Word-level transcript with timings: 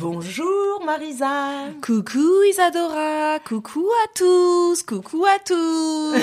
Bonjour 0.00 0.82
Marisa 0.82 1.68
Coucou 1.82 2.42
Isadora, 2.48 3.38
coucou 3.40 3.86
à 4.02 4.08
tous, 4.16 4.82
coucou 4.82 5.26
à 5.26 5.38
tous. 5.44 6.16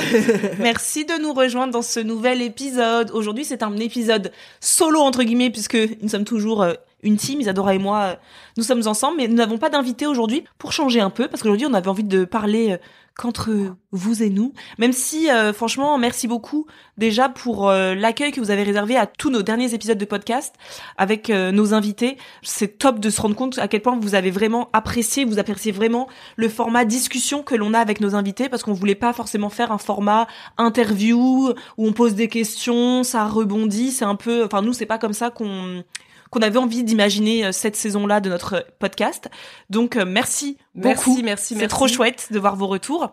Merci 0.60 1.06
de 1.06 1.22
nous 1.22 1.32
rejoindre 1.32 1.74
dans 1.74 1.84
ce 1.84 2.00
nouvel 2.00 2.42
épisode. 2.42 3.12
Aujourd'hui, 3.12 3.46
c'est 3.46 3.62
un 3.62 3.78
épisode 3.78 4.32
solo 4.60 5.00
entre 5.02 5.22
guillemets 5.22 5.52
puisque 5.52 5.78
nous 6.02 6.10
sommes 6.10 6.24
toujours 6.24 6.64
euh, 6.64 6.74
une 7.04 7.18
team, 7.18 7.40
Isadora 7.40 7.76
et 7.76 7.78
moi, 7.78 8.00
euh, 8.00 8.16
nous 8.58 8.64
sommes 8.64 8.88
ensemble, 8.88 9.18
mais 9.18 9.28
nous 9.28 9.36
n'avons 9.36 9.60
pas 9.60 9.70
d'invité 9.70 10.08
aujourd'hui 10.08 10.44
pour 10.58 10.72
changer 10.72 11.00
un 11.00 11.12
peu 11.12 11.28
parce 11.28 11.44
qu'aujourd'hui, 11.44 11.68
on 11.68 11.74
avait 11.76 11.90
envie 11.90 12.04
de 12.04 12.26
parler 12.26 12.72
euh, 12.72 12.78
qu'entre 13.18 13.50
vous 13.92 14.22
et 14.22 14.30
nous. 14.30 14.54
Même 14.78 14.94
si, 14.94 15.30
euh, 15.30 15.52
franchement, 15.52 15.98
merci 15.98 16.28
beaucoup 16.28 16.68
déjà 16.98 17.30
pour 17.30 17.70
euh, 17.70 17.96
l'accueil 17.96 18.32
que 18.32 18.40
vous 18.40 18.52
avez 18.52 18.64
réservé 18.64 18.96
à 18.96 19.08
tous 19.08 19.30
nos 19.30 19.42
derniers 19.42 19.74
épisodes 19.74 19.98
de 19.98 20.06
podcast 20.06 20.56
avec 20.98 21.30
euh, 21.30 21.52
nos 21.52 21.74
invités. 21.74 22.18
C'est 22.44 22.78
top 22.78 23.00
de 23.00 23.10
se 23.10 23.20
rendre 23.20 23.36
compte 23.36 23.58
à 23.58 23.68
quel 23.68 23.82
point 23.82 23.98
vous 24.00 24.14
avez 24.14 24.30
vraiment 24.30 24.70
apprécié, 24.72 25.26
vous 25.26 25.40
appréciez 25.40 25.72
vraiment 25.72 26.08
le 26.36 26.48
format 26.48 26.86
discussion 26.86 27.42
que 27.42 27.56
l'on 27.56 27.74
a 27.74 27.80
avec 27.80 28.02
nos 28.02 28.14
invités 28.14 28.50
parce 28.50 28.64
qu'on 28.64 28.74
voulait 28.74 28.96
pas 28.96 29.14
forcément 29.14 29.50
faire 29.50 29.72
un 29.72 29.80
format 29.80 30.28
interview 30.58 31.54
où 31.78 31.88
on 31.88 31.94
pose 31.94 32.14
des 32.14 32.28
questions, 32.28 33.04
ça 33.04 33.26
rebondit, 33.26 33.92
c'est 33.92 34.06
un 34.06 34.16
peu, 34.16 34.46
enfin 34.46 34.62
nous 34.62 34.74
c'est 34.74 34.86
pas 34.86 35.00
comme 35.00 35.14
ça 35.14 35.32
qu'on 35.32 35.84
qu'on 36.30 36.42
avait 36.42 36.60
envie 36.60 36.84
d'imaginer 36.84 37.46
euh, 37.46 37.52
cette 37.52 37.76
saison-là 37.76 38.20
de 38.20 38.30
notre 38.30 38.66
podcast. 38.80 39.30
Donc 39.70 39.96
euh, 39.96 40.06
merci 40.06 40.58
beaucoup. 40.76 41.16
Merci, 41.16 41.24
merci, 41.24 41.54
C'est 41.54 41.60
merci. 41.60 41.76
trop 41.76 41.88
chouette 41.88 42.28
de 42.32 42.40
voir 42.40 42.56
vos 42.56 42.68
retours. 42.68 43.12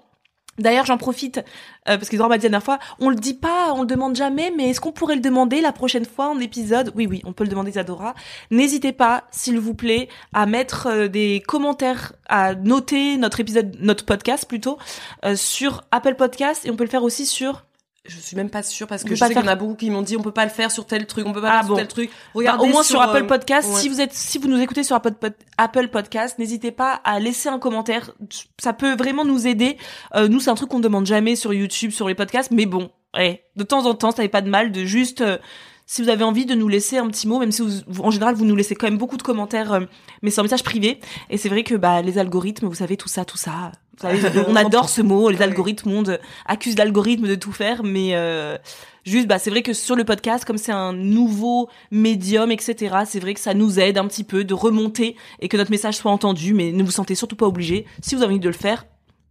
D'ailleurs, 0.58 0.86
j'en 0.86 0.98
profite 0.98 1.38
euh, 1.88 1.96
parce 1.96 2.08
qu'Isadora 2.08 2.28
m'a 2.28 2.38
dit 2.38 2.44
la 2.44 2.50
dernière 2.50 2.64
fois, 2.64 2.78
on 3.00 3.10
le 3.10 3.16
dit 3.16 3.34
pas, 3.34 3.72
on 3.74 3.80
le 3.80 3.86
demande 3.86 4.14
jamais, 4.14 4.52
mais 4.56 4.70
est-ce 4.70 4.80
qu'on 4.80 4.92
pourrait 4.92 5.16
le 5.16 5.20
demander 5.20 5.60
la 5.60 5.72
prochaine 5.72 6.04
fois 6.04 6.28
en 6.28 6.38
épisode? 6.38 6.92
Oui, 6.94 7.06
oui, 7.08 7.22
on 7.24 7.32
peut 7.32 7.42
le 7.44 7.50
demander, 7.50 7.70
Isadora. 7.70 8.14
N'hésitez 8.50 8.92
pas, 8.92 9.24
s'il 9.32 9.58
vous 9.58 9.74
plaît, 9.74 10.08
à 10.32 10.46
mettre 10.46 10.86
euh, 10.86 11.08
des 11.08 11.42
commentaires, 11.46 12.12
à 12.28 12.54
noter 12.54 13.16
notre 13.16 13.40
épisode, 13.40 13.76
notre 13.80 14.04
podcast 14.04 14.46
plutôt, 14.46 14.78
euh, 15.24 15.34
sur 15.34 15.82
Apple 15.90 16.14
Podcast 16.14 16.64
et 16.64 16.70
on 16.70 16.76
peut 16.76 16.84
le 16.84 16.90
faire 16.90 17.02
aussi 17.02 17.26
sur. 17.26 17.64
Je 18.06 18.18
suis 18.18 18.36
même 18.36 18.50
pas 18.50 18.62
sûre 18.62 18.86
parce 18.86 19.02
que 19.02 19.14
je 19.14 19.20
sais 19.20 19.28
qu'il 19.28 19.36
y 19.36 19.44
en 19.44 19.46
a 19.46 19.54
beaucoup 19.56 19.76
qui 19.76 19.88
m'ont 19.88 20.02
dit 20.02 20.16
on 20.18 20.22
peut 20.22 20.30
pas 20.30 20.44
le 20.44 20.50
faire 20.50 20.70
sur 20.70 20.84
tel 20.86 21.06
truc, 21.06 21.26
on 21.26 21.32
peut 21.32 21.40
pas 21.40 21.48
Ah 21.50 21.52
le 21.52 21.58
faire 21.60 21.68
bon. 21.68 21.74
sur 21.76 21.76
tel 21.76 21.88
truc. 21.88 22.10
Bah, 22.10 22.16
Regardez 22.34 22.64
au 22.64 22.70
moins 22.70 22.82
sur, 22.82 23.00
euh, 23.00 23.04
Apple 23.04 23.24
Podcast, 23.26 23.68
ouais. 23.72 23.80
si 23.80 23.88
vous 23.88 24.00
êtes, 24.00 24.12
si 24.12 24.36
vous 24.36 24.46
nous 24.48 24.60
écoutez 24.60 24.82
sur 24.82 24.94
Apple, 24.94 25.12
Pod- 25.12 25.32
Apple 25.56 25.88
Podcast, 25.88 26.38
n'hésitez 26.38 26.70
pas 26.70 27.00
à 27.04 27.18
laisser 27.18 27.48
un 27.48 27.58
commentaire. 27.58 28.10
Ça 28.60 28.74
peut 28.74 28.94
vraiment 28.94 29.24
nous 29.24 29.46
aider. 29.46 29.78
Euh, 30.16 30.28
nous, 30.28 30.40
c'est 30.40 30.50
un 30.50 30.54
truc 30.54 30.68
qu'on 30.68 30.80
demande 30.80 31.06
jamais 31.06 31.34
sur 31.34 31.54
YouTube, 31.54 31.92
sur 31.92 32.06
les 32.06 32.14
podcasts, 32.14 32.50
mais 32.50 32.66
bon, 32.66 32.90
ouais, 33.16 33.44
de 33.56 33.62
temps 33.64 33.86
en 33.86 33.94
temps, 33.94 34.10
ça 34.10 34.20
n'est 34.22 34.28
pas 34.28 34.42
de 34.42 34.50
mal 34.50 34.70
de 34.70 34.84
juste, 34.84 35.22
euh, 35.22 35.38
si 35.86 36.02
vous 36.02 36.10
avez 36.10 36.24
envie 36.24 36.44
de 36.44 36.54
nous 36.54 36.68
laisser 36.68 36.98
un 36.98 37.06
petit 37.08 37.26
mot, 37.26 37.38
même 37.38 37.52
si 37.52 37.62
vous, 37.62 37.70
vous- 37.86 38.02
en 38.02 38.10
général 38.10 38.34
vous 38.34 38.44
nous 38.44 38.56
laissez 38.56 38.74
quand 38.74 38.86
même 38.86 38.98
beaucoup 38.98 39.16
de 39.16 39.22
commentaires, 39.22 39.72
euh, 39.72 39.80
mais 40.20 40.30
c'est 40.30 40.40
un 40.40 40.44
message 40.44 40.62
privé. 40.62 41.00
Et 41.30 41.38
c'est 41.38 41.48
vrai 41.48 41.62
que 41.62 41.74
bah 41.74 42.02
les 42.02 42.18
algorithmes, 42.18 42.66
vous 42.66 42.74
savez 42.74 42.98
tout 42.98 43.08
ça, 43.08 43.24
tout 43.24 43.36
ça. 43.38 43.72
Vous 43.96 44.20
savez, 44.20 44.44
on 44.48 44.56
adore 44.56 44.88
ce 44.88 45.02
mot. 45.02 45.30
Les 45.30 45.40
algorithmes, 45.42 45.90
on 45.90 46.04
accuse 46.46 46.76
l'algorithme 46.76 47.28
de 47.28 47.34
tout 47.34 47.52
faire, 47.52 47.84
mais 47.84 48.10
euh, 48.14 48.58
juste 49.04 49.28
bah 49.28 49.38
c'est 49.38 49.50
vrai 49.50 49.62
que 49.62 49.72
sur 49.72 49.94
le 49.94 50.04
podcast, 50.04 50.44
comme 50.44 50.58
c'est 50.58 50.72
un 50.72 50.92
nouveau 50.92 51.68
médium, 51.90 52.50
etc. 52.50 52.96
C'est 53.06 53.20
vrai 53.20 53.34
que 53.34 53.40
ça 53.40 53.54
nous 53.54 53.78
aide 53.78 53.98
un 53.98 54.06
petit 54.08 54.24
peu 54.24 54.44
de 54.44 54.54
remonter 54.54 55.16
et 55.40 55.48
que 55.48 55.56
notre 55.56 55.70
message 55.70 55.96
soit 55.96 56.10
entendu, 56.10 56.54
mais 56.54 56.72
ne 56.72 56.82
vous 56.82 56.90
sentez 56.90 57.14
surtout 57.14 57.36
pas 57.36 57.46
obligé. 57.46 57.86
Si 58.02 58.14
vous 58.14 58.22
avez 58.22 58.32
envie 58.32 58.40
de 58.40 58.48
le 58.48 58.54
faire, 58.54 58.84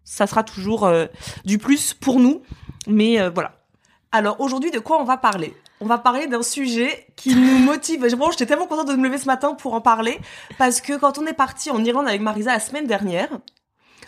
ça 0.05 0.27
sera 0.27 0.43
toujours 0.43 0.85
euh, 0.85 1.07
du 1.45 1.57
plus 1.57 1.93
pour 1.93 2.19
nous. 2.19 2.41
Mais 2.87 3.19
euh, 3.19 3.29
voilà. 3.29 3.59
Alors 4.11 4.39
aujourd'hui, 4.39 4.71
de 4.71 4.79
quoi 4.79 5.01
on 5.01 5.05
va 5.05 5.17
parler? 5.17 5.53
On 5.81 5.85
va 5.85 5.97
parler 5.97 6.27
d'un 6.27 6.43
sujet 6.43 7.07
qui 7.17 7.35
nous 7.35 7.57
motive. 7.57 8.05
J'étais 8.31 8.45
tellement 8.45 8.67
contente 8.67 8.87
de 8.87 8.95
me 8.95 9.03
lever 9.03 9.17
ce 9.17 9.25
matin 9.25 9.53
pour 9.53 9.73
en 9.73 9.81
parler 9.81 10.17
parce 10.57 10.79
que 10.79 10.97
quand 10.97 11.17
on 11.17 11.25
est 11.25 11.33
parti 11.33 11.71
en 11.71 11.83
Irlande 11.83 12.07
avec 12.07 12.21
Marisa 12.21 12.53
la 12.53 12.61
semaine 12.61 12.87
dernière, 12.87 13.27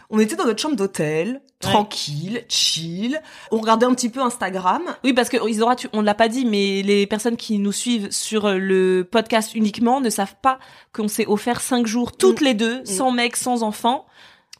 on 0.10 0.20
était 0.20 0.36
dans 0.36 0.46
notre 0.46 0.62
chambre 0.62 0.76
d'hôtel, 0.76 1.42
tranquille, 1.60 2.44
chill. 2.48 3.22
On 3.52 3.58
regardait 3.58 3.86
un 3.86 3.94
petit 3.94 4.10
peu 4.10 4.22
Instagram. 4.22 4.82
Oui, 5.04 5.14
parce 5.14 5.30
que 5.30 5.38
Isadora, 5.50 5.76
tu, 5.76 5.88
on 5.94 6.02
l'a 6.02 6.14
pas 6.14 6.28
dit, 6.28 6.46
mais 6.46 6.82
les 6.84 7.08
personnes 7.08 7.38
qui 7.38 7.58
nous 7.60 7.72
suivent 7.72 8.12
sur 8.12 8.46
euh, 8.46 8.58
le 8.58 9.08
podcast 9.10 9.56
uniquement 9.56 10.02
ne 10.02 10.10
savent 10.10 10.36
pas 10.42 10.60
qu'on 10.94 11.08
s'est 11.08 11.26
offert 11.28 11.62
cinq 11.62 11.88
jours 11.88 12.16
toutes 12.16 12.42
les 12.42 12.54
deux, 12.54 12.84
sans 12.86 13.12
mec, 13.12 13.36
sans 13.36 13.64
enfant. 13.64 14.06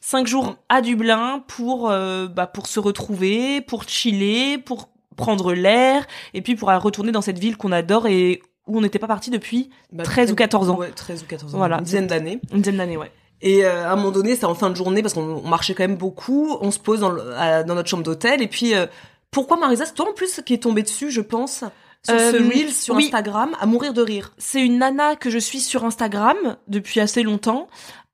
Cinq 0.00 0.26
jours 0.26 0.56
à 0.68 0.82
Dublin 0.82 1.42
pour 1.48 1.90
euh, 1.90 2.28
bah, 2.28 2.46
pour 2.46 2.66
se 2.66 2.78
retrouver, 2.78 3.60
pour 3.60 3.88
chiller, 3.88 4.58
pour 4.58 4.88
prendre 5.16 5.52
l'air, 5.52 6.06
et 6.34 6.42
puis 6.42 6.54
pour 6.54 6.68
retourner 6.68 7.10
dans 7.10 7.22
cette 7.22 7.38
ville 7.38 7.56
qu'on 7.56 7.72
adore 7.72 8.06
et 8.06 8.42
où 8.66 8.78
on 8.78 8.80
n'était 8.80 8.98
pas 8.98 9.06
parti 9.06 9.30
depuis 9.30 9.70
Bah, 9.92 10.04
13 10.04 10.32
ou 10.32 10.34
14 10.34 10.70
ans. 10.70 10.76
Ouais, 10.76 10.90
13 10.90 11.22
ou 11.22 11.26
14 11.26 11.54
ans. 11.54 11.58
Voilà. 11.58 11.78
Une 11.78 11.84
dizaine 11.84 12.06
d'années. 12.06 12.40
une 12.52 12.60
dizaine 12.60 12.76
d'années, 12.76 12.96
ouais. 12.96 13.10
Et 13.42 13.64
euh, 13.64 13.86
à 13.88 13.92
un 13.92 13.96
moment 13.96 14.10
donné, 14.12 14.34
c'est 14.36 14.46
en 14.46 14.54
fin 14.54 14.70
de 14.70 14.76
journée 14.76 15.02
parce 15.02 15.14
qu'on 15.14 15.42
on 15.44 15.48
marchait 15.48 15.74
quand 15.74 15.84
même 15.84 15.96
beaucoup. 15.96 16.56
On 16.60 16.70
se 16.70 16.78
pose 16.78 17.00
dans, 17.00 17.10
le- 17.10 17.34
à- 17.36 17.62
dans 17.64 17.74
notre 17.74 17.88
chambre 17.88 18.02
d'hôtel 18.02 18.40
et 18.42 18.48
puis 18.48 18.74
euh, 18.74 18.86
pourquoi 19.30 19.56
Marisa, 19.58 19.84
c'est 19.84 19.94
toi 19.94 20.08
en 20.08 20.12
plus 20.14 20.40
qui 20.46 20.54
est 20.54 20.62
tombée 20.62 20.82
dessus, 20.82 21.10
je 21.10 21.20
pense, 21.20 21.64
sur 22.04 22.14
Euh, 22.14 22.32
ce 22.32 22.36
reel 22.38 22.72
sur 22.72 22.94
oui. 22.94 23.04
Instagram, 23.06 23.50
à 23.60 23.66
mourir 23.66 23.92
de 23.92 24.00
rire. 24.02 24.32
C'est 24.38 24.60
une 24.64 24.78
nana 24.78 25.16
que 25.16 25.28
je 25.28 25.38
suis 25.38 25.60
sur 25.60 25.84
Instagram 25.84 26.36
depuis 26.68 27.00
assez 27.00 27.22
longtemps. 27.22 27.68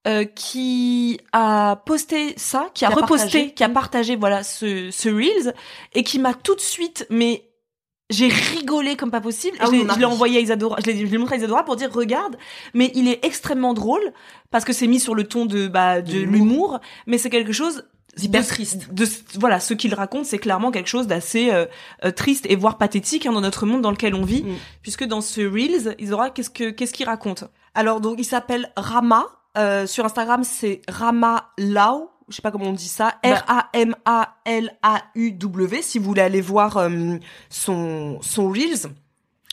euh, 0.09 0.25
qui 0.25 1.21
a 1.33 1.77
posté 1.87 2.35
ça, 2.37 2.67
qui 2.75 2.85
a, 2.85 2.89
reposté, 2.89 3.07
partagé. 3.17 3.55
qui 3.55 3.63
a 3.63 3.69
partagé 3.69 4.17
voilà 4.17 4.43
ce, 4.43 4.91
ce 4.91 5.09
reels 5.09 5.55
et 5.95 6.03
qui 6.03 6.19
m'a 6.19 6.35
tout 6.35 6.57
de 6.57 6.61
suite 6.61 7.07
mais 7.09 7.45
j'ai 8.13 8.29
rigolé 8.29 8.97
comme 8.97 9.11
pas 9.11 9.21
possible. 9.21 9.57
Ah 9.61 9.67
je 9.71 9.99
l'ai 9.99 10.05
envoyé 10.05 10.39
à 10.39 10.41
Isadora, 10.41 10.77
je 10.85 10.91
l'ai 10.91 11.19
montré 11.19 11.35
à 11.35 11.39
Isadora 11.39 11.65
pour 11.65 11.77
dire 11.77 11.91
regarde, 11.93 12.37
mais 12.75 12.93
il 12.95 13.09
est 13.09 13.25
extrêmement 13.25 13.75
drôle 13.75 14.13
parce 14.51 14.65
que 14.65 14.73
c'est 14.73 14.87
mis 14.87 15.01
sur 15.01 15.15
le 15.15 15.25
ton 15.25 15.47
de 15.47 15.67
bah 15.69 16.01
de 16.03 16.13
De 16.13 16.19
l'humour, 16.21 16.81
mais 17.07 17.19
c'est 17.19 17.31
quelque 17.31 17.53
chose 17.53 17.85
Hyper 18.21 18.47
triste. 18.47 18.93
De, 18.93 19.07
voilà, 19.41 19.59
ce 19.59 19.73
qu'il 19.73 19.95
raconte, 19.95 20.27
c'est 20.27 20.37
clairement 20.39 20.71
quelque 20.71 20.89
chose 20.91 21.07
d'assez 21.07 21.51
euh, 21.51 21.65
euh, 22.05 22.11
triste 22.11 22.45
et 22.51 22.57
voire 22.57 22.77
pathétique 22.77 23.25
hein, 23.25 23.33
dans 23.33 23.41
notre 23.41 23.65
monde 23.65 23.81
dans 23.81 23.91
lequel 23.91 24.15
on 24.15 24.23
vit, 24.23 24.43
Mm. 24.43 24.53
puisque 24.83 25.05
dans 25.05 25.23
ce 25.23 25.41
reels, 25.41 25.97
Isadora, 25.99 26.29
qu'est-ce 26.29 26.51
que 26.51 26.69
qu'est-ce 26.69 26.93
qu'il 26.93 27.07
raconte? 27.07 27.45
Alors 27.75 28.03
donc 28.03 28.17
il 28.19 28.25
s'appelle 28.25 28.71
Rama. 28.77 29.25
euh, 29.57 29.87
sur 29.87 30.05
Instagram, 30.05 30.45
c'est 30.45 30.83
Rama 30.89 31.53
Lau. 31.59 32.11
Je 32.33 32.37
sais 32.37 32.43
pas 32.43 32.51
comment 32.51 32.67
on 32.67 32.73
dit 32.73 32.89
ça, 32.89 33.15
Bah. 33.23 33.45
R-A-M-A-L-A-U-W, 34.53 35.83
si 35.83 35.99
vous 35.99 36.05
voulez 36.05 36.23
aller 36.23 36.41
voir 36.41 36.77
euh, 36.79 37.17
son, 37.51 38.19
son 38.23 38.49
Reels. 38.49 38.89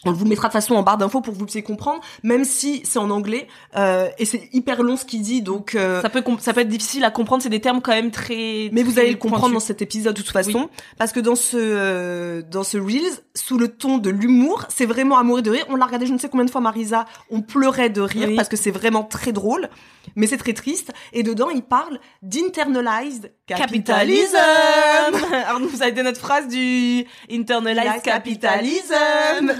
On 0.05 0.11
vous 0.13 0.23
le 0.23 0.29
mettra 0.29 0.47
de 0.47 0.53
façon 0.53 0.75
en 0.75 0.83
barre 0.83 0.97
d'infos 0.97 1.21
pour 1.21 1.33
que 1.33 1.39
vous 1.39 1.45
puissiez 1.45 1.61
comprendre, 1.63 1.99
même 2.23 2.45
si 2.45 2.81
c'est 2.85 2.99
en 2.99 3.09
anglais, 3.09 3.47
euh, 3.75 4.07
et 4.17 4.25
c'est 4.25 4.47
hyper 4.53 4.81
long 4.81 4.95
ce 4.95 5.03
qu'il 5.05 5.21
dit, 5.21 5.41
donc... 5.41 5.75
euh, 5.75 6.01
Ça 6.01 6.09
peut 6.09 6.23
ça 6.39 6.53
peut 6.53 6.61
être 6.61 6.69
difficile 6.69 7.03
à 7.03 7.11
comprendre, 7.11 7.43
c'est 7.43 7.49
des 7.49 7.59
termes 7.59 7.81
quand 7.81 7.91
même 7.91 8.11
très 8.11 8.69
mais 8.71 8.83
vous 8.83 8.97
allez 8.99 9.11
le 9.11 9.17
comprendre 9.17 9.53
dans 9.53 9.59
cet 9.59 9.81
épisode 9.81 10.15
de 10.15 10.21
toute 10.21 10.31
façon, 10.31 10.69
parce 10.97 11.11
que 11.11 11.19
dans 11.19 11.35
ce 11.35 11.57
euh, 11.59 12.41
dans 12.49 12.63
ce 12.63 12.77
reels, 12.77 13.11
sous 13.35 13.57
le 13.57 13.67
ton 13.67 13.97
de 13.97 14.09
l'humour, 14.09 14.65
c'est 14.69 14.85
vraiment 14.85 15.17
à 15.17 15.23
mourir 15.23 15.43
de 15.43 15.51
rire. 15.51 15.65
On 15.69 15.75
l'a 15.75 15.85
regardé 15.85 16.05
je 16.05 16.13
ne 16.13 16.17
sais 16.17 16.29
combien 16.29 16.45
de 16.45 16.51
fois, 16.51 16.61
Marisa, 16.61 17.05
on 17.29 17.41
pleurait 17.41 17.89
de 17.89 18.01
rire 18.01 18.27
Oui. 18.29 18.35
parce 18.35 18.49
que 18.49 18.57
c'est 18.57 18.71
vraiment 18.71 19.03
très 19.03 19.31
drôle, 19.31 19.69
mais 20.15 20.27
c'est 20.27 20.37
très 20.37 20.53
triste. 20.53 20.91
Et 21.13 21.23
dedans, 21.23 21.49
il 21.49 21.61
parle 21.61 21.99
d'internalized 22.21 23.31
capitalism. 23.47 24.33
capitalisme. 24.33 25.35
Alors 25.47 25.59
nous 25.59 25.69
ça 25.69 25.85
a 25.85 25.87
été 25.87 26.03
notre 26.03 26.19
phrase 26.19 26.47
du 26.47 27.05
internalized 27.31 28.01
capitalism. 28.03 28.93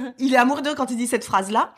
Il 0.30 0.36
est 0.36 0.40
rire 0.40 0.76
quand 0.76 0.92
il 0.92 0.98
dit 0.98 1.08
cette 1.08 1.26
phrase-là. 1.26 1.74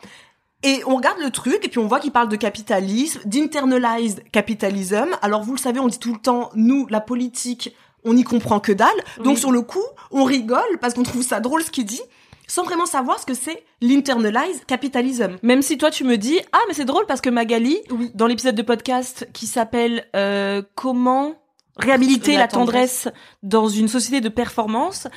Et 0.64 0.82
on 0.86 0.94
regarde 0.96 1.18
le 1.18 1.30
truc, 1.30 1.64
et 1.64 1.68
puis 1.68 1.80
on 1.80 1.88
voit 1.88 1.98
qu'il 1.98 2.12
parle 2.12 2.28
de 2.28 2.36
capitalisme, 2.36 3.20
d'internalized 3.24 4.22
capitalism. 4.30 5.08
Alors 5.20 5.42
vous 5.42 5.52
le 5.54 5.58
savez, 5.58 5.80
on 5.80 5.88
dit 5.88 5.98
tout 5.98 6.12
le 6.12 6.20
temps, 6.20 6.50
nous, 6.54 6.86
la 6.88 7.00
politique, 7.00 7.74
on 8.04 8.14
n'y 8.14 8.22
comprend 8.24 8.60
que 8.60 8.70
dalle. 8.72 8.88
Donc 9.24 9.38
sur 9.38 9.50
le 9.50 9.62
coup, 9.62 9.82
on 10.12 10.22
rigole 10.24 10.78
parce 10.80 10.94
qu'on 10.94 11.02
trouve 11.02 11.22
ça 11.22 11.40
drôle 11.40 11.62
ce 11.64 11.70
qu'il 11.72 11.84
dit, 11.84 12.00
sans 12.46 12.62
vraiment 12.62 12.86
savoir 12.86 13.18
ce 13.18 13.26
que 13.26 13.34
c'est 13.34 13.64
l'internalized 13.80 14.64
capitalism. 14.66 15.36
Même 15.42 15.62
si 15.62 15.78
toi 15.78 15.90
tu 15.90 16.04
me 16.04 16.16
dis 16.16 16.38
ah 16.52 16.58
mais 16.68 16.74
c'est 16.74 16.84
drôle 16.84 17.06
parce 17.06 17.20
que 17.20 17.30
Magali 17.30 17.78
Oui. 17.90 18.12
dans 18.14 18.26
l'épisode 18.28 18.54
de 18.54 18.62
podcast 18.62 19.28
qui 19.32 19.46
s'appelle 19.48 20.06
euh, 20.14 20.62
comment 20.76 21.34
réhabiliter 21.76 22.34
La 22.34 22.40
la, 22.40 22.48
tendresse. 22.48 23.08
dans 23.42 23.66
une 23.68 23.88
société 23.88 24.20
de 24.20 24.28
performance 24.28 25.08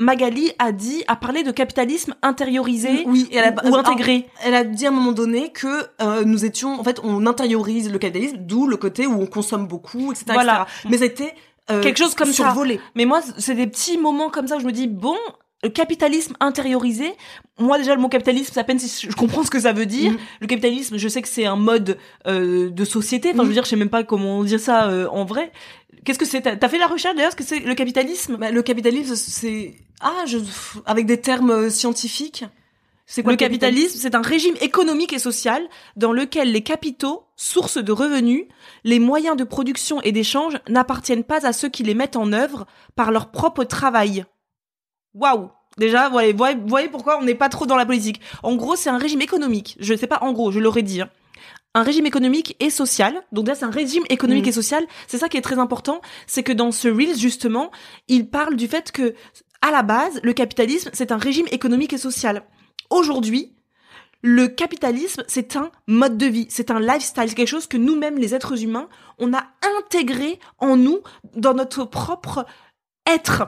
Magali 0.00 0.52
a 0.58 0.70
dit 0.72 1.02
a 1.08 1.16
parlé 1.16 1.42
de 1.42 1.50
capitalisme 1.50 2.14
intériorisé 2.22 3.02
Oui, 3.06 3.28
et 3.32 3.36
elle 3.36 3.54
a- 3.58 3.68
ou 3.68 3.74
intégré 3.74 4.26
Elle 4.44 4.54
a 4.54 4.62
dit 4.64 4.86
à 4.86 4.90
un 4.90 4.92
moment 4.92 5.12
donné 5.12 5.50
que 5.50 5.66
euh, 6.00 6.24
nous 6.24 6.44
étions, 6.44 6.78
en 6.78 6.84
fait, 6.84 7.00
on 7.02 7.26
intériorise 7.26 7.90
le 7.90 7.98
capitalisme, 7.98 8.36
d'où 8.38 8.66
le 8.68 8.76
côté 8.76 9.06
où 9.06 9.20
on 9.20 9.26
consomme 9.26 9.66
beaucoup, 9.66 10.12
etc. 10.12 10.26
Voilà. 10.32 10.66
etc. 10.68 10.88
Mais 10.90 10.98
c'était 10.98 11.34
euh, 11.70 11.82
Quelque 11.82 11.98
chose 11.98 12.14
comme 12.14 12.28
ça. 12.28 12.44
survolé. 12.44 12.80
mais 12.94 13.04
moi 13.04 13.20
c'est 13.38 13.54
des 13.54 13.66
petits 13.66 13.98
moments 13.98 14.30
comme 14.30 14.46
ça 14.46 14.56
où 14.56 14.60
je 14.60 14.66
me 14.66 14.72
dis 14.72 14.86
bon 14.86 15.16
le 15.64 15.70
capitalisme 15.70 16.34
intériorisé, 16.38 17.12
moi 17.58 17.78
déjà 17.78 17.92
le 17.96 18.00
mot 18.00 18.08
capitalisme, 18.08 18.52
c'est 18.54 18.60
à 18.60 18.64
peine 18.64 18.78
si 18.78 19.08
je 19.10 19.16
comprends 19.16 19.42
ce 19.42 19.50
que 19.50 19.58
ça 19.58 19.72
veut 19.72 19.86
dire. 19.86 20.12
Mhm. 20.12 20.18
Le 20.42 20.46
capitalisme, 20.46 20.96
je 20.96 21.08
sais 21.08 21.20
que 21.20 21.26
c'est 21.26 21.46
un 21.46 21.56
mode 21.56 21.98
euh, 22.28 22.70
de 22.70 22.84
société. 22.84 23.30
Enfin, 23.34 23.42
je 23.42 23.48
veux 23.48 23.54
dire, 23.54 23.64
je 23.64 23.70
sais 23.70 23.74
même 23.74 23.90
pas 23.90 24.04
comment 24.04 24.44
dire 24.44 24.60
ça 24.60 24.86
euh, 24.86 25.08
en 25.10 25.24
vrai. 25.24 25.50
Qu'est-ce 26.04 26.18
que 26.18 26.24
c'est? 26.24 26.42
T'as 26.42 26.68
fait 26.68 26.78
la 26.78 26.86
recherche 26.86 27.16
d'ailleurs 27.16 27.32
ce 27.32 27.36
que 27.36 27.44
c'est 27.44 27.60
le 27.60 27.74
capitalisme? 27.74 28.36
Bah, 28.36 28.50
le 28.50 28.62
capitalisme, 28.62 29.14
c'est 29.16 29.74
ah, 30.00 30.24
je 30.26 30.38
avec 30.86 31.06
des 31.06 31.20
termes 31.20 31.50
euh, 31.50 31.70
scientifiques. 31.70 32.44
C'est 33.06 33.22
quoi 33.22 33.32
Le 33.32 33.38
capitalisme, 33.38 33.98
c'est 33.98 34.14
un 34.14 34.20
régime 34.20 34.54
économique 34.60 35.14
et 35.14 35.18
social 35.18 35.66
dans 35.96 36.12
lequel 36.12 36.52
les 36.52 36.60
capitaux, 36.60 37.24
sources 37.36 37.78
de 37.78 37.90
revenus, 37.90 38.44
les 38.84 38.98
moyens 38.98 39.34
de 39.34 39.44
production 39.44 40.02
et 40.02 40.12
d'échange 40.12 40.58
n'appartiennent 40.68 41.24
pas 41.24 41.46
à 41.46 41.54
ceux 41.54 41.70
qui 41.70 41.82
les 41.84 41.94
mettent 41.94 42.16
en 42.16 42.32
œuvre 42.34 42.66
par 42.96 43.10
leur 43.10 43.30
propre 43.30 43.64
travail. 43.64 44.26
Waouh 45.14 45.50
Déjà, 45.78 46.08
voyez, 46.10 46.32
voyez, 46.32 46.58
voyez 46.66 46.88
pourquoi 46.88 47.18
on 47.18 47.22
n'est 47.22 47.34
pas 47.36 47.48
trop 47.48 47.64
dans 47.64 47.76
la 47.76 47.86
politique. 47.86 48.20
En 48.42 48.56
gros, 48.56 48.76
c'est 48.76 48.90
un 48.90 48.98
régime 48.98 49.22
économique. 49.22 49.76
Je 49.80 49.94
sais 49.94 50.08
pas 50.08 50.18
en 50.22 50.32
gros, 50.32 50.50
je 50.50 50.58
l'aurais 50.58 50.82
dit. 50.82 51.00
hein. 51.00 51.08
Un 51.78 51.82
régime 51.82 52.06
économique 52.06 52.56
et 52.58 52.70
social. 52.70 53.14
Donc 53.30 53.46
là, 53.46 53.54
c'est 53.54 53.64
un 53.64 53.70
régime 53.70 54.02
économique 54.08 54.44
Mhm. 54.44 54.48
et 54.48 54.52
social. 54.52 54.84
C'est 55.06 55.18
ça 55.18 55.28
qui 55.28 55.36
est 55.36 55.42
très 55.42 55.58
important. 55.58 56.00
C'est 56.26 56.42
que 56.42 56.52
dans 56.52 56.72
ce 56.72 56.88
Reels, 56.88 57.16
justement, 57.18 57.70
il 58.08 58.28
parle 58.28 58.56
du 58.56 58.66
fait 58.66 58.90
que, 58.90 59.14
à 59.62 59.70
la 59.70 59.82
base, 59.82 60.18
le 60.22 60.32
capitalisme, 60.32 60.90
c'est 60.92 61.12
un 61.12 61.18
régime 61.18 61.46
économique 61.52 61.92
et 61.92 61.98
social. 61.98 62.42
Aujourd'hui, 62.90 63.54
le 64.22 64.48
capitalisme, 64.48 65.22
c'est 65.28 65.54
un 65.54 65.70
mode 65.86 66.18
de 66.18 66.26
vie, 66.26 66.46
c'est 66.50 66.72
un 66.72 66.80
lifestyle, 66.80 67.28
c'est 67.28 67.34
quelque 67.36 67.46
chose 67.46 67.68
que 67.68 67.76
nous-mêmes, 67.76 68.18
les 68.18 68.34
êtres 68.34 68.60
humains, 68.64 68.88
on 69.18 69.32
a 69.32 69.44
intégré 69.78 70.40
en 70.58 70.76
nous, 70.76 70.98
dans 71.36 71.54
notre 71.54 71.84
propre 71.84 72.44
être. 73.06 73.44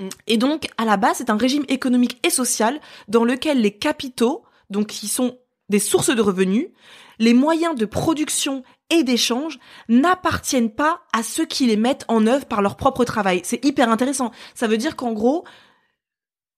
Mm. 0.00 0.08
Et 0.26 0.38
donc, 0.38 0.68
à 0.78 0.86
la 0.86 0.96
base, 0.96 1.18
c'est 1.18 1.28
un 1.28 1.36
régime 1.36 1.64
économique 1.68 2.18
et 2.26 2.30
social 2.30 2.80
dans 3.08 3.24
lequel 3.24 3.60
les 3.60 3.76
capitaux, 3.76 4.44
donc 4.70 4.86
qui 4.86 5.08
sont 5.08 5.38
des 5.68 5.78
sources 5.80 6.14
de 6.14 6.22
revenus, 6.22 6.68
les 7.18 7.34
moyens 7.34 7.74
de 7.74 7.84
production 7.84 8.62
et 8.90 9.02
d'échange 9.02 9.58
n'appartiennent 9.88 10.70
pas 10.70 11.02
à 11.12 11.22
ceux 11.22 11.46
qui 11.46 11.66
les 11.66 11.76
mettent 11.76 12.04
en 12.08 12.26
œuvre 12.26 12.46
par 12.46 12.62
leur 12.62 12.76
propre 12.76 13.04
travail. 13.04 13.40
C'est 13.44 13.64
hyper 13.64 13.90
intéressant. 13.90 14.30
Ça 14.54 14.66
veut 14.66 14.78
dire 14.78 14.96
qu'en 14.96 15.12
gros, 15.12 15.44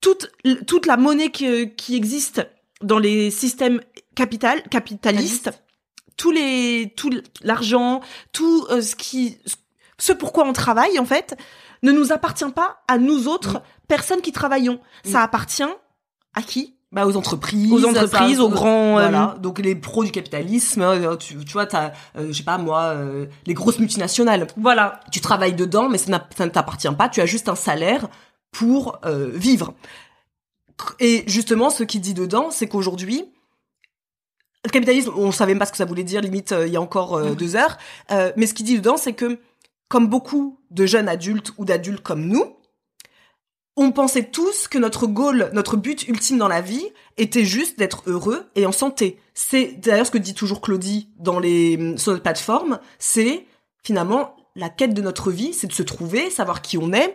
toute, 0.01 0.31
toute 0.67 0.87
la 0.87 0.97
monnaie 0.97 1.31
qui, 1.31 1.75
qui 1.75 1.97
existe 1.97 2.47
dans 2.83 2.99
les 2.99 3.31
systèmes 3.31 3.81
capital, 4.15 4.63
capitalistes, 4.69 5.51
tous 6.17 6.31
les, 6.31 6.93
tout 6.97 7.11
l'argent, 7.43 8.01
tout 8.33 8.67
euh, 8.71 8.83
ce 8.83 8.97
qui, 8.97 9.39
ce 9.99 10.13
pourquoi 10.13 10.47
on 10.47 10.53
travaille, 10.53 10.99
en 10.99 11.05
fait, 11.05 11.37
ne 11.83 11.93
nous 11.93 12.13
appartient 12.13 12.51
pas 12.55 12.83
à 12.89 12.99
nous 12.99 13.29
autres 13.29 13.63
personnes 13.87 14.21
qui 14.21 14.33
travaillons. 14.33 14.81
Ça 15.05 15.23
appartient 15.23 15.63
à 16.35 16.43
qui? 16.43 16.78
Bah, 16.91 17.07
aux 17.07 17.17
entreprises, 17.17 17.71
Aux 17.71 17.85
entreprises, 17.85 18.39
ça, 18.39 18.43
aux 18.43 18.49
grands, 18.49 18.99
euh, 18.99 19.03
Voilà. 19.03 19.37
Donc 19.43 19.59
les 19.59 19.75
pros 19.75 20.05
du 20.05 20.11
capitalisme, 20.11 20.81
euh, 20.81 21.17
tu, 21.17 21.37
tu 21.45 21.53
vois, 21.53 21.67
t'as, 21.67 21.93
euh, 22.17 22.29
je 22.29 22.33
sais 22.33 22.45
pas 22.45 22.57
moi, 22.57 22.95
euh, 22.95 23.27
les 23.47 23.53
grosses 23.53 23.79
multinationales. 23.79 24.47
Voilà. 24.57 25.01
Tu 25.13 25.21
travailles 25.21 25.53
dedans, 25.53 25.91
mais 25.91 25.99
ça, 25.99 26.27
ça 26.37 26.47
ne 26.47 26.51
t'appartient 26.51 26.89
pas. 26.97 27.11
Tu 27.11 27.21
as 27.21 27.27
juste 27.27 27.51
un 27.51 27.55
salaire 27.55 28.09
pour 28.53 28.99
vivre. 29.05 29.75
Et 31.01 31.25
justement, 31.27 31.69
ce 31.69 31.83
qu'il 31.83 32.01
dit 32.01 32.15
dedans, 32.15 32.51
c'est 32.51 32.67
qu'aujourd'hui, 32.67 33.27
le 34.65 34.71
capitalisme, 34.71 35.13
on 35.15 35.31
savait 35.31 35.53
même 35.53 35.59
pas 35.59 35.67
ce 35.67 35.73
que 35.73 35.77
ça 35.77 35.85
voulait 35.85 36.05
dire, 36.05 36.23
limite 36.23 36.55
il 36.67 36.73
y 36.73 36.77
a 36.77 36.81
encore 36.81 37.35
deux 37.37 37.57
heures. 37.57 37.77
Mais 38.37 38.47
ce 38.47 38.55
qu'il 38.55 38.65
dit 38.65 38.77
dedans, 38.79 38.97
c'est 38.97 39.13
que 39.13 39.39
comme 39.89 40.07
beaucoup 40.09 40.59
de 40.71 40.87
jeunes 40.87 41.09
adultes 41.09 41.53
ou 41.59 41.67
d'adultes 41.67 42.03
comme 42.03 42.27
nous, 42.27 42.57
on 43.79 43.93
pensait 43.93 44.25
tous 44.25 44.67
que 44.69 44.77
notre 44.77 45.07
goal, 45.07 45.51
notre 45.55 45.77
but 45.77 46.07
ultime 46.09 46.37
dans 46.37 46.49
la 46.49 46.61
vie 46.61 46.85
était 47.17 47.45
juste 47.45 47.79
d'être 47.79 48.03
heureux 48.07 48.47
et 48.57 48.67
en 48.67 48.73
santé. 48.73 49.19
C'est 49.35 49.79
d'ailleurs 49.79 50.07
ce 50.07 50.11
que 50.11 50.19
dit 50.19 50.35
toujours 50.35 50.61
Claudie 50.61 51.09
dans 51.19 51.39
les 51.39 51.77
sur 51.97 52.11
notre 52.13 52.25
plateforme, 52.25 52.81
c'est 52.99 53.47
finalement 53.85 54.35
la 54.57 54.69
quête 54.69 54.95
de 54.95 55.01
notre 55.03 55.31
vie, 55.31 55.53
c'est 55.55 55.69
de 55.69 55.73
se 55.73 55.85
trouver, 55.85 56.29
savoir 56.31 56.61
qui 56.61 56.77
on 56.77 56.93
est, 56.93 57.15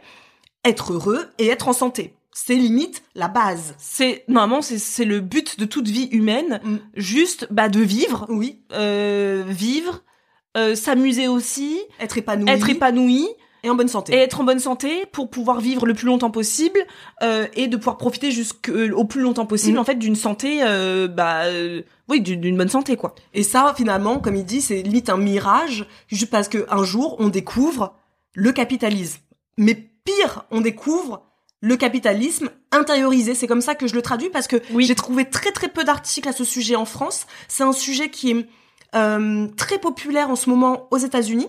être 0.63 0.93
heureux 0.93 1.27
et 1.37 1.47
être 1.47 1.67
en 1.67 1.73
santé. 1.73 2.15
C'est 2.33 2.55
limite 2.55 3.03
la 3.13 3.27
base. 3.27 3.75
C'est 3.77 4.23
normalement 4.29 4.61
c'est 4.61 4.79
c'est 4.79 5.05
le 5.05 5.19
but 5.19 5.59
de 5.59 5.65
toute 5.65 5.89
vie 5.89 6.07
humaine, 6.11 6.61
Mm. 6.63 6.77
juste 6.95 7.47
bah 7.51 7.67
de 7.67 7.81
vivre, 7.81 8.25
Oui, 8.29 8.61
euh, 8.71 9.43
vivre, 9.45 10.01
euh, 10.55 10.75
s'amuser 10.75 11.27
aussi, 11.27 11.81
être 11.99 12.17
épanoui, 12.17 12.49
être 12.49 12.69
épanoui 12.69 13.27
et 13.63 13.69
en 13.69 13.75
bonne 13.75 13.87
santé. 13.87 14.13
et 14.13 14.17
être 14.17 14.41
en 14.41 14.43
bonne 14.43 14.59
santé 14.59 15.05
pour 15.11 15.29
pouvoir 15.29 15.59
vivre 15.61 15.85
le 15.85 15.93
plus 15.93 16.05
longtemps 16.07 16.31
possible 16.31 16.79
euh, 17.21 17.47
et 17.55 17.67
de 17.67 17.77
pouvoir 17.77 17.97
profiter 17.97 18.31
jusqu'au 18.31 19.05
plus 19.05 19.21
longtemps 19.21 19.45
possible 19.45 19.77
Mm. 19.77 19.81
en 19.81 19.83
fait 19.85 19.95
d'une 19.95 20.15
santé 20.15 20.59
euh, 20.63 21.07
bah 21.07 21.43
euh, 21.45 21.81
oui 22.09 22.21
d'une 22.21 22.41
d'une 22.41 22.57
bonne 22.57 22.69
santé 22.69 22.95
quoi. 22.97 23.15
Et 23.33 23.43
ça, 23.43 23.73
finalement, 23.77 24.19
comme 24.19 24.35
il 24.35 24.45
dit, 24.45 24.61
c'est 24.61 24.81
limite 24.81 25.09
un 25.09 25.17
mirage, 25.17 25.85
juste 26.07 26.29
parce 26.29 26.47
que 26.49 26.65
un 26.69 26.83
jour, 26.83 27.15
on 27.19 27.29
découvre 27.29 27.95
le 28.33 28.51
capitalisme. 28.51 29.19
Mais 29.57 29.75
pire, 29.75 30.43
on 30.51 30.59
découvre 30.61 31.23
le 31.61 31.77
capitalisme 31.77 32.49
intériorisé. 32.73 33.35
C'est 33.35 33.47
comme 33.47 33.61
ça 33.61 33.75
que 33.75 33.87
je 33.87 33.95
le 33.95 34.01
traduis 34.01 34.29
parce 34.29 34.47
que 34.47 34.57
Oui. 34.73 34.85
j'ai 34.85 34.95
trouvé 34.95 35.29
très 35.29 35.51
très 35.51 35.69
peu 35.69 35.85
d'articles 35.85 36.27
à 36.27 36.33
ce 36.33 36.43
sujet 36.43 36.75
en 36.75 36.83
France. 36.85 37.25
C'est 37.47 37.63
un 37.63 37.71
sujet 37.71 38.09
qui 38.09 38.31
est 38.31 38.45
euh, 38.95 39.47
très 39.55 39.77
populaire 39.79 40.29
en 40.29 40.35
ce 40.35 40.49
moment 40.49 40.87
aux 40.91 40.97
États-Unis. 40.97 41.47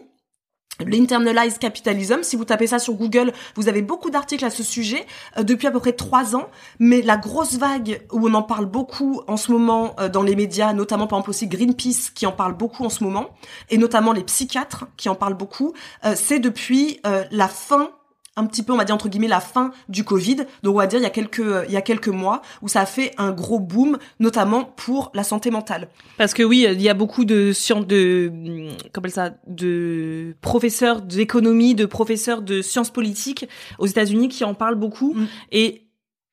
L'internalized 0.81 1.59
capitalism, 1.59 2.23
si 2.23 2.35
vous 2.35 2.45
tapez 2.45 2.67
ça 2.67 2.79
sur 2.79 2.95
Google, 2.95 3.33
vous 3.55 3.69
avez 3.69 3.81
beaucoup 3.81 4.11
d'articles 4.11 4.45
à 4.45 4.51
ce 4.51 4.65
sujet 4.65 5.07
euh, 5.39 5.45
depuis 5.45 5.69
à 5.69 5.71
peu 5.71 5.79
près 5.79 5.93
trois 5.93 6.35
ans. 6.35 6.49
Mais 6.81 7.01
la 7.01 7.17
grosse 7.17 7.55
vague 7.59 8.03
où 8.13 8.29
on 8.29 8.35
en 8.35 8.43
parle 8.43 8.67
beaucoup 8.67 9.23
en 9.29 9.37
ce 9.37 9.53
moment 9.53 9.95
euh, 10.01 10.09
dans 10.09 10.23
les 10.23 10.35
médias, 10.35 10.73
notamment 10.73 11.07
par 11.07 11.19
exemple 11.19 11.31
aussi 11.31 11.47
Greenpeace 11.47 12.11
qui 12.15 12.27
en 12.27 12.33
parle 12.33 12.57
beaucoup 12.57 12.85
en 12.85 12.89
ce 12.89 13.05
moment, 13.05 13.31
et 13.71 13.79
notamment 13.79 14.13
les 14.13 14.25
psychiatres 14.25 14.87
qui 14.97 15.09
en 15.09 15.15
parlent 15.15 15.37
beaucoup, 15.37 15.75
euh, 16.05 16.15
c'est 16.17 16.41
depuis 16.41 17.01
euh, 17.07 17.25
la 17.31 17.49
fin 17.49 17.91
un 18.37 18.47
petit 18.47 18.63
peu, 18.63 18.73
on 18.73 18.77
va 18.77 18.85
dire 18.85 18.95
entre 18.95 19.09
guillemets, 19.09 19.29
la 19.29 19.41
fin 19.41 19.71
du 19.89 20.03
Covid. 20.05 20.37
Donc 20.63 20.75
on 20.75 20.79
va 20.79 20.87
dire 20.87 20.99
il 20.99 21.03
y 21.03 21.07
a 21.07 21.11
quelques 21.11 21.43
il 21.69 21.73
y 21.73 21.77
a 21.77 21.83
quelques 21.83 22.09
mois 22.09 22.43
où 22.63 22.69
ça 22.69 22.81
a 22.81 22.87
fait 22.87 23.13
un 23.17 23.31
gros 23.33 23.61
boom, 23.61 23.99
notamment 24.19 24.65
pour 24.65 25.11
la 25.15 25.23
santé 25.25 25.51
mentale. 25.51 25.89
Parce 26.19 26.35
que 26.35 26.43
oui, 26.43 26.67
il 26.71 26.83
y 26.83 26.89
a 26.89 26.95
beaucoup 26.95 27.25
de 27.25 27.53
sciences 27.53 27.87
de 27.87 28.29
hum, 28.33 28.69
comment 28.93 28.95
on 28.95 28.99
appelle 28.99 29.11
ça 29.13 29.35
de 29.47 30.35
professeurs 30.41 31.01
d'économie, 31.03 31.75
de 31.75 31.87
professeurs 31.87 32.43
de 32.43 32.61
sciences 32.63 32.91
politiques 32.91 33.47
aux 33.79 33.87
États-Unis 33.87 34.29
qui 34.29 34.45
en 34.45 34.55
parlent 34.55 34.75
beaucoup 34.75 35.15
Mm. 35.15 35.27
et 35.53 35.81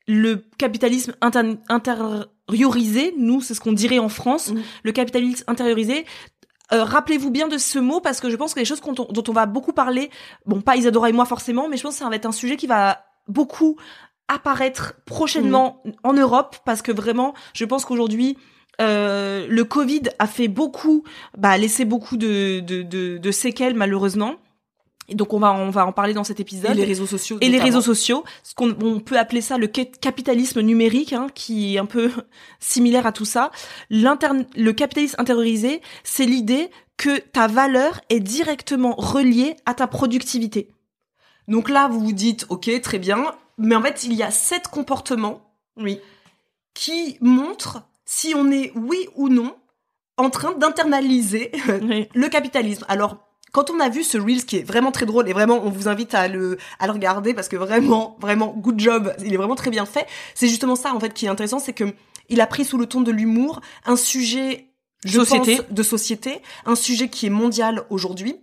le 0.08 0.43
capitalisme 0.58 1.13
inter- 1.22 1.58
intériorisé, 1.70 3.13
nous 3.17 3.41
c'est 3.41 3.53
ce 3.53 3.60
qu'on 3.62 3.72
dirait 3.74 4.00
en 4.00 4.10
France, 4.10 4.51
Mm. 4.51 4.60
le 4.84 4.91
capitalisme 4.91 5.43
intériorisé 5.48 6.05
euh, 6.73 6.83
rappelez-vous 6.83 7.31
bien 7.31 7.47
de 7.47 7.57
ce 7.57 7.79
mot 7.79 7.99
parce 7.99 8.19
que 8.19 8.29
je 8.29 8.35
pense 8.35 8.53
que 8.53 8.59
les 8.59 8.65
choses 8.65 8.81
dont 8.81 9.23
on 9.27 9.33
va 9.33 9.45
beaucoup 9.45 9.73
parler, 9.73 10.09
bon 10.45 10.61
pas 10.61 10.75
Isadora 10.77 11.09
et 11.09 11.13
moi 11.13 11.25
forcément, 11.25 11.67
mais 11.69 11.77
je 11.77 11.83
pense 11.83 11.95
que 11.95 11.99
ça 11.99 12.09
va 12.09 12.15
être 12.15 12.25
un 12.25 12.31
sujet 12.31 12.55
qui 12.57 12.67
va 12.67 13.03
beaucoup 13.27 13.77
apparaître 14.27 14.93
prochainement 15.05 15.81
Mhm. 15.85 15.93
en 16.03 16.13
Europe 16.13 16.55
parce 16.65 16.81
que 16.81 16.91
vraiment, 16.91 17.33
je 17.53 17.65
pense 17.65 17.85
qu'aujourd'hui 17.85 18.37
euh, 18.79 19.45
le 19.49 19.63
Covid 19.65 20.03
a 20.17 20.27
fait 20.27 20.47
beaucoup, 20.47 21.03
bah 21.37 21.57
laissé 21.57 21.85
beaucoup 21.85 22.17
de, 22.17 22.61
de, 22.61 22.81
de, 22.81 23.17
de 23.17 23.31
séquelles 23.31 23.75
malheureusement. 23.75 24.35
Et 25.12 25.15
donc 25.15 25.34
on 25.34 25.39
va 25.39 25.51
on 25.53 25.70
va 25.70 25.86
en 25.86 25.91
parler 25.91 26.13
dans 26.13 26.24
cet 26.24 26.39
épisode 26.39 26.72
Et 26.72 26.74
les 26.74 26.86
réseaux 26.86 27.06
sociaux. 27.06 27.38
et 27.41 27.50
les 27.50 27.60
réseaux 27.60 27.82
sociaux, 27.82 28.24
ce 28.44 28.56
qu'on 28.56 28.74
on 28.82 29.00
peut 29.00 29.20
appeler 29.20 29.41
ça 29.41 29.58
le 29.58 29.70
ca- 29.74 29.86
capitalisme 29.86 30.62
numérique, 30.62 31.13
hein, 31.13 31.27
qui 31.36 31.75
est 31.75 31.80
un 31.80 31.86
peu 31.86 32.10
similaire 32.60 33.06
à 33.06 33.12
tout 33.12 33.25
ça. 33.25 33.51
Le 33.89 34.72
capitalisme 34.72 35.15
intériorisé, 35.20 35.82
c'est 36.03 36.25
l'idée 36.25 36.72
que 36.98 37.20
ta 37.20 37.48
valeur 37.48 38.00
est 38.10 38.20
directement 38.20 38.96
reliée 38.98 39.56
à 39.65 39.74
ta 39.74 39.88
productivité. 39.88 40.70
Donc 41.48 41.70
là, 41.70 41.88
vous 41.88 42.00
vous 42.00 42.13
dites, 42.13 42.46
ok, 42.50 42.70
très 42.82 43.00
bien, 43.00 43.34
mais 43.58 43.75
en 43.75 43.82
fait, 43.82 44.03
il 44.03 44.13
y 44.13 44.24
a 44.24 44.32
sept 44.32 44.68
comportements, 44.68 45.41
oui, 45.77 46.00
qui 46.74 47.18
montrent 47.22 47.84
si 48.06 48.34
on 48.36 48.50
est 48.51 48.72
oui 48.75 49.08
ou 49.15 49.27
non 49.30 49.56
en 50.18 50.30
train 50.30 50.53
d'internaliser 50.53 51.51
le 52.13 52.27
capitalisme. 52.30 52.86
Alors, 52.88 53.18
quand 53.51 53.70
on 53.70 53.79
a 53.79 53.89
vu 53.89 54.03
ce 54.03 54.17
Reels 54.17 54.46
qui 54.46 54.58
est 54.58 54.63
vraiment 54.63 54.91
très 54.91 55.05
drôle 55.05 55.27
et 55.29 55.34
vraiment 55.34 55.60
on 55.63 55.70
vous 55.70 55.88
invite 55.88 56.13
à 56.13 56.27
le 56.27 56.58
à 56.79 56.88
le 56.88 56.93
regarder 56.93 57.34
parce 57.34 57.50
que 57.50 57.55
vraiment 57.58 58.15
vraiment 58.20 58.48
good 58.58 58.79
job, 58.79 59.13
il 59.25 59.34
est 59.34 59.38
vraiment 59.38 59.55
très 59.55 59.70
bien 59.72 59.86
fait. 59.86 60.05
C'est 60.36 60.48
justement 60.48 60.75
ça 60.75 60.93
en 60.93 61.00
fait 61.00 61.13
qui 61.13 61.25
est 61.25 61.29
intéressant, 61.29 61.60
c'est 61.60 61.74
que 61.74 61.93
il 62.29 62.39
a 62.41 62.48
pris 62.48 62.63
sous 62.65 62.77
le 62.77 62.86
ton 62.86 63.01
de 63.01 63.12
l'humour 63.12 63.62
un 63.86 63.96
sujet 63.96 64.67
je 65.03 65.20
Société. 65.20 65.58
pense, 65.58 65.72
de 65.72 65.84
société, 65.84 66.41
un 66.65 66.75
sujet 66.75 67.10
qui 67.10 67.25
est 67.25 67.29
mondial 67.31 67.84
aujourd'hui 67.89 68.36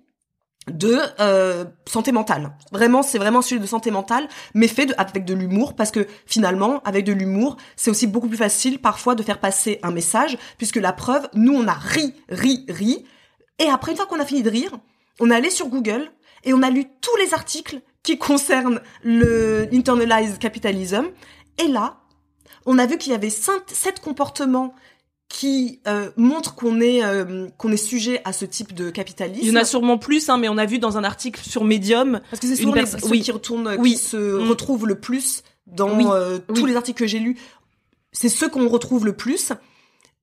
de 0.71 0.99
euh, 1.21 1.65
santé 1.87 2.13
mentale. 2.13 2.53
Vraiment, 2.73 3.03
c'est 3.03 3.17
vraiment 3.19 3.39
un 3.39 3.43
sujet 3.43 3.61
de 3.61 3.67
santé 3.67 3.91
mentale, 3.91 4.29
mais 4.55 4.69
fait 4.69 4.85
de- 4.87 4.95
avec 4.99 5.25
de 5.25 5.33
l'humour, 5.33 5.75
parce 5.77 5.91
que 5.91 6.07
finalement, 6.27 6.83
avec 6.85 7.05
de 7.07 7.13
l'humour, 7.13 7.57
c'est 7.77 7.91
aussi 7.91 8.07
beaucoup 8.07 8.29
plus 8.29 8.37
facile 8.37 8.79
parfois 8.81 9.15
de 9.15 9.23
faire 9.23 9.39
passer 9.41 9.79
un 9.83 9.93
message, 9.93 10.37
puisque 10.59 10.77
la 10.77 10.93
preuve, 10.93 11.27
nous, 11.33 11.55
on 11.55 11.67
a 11.69 11.73
ri, 11.73 12.13
ri, 12.29 12.67
ri, 12.69 13.05
et 13.61 13.67
après, 13.71 13.93
une 13.93 13.97
fois 13.97 14.07
qu'on 14.07 14.21
a 14.21 14.27
fini 14.27 14.43
de 14.43 14.51
rire, 14.51 14.73
on 15.21 15.31
est 15.31 15.35
allé 15.35 15.51
sur 15.51 15.69
Google 15.69 16.11
et 16.45 16.53
on 16.55 16.63
a 16.63 16.71
lu 16.71 16.85
tous 17.01 17.17
les 17.17 17.35
articles 17.35 17.81
qui 18.03 18.19
concernent 18.19 18.81
le 19.03 19.69
internalized 19.73 20.39
capitalism, 20.39 21.07
et 21.63 21.69
là, 21.69 21.99
on 22.67 22.79
a 22.79 22.87
vu 22.87 22.97
qu'il 22.99 23.13
y 23.13 23.15
avait 23.15 23.31
sept 23.31 24.01
comportements 24.03 24.75
qui 25.29 25.81
euh, 25.87 26.11
montrent 26.17 26.55
qu'on 26.55 26.81
est 26.81 27.05
euh, 27.05 27.49
qu'on 27.59 27.71
est 27.71 27.77
sujet 27.77 28.23
à 28.25 28.33
ce 28.33 28.47
type 28.47 28.73
de 28.73 28.89
capitalisme. 28.91 29.41
Il 29.43 29.49
y 29.49 29.53
en 29.53 29.61
a 29.61 29.65
sûrement 29.67 29.99
plus, 29.99 30.31
hein, 30.31 30.39
mais 30.39 30.49
on 30.49 30.57
a 30.57 30.65
vu 30.65 30.79
dans 30.79 30.97
un 30.97 31.05
article 31.05 31.43
sur 31.43 31.65
Medium. 31.65 32.21
Parce 32.31 32.41
que 32.41 32.47
c'est 32.47 32.57
souvent 32.57 32.73
les, 32.75 32.87
ceux 32.87 32.99
oui. 33.11 33.21
qui 33.21 33.31
retournent, 33.31 33.77
Oui. 33.79 33.93
qui 33.93 33.99
se 33.99 34.17
Mm. 34.17 34.49
retrouvent 34.49 34.87
le 34.87 34.99
plus 34.99 35.43
dans 35.67 35.95
Oui. 35.99 36.07
euh, 36.09 36.39
tous 36.55 36.65
les 36.65 36.77
articles 36.77 36.99
que 37.01 37.07
j'ai 37.07 37.19
lus. 37.19 37.37
C'est 38.13 38.31
ceux 38.31 38.49
qu'on 38.49 38.69
retrouve 38.69 39.05
le 39.05 39.13
plus. 39.13 39.53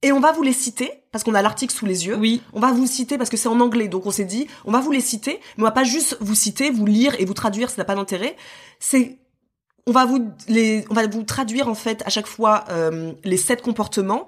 Et 0.05 0.11
on 0.11 0.19
va 0.19 0.31
vous 0.31 0.43
les 0.43 0.53
citer, 0.53 1.01
parce 1.11 1.23
qu'on 1.23 1.33
a 1.33 1.41
l'article 1.41 1.73
sous 1.73 1.87
les 1.87 2.05
yeux. 2.05 2.15
Oui. 2.15 2.39
On 2.53 2.59
va 2.59 2.71
vous 2.71 2.85
citer 2.85 3.17
parce 3.17 3.31
que 3.31 3.37
c'est 3.37 3.47
en 3.47 3.59
anglais, 3.59 3.87
donc 3.87 4.05
on 4.05 4.11
s'est 4.11 4.23
dit, 4.23 4.45
on 4.63 4.71
va 4.71 4.79
vous 4.79 4.91
les 4.91 5.01
citer, 5.01 5.39
mais 5.57 5.63
on 5.63 5.65
va 5.65 5.71
pas 5.71 5.83
juste 5.83 6.15
vous 6.21 6.35
citer, 6.35 6.69
vous 6.69 6.85
lire 6.85 7.15
et 7.17 7.25
vous 7.25 7.33
traduire, 7.33 7.71
ça 7.71 7.77
n'a 7.81 7.85
pas 7.85 7.95
d'intérêt. 7.95 8.35
C'est, 8.79 9.17
on 9.87 9.91
va 9.91 10.05
vous 10.05 10.29
les, 10.47 10.85
on 10.91 10.93
va 10.93 11.07
vous 11.07 11.23
traduire 11.23 11.67
en 11.67 11.73
fait 11.73 12.03
à 12.05 12.11
chaque 12.11 12.27
fois 12.27 12.65
euh, 12.69 13.13
les 13.23 13.37
sept 13.37 13.63
comportements 13.63 14.27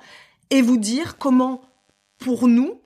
et 0.49 0.63
vous 0.63 0.77
dire 0.77 1.19
comment, 1.19 1.61
pour 2.17 2.47
nous, 2.47 2.81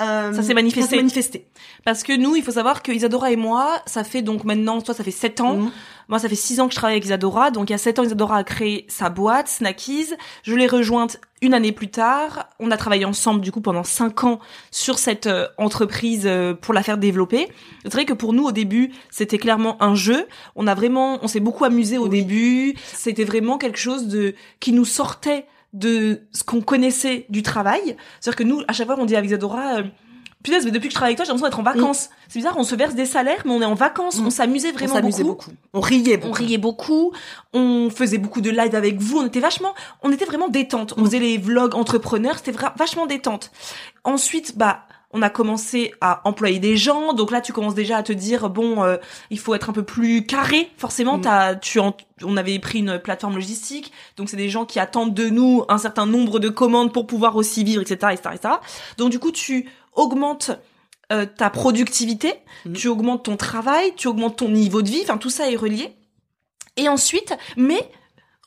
euh, 0.00 0.32
Ça 0.32 0.42
s'est 0.44 0.54
manifesté. 0.54 0.96
manifesté. 0.96 1.50
Parce 1.84 2.02
que 2.02 2.16
nous, 2.16 2.36
il 2.36 2.42
faut 2.42 2.52
savoir 2.52 2.82
que 2.82 2.92
Isadora 2.92 3.32
et 3.32 3.36
moi, 3.36 3.82
ça 3.86 4.04
fait 4.04 4.22
donc 4.22 4.44
maintenant, 4.44 4.80
toi, 4.80 4.94
ça 4.94 5.04
fait 5.04 5.10
7 5.10 5.40
ans. 5.40 5.56
Mhm. 5.56 5.70
Moi, 6.08 6.18
ça 6.18 6.28
fait 6.28 6.36
6 6.36 6.60
ans 6.60 6.68
que 6.68 6.72
je 6.72 6.76
travaille 6.76 6.94
avec 6.94 7.04
Isadora. 7.04 7.50
Donc, 7.50 7.70
il 7.70 7.72
y 7.72 7.74
a 7.74 7.78
7 7.78 7.98
ans, 7.98 8.04
Isadora 8.04 8.38
a 8.38 8.44
créé 8.44 8.86
sa 8.88 9.10
boîte, 9.10 9.48
Snackies. 9.48 10.14
Je 10.42 10.54
l'ai 10.54 10.66
rejointe 10.66 11.20
une 11.42 11.54
année 11.54 11.72
plus 11.72 11.88
tard. 11.88 12.48
On 12.58 12.70
a 12.70 12.76
travaillé 12.76 13.04
ensemble, 13.04 13.40
du 13.40 13.50
coup, 13.52 13.60
pendant 13.60 13.84
5 13.84 14.24
ans 14.24 14.40
sur 14.70 14.98
cette 14.98 15.26
euh, 15.26 15.46
entreprise 15.58 16.22
euh, 16.26 16.54
pour 16.54 16.74
la 16.74 16.82
faire 16.82 16.98
développer. 16.98 17.48
C'est 17.82 17.92
vrai 17.92 18.04
que 18.04 18.12
pour 18.12 18.32
nous, 18.32 18.44
au 18.44 18.52
début, 18.52 18.92
c'était 19.10 19.38
clairement 19.38 19.82
un 19.82 19.94
jeu. 19.94 20.26
On 20.56 20.66
a 20.66 20.74
vraiment, 20.74 21.18
on 21.22 21.28
s'est 21.28 21.40
beaucoup 21.40 21.64
amusé 21.64 21.98
au 21.98 22.08
Oui. 22.08 22.22
début. 22.22 22.74
C'était 22.92 23.24
vraiment 23.24 23.58
quelque 23.58 23.78
chose 23.78 24.06
de, 24.08 24.34
qui 24.60 24.72
nous 24.72 24.84
sortait 24.84 25.46
de 25.72 26.22
ce 26.32 26.42
qu'on 26.44 26.60
connaissait 26.60 27.26
du 27.28 27.42
travail. 27.42 27.96
C'est-à-dire 28.20 28.36
que 28.36 28.44
nous, 28.44 28.62
à 28.68 28.72
chaque 28.72 28.86
fois, 28.86 28.96
on 28.98 29.06
dit 29.06 29.16
à 29.16 29.22
Isadora, 29.24 29.76
euh, 29.78 29.82
Punaise, 30.42 30.64
mais 30.64 30.70
depuis 30.70 30.88
que 30.88 30.92
je 30.92 30.96
travaille 30.96 31.10
avec 31.10 31.18
toi, 31.18 31.24
j'ai 31.26 31.32
l'impression 31.32 31.48
d'être 31.48 31.58
en 31.60 31.80
vacances. 31.80 32.08
C'est 32.28 32.38
bizarre, 32.38 32.56
on 32.56 32.62
se 32.64 32.74
verse 32.74 32.94
des 32.94 33.04
salaires, 33.04 33.42
mais 33.44 33.52
on 33.52 33.60
est 33.60 33.66
en 33.66 33.74
vacances. 33.74 34.18
Mm. 34.20 34.26
On 34.26 34.30
s'amusait 34.30 34.70
On 34.70 34.72
vraiment 34.72 34.94
s'amusait 34.94 35.22
beaucoup. 35.22 35.50
beaucoup. 35.50 35.56
On 35.74 35.80
riait 35.80 36.16
beaucoup. 36.16 36.28
On 36.30 36.32
riait 36.32 36.58
beaucoup, 36.58 37.12
on 37.52 37.90
faisait 37.90 38.18
beaucoup 38.18 38.40
de 38.40 38.50
live 38.50 38.74
avec 38.74 38.98
vous, 38.98 39.18
on 39.18 39.26
était 39.26 39.40
vachement, 39.40 39.74
on 40.02 40.10
était 40.12 40.24
vraiment 40.24 40.48
détente. 40.48 40.94
On 40.96 41.02
Mm. 41.02 41.04
faisait 41.04 41.18
les 41.18 41.36
vlogs 41.38 41.74
entrepreneurs, 41.74 42.36
c'était 42.42 42.58
vachement 42.76 43.06
détente. 43.06 43.50
Ensuite, 44.04 44.56
bah, 44.56 44.84
on 45.12 45.22
a 45.22 45.28
commencé 45.30 45.92
à 46.00 46.20
employer 46.24 46.60
des 46.60 46.76
gens, 46.76 47.14
donc 47.14 47.32
là 47.32 47.40
tu 47.40 47.52
commences 47.52 47.74
déjà 47.74 47.96
à 47.96 48.02
te 48.04 48.12
dire 48.12 48.48
bon, 48.48 48.84
euh, 48.84 48.96
il 49.30 49.40
faut 49.40 49.54
être 49.56 49.68
un 49.68 49.72
peu 49.72 49.82
plus 49.82 50.24
carré. 50.24 50.70
Forcément, 50.76 51.18
Mm. 51.18 51.20
t'as, 51.22 51.54
tu, 51.56 51.80
en- 51.80 51.96
on 52.22 52.36
avait 52.36 52.56
pris 52.60 52.78
une 52.78 52.98
plateforme 53.00 53.34
logistique, 53.34 53.90
donc 54.16 54.28
c'est 54.30 54.36
des 54.36 54.48
gens 54.48 54.64
qui 54.64 54.78
attendent 54.78 55.12
de 55.12 55.28
nous 55.28 55.64
un 55.68 55.78
certain 55.78 56.06
nombre 56.06 56.38
de 56.38 56.48
commandes 56.48 56.92
pour 56.92 57.08
pouvoir 57.08 57.34
aussi 57.34 57.64
vivre, 57.64 57.82
etc., 57.82 58.12
etc., 58.12 58.34
etc. 58.36 58.54
Donc 58.98 59.10
du 59.10 59.18
coup, 59.18 59.32
tu 59.32 59.68
augmentes 60.00 60.50
euh, 61.12 61.26
ta 61.26 61.50
productivité, 61.50 62.34
Mhm. 62.64 62.72
tu 62.74 62.86
augmentes 62.88 63.24
ton 63.24 63.36
travail, 63.36 63.92
tu 63.96 64.06
augmentes 64.06 64.36
ton 64.36 64.48
niveau 64.48 64.80
de 64.82 64.88
vie, 64.88 65.00
enfin 65.02 65.18
tout 65.18 65.28
ça 65.30 65.50
est 65.50 65.56
relié. 65.56 65.92
Et 66.76 66.88
ensuite, 66.88 67.36
mais 67.56 67.80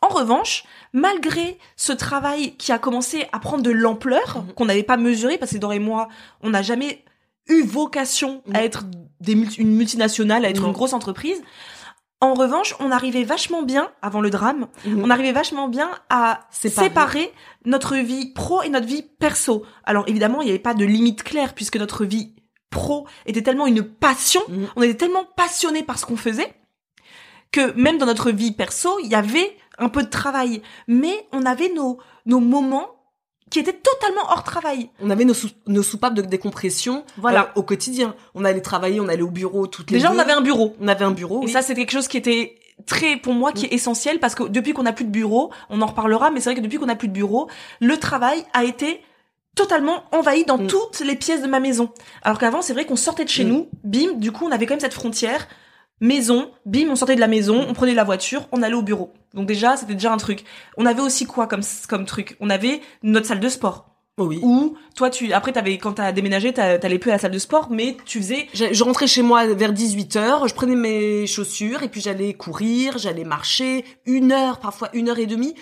en 0.02 0.08
revanche, 0.08 0.64
malgré 0.94 1.58
ce 1.76 1.92
travail 1.92 2.56
qui 2.56 2.72
a 2.72 2.80
commencé 2.80 3.26
à 3.34 3.40
prendre 3.40 3.64
de 3.64 3.72
l'ampleur, 3.72 4.44
Mhm. 4.48 4.54
qu'on 4.54 4.66
n'avait 4.66 4.84
pas 4.84 4.96
mesuré, 4.98 5.38
parce 5.38 5.52
que 5.52 5.58
Dora 5.58 5.76
et 5.76 5.80
moi, 5.80 6.08
on 6.42 6.52
n'a 6.52 6.62
jamais 6.62 7.04
eu 7.48 7.64
vocation 7.64 8.42
à 8.54 8.64
être 8.64 8.86
des 9.20 9.36
multi- 9.36 9.60
une 9.60 9.76
multinationale, 9.76 10.46
à 10.46 10.50
être 10.50 10.64
une 10.66 10.72
grosse 10.72 10.94
entreprise. 10.94 11.42
En 12.24 12.36
revanche, 12.36 12.74
on 12.80 12.90
arrivait 12.90 13.24
vachement 13.26 13.64
bien, 13.64 13.92
avant 14.02 14.22
le 14.22 14.30
drame, 14.30 14.68
Mhm. 14.86 15.04
on 15.04 15.10
arrivait 15.10 15.34
vachement 15.34 15.68
bien 15.68 15.92
à 16.10 16.48
Séparer. 16.52 16.86
séparer. 16.88 17.34
notre 17.66 17.96
vie 17.98 18.32
pro 18.34 18.62
et 18.62 18.70
notre 18.70 18.88
vie 18.88 19.04
perso. 19.04 19.66
Alors 19.84 20.06
évidemment, 20.08 20.42
il 20.42 20.46
n'y 20.46 20.52
avait 20.52 20.60
pas 20.60 20.74
de 20.74 20.86
limite 20.86 21.24
claire 21.24 21.54
puisque 21.54 21.76
notre 21.78 22.06
vie 22.06 22.34
pro 22.70 23.06
était 23.26 23.42
tellement 23.42 23.68
une 23.68 23.84
passion, 23.84 24.42
Mhm. 24.48 24.68
on 24.78 24.82
était 24.84 24.96
tellement 25.06 25.26
passionné 25.36 25.84
par 25.84 25.98
ce 26.00 26.06
qu'on 26.06 26.16
faisait 26.18 26.54
que 27.52 27.72
même 27.80 27.98
dans 27.98 28.06
notre 28.06 28.32
vie 28.32 28.52
perso, 28.52 29.00
il 29.04 29.08
y 29.12 29.16
avait 29.16 29.56
un 29.78 29.90
peu 29.90 30.02
de 30.04 30.10
travail, 30.10 30.62
mais 30.88 31.28
on 31.34 31.46
avait 31.46 31.70
nos 31.74 32.00
nos 32.26 32.40
moments 32.40 32.88
qui 33.54 33.60
étaient 33.60 33.72
totalement 33.72 34.24
hors 34.32 34.44
travail. 34.44 34.90
On 35.00 35.10
avait 35.10 35.26
nos, 35.26 35.34
sou- 35.34 35.50
nos 35.68 35.84
soupapes 35.84 36.16
de 36.16 36.22
décompression 36.24 37.06
Voilà. 37.18 37.42
euh, 37.56 37.60
au 37.60 37.64
quotidien. 37.64 38.16
On 38.36 38.44
allait 38.46 38.62
travailler, 38.62 39.00
on 39.00 39.08
allait 39.08 39.22
au 39.22 39.30
bureau 39.30 39.68
toutes 39.68 39.92
les 39.92 39.98
Déjà, 39.98 40.10
deux. 40.10 40.16
on 40.16 40.20
avait 40.20 40.32
un 40.34 40.42
bureau. 40.42 40.76
on 40.82 40.88
avait 40.88 41.06
un 41.06 41.12
bureau. 41.12 41.42
Et 41.44 41.46
oui. 41.46 41.52
ça, 41.52 41.62
c'est 41.62 41.76
quelque 41.76 41.92
chose 41.92 42.08
qui 42.08 42.18
était 42.18 42.56
très, 42.88 43.16
pour 43.18 43.34
moi, 43.34 43.52
qui 43.52 43.66
est 43.66 43.74
essentiel 43.74 44.20
parce 44.20 44.34
que 44.36 44.44
depuis 44.44 44.74
qu'on 44.74 44.84
n'a 44.84 44.92
plus 44.94 45.06
de 45.06 45.12
bureau, 45.12 45.52
on 45.70 45.82
en 45.82 45.86
reparlera, 45.86 46.32
mais 46.32 46.40
c'est 46.40 46.50
vrai 46.50 46.56
que 46.56 46.62
depuis 46.62 46.80
qu'on 46.80 46.88
n'a 46.88 46.96
plus 46.96 47.08
de 47.08 47.14
bureau, 47.14 47.48
le 47.80 47.96
travail 47.98 48.44
a 48.54 48.64
été 48.64 49.02
totalement 49.56 50.04
envahi 50.12 50.46
dans 50.46 50.58
Mm. 50.58 50.68
toutes 50.68 51.00
les 51.02 51.16
pièces 51.16 51.44
de 51.44 51.48
ma 51.48 51.60
maison. 51.60 51.90
Alors 52.24 52.40
qu'avant, 52.40 52.64
c'est 52.64 52.74
vrai 52.74 52.86
qu'on 52.86 52.96
sortait 52.96 53.24
de 53.24 53.30
chez 53.30 53.46
Mm. 53.46 53.50
nous, 53.50 53.70
bim, 53.84 54.14
du 54.16 54.32
coup, 54.32 54.46
on 54.48 54.52
avait 54.52 54.66
quand 54.66 54.74
même 54.74 54.80
cette 54.80 54.96
frontière. 54.96 55.48
Maison, 56.04 56.52
bim, 56.66 56.90
on 56.90 56.98
sortait 56.98 57.16
de 57.16 57.22
la 57.22 57.30
maison, 57.30 57.66
on 57.66 57.72
prenait 57.72 57.94
la 57.94 58.04
voiture, 58.04 58.50
on 58.52 58.62
allait 58.62 58.76
au 58.76 58.82
bureau. 58.82 59.14
Donc 59.34 59.48
déjà, 59.48 59.78
c'était 59.78 59.94
déjà 59.94 60.12
un 60.12 60.18
truc. 60.18 60.44
On 60.76 60.86
avait 60.86 61.02
aussi 61.02 61.26
quoi 61.26 61.48
comme, 61.48 61.62
comme 61.88 62.04
truc? 62.04 62.36
On 62.42 62.50
avait 62.50 62.82
notre 63.04 63.26
salle 63.26 63.40
de 63.40 63.48
sport. 63.48 63.90
Oh 64.18 64.26
oui. 64.26 64.42
Où, 64.44 64.76
toi, 64.98 65.10
tu, 65.10 65.32
après, 65.32 65.54
t'avais, 65.54 65.78
quand 65.78 65.94
t'as 65.94 66.12
déménagé, 66.12 66.52
t'allais 66.52 67.00
plus 67.00 67.12
à 67.12 67.14
la 67.14 67.20
salle 67.20 67.32
de 67.32 67.40
sport, 67.40 67.70
mais 67.72 67.96
tu 68.04 68.18
faisais 68.18 68.48
Je, 68.54 68.74
je 68.74 68.84
rentrais 68.84 69.08
chez 69.08 69.22
moi 69.22 69.46
vers 69.46 69.72
18h, 69.72 70.50
je 70.50 70.54
prenais 70.54 70.76
mes 70.76 71.26
chaussures 71.26 71.84
et 71.84 71.88
puis 71.88 72.02
j'allais 72.02 72.34
courir, 72.34 72.98
j'allais 72.98 73.24
marcher 73.24 73.86
une 74.06 74.34
heure, 74.34 74.60
parfois 74.60 74.90
une 74.92 75.08
heure 75.08 75.20
et 75.20 75.26
demie, 75.26 75.56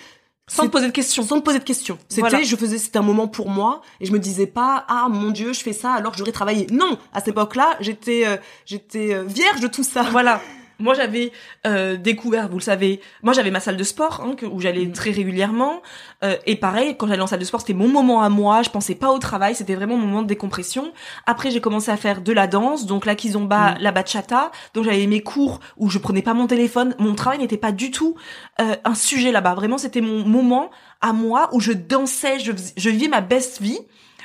sans 0.56 0.64
te 0.64 0.68
poser 0.70 0.86
de 0.86 0.92
questions. 0.92 1.22
sans 1.22 1.36
me 1.36 1.40
poser 1.40 1.58
de 1.58 1.64
questions. 1.64 1.98
C'était, 2.08 2.20
Voilà. 2.22 2.42
je 2.42 2.56
faisais, 2.56 2.78
c'était 2.78 2.98
un 2.98 3.02
moment 3.02 3.28
pour 3.28 3.48
moi 3.48 3.82
et 4.00 4.06
je 4.06 4.12
me 4.12 4.18
disais 4.18 4.46
pas, 4.46 4.84
ah 4.88 5.08
mon 5.10 5.30
dieu, 5.30 5.52
je 5.52 5.60
fais 5.60 5.72
ça 5.72 5.92
alors 5.92 6.12
que 6.12 6.18
j'aurais 6.18 6.32
travaillé. 6.32 6.66
Non, 6.70 6.98
à 7.12 7.18
cette 7.20 7.28
époque-là, 7.28 7.76
j'étais, 7.80 8.26
euh, 8.26 8.36
j'étais 8.66 9.14
euh, 9.14 9.22
vierge 9.24 9.60
de 9.60 9.68
tout 9.68 9.82
ça. 9.84 10.02
Voilà. 10.10 10.40
Moi, 10.82 10.94
j'avais 10.94 11.32
euh, 11.66 11.96
découvert, 11.96 12.48
vous 12.48 12.58
le 12.58 12.62
savez, 12.62 13.00
moi 13.22 13.32
j'avais 13.32 13.50
ma 13.50 13.60
salle 13.60 13.76
de 13.76 13.84
sport 13.84 14.20
hein, 14.22 14.34
que- 14.36 14.46
où 14.46 14.60
j'allais 14.60 14.84
Mm. 14.86 14.92
très 14.92 15.10
régulièrement. 15.12 15.80
Euh, 16.24 16.36
et 16.46 16.56
pareil, 16.56 16.96
quand 16.98 17.06
j'allais 17.06 17.22
en 17.22 17.26
salle 17.26 17.38
de 17.38 17.44
sport, 17.44 17.60
c'était 17.60 17.72
mon 17.72 17.88
moment 17.88 18.20
à 18.22 18.28
moi. 18.28 18.62
Je 18.62 18.70
pensais 18.70 18.94
pas 18.96 19.10
au 19.12 19.18
travail, 19.18 19.54
c'était 19.54 19.74
vraiment 19.74 19.96
mon 19.96 20.06
moment 20.06 20.22
de 20.22 20.26
décompression. 20.26 20.92
Après, 21.26 21.50
j'ai 21.50 21.60
commencé 21.60 21.90
à 21.90 21.96
faire 21.96 22.20
de 22.20 22.32
la 22.32 22.46
danse, 22.46 22.84
donc 22.86 23.06
la 23.06 23.14
kizomba, 23.14 23.72
Mm. 23.72 23.76
la 23.80 23.92
bachata. 23.92 24.50
Donc 24.74 24.84
j'avais 24.84 25.06
mes 25.06 25.22
cours 25.22 25.60
où 25.76 25.88
je 25.88 25.98
prenais 25.98 26.22
pas 26.22 26.34
mon 26.34 26.46
téléphone. 26.46 26.94
Mon 26.98 27.14
travail 27.14 27.38
n'était 27.38 27.56
pas 27.56 27.72
du 27.72 27.90
tout 27.90 28.16
euh, 28.60 28.74
un 28.84 28.94
sujet 28.94 29.32
là-bas. 29.32 29.54
Vraiment, 29.54 29.78
c'était 29.78 30.00
mon 30.02 30.26
moment 30.26 30.70
à 31.00 31.12
moi 31.12 31.48
où 31.52 31.60
je 31.60 31.72
dansais, 31.72 32.38
je, 32.40 32.52
je 32.76 32.90
vivais 32.90 33.08
ma 33.08 33.20
best 33.20 33.62
vie. 33.62 33.78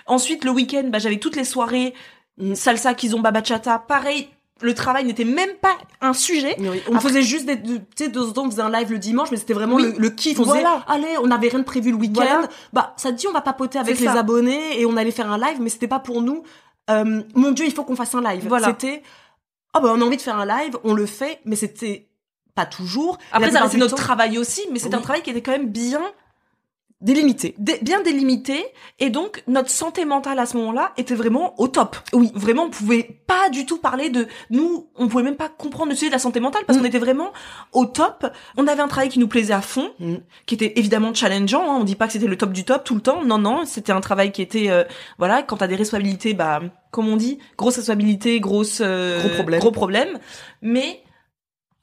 Ensuite, 0.06 0.44
le 0.44 0.52
week-end, 0.52 0.84
bah, 0.92 1.00
j'avais 1.00 1.18
toutes 1.20 1.36
les 1.36 1.44
soirées 1.46 1.94
Mm. 2.40 2.54
salsa, 2.54 2.94
kizomba, 2.94 3.32
bachata. 3.32 3.80
Pareil, 3.80 4.30
le 4.62 4.74
travail 4.74 5.06
n'était 5.06 5.26
même 5.26 5.54
pas 5.62 5.76
un 6.02 6.14
sujet. 6.14 6.56
Oui, 6.60 6.82
On 6.90 6.96
Après- 6.96 7.10
faisait 7.10 7.22
juste 7.22 7.46
des, 7.46 7.56
de- 7.56 7.78
tu 7.78 7.84
sais, 8.06 8.08
de 8.10 8.20
temps 8.20 8.28
en 8.28 8.32
temps, 8.32 8.46
on 8.48 8.52
faisait 8.52 8.62
un 8.62 8.72
live 8.72 8.92
le 8.92 9.00
dimanche, 9.00 9.30
mais 9.32 9.38
c'était 9.38 9.54
vraiment 9.54 9.76
Oui. 9.76 9.84
le, 9.84 9.94
le 9.98 10.10
kiff. 10.10 10.40
On 10.40 10.44
Voilà. 10.44 10.62
disait, 10.62 10.84
allez, 10.88 11.18
on 11.22 11.28
n'avait 11.28 11.50
rien 11.50 11.60
de 11.60 11.64
prévu 11.64 11.92
le 11.92 11.98
week-end. 11.98 12.24
Voilà. 12.24 12.48
Bah, 12.74 12.94
ça 12.98 13.12
te 13.12 13.18
dit, 13.18 13.28
on 13.28 13.32
va 13.34 13.42
papoter 13.42 13.80
avec 13.80 13.96
C'est 13.98 14.04
les 14.04 14.08
abonnés 14.10 14.80
et 14.80 14.86
on 14.86 14.98
allait 14.98 15.12
faire 15.12 15.32
un 15.32 15.38
live, 15.38 15.58
mais 15.60 15.70
c'était 15.70 15.88
pas 15.88 16.00
pour 16.00 16.22
nous. 16.22 16.44
euh, 16.90 17.22
mon 17.36 17.52
Dieu, 17.52 17.66
il 17.66 17.74
faut 17.74 17.84
qu'on 17.84 17.96
fasse 17.98 18.16
un 18.16 18.22
live. 18.22 18.46
Voilà. 18.48 18.68
C'était, 18.68 19.04
oh 19.76 19.80
bah, 19.82 19.92
on 19.94 20.02
a 20.02 20.06
envie 20.06 20.18
de 20.18 20.22
faire 20.22 20.38
un 20.38 20.46
live, 20.46 20.78
on 20.86 20.94
le 20.94 21.06
fait, 21.06 21.40
mais 21.46 21.56
c'était 21.58 22.08
pas 22.56 22.66
toujours. 22.66 23.18
Après, 23.32 23.52
ça 23.52 23.68
du 23.68 23.78
notre 23.78 23.96
temps, 23.96 24.02
travail 24.02 24.38
aussi, 24.38 24.62
mais 24.72 24.80
c'était 24.80 24.96
Oui. 24.96 25.00
un 25.02 25.04
travail 25.04 25.22
qui 25.22 25.30
était 25.30 25.42
quand 25.42 25.52
même 25.52 25.68
bien 25.70 26.02
délimité. 27.00 27.54
dé- 27.60 27.78
bien 27.84 28.02
délimité 28.02 28.66
et 28.98 29.12
donc 29.12 29.44
notre 29.48 29.70
santé 29.70 30.04
mentale 30.04 30.40
à 30.40 30.48
ce 30.48 30.58
moment-là 30.58 30.94
était 30.98 31.14
vraiment 31.14 31.54
au 31.62 31.68
top. 31.68 31.96
Oui, 32.12 32.32
vraiment 32.34 32.64
on 32.64 32.70
pouvait 32.72 33.22
pas 33.28 33.50
du 33.52 33.68
tout 33.68 33.78
parler 33.78 34.10
de 34.10 34.28
nous, 34.50 34.90
on 34.96 35.08
pouvait 35.08 35.24
même 35.24 35.36
pas 35.36 35.48
comprendre 35.50 35.90
le 35.92 35.96
sujet 35.96 36.08
de 36.10 36.14
la 36.16 36.20
santé 36.20 36.40
mentale 36.40 36.64
parce 36.66 36.78
Mm. 36.80 36.82
qu'on 36.82 36.88
était 36.88 36.98
vraiment 37.00 37.34
au 37.72 37.86
top. 37.86 38.26
On 38.58 38.66
avait 38.66 38.82
un 38.82 38.88
travail 38.88 39.10
qui 39.10 39.20
nous 39.20 39.28
plaisait 39.28 39.54
à 39.54 39.62
fond, 39.62 39.92
Mm. 40.00 40.16
qui 40.48 40.56
était 40.56 40.74
évidemment 40.80 41.14
challengeant, 41.14 41.62
hein. 41.72 41.78
on 41.80 41.84
dit 41.84 41.96
pas 41.96 42.08
que 42.08 42.14
c'était 42.14 42.26
le 42.26 42.36
top 42.38 42.52
du 42.52 42.64
top 42.64 42.84
tout 42.84 42.96
le 42.96 43.02
temps. 43.02 43.24
Non 43.24 43.38
non, 43.38 43.66
c'était 43.66 43.92
un 43.92 44.02
travail 44.02 44.32
qui 44.32 44.42
était 44.42 44.72
euh, 44.72 44.84
voilà, 45.20 45.44
quand 45.44 45.58
t'as 45.58 45.68
des 45.68 45.76
responsabilités 45.76 46.34
bah 46.34 46.62
comme 46.90 47.08
on 47.10 47.16
dit, 47.18 47.38
grosse 47.60 47.76
responsabilité, 47.76 48.40
grosse 48.40 48.80
euh, 48.82 49.20
Gros 49.20 49.36
problème. 49.36 49.60
gros 49.60 49.72
problème, 49.72 50.18
mais 50.64 51.04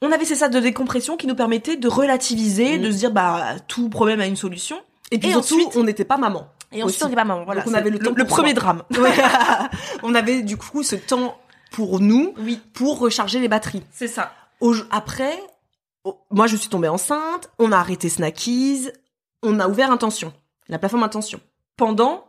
on 0.02 0.10
avait 0.10 0.24
ces 0.24 0.34
salles 0.34 0.50
de 0.50 0.58
décompression 0.60 1.16
qui 1.16 1.28
nous 1.28 1.36
permettaient 1.36 1.76
de 1.76 1.86
relativiser, 1.88 2.78
Mm. 2.78 2.82
de 2.82 2.90
se 2.90 2.96
dire 2.96 3.10
bah 3.12 3.54
tout 3.68 3.88
problème 3.90 4.20
a 4.20 4.26
une 4.26 4.34
solution. 4.36 4.76
Et 5.10 5.18
puis 5.18 5.28
Et 5.28 5.32
surtout, 5.32 5.54
ensuite- 5.56 5.76
on 5.76 5.84
n'était 5.84 6.04
pas 6.04 6.16
maman. 6.16 6.48
Et 6.72 6.82
ensuite, 6.82 6.96
Aussi. 6.96 7.04
on 7.04 7.08
dit 7.08 7.14
pas 7.14 7.24
maman. 7.24 7.44
Voilà, 7.44 7.62
Donc, 7.62 7.72
on 7.72 7.74
avait 7.74 7.90
le 7.90 7.98
temps 7.98 8.14
pour 8.14 8.26
premier 8.26 8.54
drame. 8.54 8.82
Ouais. 8.98 9.12
on 10.02 10.14
avait 10.14 10.42
du 10.42 10.56
coup 10.56 10.82
ce 10.82 10.96
temps 10.96 11.38
pour 11.70 12.00
nous, 12.00 12.34
Oui, 12.38 12.60
pour 12.72 12.98
recharger 12.98 13.38
les 13.40 13.48
batteries. 13.48 13.82
c'est 13.92 14.08
ça. 14.08 14.32
Au- 14.60 14.74
après, 14.90 15.38
oh, 16.04 16.18
moi 16.30 16.46
je 16.46 16.56
suis 16.56 16.68
tombée 16.68 16.88
enceinte, 16.88 17.50
on 17.58 17.70
a 17.72 17.76
arrêté 17.78 18.08
Snackies, 18.08 18.88
on 19.42 19.60
a 19.60 19.68
ouvert 19.68 19.90
Intention, 19.92 20.32
la 20.68 20.78
plateforme 20.78 21.02
Intention. 21.04 21.40
Pendant 21.76 22.24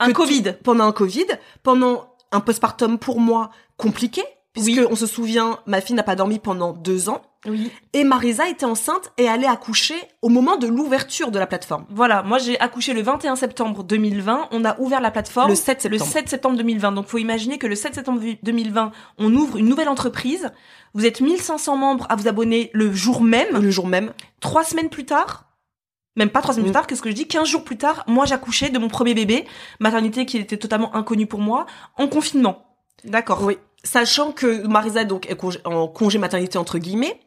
un 0.00 0.12
Covid. 0.12 0.54
pendant 0.64 0.84
un 0.86 0.92
Covid, 0.92 1.26
pendant 1.62 2.14
un 2.32 2.40
postpartum 2.40 2.98
pour 2.98 3.20
moi 3.20 3.50
compliqué, 3.76 4.22
puisque 4.52 4.68
Oui. 4.80 4.86
on 4.90 4.96
se 4.96 5.06
souvient, 5.06 5.58
ma 5.66 5.80
fille 5.80 5.94
n'a 5.96 6.02
pas 6.02 6.16
dormi 6.16 6.38
pendant 6.38 6.72
deux 6.72 7.08
ans, 7.08 7.22
Oui. 7.46 7.70
et 7.94 8.04
Marisa 8.04 8.48
était 8.50 8.66
enceinte 8.66 9.12
et 9.16 9.26
allait 9.26 9.46
accoucher 9.46 9.94
au 10.20 10.28
moment 10.28 10.56
de 10.56 10.66
l'ouverture 10.66 11.30
de 11.30 11.38
la 11.38 11.46
plateforme. 11.46 11.86
Voilà, 11.88 12.22
moi 12.22 12.36
j'ai 12.38 12.60
accouché 12.60 12.92
le 12.92 13.00
21 13.00 13.34
septembre 13.34 13.82
2020. 13.82 14.48
On 14.50 14.64
a 14.66 14.78
ouvert 14.78 15.00
la 15.00 15.10
plateforme 15.10 15.48
Le 15.48 15.54
7 15.54 15.84
le 15.86 15.96
septembre. 15.98 16.12
7 16.12 16.28
septembre 16.28 16.56
2020. 16.58 16.92
Donc 16.92 17.06
faut 17.06 17.16
imaginer 17.18 17.56
que 17.56 17.66
le 17.66 17.74
7 17.74 17.94
septembre 17.94 18.20
2020, 18.42 18.92
on 19.18 19.34
ouvre 19.34 19.56
une 19.56 19.68
nouvelle 19.68 19.88
entreprise. 19.88 20.50
Vous 20.92 21.06
êtes 21.06 21.20
1500 21.22 21.76
membres 21.76 22.06
à 22.10 22.16
vous 22.16 22.28
abonner 22.28 22.70
le 22.74 22.92
jour 22.92 23.22
même. 23.22 23.56
Le 23.58 23.70
jour 23.70 23.86
même. 23.86 24.12
Trois 24.40 24.64
semaines 24.64 24.90
plus 24.90 25.06
tard, 25.06 25.46
même 26.16 26.28
pas 26.28 26.42
trois 26.42 26.52
semaines 26.52 26.66
Mm. 26.66 26.72
plus 26.72 26.74
tard, 26.74 26.86
qu'est-ce 26.86 27.00
que 27.02 27.08
je 27.10 27.14
dis? 27.14 27.26
15 27.26 27.48
jours 27.48 27.64
plus 27.64 27.78
tard, 27.78 28.04
moi 28.06 28.26
j'accouchais 28.26 28.68
de 28.68 28.78
mon 28.78 28.88
premier 28.88 29.14
bébé, 29.14 29.46
maternité 29.78 30.26
qui 30.26 30.36
était 30.36 30.58
totalement 30.58 30.94
inconnue 30.94 31.26
pour 31.26 31.40
moi, 31.40 31.64
en 31.96 32.06
confinement. 32.06 32.66
D'accord. 33.04 33.42
Oui. 33.44 33.56
Sachant 33.82 34.32
que 34.32 34.66
Marisa 34.66 35.04
donc 35.04 35.30
est 35.30 35.36
congé- 35.40 35.60
en 35.64 35.88
congé 35.88 36.18
maternité 36.18 36.58
entre 36.58 36.76
guillemets, 36.76 37.18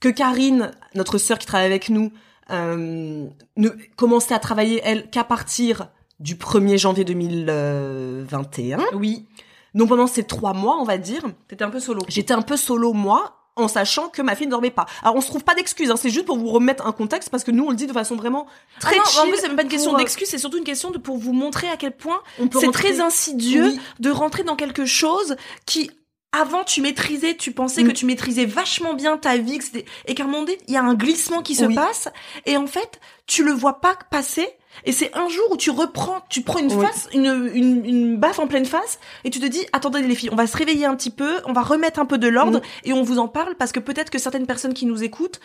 que 0.00 0.08
Karine, 0.08 0.70
notre 0.94 1.18
sœur 1.18 1.38
qui 1.38 1.46
travaille 1.46 1.66
avec 1.66 1.88
nous, 1.88 2.12
euh, 2.50 3.26
ne 3.56 3.68
commençait 3.96 4.34
à 4.34 4.38
travailler 4.38 4.80
elle 4.84 5.08
qu'à 5.10 5.24
partir 5.24 5.88
du 6.20 6.34
1er 6.36 6.76
janvier 6.78 7.04
2021. 7.04 8.78
Oui. 8.94 9.26
Donc 9.74 9.88
pendant 9.88 10.06
ces 10.06 10.24
trois 10.24 10.52
mois, 10.52 10.76
on 10.80 10.84
va 10.84 10.98
dire, 10.98 11.22
T'étais 11.48 11.64
un 11.64 11.70
peu 11.70 11.80
solo. 11.80 12.02
j'étais 12.08 12.32
un 12.34 12.42
peu 12.42 12.56
solo 12.56 12.92
moi, 12.92 13.40
en 13.56 13.66
sachant 13.66 14.08
que 14.08 14.22
ma 14.22 14.36
fille 14.36 14.46
ne 14.46 14.52
dormait 14.52 14.70
pas. 14.70 14.86
Alors 15.02 15.16
on 15.16 15.20
se 15.20 15.26
trouve 15.28 15.42
pas 15.42 15.54
d'excuses, 15.54 15.90
hein, 15.90 15.96
c'est 15.96 16.10
juste 16.10 16.26
pour 16.26 16.36
vous 16.36 16.48
remettre 16.50 16.86
un 16.86 16.92
contexte 16.92 17.28
parce 17.30 17.42
que 17.44 17.50
nous 17.50 17.64
on 17.64 17.70
le 17.70 17.76
dit 17.76 17.86
de 17.86 17.92
façon 17.92 18.14
vraiment 18.14 18.46
très 18.80 18.94
Ah 18.94 18.98
non, 18.98 19.04
chill. 19.04 19.20
en 19.20 19.28
plus, 19.28 19.38
c'est 19.40 19.48
même 19.48 19.56
pas 19.56 19.62
une 19.62 19.68
question 19.68 19.94
euh, 19.94 19.98
d'excuse, 19.98 20.28
c'est 20.28 20.38
surtout 20.38 20.58
une 20.58 20.64
question 20.64 20.90
de 20.90 20.98
pour 20.98 21.16
vous 21.18 21.32
montrer 21.32 21.68
à 21.68 21.76
quel 21.76 21.92
point 21.96 22.20
c'est 22.52 22.70
très 22.72 23.00
insidieux 23.00 23.66
Oui. 23.66 23.80
de 24.00 24.10
rentrer 24.10 24.44
dans 24.44 24.56
quelque 24.56 24.84
chose 24.86 25.36
qui 25.66 25.90
avant 26.34 26.64
tu 26.64 26.80
maîtrisais, 26.80 27.36
tu 27.36 27.52
pensais 27.52 27.82
Mm. 27.84 27.88
que 27.88 27.92
tu 27.92 28.06
maîtrisais 28.06 28.44
vachement 28.44 28.94
bien 28.94 29.16
ta 29.16 29.36
vie, 29.36 29.58
que 29.58 29.64
et 30.06 30.14
qu'à 30.14 30.24
un 30.24 30.26
moment 30.26 30.40
donné, 30.44 30.58
il 30.68 30.74
y 30.74 30.76
a 30.76 30.82
un 30.82 30.94
glissement 30.94 31.42
qui 31.42 31.54
se 31.54 31.64
Oui. 31.64 31.74
passe, 31.74 32.08
et 32.46 32.56
en 32.56 32.66
fait, 32.66 33.00
tu 33.26 33.44
le 33.44 33.52
vois 33.52 33.80
pas 33.80 33.96
passer, 34.10 34.48
et 34.84 34.92
c'est 34.92 35.14
un 35.16 35.28
jour 35.28 35.44
où 35.52 35.56
tu 35.56 35.70
reprends, 35.70 36.20
tu 36.28 36.42
prends 36.42 36.58
une 36.58 36.72
Oui. 36.72 36.84
face, 36.84 37.08
une, 37.14 37.50
une, 37.54 37.84
une 37.86 38.16
baffe 38.16 38.38
en 38.40 38.46
pleine 38.48 38.66
face, 38.66 38.98
et 39.24 39.30
tu 39.30 39.38
te 39.38 39.46
dis, 39.46 39.64
attendez 39.72 40.02
les 40.02 40.14
filles, 40.16 40.30
on 40.32 40.36
va 40.36 40.46
se 40.48 40.56
réveiller 40.56 40.86
un 40.86 40.96
petit 40.96 41.10
peu, 41.10 41.40
on 41.46 41.52
va 41.52 41.62
remettre 41.62 42.00
un 42.00 42.06
peu 42.06 42.18
de 42.18 42.28
l'ordre, 42.28 42.58
Mm. 42.58 42.88
et 42.88 42.92
on 42.92 43.02
vous 43.02 43.18
en 43.18 43.28
parle, 43.28 43.54
parce 43.54 43.70
que 43.72 43.80
peut-être 43.80 44.10
que 44.10 44.18
certaines 44.18 44.46
personnes 44.46 44.74
qui 44.74 44.86
nous 44.86 45.02
écoutent 45.04 45.40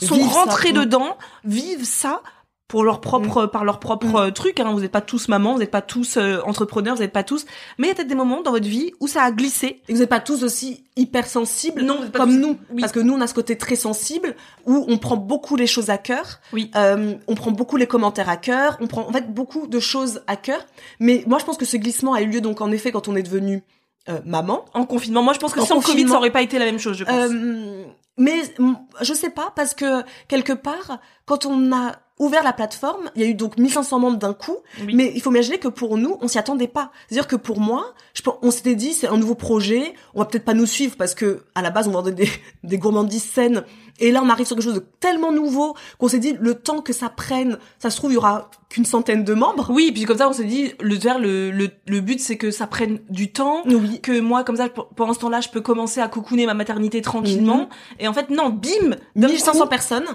sont 0.00 0.18
rentrées 0.20 0.72
Mm. 0.72 0.76
dedans, 0.78 1.18
vivent 1.44 1.84
ça, 1.84 2.22
pour 2.70 2.84
leur 2.84 3.00
propre 3.00 3.46
par 3.46 3.64
leur 3.64 3.80
propre 3.80 4.06
Mm. 4.06 4.16
euh, 4.16 4.30
truc 4.30 4.60
hein. 4.60 4.70
vous 4.72 4.80
n'êtes 4.80 4.92
pas 4.92 5.00
tous 5.00 5.26
mamans 5.28 5.52
vous 5.54 5.58
n'êtes 5.58 5.70
pas 5.72 5.82
tous 5.82 6.16
euh, 6.16 6.38
entrepreneurs 6.46 6.94
vous 6.94 7.02
n'êtes 7.02 7.12
pas 7.12 7.24
tous 7.24 7.44
mais 7.78 7.86
il 7.86 7.90
y 7.90 7.92
a 7.92 7.94
peut-être 7.96 8.08
des 8.08 8.14
moments 8.14 8.42
dans 8.42 8.52
votre 8.52 8.68
vie 8.68 8.92
où 9.00 9.08
ça 9.08 9.22
a 9.24 9.30
glissé 9.32 9.82
Et 9.88 9.92
vous 9.92 9.98
n'êtes 9.98 10.08
pas 10.08 10.20
tous 10.20 10.44
aussi 10.44 10.84
hypersensibles 10.96 11.82
Non, 11.82 11.98
comme 12.12 12.30
tous- 12.30 12.38
nous. 12.38 12.58
oui. 12.72 12.80
Parce 12.80 12.92
que 12.92 13.00
nous, 13.00 13.12
on 13.14 13.20
a 13.20 13.26
ce 13.26 13.34
côté 13.34 13.56
très 13.58 13.76
sensible 13.76 14.36
où 14.66 14.84
on 14.88 14.98
prend 14.98 15.16
beaucoup 15.16 15.56
les 15.56 15.66
choses 15.66 15.90
à 15.90 15.98
cœur. 15.98 16.40
Oui. 16.52 16.70
Euh, 16.76 17.14
on 17.26 17.34
prend 17.34 17.50
beaucoup 17.50 17.76
les 17.76 17.86
commentaires 17.86 18.28
à 18.28 18.36
cœur. 18.36 18.76
On 18.80 18.86
prend 18.86 19.02
en 19.08 19.12
fait 19.12 19.32
beaucoup 19.32 19.66
de 19.66 19.80
choses 19.80 20.22
à 20.26 20.36
cœur. 20.36 20.60
Mais 21.00 21.24
moi, 21.26 21.38
je 21.38 21.44
pense 21.44 21.56
que 21.56 21.64
ce 21.64 21.76
glissement 21.76 22.12
a 22.14 22.22
eu 22.22 22.26
lieu 22.26 22.40
donc 22.40 22.60
en 22.60 22.70
effet 22.70 22.92
quand 22.92 23.08
on 23.08 23.16
est 23.16 23.22
devenu 23.22 23.62
euh, 24.08 24.20
maman. 24.24 24.64
en 24.74 24.86
confinement 24.86 25.22
moi 25.22 25.34
je 25.34 25.38
pense 25.38 25.52
que 25.52 25.60
En 25.60 25.66
sans 25.66 25.80
Covid 25.82 26.08
ça 26.08 26.16
aurait 26.16 26.30
pas 26.30 26.40
été 26.42 26.58
la 26.58 26.64
même 26.64 26.78
chose 26.78 26.96
je 26.96 27.04
pense 27.04 27.14
Euh, 27.14 27.84
mais 28.16 28.36
mm, 28.58 28.72
je 29.02 29.12
sais 29.14 29.28
pas 29.30 29.52
parce 29.54 29.74
que 29.74 30.02
quelque 30.28 30.52
part, 30.54 30.98
quand 31.26 31.44
on 31.46 31.70
a 31.72 31.92
ouvert 32.20 32.44
la 32.44 32.52
plateforme, 32.52 33.10
il 33.16 33.22
y 33.22 33.24
a 33.24 33.28
eu 33.28 33.34
donc 33.34 33.58
1500 33.58 33.98
membres 33.98 34.18
d'un 34.18 34.34
coup. 34.34 34.56
Oui. 34.86 34.94
Mais 34.94 35.10
il 35.14 35.20
faut 35.20 35.30
imaginer 35.30 35.58
que 35.58 35.68
pour 35.68 35.96
nous, 35.98 36.16
on 36.20 36.28
s'y 36.28 36.38
attendait 36.38 36.68
pas. 36.68 36.92
C'est-à-dire 37.08 37.26
que 37.26 37.36
pour 37.36 37.58
moi, 37.60 37.94
je, 38.14 38.22
on 38.42 38.50
s'était 38.52 38.74
dit, 38.76 38.92
c'est 38.92 39.08
un 39.08 39.16
nouveau 39.16 39.34
projet, 39.34 39.94
on 40.14 40.20
va 40.20 40.26
peut-être 40.26 40.44
pas 40.44 40.54
nous 40.54 40.66
suivre 40.66 40.96
parce 40.96 41.14
que 41.14 41.42
à 41.54 41.62
la 41.62 41.70
base, 41.70 41.88
on 41.88 41.92
vendait 41.92 42.12
des, 42.12 42.28
des 42.62 42.78
gourmandises 42.78 43.24
saines. 43.24 43.64
Et 44.02 44.12
là, 44.12 44.22
on 44.24 44.28
arrive 44.30 44.46
sur 44.46 44.56
quelque 44.56 44.64
chose 44.64 44.74
de 44.74 44.86
tellement 45.00 45.32
nouveau 45.32 45.74
qu'on 45.98 46.08
s'est 46.08 46.18
dit, 46.20 46.34
le 46.40 46.54
temps 46.54 46.80
que 46.80 46.92
ça 46.92 47.08
prenne, 47.10 47.58
ça 47.78 47.90
se 47.90 47.96
trouve, 47.96 48.12
il 48.12 48.14
y 48.14 48.16
aura 48.16 48.50
qu'une 48.70 48.84
centaine 48.86 49.24
de 49.24 49.34
membres. 49.34 49.68
oui 49.70 49.90
puis 49.92 50.04
comme 50.04 50.16
ça 50.18 50.28
on 50.28 50.32
s'est 50.32 50.44
dit 50.44 50.72
le 50.80 50.94
vers 50.94 51.18
le, 51.18 51.50
le 51.50 51.70
le 51.88 52.00
but 52.00 52.20
c'est 52.20 52.36
que 52.36 52.52
ça 52.52 52.68
prenne 52.68 53.00
du 53.10 53.32
temps 53.32 53.62
Oui. 53.66 54.00
que 54.00 54.20
moi 54.20 54.44
comme 54.44 54.54
ça 54.56 54.68
pendant 54.68 55.12
ce 55.12 55.18
temps-là 55.18 55.40
je 55.40 55.48
peux 55.48 55.60
commencer 55.60 56.00
à 56.00 56.06
cocooner 56.06 56.46
ma 56.46 56.54
maternité 56.54 57.02
tranquillement 57.02 57.68
et 57.98 58.06
en 58.06 58.12
fait 58.12 58.30
non 58.30 58.48
bim 58.50 58.94
d'un 59.16 59.26
1500 59.26 59.62
coup, 59.64 59.68
personnes 59.68 60.06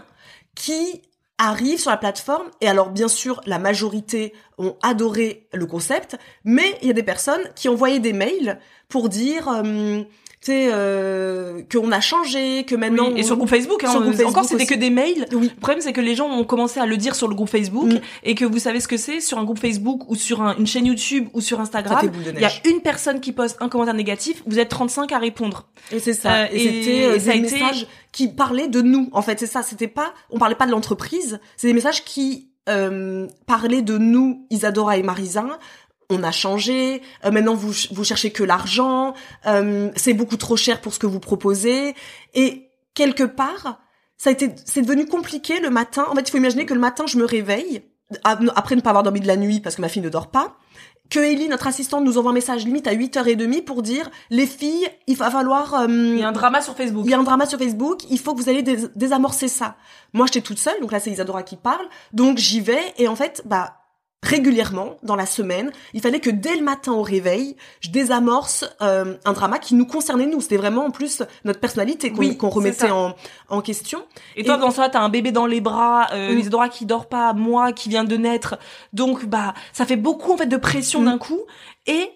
qui 0.56 1.02
arrivent 1.38 1.80
sur 1.80 1.92
la 1.92 1.98
plateforme 1.98 2.50
et 2.62 2.68
alors 2.68 2.90
bien 2.90 3.08
sûr 3.08 3.42
la 3.46 3.60
majorité 3.60 4.34
ont 4.58 4.78
adoré 4.82 5.48
le 5.54 5.66
concept 5.66 6.18
mais 6.44 6.78
il 6.82 6.88
y 6.88 6.92
a 6.92 6.94
des 6.94 7.04
personnes 7.04 7.42
qui 7.56 7.68
envoyaient 7.68 8.00
des 8.00 8.14
mails 8.14 8.60
pour 8.88 9.10
dire 9.10 9.50
euh, 9.50 10.04
euh, 10.50 11.62
qu'on 11.72 11.92
a 11.92 12.00
changé 12.02 12.64
que 12.66 12.76
maintenant 12.76 13.10
oui, 13.12 13.20
et 13.20 13.24
sur 13.24 13.34
le 13.36 13.38
groupe 13.40 13.50
Facebook, 13.50 13.84
hein, 13.84 13.92
Sur 13.92 14.00
le 14.00 14.08
groupe 14.12 14.20
encore 14.22 14.44
Facebook 14.44 14.62
c'était 14.62 14.74
que 14.76 14.80
des 14.80 14.90
mails. 14.90 15.26
Oui. 15.34 15.52
Le 15.54 15.60
problème 15.60 15.82
c'est 15.82 15.94
que 15.94 16.02
les 16.02 16.16
gens 16.16 16.30
ont 16.30 16.44
commencé 16.44 16.80
à 16.80 16.86
le 16.86 16.98
dire 16.98 17.16
sur 17.16 17.28
le 17.28 17.36
groupe 17.36 17.50
Facebook 17.50 17.88
Mm. 17.92 18.00
et 18.24 18.36
que 18.36 18.46
vous 18.46 18.60
savez 18.60 18.80
ce 18.80 18.88
que 18.88 18.98
c'est 18.98 19.20
sur 19.22 19.38
un 19.40 19.44
groupe 19.44 19.60
Facebook 19.60 20.10
ou 20.10 20.16
sur 20.16 20.42
un- 20.42 20.56
une 20.58 20.68
chaîne 20.68 20.86
YouTube 20.86 21.28
ou 21.34 21.42
sur 21.42 21.60
Instagram. 21.60 22.12
Il 22.36 22.40
y 22.42 22.46
a 22.46 22.52
une 22.66 22.82
personne 22.82 23.20
qui 23.22 23.32
poste 23.32 23.58
un 23.62 23.70
commentaire 23.70 23.94
négatif, 23.94 24.44
vous 24.46 24.60
êtes 24.60 24.70
35 24.70 25.12
à 25.12 25.18
répondre. 25.20 25.68
et 25.92 26.00
c'est 26.00 26.14
ça 26.14 26.34
Euh, 26.44 26.46
et, 26.52 26.60
c'était 26.60 27.06
euh, 27.06 27.16
et 27.16 27.20
ça 27.20 27.32
a 27.32 27.34
des 27.34 27.40
été- 27.40 27.52
messages 27.56 27.88
qui 28.12 28.28
parlaient 28.30 28.68
de 28.68 28.82
nous 28.82 29.10
en 29.14 29.22
fait 29.22 29.40
c'est 29.40 29.46
ça 29.48 29.62
c'était 29.62 29.88
pas 29.88 30.14
on 30.30 30.40
parlait 30.40 30.56
pas 30.56 30.66
de 30.66 30.72
l'entreprise 30.72 31.40
c'est 31.58 31.68
des 31.68 31.74
messages 31.74 32.04
qui 32.06 32.50
euh, 32.70 33.28
parlaient 33.46 33.84
de 33.84 33.98
nous 34.00 34.48
Isadora 34.50 34.98
et 34.98 35.04
Marisa 35.04 35.46
on 36.10 36.24
a 36.24 36.32
changé. 36.32 37.02
euh, 37.26 37.32
maintenant, 37.32 37.56
vous 37.56 37.74
vous 37.92 38.04
cherchez 38.04 38.32
que 38.32 38.44
l'argent. 38.44 39.14
euh, 39.48 39.90
c'est 39.96 40.14
beaucoup 40.14 40.38
trop 40.38 40.56
cher 40.58 40.82
pour 40.82 40.94
ce 40.94 41.00
que 41.00 41.08
vous 41.08 41.20
proposez. 41.20 41.96
Et 42.34 42.70
quelque 42.94 43.24
part, 43.24 43.80
ça 44.18 44.30
a 44.30 44.34
été, 44.34 44.52
c'est 44.66 44.82
devenu 44.82 45.06
compliqué 45.08 45.60
le 45.60 45.70
matin. 45.70 46.06
En 46.10 46.16
fait, 46.16 46.22
il 46.22 46.32
faut 46.32 46.38
imaginer 46.38 46.66
que 46.66 46.74
le 46.74 46.80
matin, 46.80 47.06
je 47.08 47.18
me 47.18 47.26
réveille 47.26 47.84
après 48.24 48.76
ne 48.76 48.82
pas 48.82 48.92
avoir 48.92 49.04
dormi 49.04 49.20
de 49.20 49.28
la 49.28 49.36
nuit 49.36 49.60
parce 49.62 49.76
que 49.76 49.82
ma 49.82 49.90
fille 49.90 50.02
ne 50.04 50.10
dort 50.10 50.30
pas. 50.30 50.58
Que 51.10 51.20
Ellie, 51.20 51.48
notre 51.50 51.68
assistante, 51.68 52.04
nous 52.04 52.18
envoie 52.18 52.32
un 52.32 52.34
message 52.36 52.66
limite 52.66 52.88
à 52.88 52.94
8h30 52.94 53.64
pour 53.64 53.82
dire 53.84 54.10
les 54.32 54.48
filles, 54.48 54.88
il 55.08 55.16
va 55.18 55.30
falloir. 55.30 55.74
euh, 55.74 55.88
Il 55.88 56.20
y 56.20 56.24
a 56.24 56.28
un 56.28 56.32
drama 56.32 56.62
sur 56.62 56.76
Facebook. 56.76 57.04
il 57.06 57.12
y 57.12 57.14
a 57.14 57.20
un 57.20 57.24
drama 57.24 57.46
sur 57.46 57.60
Facebook, 57.60 58.02
il 58.10 58.18
faut 58.20 58.34
que 58.34 58.42
vous 58.42 58.50
allez 58.50 58.64
dés- 58.64 58.88
désamorcer 58.96 59.48
ça. 59.48 59.76
Moi, 60.14 60.26
j'étais 60.28 60.42
toute 60.42 60.58
seule, 60.60 60.80
donc 60.82 60.92
là, 60.92 61.00
c'est 61.00 61.12
Isadora 61.12 61.44
qui 61.44 61.58
parle, 61.58 61.86
donc 62.14 62.38
j'y 62.40 62.60
vais, 62.60 62.82
et 62.98 63.08
en 63.08 63.16
fait, 63.16 63.44
bah, 63.46 63.82
régulièrement 64.26 64.98
dans 65.04 65.16
la 65.16 65.26
semaine. 65.26 65.72
Il 65.94 66.02
fallait 66.02 66.20
que 66.20 66.30
dès 66.30 66.56
le 66.56 66.64
matin 66.64 66.92
au 66.94 67.02
réveil, 67.04 67.56
je 67.80 67.90
désamorce 67.92 68.66
euh, 68.82 69.16
un 69.24 69.34
drama 69.34 69.60
qui 69.60 69.76
nous 69.76 69.86
concernait 69.86 70.26
nous. 70.26 70.42
C'était 70.42 70.58
vraiment 70.58 70.86
en 70.86 70.92
plus 70.92 71.22
notre 71.46 71.60
personnalité 71.60 72.12
qu'on 72.12 72.20
Oui, 72.20 72.38
remettait 72.42 72.90
en, 72.92 73.14
en 73.50 73.62
question. 73.62 74.04
Et 74.36 74.44
toi, 74.44 74.56
Et- 74.56 74.60
dans 74.60 74.72
ça, 74.72 74.90
t'as 74.90 75.00
un 75.00 75.10
bébé 75.10 75.32
dans 75.32 75.46
les 75.46 75.62
bras, 75.62 76.08
euh, 76.14 76.34
Mm. 76.34 76.40
Isadora 76.40 76.70
qui 76.70 76.86
dort 76.86 77.08
pas, 77.08 77.34
moi 77.34 77.72
qui 77.72 77.88
vient 77.90 78.04
de 78.04 78.18
naître. 78.18 78.58
Donc, 78.94 79.26
bah, 79.26 79.54
ça 79.74 79.86
fait 79.86 79.96
beaucoup, 79.96 80.34
en 80.34 80.38
fait, 80.38 80.48
de 80.48 80.58
pression 80.58 81.02
Mm. 81.02 81.06
d'un 81.06 81.18
coup. 81.20 81.42
Et 81.86 82.10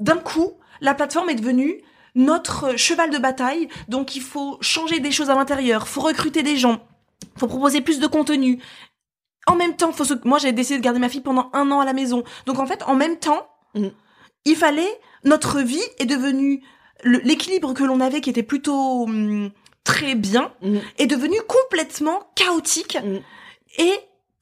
d'un 0.00 0.16
coup, 0.18 0.54
la 0.80 0.92
plateforme 0.94 1.30
est 1.30 1.34
devenue 1.36 1.80
notre 2.16 2.76
cheval 2.76 3.10
de 3.10 3.18
bataille. 3.18 3.68
Donc, 3.88 4.16
il 4.16 4.22
faut 4.22 4.58
changer 4.60 4.98
des 5.00 5.10
choses 5.12 5.30
à 5.30 5.34
l'intérieur, 5.34 5.86
faut 5.88 6.00
recruter 6.00 6.42
des 6.42 6.56
gens, 6.56 6.78
faut 7.36 7.46
proposer 7.46 7.80
plus 7.80 8.00
de 8.00 8.06
contenu. 8.06 8.58
En 9.46 9.56
même 9.56 9.76
temps, 9.76 9.92
faut 9.92 10.04
se... 10.04 10.14
moi, 10.24 10.38
j'ai 10.38 10.52
décidé 10.52 10.78
de 10.78 10.84
garder 10.84 10.98
ma 11.00 11.08
fille 11.08 11.20
pendant 11.20 11.50
un 11.52 11.70
an 11.70 11.80
à 11.80 11.84
la 11.84 11.92
maison. 11.92 12.24
Donc, 12.46 12.58
en 12.58 12.66
fait, 12.66 12.82
en 12.84 12.94
même 12.94 13.18
temps, 13.18 13.48
Mm. 13.74 13.88
il 14.44 14.56
fallait, 14.56 15.00
notre 15.24 15.60
vie 15.60 15.82
est 15.98 16.06
devenue, 16.06 16.62
l'équilibre 17.02 17.74
que 17.74 17.82
l'on 17.82 17.98
avait, 18.00 18.20
qui 18.20 18.30
était 18.30 18.44
plutôt 18.44 19.02
hum, 19.02 19.50
très 19.82 20.14
bien, 20.14 20.52
Mm. 20.62 20.78
est 20.98 21.06
devenu 21.06 21.36
complètement 21.48 22.20
chaotique. 22.36 22.96
Mm. 23.04 23.18
Et 23.78 23.92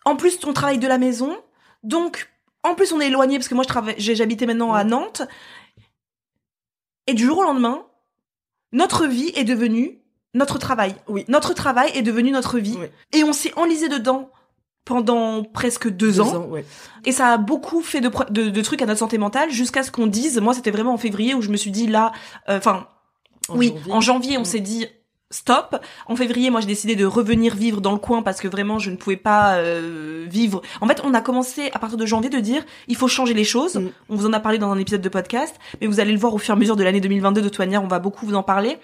en 0.05 0.17
plus, 0.17 0.39
on 0.45 0.53
travaille 0.53 0.79
de 0.79 0.87
la 0.87 0.99
maison. 0.99 1.37
Donc, 1.83 2.29
en 2.63 2.75
plus, 2.75 2.93
on 2.93 3.01
est 3.01 3.07
éloigné 3.09 3.39
parce 3.39 3.49
que 3.49 3.55
moi, 3.55 3.65
je 3.65 3.69
travaille, 3.69 3.95
j'habitais 3.99 4.47
maintenant 4.47 4.73
à 4.75 4.85
Nantes. 4.85 5.23
Et 7.07 7.15
du 7.15 7.25
jour 7.25 7.39
au 7.39 7.43
lendemain, 7.43 7.85
notre 8.73 9.07
vie 9.07 9.33
est 9.35 9.45
devenue 9.45 9.99
notre 10.35 10.59
travail. 10.59 10.95
Oui. 11.09 11.25
Notre 11.29 11.53
travail 11.55 11.91
est 11.95 12.03
devenu 12.03 12.31
notre 12.31 12.59
vie. 12.59 12.77
Oui. 12.79 12.87
Et 13.13 13.25
on 13.25 13.33
s'est 13.33 13.53
enlisé 13.57 13.89
dedans 13.89 14.31
pendant 14.85 15.45
presque 15.45 15.89
deux, 15.89 16.21
ans. 16.21 16.47
ouais. 16.47 16.65
Et 17.05 17.13
ça 17.13 17.29
a 17.29 17.37
beaucoup 17.39 17.83
fait 17.83 18.01
de, 18.01 18.11
de, 18.31 18.51
de 18.51 18.63
trucs 18.63 18.83
à 18.83 18.87
notre 18.87 18.99
santé 18.99 19.17
mentale 19.19 19.51
jusqu'à 19.51 19.83
ce 19.83 19.91
qu'on 19.91 20.07
dise, 20.07 20.41
moi 20.41 20.55
c'était 20.55 20.71
vraiment 20.73 20.95
en 20.95 20.99
février 20.99 21.35
où 21.35 21.43
je 21.43 21.51
me 21.51 21.57
suis 21.57 21.71
dit 21.71 21.87
là, 21.87 22.13
euh, 22.49 22.59
enfin 22.59 22.87
En 23.49 23.57
oui, 23.57 23.69
janvier. 23.69 23.93
en 23.93 24.01
janvier, 24.01 24.39
on 24.39 24.43
Mm. 24.43 24.45
s'est 24.45 24.61
dit 24.61 24.87
stop. 25.31 25.77
En 26.09 26.15
février, 26.17 26.51
moi, 26.51 26.61
j'ai 26.61 26.67
décidé 26.67 26.95
de 26.95 27.07
revenir 27.07 27.55
vivre 27.55 27.81
dans 27.81 27.93
le 27.93 27.99
coin 27.99 28.21
parce 28.23 28.39
que 28.39 28.49
vraiment, 28.49 28.79
je 28.79 28.91
ne 28.91 28.97
pouvais 28.97 29.17
pas 29.17 29.55
euh, 29.55 30.27
vivre. 30.29 30.61
En 30.83 30.87
fait, 30.87 31.01
on 31.05 31.15
a 31.15 31.23
commencé 31.23 31.71
à 31.73 31.79
partir 31.79 31.97
de 31.97 32.05
janvier 32.05 32.29
de 32.29 32.39
dire 32.39 32.63
il 32.87 32.97
faut 32.97 33.09
changer 33.09 33.33
les 33.33 33.45
choses. 33.45 33.77
Mm. 33.77 33.89
On 34.11 34.17
vous 34.17 34.27
en 34.27 34.33
a 34.35 34.41
parlé 34.41 34.59
dans 34.59 34.71
un 34.71 34.79
épisode 34.79 35.01
de 35.01 35.09
podcast, 35.09 35.57
mais 35.81 35.87
vous 35.87 36.01
allez 36.01 36.13
le 36.13 36.19
voir 36.19 36.35
au 36.35 36.39
fur 36.39 36.53
et 36.53 36.57
à 36.57 36.61
mesure 36.61 36.77
de 36.77 36.85
l'année 36.85 37.01
2022. 37.01 37.41
De 37.41 37.49
toute 37.49 37.59
manière, 37.61 37.83
on 37.83 37.89
va 37.89 37.99
beaucoup 37.99 38.27
vous 38.27 38.35
en 38.35 38.43
parler. 38.43 38.77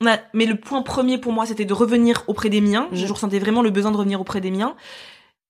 On 0.00 0.06
a, 0.08 0.18
mais 0.34 0.46
le 0.46 0.56
point 0.58 0.82
premier 0.82 1.18
pour 1.18 1.32
moi, 1.32 1.46
c'était 1.46 1.64
de 1.64 1.72
revenir 1.74 2.24
auprès 2.26 2.48
des 2.48 2.60
miens. 2.60 2.88
Mm. 2.90 2.96
Je 2.96 3.12
ressentais 3.12 3.38
vraiment 3.38 3.62
le 3.62 3.70
besoin 3.70 3.92
de 3.92 3.96
revenir 3.96 4.20
auprès 4.20 4.40
des 4.40 4.50
miens. 4.50 4.74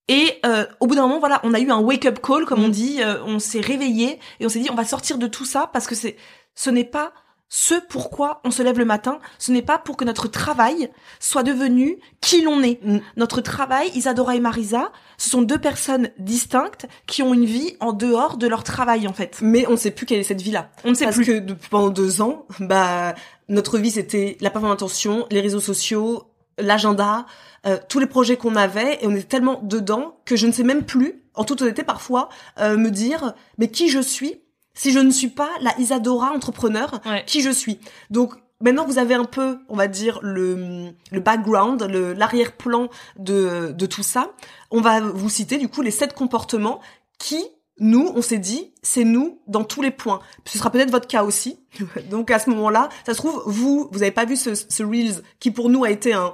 Et 0.09 0.41
euh, 0.45 0.67
au 0.81 0.87
bout 0.87 0.95
d'un 0.97 1.03
moment, 1.03 1.21
voilà, 1.21 1.41
on 1.45 1.55
a 1.55 1.61
eu 1.61 1.71
un 1.71 1.79
wake-up 1.81 2.19
call, 2.21 2.45
comme 2.45 2.61
Mm. 2.61 2.65
on 2.65 2.69
dit. 2.69 2.97
euh, 3.03 3.23
on 3.25 3.39
s'est 3.39 3.61
réveillé 3.61 4.19
et 4.41 4.47
on 4.47 4.49
s'est 4.49 4.59
dit, 4.61 4.69
on 4.71 4.75
va 4.75 4.85
sortir 4.85 5.17
de 5.19 5.27
tout 5.27 5.45
ça 5.45 5.71
parce 5.73 5.87
que 5.87 5.95
c'est, 5.95 6.17
ce 6.55 6.71
n'est 6.71 6.85
pas 6.85 7.13
ce 7.55 7.75
pourquoi 7.89 8.41
on 8.45 8.51
se 8.51 8.63
lève 8.63 8.79
le 8.79 8.87
matin. 8.87 9.19
Ce 9.39 9.53
n'est 9.53 9.61
pas 9.63 9.77
pour 9.79 9.99
que 9.99 10.05
notre 10.07 10.27
travail 10.27 10.91
soit 11.21 11.43
devenu 11.43 11.99
qui 12.23 12.41
l'on 12.43 12.63
est. 12.63 12.83
Mm. 12.83 12.99
Notre 13.17 13.41
travail, 13.43 13.91
Isadora 13.95 14.35
et 14.37 14.41
Marisa, 14.41 14.91
ce 15.19 15.29
sont 15.31 15.43
deux 15.43 15.59
personnes 15.59 16.09
distinctes 16.19 16.87
qui 17.07 17.23
ont 17.23 17.33
une 17.35 17.45
vie 17.45 17.77
en 17.81 17.93
dehors 17.93 18.39
de 18.39 18.47
leur 18.49 18.65
travail, 18.65 19.07
en 19.07 19.13
fait. 19.13 19.39
Mais 19.43 19.67
on 19.69 19.73
ne 19.73 19.77
sait 19.77 19.91
plus 19.91 20.07
quelle 20.07 20.19
est 20.21 20.25
cette 20.25 20.41
vie-là. 20.43 20.71
On 20.85 20.91
ne 20.91 20.95
sait 20.95 21.05
Parce 21.05 21.17
plus. 21.17 21.27
que 21.27 21.39
depuis 21.41 21.69
pendant 21.69 21.91
deux 21.91 22.23
ans, 22.23 22.47
bah 22.59 23.15
notre 23.49 23.79
vie 23.79 23.91
c'était 23.91 24.39
la 24.41 24.49
plateforme 24.51 24.73
d'intention, 24.73 25.27
les 25.31 25.41
réseaux 25.43 25.61
sociaux, 25.61 26.23
l'agenda, 26.63 27.27
euh, 27.67 27.79
tous 27.89 27.99
les 27.99 28.07
projets 28.07 28.37
qu'on 28.37 28.57
avait, 28.57 28.99
et 29.03 29.07
on 29.07 29.15
était 29.15 29.25
tellement 29.25 29.61
dedans 29.63 30.17
que 30.25 30.37
je 30.37 30.47
ne 30.47 30.53
sais 30.53 30.63
même 30.65 30.85
plus, 30.85 31.23
en 31.35 31.45
toute 31.45 31.63
honnêteté 31.63 31.83
parfois, 31.85 32.29
euh, 32.61 32.77
me 32.77 32.91
dire 32.91 33.35
mais 33.59 33.69
qui 33.69 33.89
je 33.89 34.01
suis 34.01 34.41
si 34.75 34.91
je 34.91 34.99
ne 35.01 35.11
suis 35.11 35.29
pas 35.29 35.51
la 35.61 35.79
Isadora 35.79 36.31
entrepreneur, 36.33 37.01
Ouais. 37.05 37.25
qui 37.27 37.43
je 37.43 37.51
suis. 37.51 37.79
Donc 38.09 38.33
maintenant 38.61 38.87
vous 38.87 38.99
avez 38.99 39.15
un 39.15 39.25
peu, 39.25 39.59
on 39.69 39.77
va 39.77 39.87
dire 39.87 40.19
le 40.23 40.93
le 41.11 41.21
background, 41.21 41.83
le 41.83 42.15
l'arrière-plan 42.15 42.89
de 43.19 43.73
de 43.77 43.87
tout 43.87 44.03
ça. 44.03 44.33
On 44.71 44.81
va 44.81 45.01
vous 45.01 45.29
citer 45.29 45.59
du 45.59 45.69
coup 45.69 45.83
les 45.83 45.91
sept 45.91 46.15
comportements 46.15 46.81
qui 47.19 47.45
nous, 47.79 48.13
on 48.15 48.23
s'est 48.23 48.39
dit, 48.39 48.73
c'est 48.83 49.05
nous 49.05 49.41
dans 49.47 49.65
tous 49.65 49.83
les 49.83 49.91
points. 49.91 50.21
Ce 50.45 50.57
sera 50.59 50.71
peut-être 50.71 50.91
votre 50.91 51.09
cas 51.09 51.25
aussi. 51.25 51.59
Donc 52.11 52.31
à 52.31 52.39
ce 52.39 52.49
moment-là, 52.51 52.89
ça 53.05 53.13
se 53.13 53.19
trouve, 53.19 53.43
vous, 53.47 53.89
vous 53.93 54.03
avez 54.03 54.11
pas 54.13 54.25
vu 54.27 54.37
ce, 54.37 54.55
ce 54.55 54.83
Reels 54.83 55.23
qui 55.41 55.51
pour 55.51 55.69
nous 55.71 55.83
a 55.85 55.91
été 55.91 56.13
un 56.13 56.33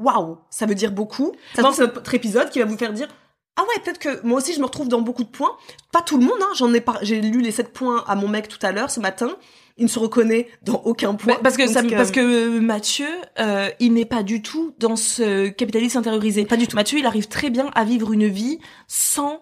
waouh, 0.00 0.38
ça 0.50 0.66
veut 0.66 0.74
dire 0.74 0.92
beaucoup. 0.92 1.32
Ça 1.54 1.62
c'est 1.72 1.82
notre 1.82 2.14
épisode 2.14 2.50
qui 2.50 2.58
va 2.58 2.64
vous 2.64 2.76
faire 2.76 2.92
dire 2.92 3.08
ah 3.56 3.62
ouais, 3.62 3.82
peut-être 3.84 3.98
que 3.98 4.24
moi 4.26 4.38
aussi 4.38 4.54
je 4.54 4.60
me 4.60 4.64
retrouve 4.64 4.88
dans 4.88 5.02
beaucoup 5.02 5.24
de 5.24 5.28
points. 5.28 5.52
Pas 5.92 6.00
tout 6.00 6.16
le 6.18 6.24
monde, 6.24 6.38
hein. 6.40 6.48
J'en 6.56 6.72
ai 6.72 6.80
par... 6.80 6.98
j'ai 7.02 7.20
lu 7.20 7.40
les 7.42 7.50
sept 7.50 7.72
points 7.72 8.04
à 8.06 8.14
mon 8.14 8.28
mec 8.28 8.48
tout 8.48 8.58
à 8.62 8.72
l'heure 8.72 8.90
ce 8.90 9.00
matin. 9.00 9.36
Il 9.76 9.84
ne 9.84 9.88
se 9.88 9.98
reconnaît 9.98 10.48
dans 10.62 10.80
aucun 10.84 11.14
point. 11.14 11.34
Bah, 11.34 11.40
parce 11.42 11.56
que 11.56 11.66
ça, 11.66 11.80
euh, 11.80 11.90
parce 11.90 12.10
que 12.10 12.58
Mathieu, 12.58 13.08
euh, 13.38 13.68
il 13.80 13.94
n'est 13.94 14.04
pas 14.04 14.22
du 14.22 14.42
tout 14.42 14.74
dans 14.78 14.94
ce 14.96 15.48
capitalisme 15.48 15.98
intériorisé. 15.98 16.44
Pas 16.44 16.56
du 16.56 16.68
tout. 16.68 16.76
Mathieu, 16.76 16.98
il 16.98 17.06
arrive 17.06 17.28
très 17.28 17.50
bien 17.50 17.70
à 17.74 17.84
vivre 17.84 18.12
une 18.12 18.28
vie 18.28 18.60
sans. 18.88 19.40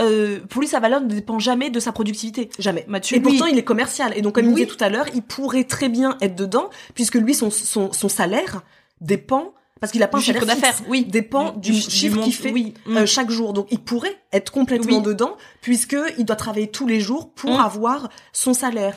Euh, 0.00 0.40
pour 0.48 0.62
lui, 0.62 0.68
sa 0.68 0.80
valeur 0.80 1.00
ne 1.00 1.08
dépend 1.08 1.38
jamais 1.38 1.70
de 1.70 1.80
sa 1.80 1.92
productivité. 1.92 2.50
Jamais. 2.58 2.84
Mathieu, 2.88 3.16
Et 3.16 3.20
lui- 3.20 3.28
pourtant, 3.28 3.46
il 3.46 3.58
est 3.58 3.64
commercial. 3.64 4.12
Et 4.16 4.22
donc, 4.22 4.36
comme 4.36 4.46
il 4.46 4.54
disait 4.54 4.66
tout 4.66 4.82
à 4.82 4.88
l'heure, 4.88 5.06
il 5.14 5.22
pourrait 5.22 5.64
très 5.64 5.88
bien 5.88 6.16
être 6.20 6.36
dedans, 6.36 6.70
puisque 6.94 7.16
lui, 7.16 7.34
son, 7.34 7.50
son, 7.50 7.92
son 7.92 8.08
salaire 8.08 8.62
dépend, 9.00 9.54
parce 9.80 9.92
qu'il 9.92 10.02
a 10.02 10.08
pas 10.08 10.18
un 10.18 10.20
chiffre 10.20 10.44
d'affaires, 10.46 10.76
oui. 10.88 11.04
dépend 11.04 11.52
du, 11.52 11.72
chiffre 11.74 12.22
qu'il 12.22 12.34
fait 12.34 12.52
oui. 12.52 12.74
euh, 12.88 13.02
Mm. 13.02 13.06
chaque 13.06 13.30
jour. 13.30 13.52
Donc, 13.52 13.66
il 13.70 13.80
pourrait 13.80 14.16
être 14.32 14.52
complètement 14.52 14.98
Oui. 14.98 15.02
dedans, 15.02 15.36
puisque 15.62 15.96
il 16.18 16.24
doit 16.24 16.36
travailler 16.36 16.70
tous 16.70 16.86
les 16.86 17.00
jours 17.00 17.32
pour 17.32 17.56
Mm. 17.56 17.60
avoir 17.60 18.08
son 18.32 18.52
salaire. 18.54 18.96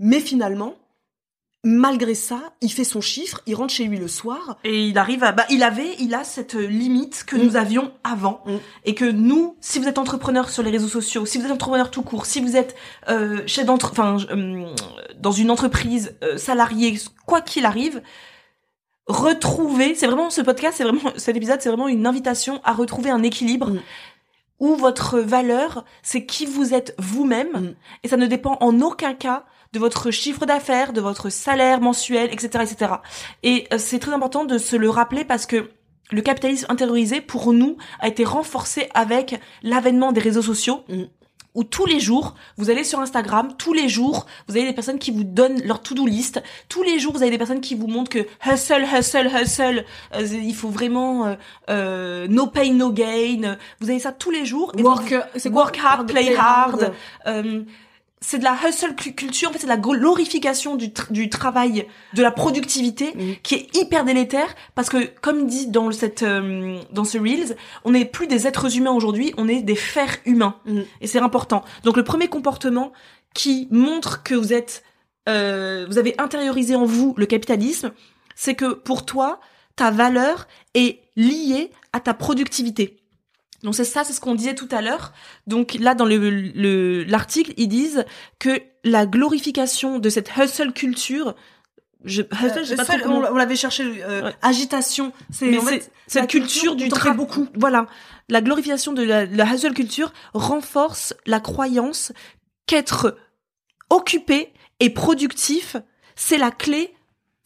Mais 0.00 0.18
finalement, 0.20 0.74
malgré 1.66 2.14
ça, 2.14 2.40
il 2.60 2.70
fait 2.70 2.84
son 2.84 3.00
chiffre, 3.00 3.40
il 3.46 3.54
rentre 3.54 3.72
chez 3.72 3.84
lui 3.84 3.96
le 3.96 4.08
soir. 4.08 4.58
Et 4.64 4.88
il 4.88 4.98
arrive 4.98 5.24
à, 5.24 5.32
bah, 5.32 5.46
il 5.48 5.62
avait, 5.62 5.94
il 5.98 6.12
a 6.14 6.22
cette 6.22 6.54
limite 6.54 7.24
que 7.26 7.36
Mm. 7.36 7.42
nous 7.42 7.56
avions 7.56 7.92
avant. 8.04 8.42
Et 8.84 8.94
que 8.94 9.06
nous, 9.06 9.56
si 9.60 9.78
vous 9.78 9.88
êtes 9.88 9.96
entrepreneur 9.98 10.50
sur 10.50 10.62
les 10.62 10.70
réseaux 10.70 10.88
sociaux, 10.88 11.24
si 11.24 11.38
vous 11.38 11.46
êtes 11.46 11.52
entrepreneur 11.52 11.90
tout 11.90 12.02
court, 12.02 12.26
si 12.26 12.40
vous 12.40 12.56
êtes, 12.56 12.74
euh, 13.08 13.42
chef 13.46 13.64
d'entre, 13.64 13.92
enfin, 13.92 14.18
euh, 14.30 14.66
dans 15.18 15.32
une 15.32 15.50
entreprise, 15.50 16.14
euh, 16.22 16.36
salarié, 16.36 16.98
quoi 17.24 17.40
qu'il 17.40 17.64
arrive, 17.64 18.02
retrouvez, 19.06 19.94
c'est 19.94 20.06
vraiment, 20.06 20.30
ce 20.30 20.40
podcast, 20.40 20.76
c'est 20.78 20.84
vraiment, 20.84 21.12
cet 21.16 21.36
épisode, 21.36 21.60
c'est 21.60 21.68
vraiment 21.68 21.88
une 21.88 22.06
invitation 22.06 22.60
à 22.64 22.72
retrouver 22.72 23.10
un 23.10 23.22
équilibre 23.22 23.70
Mm. 23.70 23.80
où 24.60 24.76
votre 24.76 25.18
valeur, 25.18 25.84
c'est 26.02 26.26
qui 26.26 26.46
vous 26.46 26.74
êtes 26.74 26.94
vous-même. 26.98 27.52
Mm. 27.52 27.74
Et 28.02 28.08
ça 28.08 28.16
ne 28.16 28.26
dépend 28.26 28.56
en 28.60 28.80
aucun 28.80 29.14
cas 29.14 29.44
de 29.72 29.78
votre 29.78 30.10
chiffre 30.10 30.46
d'affaires, 30.46 30.92
de 30.92 31.00
votre 31.00 31.28
salaire 31.30 31.80
mensuel, 31.80 32.32
etc., 32.32 32.64
etc. 32.70 32.92
Et 33.42 33.66
euh, 33.72 33.78
c'est 33.78 33.98
très 33.98 34.12
important 34.12 34.44
de 34.44 34.56
se 34.58 34.76
le 34.76 34.88
rappeler 34.88 35.24
parce 35.24 35.46
que 35.46 35.70
le 36.10 36.22
capitalisme 36.22 36.66
intériorisé, 36.68 37.20
pour 37.20 37.52
nous, 37.52 37.76
a 37.98 38.08
été 38.08 38.24
renforcé 38.24 38.88
avec 38.94 39.40
l'avènement 39.62 40.12
des 40.12 40.20
réseaux 40.20 40.42
sociaux. 40.42 40.84
Mm. 40.88 41.02
Où 41.54 41.62
tous 41.62 41.86
les 41.86 42.00
jours, 42.00 42.34
vous 42.56 42.68
allez 42.70 42.82
sur 42.82 42.98
Instagram, 43.00 43.52
tous 43.56 43.72
les 43.72 43.88
jours, 43.88 44.26
vous 44.48 44.56
avez 44.56 44.66
des 44.66 44.72
personnes 44.72 44.98
qui 44.98 45.12
vous 45.12 45.22
donnent 45.24 45.62
leur 45.62 45.80
to-do 45.82 46.04
list. 46.04 46.42
Tous 46.68 46.82
les 46.82 46.98
jours, 46.98 47.12
vous 47.12 47.22
avez 47.22 47.30
des 47.30 47.38
personnes 47.38 47.60
qui 47.60 47.76
vous 47.76 47.86
montrent 47.86 48.10
que 48.10 48.26
hustle, 48.44 48.84
hustle, 48.92 49.30
hustle, 49.40 49.84
euh, 50.16 50.26
il 50.32 50.54
faut 50.54 50.68
vraiment 50.68 51.26
euh, 51.26 51.34
euh, 51.70 52.26
no 52.28 52.48
pain, 52.48 52.72
no 52.72 52.90
gain. 52.90 53.56
Vous 53.80 53.88
avez 53.88 54.00
ça 54.00 54.10
tous 54.10 54.30
les 54.32 54.44
jours. 54.44 54.72
Et 54.76 54.82
Work, 54.82 55.14
vous- 55.36 55.50
work 55.50 55.78
hard, 55.82 56.08
play 56.10 56.34
hard. 56.36 56.92
Euh, 57.26 57.62
c'est 58.26 58.38
de 58.38 58.44
la 58.44 58.56
hustle 58.66 58.94
cu- 58.94 59.14
culture, 59.14 59.50
en 59.50 59.52
fait, 59.52 59.58
c'est 59.58 59.66
de 59.66 59.70
la 59.72 59.76
glorification 59.76 60.76
du, 60.76 60.88
du 61.10 61.28
travail, 61.28 61.86
de 62.14 62.22
la 62.22 62.30
productivité, 62.30 63.12
Mm. 63.14 63.32
qui 63.42 63.54
est 63.56 63.76
hyper 63.76 64.04
délétère, 64.04 64.54
parce 64.74 64.88
que, 64.88 65.04
comme 65.20 65.46
dit 65.46 65.66
dans, 65.68 65.90
cette, 65.92 66.22
euh, 66.22 66.80
dans 66.92 67.04
ce 67.04 67.18
Reels, 67.18 67.56
on 67.84 67.90
n'est 67.90 68.04
plus 68.06 68.26
des 68.26 68.46
êtres 68.46 68.76
humains 68.78 68.92
aujourd'hui, 68.92 69.34
on 69.36 69.46
est 69.48 69.62
des 69.62 69.76
fers 69.76 70.16
humains. 70.24 70.56
Mm. 70.64 70.80
Et 71.02 71.06
c'est 71.06 71.18
important. 71.18 71.64
Donc, 71.84 71.96
le 71.98 72.04
premier 72.04 72.28
comportement 72.28 72.92
qui 73.34 73.68
montre 73.70 74.22
que 74.22 74.34
vous 74.34 74.52
êtes, 74.52 74.84
euh, 75.28 75.86
vous 75.88 75.98
avez 75.98 76.14
intériorisé 76.18 76.76
en 76.76 76.84
vous 76.86 77.14
le 77.16 77.26
capitalisme, 77.26 77.92
c'est 78.36 78.54
que 78.54 78.72
pour 78.72 79.04
toi, 79.04 79.40
ta 79.76 79.90
valeur 79.90 80.46
est 80.74 81.00
liée 81.16 81.70
à 81.92 82.00
ta 82.00 82.14
productivité. 82.14 82.96
Donc 83.64 83.74
c'est 83.74 83.84
ça, 83.84 84.04
c'est 84.04 84.12
ce 84.12 84.20
qu'on 84.20 84.34
disait 84.36 84.54
tout 84.54 84.68
à 84.70 84.80
l'heure. 84.82 85.12
Donc 85.48 85.74
là, 85.80 85.94
dans 85.96 86.04
le 86.04 86.16
le- 86.18 87.02
l'article, 87.04 87.52
ils 87.56 87.66
disent 87.68 88.04
que 88.38 88.60
la 88.84 89.06
glorification 89.06 89.98
de 89.98 90.08
cette 90.10 90.30
hustle 90.36 90.72
culture, 90.72 91.34
je, 92.04 92.22
hustle, 92.22 92.60
je 92.64 92.64
sais 92.64 92.76
pas 92.76 92.82
Euh, 92.82 92.98
trop 92.98 92.98
seul- 92.98 93.08
on, 93.08 93.32
on 93.32 93.36
l'avait 93.36 93.56
cherché, 93.56 93.82
euh, 94.04 94.24
Ouais. 94.24 94.34
agitation. 94.42 95.12
C'est 95.30 95.50
cette 96.06 96.14
la 96.14 96.26
culture 96.26 96.76
du 96.76 96.88
travail. 96.90 97.16
beaucoup. 97.16 97.48
Voilà, 97.56 97.86
la 98.28 98.40
glorification 98.42 98.92
de 98.92 99.02
la, 99.02 99.24
la 99.24 99.44
hustle 99.52 99.72
culture 99.74 100.12
renforce 100.34 101.14
la 101.26 101.40
croyance 101.40 102.12
qu'être 102.66 103.16
occupé 103.90 104.52
et 104.80 104.90
productif, 104.90 105.76
c'est 106.16 106.38
la 106.38 106.50
clé 106.50 106.94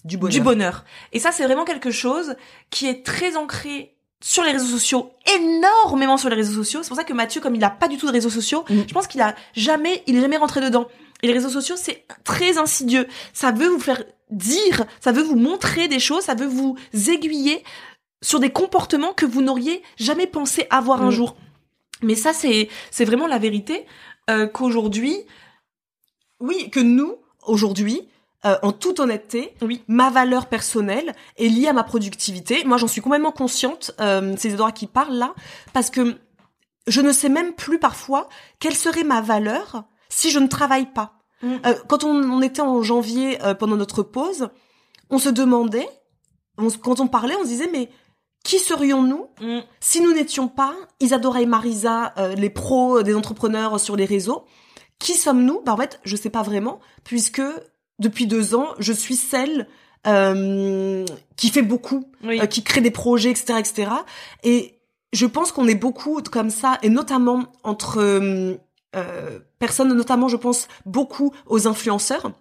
du 0.05 0.17
bonheur. 0.17 0.33
du 0.33 0.41
bonheur. 0.41 0.85
Et 1.13 1.21
ça, 1.21 1.31
c'est 1.33 1.45
vraiment 1.45 1.65
quelque 1.65 1.91
chose 1.91 2.35
qui 2.71 2.87
est 2.87 3.05
très 3.05 3.37
ancré 3.37 3.95
sur 4.21 4.43
les 4.43 4.53
réseaux 4.53 4.67
sociaux, 4.79 5.13
énormément 5.37 6.17
sur 6.17 6.29
les 6.29 6.37
réseaux 6.37 6.63
sociaux. 6.63 6.81
C'est 6.83 6.89
pour 6.89 6.97
ça 6.97 7.05
que 7.05 7.13
Mathieu, 7.13 7.41
comme 7.41 7.55
il 7.55 7.63
a 7.65 7.71
pas 7.71 7.89
du 7.89 7.97
tout 7.97 8.07
de 8.07 8.13
réseaux 8.13 8.31
sociaux, 8.31 8.65
Mm. 8.69 8.81
je 8.89 8.93
pense 8.95 9.07
qu'il 9.07 9.21
a 9.21 9.35
jamais, 9.55 10.03
il 10.07 10.17
est 10.17 10.21
jamais 10.21 10.37
rentré 10.37 10.61
dedans. 10.61 10.89
Et 11.23 11.27
les 11.29 11.33
réseaux 11.33 11.49
sociaux, 11.51 11.77
c'est 11.77 12.05
très 12.25 12.59
insidieux. 12.59 13.07
Ça 13.33 13.53
veut 13.53 13.69
vous 13.69 13.81
faire 13.81 14.03
dire, 14.31 14.85
ça 15.01 15.13
veut 15.13 15.23
vous 15.23 15.37
montrer 15.37 15.89
des 15.89 15.99
choses, 16.01 16.23
ça 16.25 16.35
veut 16.35 16.47
vous 16.47 16.77
aiguiller 17.09 17.63
sur 18.23 18.41
des 18.41 18.51
comportements 18.51 19.13
que 19.15 19.25
vous 19.27 19.41
n'auriez 19.43 19.83
jamais 19.97 20.27
pensé 20.27 20.67
avoir 20.71 21.03
un 21.03 21.09
Mm. 21.09 21.13
jour. 21.13 21.37
Mais 22.03 22.15
ça, 22.15 22.33
c'est 22.33 22.69
c'est 22.91 23.05
vraiment 23.05 23.27
la 23.27 23.39
vérité 23.39 23.87
euh, 24.31 24.47
qu'aujourd'hui, 24.47 25.17
Oui, 26.41 26.71
que 26.71 26.79
nous, 26.81 27.17
aujourd'hui, 27.47 28.03
euh, 28.45 28.57
en 28.63 28.73
toute 28.73 29.01
honnêteté, 29.01 29.55
Oui. 29.63 29.83
ma 29.89 30.11
valeur 30.11 30.47
personnelle 30.47 31.15
est 31.37 31.49
liée 31.49 31.69
à 31.69 31.73
ma 31.73 31.83
productivité. 31.85 32.63
Moi, 32.65 32.77
j'en 32.79 32.87
suis 32.87 33.01
complètement 33.01 33.33
consciente. 33.33 33.91
Euh, 34.01 34.35
c'est 34.39 34.49
Isadora 34.49 34.73
qui 34.73 34.87
parle 34.87 35.15
là, 35.15 35.35
parce 35.73 35.91
que 35.91 36.17
je 36.87 37.01
ne 37.01 37.13
sais 37.13 37.29
même 37.29 37.53
plus 37.55 37.79
parfois 37.79 38.29
quelle 38.61 38.75
serait 38.77 39.05
ma 39.05 39.21
valeur 39.21 39.85
si 40.09 40.31
je 40.31 40.39
ne 40.39 40.47
travaille 40.47 40.87
pas. 40.93 41.15
Mm. 41.43 41.55
Euh, 41.67 41.75
quand 41.89 42.05
on, 42.05 42.15
on 42.31 42.41
était 42.43 42.63
en 42.63 42.83
janvier 42.83 43.43
euh, 43.43 43.55
pendant 43.55 43.77
notre 43.77 44.03
pause, 44.03 44.49
on 45.11 45.19
se 45.19 45.29
demandait, 45.29 45.89
on 46.59 46.69
quand 46.71 47.01
on 47.01 47.09
parlait, 47.09 47.35
on 47.37 47.43
se 47.43 47.49
disait 47.49 47.69
mais 47.73 47.91
qui 48.45 48.59
serions-nous 48.59 49.27
Mm. 49.41 49.61
si 49.81 50.01
nous 50.01 50.13
n'étions 50.13 50.49
pas 50.49 50.75
Isadora 51.01 51.43
et 51.43 51.47
Marisa, 51.47 52.15
euh, 52.19 52.35
les 52.35 52.51
pros 52.51 53.03
des 53.03 53.15
entrepreneurs 53.15 53.79
sur 53.81 53.95
les 53.97 54.05
réseaux, 54.05 54.45
qui 54.99 55.15
sommes-nous? 55.15 55.61
Bah 55.65 55.75
en 55.75 55.77
fait, 55.77 56.01
je 56.05 56.17
sais 56.17 56.31
pas 56.31 56.43
vraiment, 56.43 56.81
puisque 57.05 57.43
depuis 57.99 58.27
deux 58.27 58.55
ans, 58.55 58.69
je 58.79 58.93
suis 58.93 59.17
celle 59.17 59.67
euh, 60.07 61.05
qui 61.37 61.49
fait 61.49 61.63
beaucoup, 61.63 62.11
oui. 62.25 62.41
euh, 62.41 62.47
qui 62.47 62.63
crée 62.63 62.81
des 62.81 62.91
projets, 62.91 63.31
etc., 63.31 63.59
etc. 63.59 63.91
Et 64.45 64.79
je 65.13 65.27
pense 65.27 65.53
qu'on 65.53 65.67
est 65.69 65.75
beaucoup 65.75 66.21
comme 66.23 66.51
ça, 66.51 66.79
et 66.83 66.89
notamment 66.89 67.45
entre 67.63 68.01
euh, 68.01 68.55
euh, 68.97 69.39
personnes, 69.59 69.93
notamment, 69.95 70.29
je 70.29 70.37
pense 70.37 70.69
beaucoup 70.87 71.33
aux 71.47 71.67
influenceurs 71.67 72.33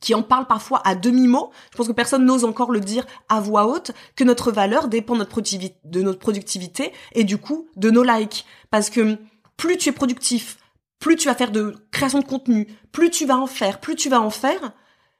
qui 0.00 0.14
en 0.14 0.22
parlent 0.22 0.46
parfois 0.46 0.82
à 0.84 0.94
demi-mot. 0.94 1.50
Je 1.72 1.76
pense 1.76 1.88
que 1.88 1.92
personne 1.92 2.24
n'ose 2.24 2.44
encore 2.44 2.70
le 2.70 2.80
dire 2.80 3.06
à 3.28 3.40
voix 3.40 3.66
haute, 3.66 3.92
que 4.14 4.24
notre 4.24 4.52
valeur 4.52 4.88
dépend 4.88 5.14
de 5.14 5.20
notre, 5.20 5.40
de 5.40 6.02
notre 6.02 6.18
productivité 6.18 6.92
et 7.12 7.24
du 7.24 7.38
coup 7.38 7.66
de 7.76 7.90
nos 7.90 8.02
likes. 8.02 8.44
Parce 8.70 8.90
que 8.90 9.16
plus 9.56 9.78
tu 9.78 9.88
es 9.88 9.92
productif, 9.92 10.58
plus 10.98 11.16
tu 11.16 11.28
vas 11.28 11.34
faire 11.34 11.52
de 11.52 11.74
création 11.90 12.18
de 12.20 12.24
contenu, 12.24 12.66
plus 12.92 13.10
tu 13.10 13.26
vas 13.26 13.36
en 13.36 13.46
faire, 13.46 13.80
plus 13.80 13.94
tu 13.96 14.08
vas 14.08 14.20
en 14.20 14.30
faire, 14.30 14.72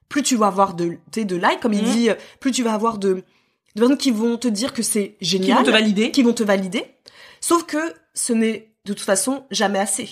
plus 0.08 0.22
tu 0.22 0.36
vas 0.36 0.46
avoir 0.48 0.74
de, 0.74 0.98
de 1.14 1.36
likes, 1.36 1.60
comme 1.60 1.72
il 1.74 1.84
Mhm. 1.84 1.90
dit, 1.90 2.10
euh, 2.10 2.14
plus 2.40 2.50
tu 2.52 2.62
vas 2.62 2.72
avoir 2.74 2.98
de, 2.98 3.14
de 3.14 3.22
personnes 3.74 3.98
qui 3.98 4.10
vont 4.10 4.36
te 4.38 4.48
dire 4.48 4.72
que 4.72 4.82
c'est 4.82 5.16
Qui 5.20 5.24
génial 5.26 5.58
vont 5.58 5.64
te 5.64 5.70
valider. 5.70 6.10
qui 6.10 6.22
vont 6.22 6.32
te 6.32 6.42
valider. 6.44 6.84
Sauf 7.40 7.64
que 7.64 7.78
ce 8.14 8.32
n'est 8.32 8.72
de 8.84 8.92
toute 8.92 9.04
façon 9.04 9.44
jamais 9.50 9.78
assez. 9.78 10.08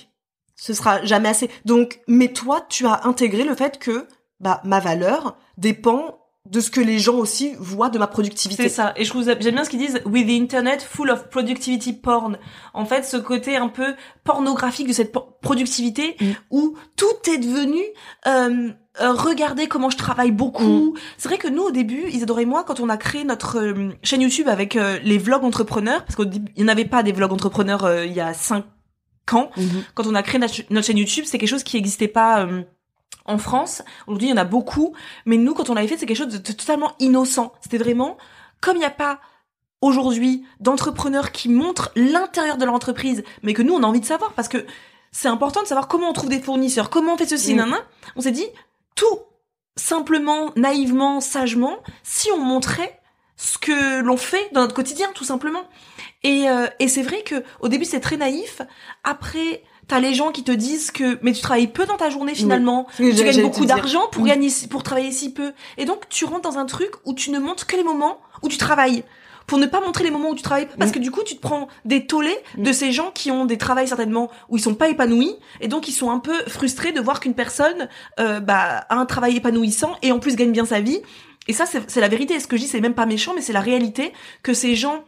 Ce 0.56 0.72
sera 0.74 1.04
jamais 1.04 1.28
assez. 1.30 1.48
Donc, 1.64 2.00
mais 2.06 2.28
toi, 2.32 2.64
tu 2.68 2.86
as 2.86 3.06
intégré 3.06 3.44
le 3.44 3.54
fait 3.54 3.78
que 3.78 4.06
bah 4.40 4.60
ma 4.64 4.80
valeur 4.80 5.36
dépend 5.58 6.18
de 6.50 6.60
ce 6.60 6.70
que 6.70 6.80
les 6.82 6.98
gens 6.98 7.14
aussi 7.14 7.54
voient 7.58 7.88
de 7.88 7.98
ma 7.98 8.06
productivité. 8.06 8.64
C'est 8.64 8.68
ça. 8.68 8.92
Et 8.96 9.04
je 9.04 9.10
trouve 9.10 9.24
j'aime 9.24 9.54
bien 9.54 9.64
ce 9.64 9.70
qu'ils 9.70 9.78
disent 9.78 10.00
with 10.04 10.26
the 10.26 10.30
internet 10.42 10.82
full 10.82 11.10
of 11.10 11.30
productivity 11.30 11.94
porn. 11.94 12.36
En 12.74 12.84
fait, 12.84 13.04
ce 13.04 13.16
côté 13.16 13.56
un 13.56 13.68
peu 13.68 13.94
pornographique 14.24 14.86
de 14.88 14.92
cette 14.92 15.10
por- 15.10 15.38
productivité 15.40 16.16
Mm. 16.20 16.24
où 16.50 16.76
tout 16.96 17.30
est 17.30 17.38
devenu 17.38 17.80
euh, 18.26 18.70
euh, 19.00 19.12
regardez 19.12 19.66
comment 19.68 19.90
je 19.90 19.96
travaille 19.96 20.30
beaucoup. 20.32 20.94
C'est 21.16 21.28
vrai 21.28 21.38
que 21.38 21.48
nous 21.48 21.62
au 21.62 21.70
début, 21.70 22.08
Isadora 22.10 22.42
et 22.42 22.46
moi, 22.46 22.62
quand 22.62 22.78
on 22.78 22.88
a 22.88 22.96
créé 22.96 23.24
notre 23.24 23.58
euh, 23.58 23.90
chaîne 24.02 24.20
YouTube 24.20 24.48
avec 24.48 24.76
euh, 24.76 24.98
les 25.02 25.18
vlogs 25.18 25.44
entrepreneurs, 25.44 26.04
parce 26.04 26.14
qu'il 26.16 26.44
n'y 26.56 26.64
en 26.64 26.68
avait 26.68 26.84
pas 26.84 27.02
des 27.02 27.12
vlogs 27.12 27.32
entrepreneurs 27.32 28.04
il 28.04 28.12
y 28.12 28.20
a 28.20 28.34
cinq 28.34 28.64
ans, 29.32 29.50
Mhm. 29.56 29.82
quand 29.94 30.06
on 30.06 30.14
a 30.14 30.22
créé 30.22 30.38
notre, 30.38 30.54
notre 30.70 30.86
chaîne 30.86 30.98
YouTube, 30.98 31.24
c'est 31.26 31.38
quelque 31.38 31.48
chose 31.48 31.64
qui 31.64 31.76
n'existait 31.76 32.06
pas 32.08 32.44
euh, 32.44 32.62
en 33.24 33.38
France. 33.38 33.82
Aujourd'hui, 34.06 34.28
il 34.28 34.30
y 34.30 34.34
en 34.34 34.38
a 34.38 34.44
beaucoup, 34.44 34.94
mais 35.26 35.36
nous, 35.36 35.54
quand 35.54 35.70
on 35.70 35.74
l'avait 35.74 35.88
fait, 35.88 35.96
c'est 35.96 36.06
quelque 36.06 36.16
chose 36.16 36.28
de, 36.28 36.52
totalement 36.52 36.92
innocent. 36.98 37.52
C'était 37.60 37.78
vraiment 37.78 38.16
comme 38.60 38.76
il 38.76 38.80
n'y 38.80 38.86
a 38.86 38.90
pas 38.90 39.20
aujourd'hui 39.80 40.44
d'entrepreneurs 40.60 41.32
qui 41.32 41.48
montrent 41.48 41.90
l'intérieur 41.94 42.56
de 42.56 42.64
leur 42.64 42.74
entreprise, 42.74 43.22
mais 43.42 43.52
que 43.52 43.62
nous, 43.62 43.74
on 43.74 43.82
a 43.82 43.86
envie 43.86 44.00
de 44.00 44.06
savoir 44.06 44.32
parce 44.32 44.48
que 44.48 44.64
c'est 45.12 45.28
important 45.28 45.62
de 45.62 45.66
savoir 45.66 45.86
comment 45.86 46.08
on 46.08 46.12
trouve 46.12 46.30
des 46.30 46.40
fournisseurs, 46.40 46.90
comment 46.90 47.14
on 47.14 47.16
fait 47.16 47.26
ceci, 47.26 47.54
Mm. 47.54 47.58
nanana. 47.58 47.82
On 48.16 48.20
s'est 48.20 48.30
dit 48.30 48.46
tout 48.96 49.18
simplement, 49.76 50.52
naïvement, 50.56 51.20
sagement, 51.20 51.78
si 52.02 52.30
on 52.32 52.38
montrait 52.38 53.00
ce 53.36 53.58
que 53.58 54.00
l'on 54.00 54.16
fait 54.16 54.48
dans 54.52 54.60
notre 54.60 54.74
quotidien, 54.74 55.08
tout 55.14 55.24
simplement. 55.24 55.64
Et, 56.22 56.48
euh, 56.48 56.66
et 56.78 56.88
c'est 56.88 57.02
vrai 57.02 57.22
que 57.22 57.44
au 57.60 57.68
début 57.68 57.84
c'est 57.84 58.00
très 58.00 58.16
naïf. 58.16 58.62
Après, 59.02 59.62
t'as 59.88 60.00
les 60.00 60.14
gens 60.14 60.30
qui 60.32 60.42
te 60.44 60.52
disent 60.52 60.90
que 60.90 61.18
mais 61.22 61.32
tu 61.32 61.40
travailles 61.42 61.66
peu 61.68 61.86
dans 61.86 61.96
ta 61.96 62.10
journée 62.10 62.34
finalement. 62.34 62.86
Tu 62.96 63.12
gagnes 63.12 63.42
beaucoup 63.42 63.66
d'argent 63.66 64.06
pour 64.10 64.24
gagner 64.24 64.48
si- 64.50 64.68
pour 64.68 64.82
travailler 64.82 65.12
si 65.12 65.32
peu. 65.32 65.52
Et 65.78 65.84
donc 65.84 66.08
tu 66.08 66.24
rentres 66.24 66.42
dans 66.42 66.58
un 66.58 66.66
truc 66.66 66.92
où 67.04 67.14
tu 67.14 67.30
ne 67.30 67.38
montres 67.38 67.66
que 67.66 67.76
les 67.76 67.84
moments 67.84 68.18
où 68.42 68.48
tu 68.48 68.56
travailles. 68.58 69.04
Pour 69.46 69.58
ne 69.58 69.66
pas 69.66 69.80
montrer 69.82 70.04
les 70.04 70.10
moments 70.10 70.30
où 70.30 70.34
tu 70.34 70.42
travailles, 70.42 70.68
parce 70.78 70.90
Mm. 70.90 70.94
que 70.94 70.98
du 71.00 71.10
coup 71.10 71.20
tu 71.22 71.36
te 71.36 71.40
prends 71.42 71.68
des 71.84 72.06
tollés 72.06 72.34
Mm. 72.56 72.62
de 72.62 72.72
ces 72.72 72.92
gens 72.92 73.10
qui 73.10 73.30
ont 73.30 73.44
des 73.44 73.58
travails 73.58 73.86
certainement 73.86 74.30
où 74.48 74.56
ils 74.56 74.60
sont 74.62 74.74
pas 74.74 74.88
épanouis 74.88 75.36
et 75.60 75.68
donc 75.68 75.86
ils 75.86 75.92
sont 75.92 76.10
un 76.10 76.18
peu 76.18 76.34
frustrés 76.48 76.92
de 76.92 77.00
voir 77.02 77.20
qu'une 77.20 77.34
personne 77.34 77.88
euh, 78.20 78.40
bah, 78.40 78.86
a 78.88 78.94
un 78.96 79.04
travail 79.04 79.36
épanouissant 79.36 79.92
et 80.00 80.12
en 80.12 80.18
plus 80.18 80.34
gagne 80.36 80.52
bien 80.52 80.64
sa 80.64 80.80
vie. 80.80 81.00
Et 81.46 81.52
ça 81.52 81.66
c'est 81.66 81.82
c'est 81.90 82.00
la 82.00 82.08
vérité. 82.08 82.40
Ce 82.40 82.46
que 82.46 82.56
je 82.56 82.62
dis 82.62 82.68
c'est 82.68 82.80
même 82.80 82.94
pas 82.94 83.04
méchant, 83.04 83.32
mais 83.34 83.42
c'est 83.42 83.52
la 83.52 83.60
réalité 83.60 84.14
que 84.42 84.54
ces 84.54 84.74
gens 84.76 85.04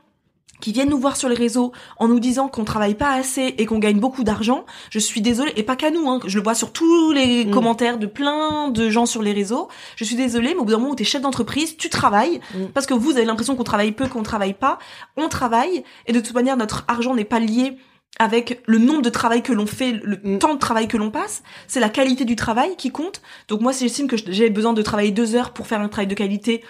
qui 0.60 0.72
viennent 0.72 0.88
nous 0.90 0.98
voir 0.98 1.16
sur 1.16 1.28
les 1.28 1.34
réseaux 1.34 1.72
en 1.98 2.08
nous 2.08 2.20
disant 2.20 2.48
qu'on 2.48 2.64
travaille 2.64 2.94
pas 2.94 3.10
assez 3.12 3.54
et 3.58 3.66
qu'on 3.66 3.78
gagne 3.78 4.00
beaucoup 4.00 4.24
d'argent, 4.24 4.64
je 4.90 4.98
suis 4.98 5.20
désolée, 5.20 5.52
et 5.56 5.62
pas 5.62 5.76
qu'à 5.76 5.90
nous, 5.90 6.08
hein, 6.08 6.20
je 6.26 6.38
le 6.38 6.44
vois 6.44 6.54
sur 6.54 6.72
tous 6.72 7.12
les 7.12 7.44
Mm. 7.44 7.50
commentaires 7.50 7.98
de 7.98 8.06
plein 8.06 8.68
de 8.70 8.88
gens 8.90 9.06
sur 9.06 9.22
les 9.22 9.32
réseaux, 9.32 9.68
je 9.96 10.04
suis 10.04 10.16
désolée, 10.16 10.54
mais 10.54 10.60
au 10.60 10.64
bout 10.64 10.72
d'un 10.72 10.78
moment 10.78 10.92
où 10.92 10.96
t'es 10.96 11.04
chef 11.04 11.22
d'entreprise, 11.22 11.76
tu 11.76 11.88
travailles, 11.90 12.40
Mm. 12.54 12.66
parce 12.74 12.86
que 12.86 12.94
vous 12.94 13.10
avez 13.12 13.24
l'impression 13.24 13.56
qu'on 13.56 13.64
travaille 13.64 13.92
peu, 13.92 14.06
qu'on 14.08 14.22
travaille 14.22 14.54
pas, 14.54 14.78
on 15.16 15.28
travaille, 15.28 15.84
et 16.06 16.12
de 16.12 16.20
toute 16.20 16.34
manière, 16.34 16.56
notre 16.56 16.84
argent 16.88 17.14
n'est 17.14 17.24
pas 17.24 17.38
lié 17.40 17.76
avec 18.18 18.62
le 18.66 18.78
nombre 18.78 19.02
de 19.02 19.10
travail 19.10 19.42
que 19.42 19.52
l'on 19.52 19.66
fait, 19.66 19.92
le 20.02 20.18
Mm. 20.24 20.38
temps 20.38 20.54
de 20.54 20.58
travail 20.58 20.88
que 20.88 20.96
l'on 20.96 21.10
passe, 21.10 21.42
c'est 21.66 21.80
la 21.80 21.90
qualité 21.90 22.24
du 22.24 22.34
travail 22.34 22.74
qui 22.76 22.90
compte. 22.90 23.20
Donc 23.48 23.60
moi, 23.60 23.74
si 23.74 23.84
j'estime 23.84 24.08
que 24.08 24.16
j'ai 24.16 24.48
besoin 24.48 24.72
de 24.72 24.80
travailler 24.80 25.10
deux 25.10 25.34
heures 25.34 25.50
pour 25.52 25.66
faire 25.66 25.80
un 25.82 25.88
travail 25.88 26.06
de 26.06 26.14
qualité, 26.14 26.62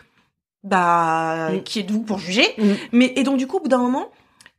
bah, 0.67 1.51
Mm. 1.53 1.63
qui 1.63 1.81
êtes-vous 1.81 2.03
pour 2.03 2.19
juger 2.19 2.47
Mm. 2.59 2.65
mais 2.93 3.13
et 3.17 3.23
donc 3.23 3.37
du 3.39 3.47
coup, 3.47 3.57
au 3.57 3.61
bout 3.61 3.69
d'un 3.69 3.79
moment, 3.79 4.09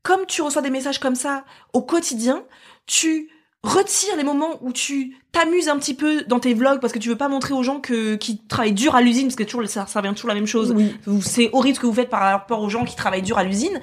comme 0.04 0.26
tu 0.28 0.42
reçois 0.42 0.62
des 0.62 0.70
messages 0.70 1.00
comme 1.00 1.16
ça 1.16 1.44
au 1.74 1.82
quotidien, 1.82 2.44
tu 2.86 3.30
retires 3.64 4.16
les 4.16 4.24
moments 4.24 4.58
où 4.62 4.72
tu 4.72 5.18
t'amuses 5.34 5.68
un 5.68 5.78
petit 5.78 5.94
peu 5.94 6.24
dans 6.24 6.40
tes 6.40 6.54
vlogs 6.54 6.80
parce 6.80 6.94
que 6.94 7.00
tu 7.00 7.10
veux 7.10 7.18
pas 7.18 7.28
montrer 7.28 7.54
aux 7.54 7.64
gens 7.64 7.80
que 7.82 8.16
qui 8.16 8.38
travaillent 8.48 8.72
dur 8.72 8.96
à 8.96 9.02
l'usine 9.02 9.28
parce 9.28 9.36
que 9.36 9.44
toujours 9.44 9.68
ça, 9.68 9.86
ça 9.88 10.00
revient 10.00 10.14
toujours 10.14 10.30
la 10.30 10.36
même 10.36 10.48
chose. 10.48 10.74
Oui. 10.76 10.96
C'est 11.22 11.50
horrible 11.52 11.76
ce 11.76 11.82
que 11.82 11.86
vous 11.88 11.94
faites 11.94 12.10
par 12.10 12.22
rapport 12.22 12.62
aux 12.62 12.70
gens 12.70 12.86
qui 12.86 12.96
travaillent 12.96 13.22
dur 13.24 13.38
à 13.38 13.44
l'usine. 13.44 13.82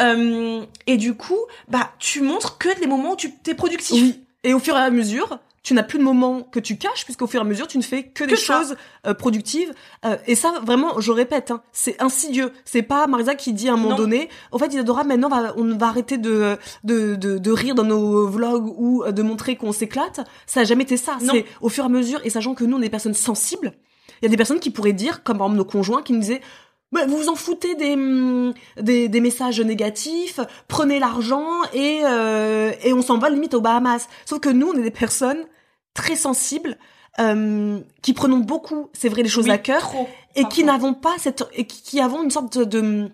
Euh, 0.00 0.62
et 0.86 0.96
du 0.98 1.14
coup, 1.14 1.38
bah 1.68 1.90
tu 1.98 2.20
montres 2.20 2.58
que 2.58 2.68
les 2.80 2.86
moments 2.86 3.12
où 3.12 3.16
tu 3.16 3.32
t'es 3.32 3.54
productif. 3.54 4.00
Oui. 4.00 4.20
Et 4.44 4.52
au 4.54 4.58
fur 4.58 4.76
et 4.76 4.80
à 4.80 4.90
mesure, 4.90 5.38
tu 5.66 5.74
n'as 5.74 5.82
plus 5.82 5.98
de 5.98 6.04
moments 6.04 6.42
que 6.42 6.60
tu 6.60 6.78
caches, 6.78 7.04
puisqu'au 7.04 7.26
fur 7.26 7.40
et 7.40 7.44
à 7.44 7.44
mesure, 7.44 7.66
tu 7.66 7.76
ne 7.76 7.82
fais 7.82 8.04
que, 8.04 8.22
des 8.22 8.36
ça. 8.36 8.60
choses 8.60 8.76
euh, 9.04 9.14
productives. 9.14 9.74
Euh, 10.04 10.16
et 10.28 10.36
ça, 10.36 10.54
vraiment, 10.62 11.00
je 11.00 11.10
répète, 11.10 11.50
hein, 11.50 11.60
c'est 11.72 12.00
insidieux. 12.00 12.52
C'est 12.64 12.82
pas 12.82 13.08
Marisa 13.08 13.34
qui 13.34 13.52
dit 13.52 13.68
à 13.68 13.72
un 13.72 13.76
moment 13.76 13.90
Non. 13.90 13.96
donné, 13.96 14.28
en 14.52 14.58
fait, 14.58 14.72
Isadora, 14.72 15.02
maintenant, 15.02 15.28
va, 15.28 15.54
on 15.56 15.76
va 15.76 15.88
arrêter 15.88 16.18
de, 16.18 16.56
de, 16.84 17.16
de, 17.16 17.38
de 17.38 17.50
rire 17.50 17.74
dans 17.74 17.82
nos 17.82 18.28
vlogs 18.28 18.72
ou 18.78 19.02
euh, 19.02 19.10
de 19.10 19.22
montrer 19.22 19.56
qu'on 19.56 19.72
s'éclate. 19.72 20.20
Ça 20.46 20.60
a 20.60 20.64
jamais 20.64 20.84
été 20.84 20.96
ça. 20.96 21.18
Non. 21.20 21.32
C'est 21.34 21.44
au 21.60 21.68
fur 21.68 21.82
et 21.82 21.86
à 21.86 21.90
mesure, 21.90 22.20
et 22.22 22.30
sachant 22.30 22.54
que 22.54 22.62
nous, 22.62 22.76
on 22.76 22.78
est 22.78 22.82
des 22.84 22.88
personnes 22.88 23.14
sensibles, 23.14 23.72
il 24.22 24.24
y 24.24 24.26
a 24.26 24.30
des 24.30 24.36
personnes 24.36 24.60
qui 24.60 24.70
pourraient 24.70 24.92
dire, 24.92 25.24
comme 25.24 25.38
par 25.38 25.48
exemple 25.48 25.58
nos 25.58 25.64
conjoints, 25.68 26.02
qui 26.02 26.12
nous 26.12 26.20
disaient, 26.20 26.42
vous 26.92 27.16
vous 27.16 27.28
en 27.28 27.34
foutez 27.34 27.74
des, 27.74 27.94
hum, 27.94 28.54
des, 28.80 29.08
des 29.08 29.20
messages 29.20 29.60
négatifs, 29.60 30.38
prenez 30.68 31.00
l'argent 31.00 31.48
et, 31.74 32.02
euh, 32.04 32.70
et 32.84 32.92
on 32.92 33.02
s'en 33.02 33.18
va 33.18 33.30
limite 33.30 33.54
aux 33.54 33.60
Bahamas. 33.60 34.06
Sauf 34.26 34.38
que 34.38 34.48
nous, 34.48 34.68
on 34.68 34.78
est 34.78 34.82
des 34.82 34.92
personnes 34.92 35.44
très 35.96 36.14
sensibles, 36.14 36.76
euh, 37.18 37.80
qui 38.02 38.12
prenons 38.12 38.38
beaucoup, 38.38 38.90
c'est 38.92 39.08
vrai, 39.08 39.22
les 39.22 39.28
choses 39.28 39.46
Oui, 39.46 39.50
à 39.50 39.58
cœur, 39.58 39.80
trop. 39.80 40.08
et 40.36 40.44
qui 40.44 40.62
n'avons 40.62 40.94
pas 40.94 41.14
cette, 41.18 41.42
et 41.54 41.66
qui, 41.66 41.82
qui 41.82 42.00
avons 42.00 42.22
une 42.22 42.30
sorte 42.30 42.56
de- 42.58 42.64
de 42.64 43.10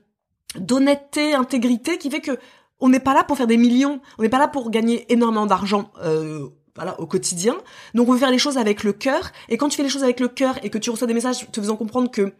d'honnêteté, 0.59 1.35
intégrité, 1.35 1.97
qui 1.99 2.11
fait 2.11 2.21
que 2.21 2.38
on 2.81 2.88
n'est 2.88 3.01
pas 3.01 3.14
là 3.14 3.25
pour 3.25 3.37
faire 3.37 3.47
des 3.47 3.57
millions, 3.57 4.01
on 4.18 4.23
n'est 4.23 4.29
pas 4.29 4.38
là 4.38 4.49
pour 4.49 4.71
gagner 4.71 5.11
énormément 5.12 5.47
d'argent. 5.47 5.90
Euh, 6.03 6.49
voilà, 6.75 6.99
au 7.01 7.07
quotidien. 7.07 7.55
Donc 7.95 8.09
on 8.09 8.12
veut 8.12 8.18
faire 8.18 8.31
les 8.31 8.38
choses 8.38 8.57
avec 8.59 8.83
le 8.83 8.92
cœur. 8.92 9.31
Et 9.51 9.57
quand 9.59 9.68
tu 9.68 9.77
fais 9.77 9.83
les 9.83 9.88
choses 9.90 10.03
avec 10.05 10.21
le 10.21 10.29
cœur 10.29 10.59
et 10.64 10.71
que 10.71 10.79
tu 10.79 10.88
reçois 10.90 11.07
des 11.07 11.12
messages 11.14 11.51
te 11.53 11.61
faisant 11.61 11.77
comprendre 11.77 12.11
que 12.11 12.33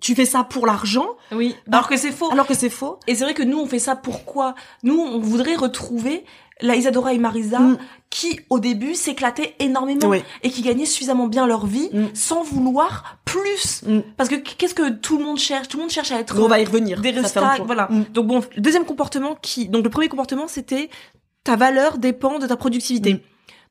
tu 0.00 0.14
fais 0.14 0.24
ça 0.26 0.42
pour 0.44 0.66
l'argent, 0.66 1.06
Oui. 1.32 1.54
Bah, 1.66 1.78
Alors 1.78 1.88
que 1.88 1.96
c'est 1.96 2.10
faux. 2.12 2.30
alors 2.30 2.46
que 2.46 2.54
c'est 2.54 2.68
faux. 2.68 2.98
Et 3.06 3.14
c'est 3.14 3.24
vrai 3.24 3.32
que 3.32 3.44
nous, 3.44 3.58
on 3.58 3.66
fait 3.66 3.78
ça 3.78 3.94
pourquoi 3.96 4.54
Nous, 4.82 4.98
on 4.98 5.18
voudrait 5.20 5.54
retrouver 5.54 6.24
la 6.62 6.74
Isadora 6.76 7.12
et 7.12 7.18
Marisa 7.18 7.58
Mm. 7.58 7.78
qui, 8.08 8.40
au 8.48 8.58
début, 8.60 8.94
s'éclataient 8.94 9.54
énormément 9.58 10.08
Oui. 10.08 10.22
et 10.42 10.50
qui 10.50 10.62
gagnaient 10.62 10.86
suffisamment 10.86 11.26
bien 11.26 11.46
leur 11.46 11.66
vie 11.66 11.90
Mm. 11.92 12.06
sans 12.14 12.42
vouloir 12.42 13.18
plus. 13.26 13.82
Mm. 13.86 14.00
Parce 14.16 14.28
que 14.30 14.36
qu'est-ce 14.36 14.74
que 14.74 14.88
tout 14.90 15.18
le 15.18 15.24
monde 15.24 15.38
cherche? 15.38 15.68
Tout 15.68 15.76
le 15.76 15.82
monde 15.82 15.90
cherche 15.90 16.12
à 16.12 16.18
être 16.20 16.38
on 16.40 16.48
va 16.48 16.58
y 16.60 16.64
revenir. 16.64 17.00
des 17.00 17.12
point. 17.12 17.58
voilà. 17.66 17.88
Donc 18.14 18.26
bon, 18.26 18.40
le 18.54 18.60
deuxième 18.62 18.84
comportement 18.86 19.34
qui, 19.42 19.68
donc 19.68 19.84
le 19.84 19.90
premier 19.90 20.08
comportement, 20.08 20.48
c'était 20.48 20.88
ta 21.44 21.56
valeur 21.56 21.98
dépend 21.98 22.38
de 22.38 22.46
ta 22.46 22.56
productivité. 22.56 23.22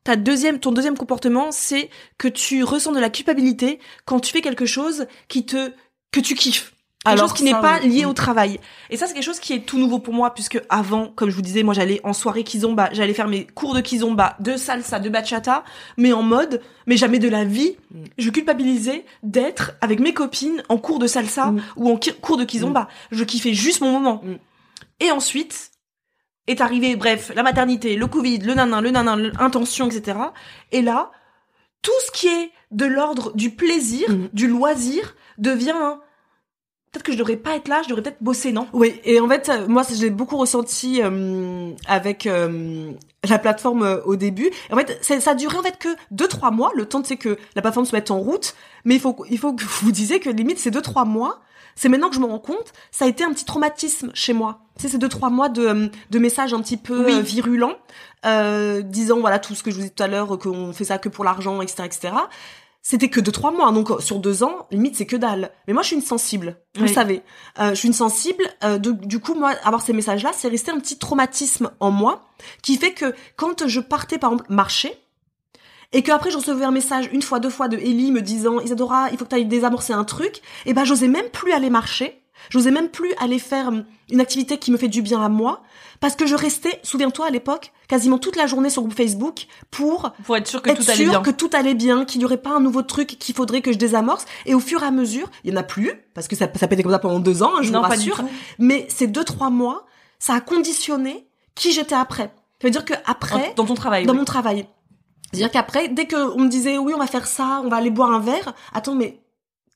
Ta 0.04 0.16
deuxième, 0.16 0.60
ton 0.60 0.72
deuxième 0.72 0.96
comportement, 0.96 1.48
c'est 1.52 1.90
que 2.20 2.28
tu 2.28 2.64
ressens 2.64 2.92
de 2.92 3.00
la 3.00 3.10
culpabilité 3.10 3.80
quand 4.06 4.20
tu 4.20 4.32
fais 4.32 4.42
quelque 4.42 4.68
chose 4.68 5.08
qui 5.28 5.48
te, 5.48 5.72
que 6.12 6.20
tu 6.20 6.36
kiffes. 6.36 6.75
Quelque 7.06 7.14
Alors 7.20 7.30
chose 7.30 7.38
qui 7.38 7.44
n'est 7.44 7.52
pas 7.52 7.80
oui. 7.84 7.90
lié 7.90 8.06
Mm. 8.06 8.10
au 8.10 8.14
travail. 8.14 8.60
Et 8.90 8.98
ça, 8.98 9.06
c'est 9.08 9.14
quelque 9.14 9.24
chose 9.24 9.40
qui 9.40 9.54
est 9.54 9.60
tout 9.60 9.78
nouveau 9.78 10.00
pour 10.00 10.14
moi, 10.14 10.34
puisque 10.34 10.60
avant, 10.70 11.08
comme 11.16 11.30
je 11.30 11.36
vous 11.36 11.42
disais, 11.42 11.62
moi, 11.64 11.74
j'allais 11.74 12.02
en 12.04 12.14
soirée 12.14 12.44
kizomba, 12.44 12.90
j'allais 12.94 13.14
faire 13.14 13.28
mes 13.28 13.46
cours 13.46 13.74
de 13.76 13.82
kizomba, 13.82 14.36
de 14.40 14.58
salsa, 14.58 15.00
de 15.00 15.10
bachata, 15.10 15.64
mais 15.98 16.14
en 16.14 16.24
mode, 16.24 16.62
mais 16.88 16.98
jamais 16.98 17.20
de 17.20 17.30
la 17.30 17.46
vie, 17.46 17.78
Mm. 17.92 18.04
je 18.18 18.30
culpabilisais 18.32 19.06
d'être 19.24 19.74
avec 19.82 20.00
mes 20.00 20.14
copines 20.14 20.64
en 20.70 20.78
cours 20.78 21.00
de 21.00 21.08
salsa 21.08 21.52
Mm. 21.52 21.62
ou 21.78 21.92
en 21.92 22.00
cours 22.22 22.38
de 22.38 22.44
kizomba. 22.44 22.88
Je 23.12 23.24
kiffais 23.24 23.54
juste 23.54 23.82
mon 23.82 23.92
moment. 23.92 24.22
Mm. 24.24 24.36
Et 25.02 25.12
ensuite, 25.12 25.72
est 26.48 26.62
arrivé, 26.62 26.96
bref, 26.96 27.32
la 27.36 27.44
maternité, 27.44 27.96
le 27.96 28.08
Covid, 28.08 28.40
le 28.40 28.54
nanan, 28.54 28.82
le 28.82 28.92
nanan, 28.92 29.32
l'intention, 29.40 29.88
etc. 29.90 30.18
Et 30.72 30.82
là, 30.82 31.12
tout 31.82 31.92
ce 32.08 32.12
qui 32.12 32.28
est 32.28 32.52
de 32.72 32.86
l'ordre 32.86 33.32
du 33.36 33.52
plaisir, 33.52 34.10
Mm. 34.10 34.30
du 34.34 34.48
loisir, 34.48 35.16
devient 35.38 35.74
un... 35.76 36.00
Peut-être 36.96 37.08
que 37.08 37.12
je 37.12 37.18
devrais 37.18 37.36
pas 37.36 37.58
être 37.58 37.68
là, 37.68 37.82
je 37.84 37.90
devrais 37.90 38.04
peut-être 38.04 38.22
bosser, 38.24 38.54
non? 38.54 38.68
Oui, 38.72 39.02
et 39.04 39.20
en 39.20 39.28
fait, 39.28 39.52
moi, 39.68 39.84
je 39.84 40.02
l'ai 40.02 40.10
beaucoup 40.10 40.38
ressenti 40.38 41.02
euh, 41.04 41.72
avec 41.88 42.26
euh, 42.26 42.94
la 43.28 43.38
plateforme 43.38 43.84
euh, 43.84 44.02
au 44.06 44.16
début. 44.16 44.50
Et 44.70 44.74
en 44.74 44.78
fait, 44.78 44.98
ça, 45.02 45.20
ça 45.20 45.32
a 45.32 45.36
duré 45.36 45.58
en 45.58 45.62
fait 45.62 45.78
que 45.78 45.90
deux 46.12 46.30
trois 46.30 46.52
mois, 46.52 46.72
le 46.74 46.86
temps 46.86 47.02
de 47.02 47.06
c'est 47.06 47.18
que 47.18 47.38
la 47.54 47.62
plateforme 47.62 47.86
se 47.86 47.94
mette 47.94 48.12
en 48.12 48.20
route. 48.20 48.56
Mais 48.86 48.96
il 48.96 49.02
faut, 49.02 49.14
il 49.30 49.38
faut 49.38 49.52
que 49.52 49.66
vous 49.82 49.92
disiez 49.92 50.22
que 50.22 50.30
limite 50.30 50.58
ces 50.58 50.72
deux 50.72 50.82
trois 50.82 51.04
mois, 51.04 51.42
c'est 51.76 51.90
maintenant 51.90 52.08
que 52.08 52.16
je 52.16 52.22
me 52.22 52.28
rends 52.28 52.40
compte, 52.40 52.72
ça 52.92 53.04
a 53.04 53.10
été 53.10 53.26
un 53.26 53.34
petit 53.34 53.44
traumatisme 53.44 54.12
chez 54.14 54.32
moi. 54.32 54.62
Sais, 54.78 54.88
ces 54.88 54.98
deux 54.98 55.10
trois 55.10 55.30
mois 55.30 55.50
de, 55.50 55.92
de 56.12 56.20
messages 56.20 56.54
un 56.54 56.62
petit 56.62 56.78
peu 56.78 57.08
Oui. 57.08 57.22
virulents, 57.22 57.76
disant 58.86 59.20
voilà 59.20 59.40
tout 59.40 59.54
ce 59.54 59.64
que 59.64 59.70
je 59.70 59.76
vous 59.76 59.82
disais 59.82 59.94
tout 59.94 60.04
à 60.04 60.08
l'heure, 60.08 60.40
qu'on 60.40 60.72
fait 60.72 60.86
ça 60.86 60.98
que 60.98 61.10
pour 61.10 61.26
l'argent, 61.26 61.62
etc., 61.62 61.84
etc. 61.84 62.14
C'était 62.88 63.10
que 63.10 63.20
deux 63.20 63.32
trois 63.32 63.50
mois, 63.50 63.72
donc 63.72 63.90
euh, 63.90 63.98
sur 64.00 64.20
deux 64.20 64.44
ans, 64.44 64.68
limite 64.70 64.96
c'est 64.96 65.08
que 65.08 65.16
dalle. 65.16 65.50
Mais 65.68 65.74
moi 65.74 65.82
je 65.82 65.88
suis 65.88 65.96
une 65.96 66.04
sensible, 66.04 66.62
vous 66.76 66.84
Oui. 66.84 66.88
le 66.90 66.94
savez. 66.94 67.24
Euh, 67.60 67.72
je 67.72 67.76
suis 67.76 67.88
une 67.88 67.96
sensible. 67.96 68.44
euh, 68.64 68.78
de- 68.78 68.92
du 68.92 69.20
coup, 69.20 69.34
moi, 69.34 69.54
avoir 69.64 69.82
ces 69.82 69.92
messages-là, 69.92 70.32
c'est 70.36 70.50
resté 70.50 70.70
un 70.70 70.78
petit 70.80 71.00
traumatisme 71.00 71.72
en 71.80 71.90
moi, 71.90 72.26
qui 72.62 72.78
fait 72.78 72.94
que 72.94 73.16
quand 73.38 73.68
je 73.68 73.80
partais 73.80 74.20
par 74.20 74.34
exemple 74.34 74.54
marcher, 74.54 74.94
et 75.94 76.04
que 76.04 76.12
après 76.12 76.30
je 76.30 76.38
recevais 76.38 76.64
un 76.66 76.70
message 76.72 77.10
une 77.12 77.24
fois, 77.24 77.40
deux 77.40 77.50
fois 77.50 77.70
de 77.70 77.78
Ellie 77.78 78.12
me 78.12 78.22
disant 78.22 78.60
Isadora, 78.60 79.08
il 79.12 79.18
faut 79.18 79.26
que 79.26 79.30
tu 79.32 79.36
ailles 79.36 79.46
désamorcer 79.48 79.94
un 79.94 80.04
truc, 80.04 80.42
et 80.68 80.74
ben 80.76 80.84
j'osais 80.84 81.08
même 81.08 81.30
plus 81.30 81.54
aller 81.54 81.72
marcher, 81.72 82.22
j'osais 82.52 82.70
même 82.72 82.90
plus 82.90 83.14
aller 83.18 83.40
faire 83.40 83.70
hum, 83.70 83.86
une 84.12 84.22
activité 84.22 84.60
qui 84.60 84.72
me 84.72 84.78
fait 84.78 84.90
du 84.90 85.02
bien 85.02 85.24
à 85.24 85.30
moi, 85.30 85.64
parce 86.06 86.16
que 86.16 86.28
je 86.28 86.36
restais, 86.36 86.80
souviens-toi 86.84 87.26
à 87.26 87.30
l'époque, 87.32 87.72
quasiment 87.88 88.20
toute 88.20 88.36
la 88.36 88.46
journée 88.46 88.70
sur 88.70 88.84
groupe 88.84 88.94
Facebook 88.96 89.48
pour 89.72 90.12
Pour 90.24 90.38
être 90.38 90.46
sûr 90.46 90.62
que 90.62 90.70
être 90.70 90.78
tout 90.86 90.92
allait 90.92 91.04
sûr 91.04 91.10
bien. 91.10 91.22
que 91.24 91.32
tout 91.32 91.50
allait 91.54 91.74
bien, 91.74 92.06
qu'il 92.06 92.20
n'y 92.20 92.26
aurait 92.26 92.38
pas 92.38 92.52
un 92.52 92.60
nouveau 92.60 92.84
truc 92.84 93.08
qu'il 93.18 93.34
faudrait 93.34 93.64
que 93.64 93.72
je 93.74 93.80
désamorce. 93.80 94.26
Et 94.46 94.54
au 94.54 94.60
fur 94.60 94.84
et 94.84 94.86
à 94.86 94.92
mesure, 94.92 95.32
il 95.44 95.52
y 95.52 95.54
en 95.58 95.60
a 95.60 95.64
plus, 95.64 95.94
parce 96.14 96.28
que 96.28 96.36
ça, 96.36 96.48
ça 96.54 96.68
être 96.70 96.84
comme 96.84 96.92
ça 96.92 97.00
pendant 97.00 97.18
deux 97.20 97.42
ans, 97.42 97.54
hein, 97.58 97.64
je 97.64 97.72
non, 97.72 97.82
vous 97.82 97.88
rassure. 97.88 98.22
Mais 98.60 98.86
ces 98.88 99.08
deux, 99.08 99.24
trois 99.24 99.50
mois, 99.50 99.88
ça 100.20 100.36
a 100.36 100.42
conditionné 100.42 101.28
qui 101.56 101.72
j'étais 101.72 101.96
après. 101.96 102.32
Ça 102.62 102.68
veut 102.68 102.70
dire 102.70 102.86
que 102.86 102.94
après, 103.08 103.54
Dans 103.56 103.66
ton 103.66 103.74
travail. 103.74 104.06
dans 104.06 104.14
oui. 104.14 104.20
mon 104.20 104.26
travail. 104.26 104.68
C'est-à-dire 105.32 105.50
qu'après, 105.50 105.88
dès 105.88 106.08
qu'on 106.08 106.38
me 106.40 106.50
disait 106.50 106.78
oui, 106.78 106.94
on 106.96 107.00
va 107.00 107.08
faire 107.08 107.26
ça, 107.26 107.62
on 107.66 107.68
va 107.70 107.78
aller 107.78 107.90
boire 107.90 108.12
un 108.12 108.20
verre, 108.20 108.54
attends, 108.76 108.94
mais 108.94 109.22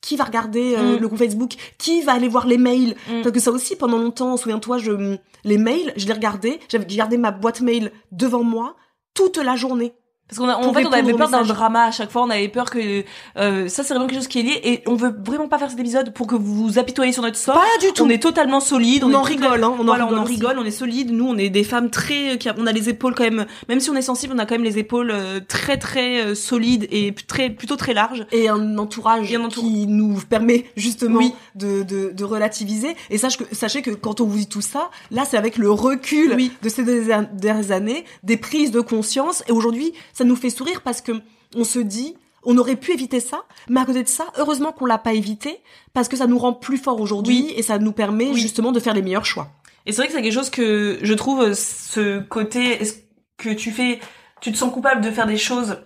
qui 0.02 0.16
va 0.16 0.24
regarder 0.24 0.76
euh, 0.76 0.96
Mm. 0.98 1.00
le 1.02 1.08
groupe 1.08 1.20
Facebook 1.20 1.54
Qui 1.78 2.02
va 2.02 2.14
aller 2.14 2.28
voir 2.28 2.48
les 2.48 2.58
mails 2.58 2.96
Mm. 3.10 3.22
Parce 3.22 3.32
que 3.34 3.40
ça 3.40 3.52
aussi, 3.52 3.76
pendant 3.76 3.98
longtemps, 3.98 4.38
souviens-toi, 4.38 4.78
je 4.78 5.18
les 5.44 5.58
mails, 5.58 5.94
je 5.98 6.06
les 6.08 6.14
regardais, 6.14 6.60
j'avais 6.70 6.86
gardé 6.86 7.18
ma 7.18 7.32
boîte 7.32 7.62
mail 7.62 7.92
devant 8.12 8.44
moi 8.44 8.76
toute 9.14 9.38
la 9.38 9.56
journée. 9.56 9.94
Parce 10.30 10.38
qu'on 10.38 10.48
a, 10.48 10.56
en 10.56 10.74
fait, 10.74 10.86
on 10.86 10.92
avait 10.92 11.14
peur 11.14 11.30
d'un 11.30 11.42
drama 11.44 11.86
à 11.86 11.92
chaque 11.92 12.12
fois. 12.12 12.22
On 12.22 12.30
avait 12.30 12.48
peur 12.50 12.70
que 12.70 13.04
euh, 13.38 13.68
ça, 13.68 13.84
c'est 13.84 13.94
vraiment 13.96 14.06
quelque 14.08 14.20
chose 14.20 14.28
qui 14.28 14.40
est 14.40 14.44
lié. 14.44 14.62
Et 14.64 14.84
on 14.86 14.94
veut 14.96 15.12
vraiment 15.26 15.48
pas 15.48 15.58
faire 15.58 15.72
cet 15.72 15.80
épisode 15.80 16.14
pour 16.14 16.28
que 16.28 16.36
vous 16.36 16.54
vous 16.68 16.78
apitoyez 16.80 17.12
sur 17.12 17.24
notre 17.24 17.38
sort. 17.38 17.56
Pas 17.56 17.66
du 17.82 17.92
tout. 17.94 18.04
On 18.04 18.10
est 18.10 18.22
totalement 18.22 18.60
solide. 18.60 19.04
on 19.04 19.14
en 19.16 19.24
rigole, 19.24 19.64
hein, 19.64 19.74
on 19.78 19.82
en 19.82 19.86
voilà, 19.86 20.06
rigole. 20.06 20.20
on 20.20 20.22
en 20.22 20.26
rigole, 20.26 20.60
on 20.60 20.66
est 20.66 20.72
solide. 20.72 21.12
Nous, 21.12 21.26
on 21.28 21.38
est 21.38 21.50
des 21.50 21.64
femmes 21.64 21.90
très, 21.90 22.34
a- 22.48 22.56
on 22.60 22.68
a 22.68 22.72
les 22.72 22.90
épaules 22.90 23.16
quand 23.16 23.24
même. 23.24 23.48
Même 23.68 23.80
si 23.80 23.90
on 23.90 23.96
est 23.96 24.04
sensible, 24.04 24.34
on 24.36 24.40
a 24.40 24.46
quand 24.46 24.54
même 24.56 24.64
les 24.64 24.78
épaules 24.78 25.10
euh, 25.12 25.40
très 25.48 25.78
très 25.78 26.22
euh, 26.22 26.36
solides 26.36 26.88
et 26.92 27.14
très 27.28 27.50
plutôt 27.50 27.76
très 27.76 27.96
larges. 27.96 28.26
et 28.32 28.50
un 28.50 28.78
entourage 28.78 29.32
Et 29.32 29.36
un 29.36 29.48
qui 29.50 29.88
nous 29.88 30.20
permet 30.30 30.66
justement 30.78 31.18
Oui. 31.18 31.34
de, 31.56 31.82
de, 31.82 32.12
de 32.14 32.24
relativiser. 32.24 32.96
Et 33.10 33.18
sache 33.18 33.38
que, 33.38 33.44
sachez 33.56 33.82
que 33.82 33.90
quand 33.92 34.22
on 34.22 34.26
vous 34.26 34.38
dit 34.38 34.48
tout 34.48 34.62
ça, 34.62 34.90
là 35.10 35.24
c'est 35.26 35.38
avec 35.38 35.58
le 35.58 35.72
recul 35.72 36.34
Oui. 36.36 36.52
de 36.62 36.70
ces 36.70 36.84
dernières 36.84 37.72
années, 37.72 38.06
des 38.24 38.38
prises 38.38 38.70
de 38.72 38.82
conscience. 38.82 39.44
Et 39.48 39.52
aujourd'hui, 39.52 39.94
ça 40.20 40.26
nous 40.26 40.36
fait 40.36 40.50
sourire 40.50 40.82
parce 40.82 41.02
que 41.02 41.14
on 41.56 41.64
se 41.64 41.80
dit, 41.80 42.16
on 42.44 42.58
aurait 42.58 42.76
pu 42.76 42.92
éviter 42.92 43.20
ça, 43.20 43.44
mais 43.70 43.80
à 43.82 43.86
côté 43.86 44.04
de 44.04 44.08
ça, 44.08 44.26
heureusement 44.38 44.72
qu'on 44.72 44.86
l'a 44.86 44.98
pas 44.98 45.14
évité 45.14 45.62
parce 45.94 46.08
que 46.08 46.16
ça 46.18 46.28
nous 46.28 46.38
rend 46.38 46.54
plus 46.54 46.78
forts 46.78 47.00
aujourd'hui 47.02 47.46
Oui. 47.48 47.54
et 47.56 47.64
ça 47.64 47.80
nous 47.80 47.92
permet 47.94 48.30
Oui. 48.30 48.40
justement 48.40 48.72
de 48.72 48.80
faire 48.80 48.94
les 48.94 49.02
meilleurs 49.02 49.26
choix. 49.26 49.50
Et 49.86 49.92
c'est 49.92 49.98
vrai 50.02 50.08
que 50.08 50.14
c'est 50.14 50.22
quelque 50.22 50.34
chose 50.34 50.50
que 50.50 51.00
je 51.02 51.14
trouve 51.14 51.42
euh, 51.42 51.54
ce 51.54 52.20
côté 52.20 52.82
est-ce 52.82 52.96
que 53.38 53.50
tu 53.50 53.72
fais, 53.72 54.00
tu 54.42 54.52
te 54.52 54.58
sens 54.58 54.72
coupable 54.74 55.02
de 55.02 55.10
faire 55.10 55.26
des 55.26 55.38
choses 55.38 55.78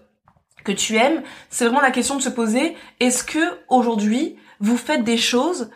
que 0.66 0.72
tu 0.72 0.96
aimes? 0.98 1.22
C'est 1.50 1.66
vraiment 1.66 1.80
la 1.82 1.92
question 1.92 2.18
de 2.18 2.22
se 2.22 2.30
poser 2.30 2.76
est-ce 3.00 3.24
que 3.24 3.46
aujourd'hui 3.70 4.36
vous 4.60 4.78
faites 4.78 5.04
des 5.04 5.18
choses 5.18 5.70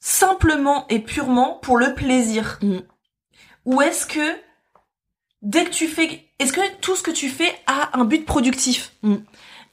simplement 0.00 0.86
et 0.88 0.98
purement 1.00 1.58
pour 1.62 1.78
le 1.78 1.94
plaisir? 1.94 2.58
Mm. 2.62 2.78
Ou 3.64 3.82
est-ce 3.82 4.06
que 4.06 4.36
dès 5.42 5.64
que 5.64 5.70
tu 5.70 5.86
fais, 5.86 6.24
est-ce 6.38 6.52
que 6.52 6.60
tout 6.80 6.96
ce 6.96 7.02
que 7.02 7.10
tu 7.10 7.28
fais 7.28 7.52
a 7.66 7.98
un 7.98 8.04
but 8.04 8.24
productif? 8.24 8.92
Mm. 9.02 9.16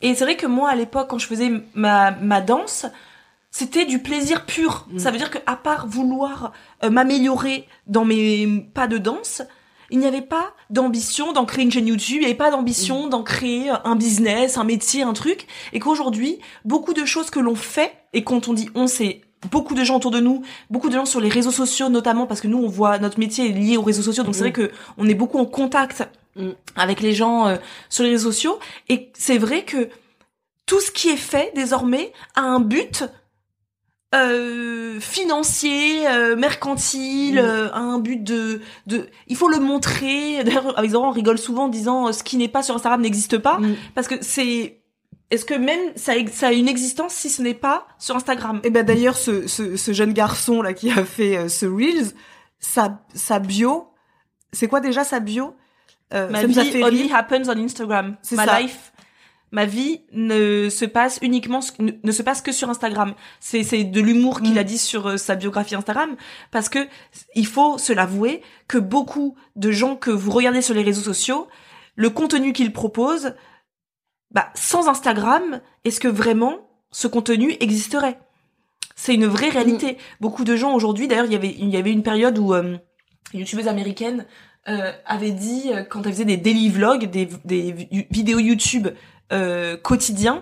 Et 0.01 0.15
c'est 0.15 0.23
vrai 0.23 0.37
que 0.37 0.47
moi 0.47 0.69
à 0.69 0.75
l'époque 0.75 1.09
quand 1.09 1.17
je 1.17 1.27
faisais 1.27 1.51
ma 1.73 2.11
ma 2.11 2.41
danse, 2.41 2.85
c'était 3.51 3.85
du 3.85 3.99
plaisir 3.99 4.45
pur. 4.45 4.87
Mm. 4.89 4.99
Ça 4.99 5.11
veut 5.11 5.17
dire 5.17 5.31
que 5.31 5.39
à 5.45 5.55
part 5.55 5.87
vouloir 5.87 6.53
euh, 6.83 6.89
m'améliorer 6.89 7.67
dans 7.87 8.05
mes 8.05 8.69
pas 8.73 8.87
de 8.87 8.97
danse, 8.97 9.41
il 9.89 9.99
n'y 9.99 10.05
avait 10.05 10.21
pas 10.21 10.53
d'ambition 10.69 11.31
d'en 11.31 11.45
créer 11.45 11.63
une 11.63 11.71
chaîne 11.71 11.87
YouTube, 11.87 12.17
il 12.17 12.19
n'y 12.19 12.25
avait 12.25 12.35
pas 12.35 12.51
d'ambition 12.51 13.07
d'en 13.07 13.23
créer 13.23 13.69
un 13.69 13.95
business, 13.95 14.57
un 14.57 14.65
métier, 14.65 15.03
un 15.03 15.13
truc, 15.13 15.47
et 15.71 15.79
qu'aujourd'hui, 15.79 16.39
beaucoup 16.65 16.93
de 16.93 17.05
choses 17.05 17.29
que 17.29 17.39
l'on 17.39 17.55
fait, 17.55 17.93
et 18.11 18.23
quand 18.23 18.49
on 18.49 18.53
dit 18.53 18.69
on, 18.75 18.87
c'est 18.87 19.21
beaucoup 19.51 19.75
de 19.75 19.83
gens 19.83 19.95
autour 19.97 20.11
de 20.11 20.19
nous, 20.19 20.41
beaucoup 20.69 20.89
de 20.89 20.93
gens 20.95 21.05
sur 21.05 21.19
les 21.21 21.29
réseaux 21.29 21.51
sociaux 21.51 21.89
notamment, 21.89 22.25
parce 22.25 22.41
que 22.41 22.47
nous, 22.47 22.57
on 22.57 22.67
voit 22.67 22.97
notre 22.99 23.19
métier 23.19 23.49
est 23.49 23.53
lié 23.53 23.77
aux 23.77 23.83
réseaux 23.83 24.01
sociaux, 24.01 24.23
donc 24.23 24.33
c'est 24.35 24.41
vrai 24.41 24.51
que 24.53 24.71
on 24.97 25.07
est 25.07 25.13
beaucoup 25.15 25.37
en 25.39 25.45
contact 25.45 26.07
Mm. 26.35 26.49
avec 26.75 27.01
les 27.01 27.13
gens 27.13 27.47
euh, 27.47 27.55
sur 27.89 28.03
les 28.03 28.11
réseaux 28.11 28.31
sociaux, 28.31 28.59
et 28.89 29.11
c'est 29.17 29.39
vrai 29.39 29.63
que 29.63 29.89
tout 30.67 30.79
ce 30.79 30.91
qui 30.91 31.09
est 31.09 31.17
fait 31.17 31.51
désormais 31.55 32.13
a 32.35 32.41
un 32.41 32.59
but 32.59 33.05
euh, 34.15 34.99
financier, 34.99 36.07
euh, 36.07 36.35
mercantile, 36.35 37.35
Mm. 37.35 37.45
euh, 37.45 37.71
a 37.73 37.79
un 37.79 37.99
but 37.99 38.23
de, 38.23 38.61
de, 38.85 39.07
il 39.27 39.35
faut 39.35 39.49
le 39.49 39.59
montrer. 39.59 40.43
D'ailleurs, 40.45 40.77
avec 40.77 40.91
Zora, 40.91 41.07
on 41.09 41.11
rigole 41.11 41.37
souvent 41.37 41.65
en 41.65 41.67
disant 41.69 42.13
ce 42.13 42.23
qui 42.23 42.37
n'est 42.37 42.47
pas 42.47 42.63
sur 42.63 42.75
Instagram 42.75 43.01
n'existe 43.01 43.37
pas, 43.37 43.57
Mm. 43.59 43.75
parce 43.95 44.07
que 44.07 44.15
c'est, 44.21 44.79
est-ce 45.29 45.45
que 45.45 45.53
même 45.53 45.79
ça, 45.95 46.13
a 46.47 46.51
une 46.53 46.67
existence 46.69 47.13
si 47.13 47.29
ce 47.29 47.41
n'est 47.41 47.53
pas 47.53 47.87
sur 47.99 48.15
Instagram? 48.15 48.61
Et 48.63 48.69
ben 48.69 48.85
d'ailleurs, 48.85 49.17
ce, 49.17 49.47
ce, 49.47 49.75
ce 49.75 49.91
jeune 49.93 50.13
garçon 50.13 50.61
là 50.61 50.73
qui 50.73 50.89
a 50.91 51.03
fait 51.05 51.37
euh, 51.37 51.49
ce 51.49 51.65
reels, 51.65 52.11
sa, 52.59 52.99
sa 53.13 53.39
bio, 53.39 53.87
c'est 54.53 54.67
quoi 54.67 54.79
déjà 54.79 55.03
sa 55.03 55.19
bio? 55.19 55.55
Euh, 56.13 56.29
Ma 56.29 56.45
vie 56.45 56.57
only 56.83 57.03
rire. 57.03 57.15
happens 57.15 57.49
on 57.49 57.57
Instagram. 57.61 58.15
C'est 58.21 58.37
Ma 58.37 58.45
ça. 58.45 58.61
life, 58.61 58.93
ma 59.51 59.65
vie 59.65 60.01
ne 60.13 60.69
se 60.69 60.85
passe 60.85 61.19
uniquement, 61.21 61.59
ne, 61.79 61.91
ne 62.01 62.11
se 62.13 62.21
passe 62.23 62.41
que 62.41 62.53
sur 62.53 62.69
Instagram. 62.69 63.13
C'est 63.41 63.63
c'est 63.63 63.83
de 63.83 63.99
l'humour 64.01 64.41
qu'il 64.41 64.53
Mm. 64.53 64.57
a 64.59 64.63
dit 64.63 64.77
sur 64.77 65.07
euh, 65.09 65.17
sa 65.17 65.35
biographie 65.35 65.75
Instagram, 65.75 66.15
parce 66.51 66.69
que 66.69 66.87
il 67.35 67.45
faut 67.45 67.77
se 67.77 67.91
l'avouer 67.91 68.41
que 68.69 68.77
beaucoup 68.77 69.35
de 69.57 69.71
gens 69.71 69.97
que 69.97 70.09
vous 70.11 70.31
regardez 70.31 70.61
sur 70.61 70.73
les 70.73 70.83
réseaux 70.83 71.01
sociaux, 71.01 71.47
le 71.97 72.09
contenu 72.09 72.53
qu'ils 72.53 72.71
proposent, 72.71 73.35
bah 74.31 74.49
sans 74.55 74.87
Instagram, 74.87 75.61
est-ce 75.85 75.99
que 75.99 76.07
vraiment 76.07 76.69
ce 76.91 77.07
contenu 77.07 77.55
existerait? 77.59 78.19
C'est 78.95 79.13
une 79.13 79.27
vraie 79.27 79.49
réalité. 79.49 79.97
Beaucoup 80.19 80.43
de 80.43 80.55
gens 80.55 80.73
aujourd'hui, 80.73 81.07
d'ailleurs, 81.07 81.25
il 81.25 81.33
y 81.33 81.35
avait 81.35 81.55
il 81.57 81.69
y 81.69 81.77
avait 81.77 81.91
une 81.91 82.03
période 82.03 82.37
où 82.39 82.53
euh, 82.53 82.77
une 83.33 83.39
youtubeuse 83.39 83.67
américaine 83.67 84.25
euh, 84.67 84.91
avait 85.05 85.31
dit 85.31 85.71
euh, 85.71 85.83
quand 85.83 86.05
elle 86.05 86.13
faisait 86.13 86.25
des 86.25 86.37
daily 86.37 86.69
vlogs, 86.69 87.05
des, 87.09 87.29
des 87.45 87.71
vi- 87.71 88.07
vidéos 88.09 88.39
YouTube 88.39 88.87
euh, 89.31 89.77
quotidiens, 89.77 90.41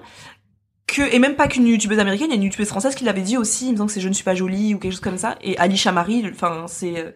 que 0.87 1.01
et 1.13 1.19
même 1.19 1.35
pas 1.35 1.47
qu'une 1.47 1.67
youtubeuse 1.67 1.99
américaine, 1.99 2.27
il 2.29 2.31
y 2.31 2.33
a 2.33 2.37
une 2.37 2.43
youtubeuse 2.43 2.69
française 2.69 2.95
qui 2.95 3.03
l'avait 3.03 3.21
dit 3.21 3.37
aussi, 3.37 3.67
il 3.67 3.73
me 3.73 3.77
semble 3.77 3.89
que 3.89 3.93
c'est 3.93 4.01
je 4.01 4.07
ne 4.07 4.13
suis 4.13 4.23
pas 4.23 4.35
jolie 4.35 4.73
ou 4.73 4.79
quelque 4.79 4.93
chose 4.93 5.01
comme 5.01 5.17
ça. 5.17 5.35
Et 5.41 5.57
Ali 5.57 5.77
Chamari, 5.77 6.25
enfin 6.31 6.65
c'est, 6.67 6.97
euh, 6.97 7.11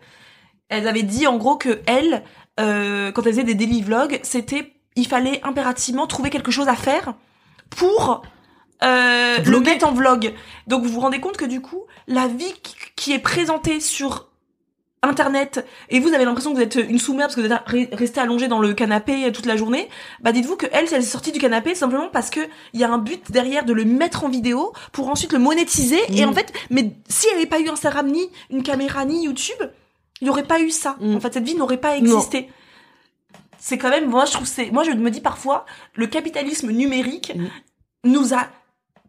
elle 0.68 0.88
avait 0.88 1.04
dit 1.04 1.26
en 1.26 1.38
gros 1.38 1.56
que 1.56 1.80
elle, 1.86 2.24
euh, 2.60 3.12
quand 3.12 3.26
elle 3.26 3.32
faisait 3.32 3.44
des 3.44 3.56
daily 3.56 3.82
vlogs, 3.82 4.20
c'était 4.24 4.74
il 5.00 5.08
fallait 5.08 5.40
impérativement 5.44 6.08
trouver 6.08 6.30
quelque 6.30 6.52
chose 6.52 6.68
à 6.68 6.76
faire 6.76 7.14
pour 7.70 8.22
euh, 8.84 9.38
le 9.40 9.60
mettre 9.60 9.88
en 9.88 9.92
vlog. 9.92 10.34
Donc 10.68 10.84
vous 10.84 10.90
vous 10.90 11.00
rendez 11.02 11.20
compte 11.20 11.38
que 11.38 11.46
du 11.46 11.62
coup, 11.62 11.84
la 12.08 12.28
vie 12.28 12.54
qui- 12.96 13.12
est 13.14 13.20
présentée 13.20 13.80
sur 13.80 14.28
Internet 15.02 15.66
et 15.90 16.02
vous 16.02 16.14
avez 16.14 16.26
l'impression 16.26 16.52
que 16.52 16.58
vous 16.58 16.62
êtes 16.62 16.76
une 16.76 17.00
sous-mère 17.00 17.28
parce 17.28 17.36
que 17.36 17.42
vous 17.42 17.48
êtes 17.48 17.54
re- 17.68 17.96
resté 17.96 18.20
allongé 18.20 18.50
dans 18.50 18.60
le 18.60 18.74
canapé 18.74 19.32
toute 19.32 19.46
la 19.46 19.56
journée, 19.56 19.88
bah 20.20 20.34
dites-vous 20.34 20.58
que 20.58 20.66
elle, 20.74 20.86
elle 20.92 21.00
est 21.02 21.02
sortie 21.02 21.32
du 21.32 21.40
canapé 21.40 21.74
simplement 21.74 22.10
parce 22.12 22.30
que 22.30 22.42
il 22.74 22.82
y 22.82 22.84
a 22.84 22.92
un 22.92 22.98
but 22.98 23.32
derrière 23.32 23.64
de 23.64 23.72
le 23.72 23.86
mettre 23.86 24.26
en 24.26 24.30
vidéo 24.30 24.74
pour 24.92 25.10
ensuite 25.10 25.32
le 25.32 25.40
monétiser 25.40 26.00
et 26.14 26.26
Mm. 26.26 26.30
en 26.30 26.34
fait, 26.34 26.52
mais 26.70 26.92
si 27.08 27.28
elle 27.32 27.38
avait 27.38 27.46
pas 27.46 27.62
eu 27.62 27.70
Instagram 27.70 28.08
ni 28.08 28.30
une 28.50 28.62
caméra 28.62 29.06
ni 29.06 29.24
YouTube, 29.24 29.58
il 30.20 30.26
n'y 30.26 30.30
aurait 30.30 30.44
pas 30.44 30.60
eu 30.60 30.70
ça. 30.70 30.98
Mm. 31.00 31.16
En 31.16 31.20
fait, 31.22 31.34
cette 31.34 31.46
vie 31.46 31.56
n'aurait 31.56 31.78
pas 31.78 31.96
existé. 31.96 32.50
C'est 33.60 33.78
quand 33.78 33.90
même, 33.90 34.10
moi 34.10 34.26
je 34.26 34.32
trouve 34.32 34.48
c'est, 34.48 34.72
moi 34.72 34.84
je 34.84 34.92
me 34.92 35.12
dis 35.12 35.22
parfois, 35.22 35.66
le 35.96 36.08
capitalisme 36.08 36.72
numérique 36.72 37.34
Mm. 37.36 37.48
nous 38.06 38.34
a 38.34 38.48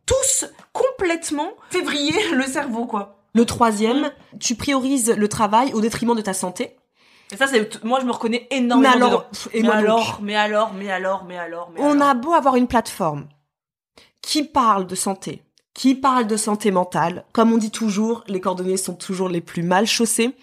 tous 0.07 0.45
complètement 0.73 1.51
février 1.71 2.13
le 2.33 2.45
cerveau 2.45 2.87
quoi. 2.87 3.17
Le 3.33 3.45
troisième, 3.47 4.11
tu 4.41 4.57
priorises 4.57 5.15
le 5.17 5.29
travail 5.29 5.73
au 5.73 5.81
détriment 5.81 6.17
de 6.17 6.21
ta 6.21 6.33
santé. 6.35 6.77
Et 7.33 7.37
ça, 7.37 7.47
c'est, 7.47 7.85
moi, 7.85 8.01
je 8.01 8.05
me 8.07 8.11
reconnais 8.11 8.49
énormément 8.51 8.81
Mais 8.99 9.05
alors, 9.07 9.29
pff, 9.29 9.49
et 9.53 9.63
mais 9.63 9.69
moi 9.69 9.77
donc. 9.77 9.85
alors, 9.85 10.19
mais 10.21 10.35
alors, 10.35 10.73
mais 10.73 10.91
alors, 10.91 11.25
mais 11.25 11.39
alors, 11.39 11.71
mais 11.73 11.81
On 11.81 12.01
a 12.01 12.13
beau 12.15 12.33
avoir 12.33 12.57
une 12.57 12.67
plateforme 12.67 13.29
qui 14.21 14.43
parle 14.43 14.89
de 14.89 14.97
santé, 14.97 15.45
qui 15.75 15.95
parle 15.95 16.27
de 16.27 16.37
santé 16.37 16.73
mentale, 16.73 17.25
comme 17.33 17.53
on 17.53 17.57
dit 17.57 17.71
toujours, 17.71 18.25
les 18.27 18.41
coordonnées 18.41 18.77
sont 18.77 18.95
toujours 18.97 19.29
les 19.29 19.41
plus 19.41 19.63
mal 19.63 19.87
chaussées. 19.87 20.35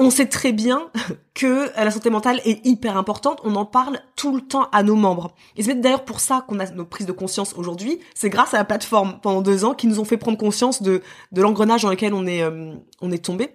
On 0.00 0.10
sait 0.10 0.26
très 0.26 0.52
bien 0.52 0.90
que 1.34 1.70
la 1.76 1.90
santé 1.90 2.10
mentale 2.10 2.40
est 2.44 2.64
hyper 2.64 2.96
importante, 2.96 3.40
on 3.42 3.56
en 3.56 3.64
parle 3.64 4.00
tout 4.16 4.34
le 4.34 4.42
temps 4.42 4.68
à 4.70 4.82
nos 4.82 4.94
membres. 4.94 5.34
Et 5.56 5.62
c'est 5.62 5.74
d'ailleurs 5.74 6.04
pour 6.04 6.20
ça 6.20 6.44
qu'on 6.46 6.60
a 6.60 6.70
nos 6.70 6.84
prises 6.84 7.06
de 7.06 7.12
conscience 7.12 7.54
aujourd'hui, 7.56 7.98
c'est 8.14 8.30
grâce 8.30 8.54
à 8.54 8.58
la 8.58 8.64
plateforme 8.64 9.18
pendant 9.20 9.42
deux 9.42 9.64
ans 9.64 9.74
qui 9.74 9.86
nous 9.86 9.98
ont 9.98 10.04
fait 10.04 10.16
prendre 10.16 10.38
conscience 10.38 10.82
de, 10.82 11.02
de 11.32 11.42
l'engrenage 11.42 11.82
dans 11.82 11.90
lequel 11.90 12.14
on 12.14 12.26
est, 12.26 12.42
euh, 12.42 12.74
on 13.00 13.10
est 13.10 13.24
tombé. 13.24 13.50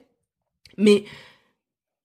Mais 0.77 1.05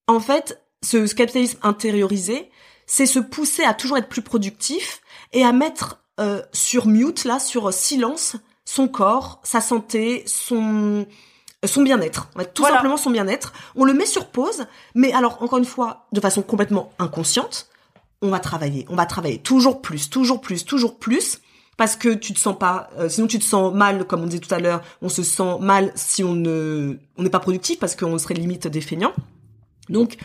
en 0.07 0.21
fait, 0.21 0.63
ce, 0.83 1.07
ce 1.07 1.15
capitalisme 1.15 1.59
intériorisé, 1.63 2.51
c'est 2.87 3.07
se 3.07 3.19
pousser 3.19 3.65
à 3.65 3.75
toujours 3.75 3.99
être 3.99 4.09
plus 4.09 4.23
productif 4.23 5.03
et 5.33 5.45
à 5.45 5.53
mettre 5.53 6.03
euh, 6.21 6.43
sur 6.53 6.87
mute, 6.87 7.25
là, 7.25 7.39
sur 7.39 7.73
silence, 7.73 8.37
son 8.65 8.89
corps, 8.89 9.41
sa 9.43 9.61
santé, 9.61 10.23
son 10.27 11.07
son 11.67 11.83
bien-être, 11.83 12.29
En 12.37 12.39
fait, 12.41 12.55
tout 12.55 12.63
Voilà. 12.63 12.77
simplement 12.77 12.97
son 12.97 13.11
bien-être. 13.11 13.53
On 13.75 13.85
le 13.85 13.93
met 13.93 14.07
sur 14.07 14.27
pause, 14.27 14.67
mais 14.95 15.13
alors 15.13 15.43
encore 15.43 15.59
une 15.59 15.65
fois, 15.65 16.07
de 16.13 16.21
façon 16.21 16.43
complètement 16.43 16.93
inconsciente, 16.99 17.69
on 18.23 18.29
va 18.31 18.39
travailler, 18.39 18.87
on 18.89 18.95
va 18.97 19.07
travailler 19.07 19.39
toujours 19.39 19.81
plus, 19.83 20.09
toujours 20.11 20.41
plus, 20.41 20.65
toujours 20.65 20.99
plus, 20.99 21.41
parce 21.77 21.97
que 21.97 22.09
tu 22.15 22.33
te 22.33 22.39
sens 22.39 22.57
pas, 22.59 22.91
euh, 22.99 23.09
sinon 23.09 23.27
tu 23.27 23.39
te 23.39 23.45
sens 23.45 23.73
mal, 23.75 24.05
comme 24.07 24.23
on 24.23 24.27
disait 24.27 24.41
tout 24.41 24.53
à 24.55 24.59
l'heure, 24.61 24.83
on 25.03 25.09
se 25.09 25.23
sent 25.23 25.59
mal 25.61 25.93
si 25.95 26.23
on 26.25 26.35
ne, 26.35 26.97
on 27.17 27.23
n'est 27.23 27.31
pas 27.31 27.39
productif 27.41 27.79
parce 27.79 27.95
qu'on 27.97 28.19
serait 28.19 28.35
limite 28.35 28.67
des 28.69 28.81
feignants. 28.81 29.13
Donc, 29.89 30.17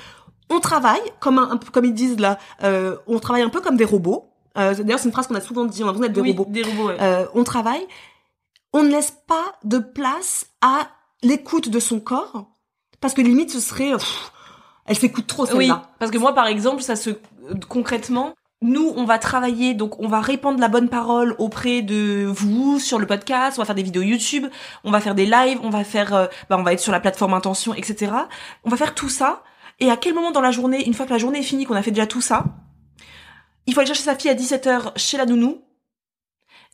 on 0.49 0.59
travaille 0.59 1.01
comme 1.19 1.39
un, 1.39 1.57
comme 1.71 1.85
ils 1.85 1.93
disent 1.93 2.19
là, 2.19 2.37
euh, 2.63 2.97
on 3.07 3.19
travaille 3.19 3.43
un 3.43 3.49
peu 3.49 3.61
comme 3.61 3.77
des 3.77 3.85
robots. 3.85 4.29
Euh, 4.57 4.73
D'ailleurs, 4.75 4.99
c'est 4.99 5.05
une 5.05 5.11
phrase 5.13 5.25
qu'on 5.27 5.35
a 5.35 5.41
souvent 5.41 5.65
dit, 5.65 5.83
on 5.83 5.87
a 5.89 5.91
besoin 5.93 6.07
d'être 6.07 6.15
des 6.15 6.21
Oui, 6.21 6.31
robots. 6.35 6.51
Des 6.51 6.63
robots, 6.63 6.87
ouais. 6.89 6.97
Euh, 7.01 7.25
on 7.33 7.43
travaille, 7.43 7.85
on 8.71 8.83
ne 8.83 8.89
laisse 8.89 9.13
pas 9.27 9.53
de 9.63 9.79
place 9.79 10.47
à 10.61 10.87
l'écoute 11.23 11.69
de 11.69 11.79
son 11.79 11.99
corps, 11.99 12.47
parce 13.01 13.13
que 13.13 13.21
limite 13.21 13.49
ce 13.51 13.59
serait, 13.59 13.91
pff, 13.91 14.31
elle 14.85 14.97
s'écoute 14.97 15.27
trop 15.27 15.43
oui, 15.43 15.67
celle-là. 15.67 15.89
parce 15.99 16.11
que 16.11 16.17
moi, 16.17 16.33
par 16.33 16.47
exemple, 16.47 16.81
ça 16.81 16.95
se, 16.95 17.11
concrètement, 17.67 18.33
nous, 18.61 18.93
on 18.95 19.03
va 19.03 19.19
travailler, 19.19 19.73
donc 19.73 19.99
on 19.99 20.07
va 20.07 20.21
répandre 20.21 20.59
la 20.59 20.69
bonne 20.69 20.87
parole 20.87 21.35
auprès 21.37 21.81
de 21.81 22.25
vous 22.25 22.79
sur 22.79 22.97
le 22.97 23.05
podcast, 23.05 23.57
on 23.57 23.61
va 23.61 23.65
faire 23.65 23.75
des 23.75 23.83
vidéos 23.83 24.01
YouTube, 24.01 24.47
on 24.83 24.91
va 24.91 25.01
faire 25.01 25.15
des 25.15 25.25
lives, 25.25 25.59
on 25.63 25.69
va 25.69 25.83
faire, 25.83 26.13
euh, 26.13 26.27
bah, 26.49 26.57
on 26.57 26.63
va 26.63 26.73
être 26.73 26.79
sur 26.79 26.93
la 26.93 27.01
plateforme 27.01 27.33
Intention, 27.33 27.73
etc. 27.73 28.13
On 28.63 28.69
va 28.69 28.77
faire 28.77 28.95
tout 28.95 29.09
ça. 29.09 29.43
Et 29.79 29.89
à 29.89 29.97
quel 29.97 30.13
moment 30.13 30.31
dans 30.31 30.41
la 30.41 30.51
journée, 30.51 30.85
une 30.85 30.93
fois 30.93 31.05
que 31.05 31.11
la 31.11 31.17
journée 31.17 31.39
est 31.39 31.43
finie, 31.43 31.65
qu'on 31.65 31.75
a 31.75 31.81
fait 31.81 31.91
déjà 31.91 32.07
tout 32.07 32.21
ça, 32.21 32.45
il 33.65 33.73
faut 33.73 33.81
aller 33.81 33.87
chercher 33.87 34.03
sa 34.03 34.15
fille 34.15 34.31
à 34.31 34.35
17h 34.35 34.97
chez 34.97 35.17
la 35.17 35.25
nounou. 35.25 35.61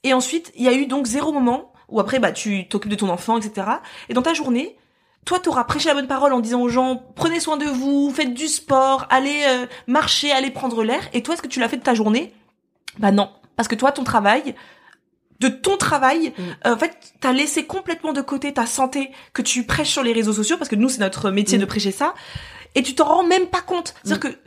Et 0.04 0.14
ensuite, 0.14 0.52
il 0.56 0.64
y 0.64 0.68
a 0.68 0.74
eu 0.74 0.86
donc 0.86 1.08
zéro 1.08 1.32
moment 1.32 1.69
où 1.92 2.00
après, 2.00 2.20
bah, 2.20 2.32
tu 2.32 2.68
t'occupes 2.68 2.92
de 2.92 2.96
ton 2.96 3.10
enfant, 3.10 3.38
etc. 3.38 3.68
Et 4.10 4.14
dans 4.14 4.22
ta 4.22 4.34
journée, 4.34 4.76
toi, 5.26 5.40
t'auras 5.40 5.64
prêché 5.66 5.90
la 5.90 5.96
bonne 5.96 6.08
parole 6.08 6.34
en 6.34 6.40
disant 6.40 6.62
aux 6.62 6.70
gens, 6.70 7.04
prenez 7.16 7.40
soin 7.40 7.58
de 7.58 7.66
vous, 7.66 8.12
faites 8.16 8.34
du 8.34 8.48
sport, 8.48 9.06
allez 9.10 9.44
euh, 9.48 9.66
marcher, 9.88 10.32
allez 10.32 10.50
prendre 10.52 10.84
l'air. 10.84 11.02
Et 11.14 11.22
toi, 11.24 11.34
est-ce 11.34 11.42
que 11.42 11.48
tu 11.48 11.60
l'as 11.60 11.70
fait 11.70 11.78
de 11.78 11.84
ta 11.84 11.94
journée? 11.94 12.34
Bah 12.98 13.12
non. 13.12 13.30
Parce 13.56 13.68
que 13.68 13.76
toi, 13.76 13.92
ton 13.92 14.04
travail, 14.04 14.56
de 15.40 15.48
ton 15.50 15.78
travail, 15.78 16.34
Mm. 16.38 16.42
euh, 16.68 16.74
en 16.76 16.78
fait, 16.78 16.98
t'as 17.20 17.32
laissé 17.34 17.66
complètement 17.66 18.14
de 18.14 18.22
côté 18.22 18.54
ta 18.54 18.66
santé 18.66 19.12
que 19.34 19.42
tu 19.42 19.64
prêches 19.66 19.90
sur 19.90 20.04
les 20.04 20.14
réseaux 20.14 20.34
sociaux, 20.34 20.58
parce 20.58 20.70
que 20.70 20.76
nous, 20.76 20.90
c'est 20.90 21.00
notre 21.00 21.30
métier 21.32 21.58
Mm. 21.58 21.62
de 21.62 21.66
prêcher 21.66 21.92
ça, 21.92 22.14
et 22.76 22.84
tu 22.84 22.96
t'en 22.96 23.06
rends 23.06 23.24
même 23.24 23.48
pas 23.48 23.62
compte. 23.62 23.94
C'est-à-dire 24.04 24.32
que 24.32 24.38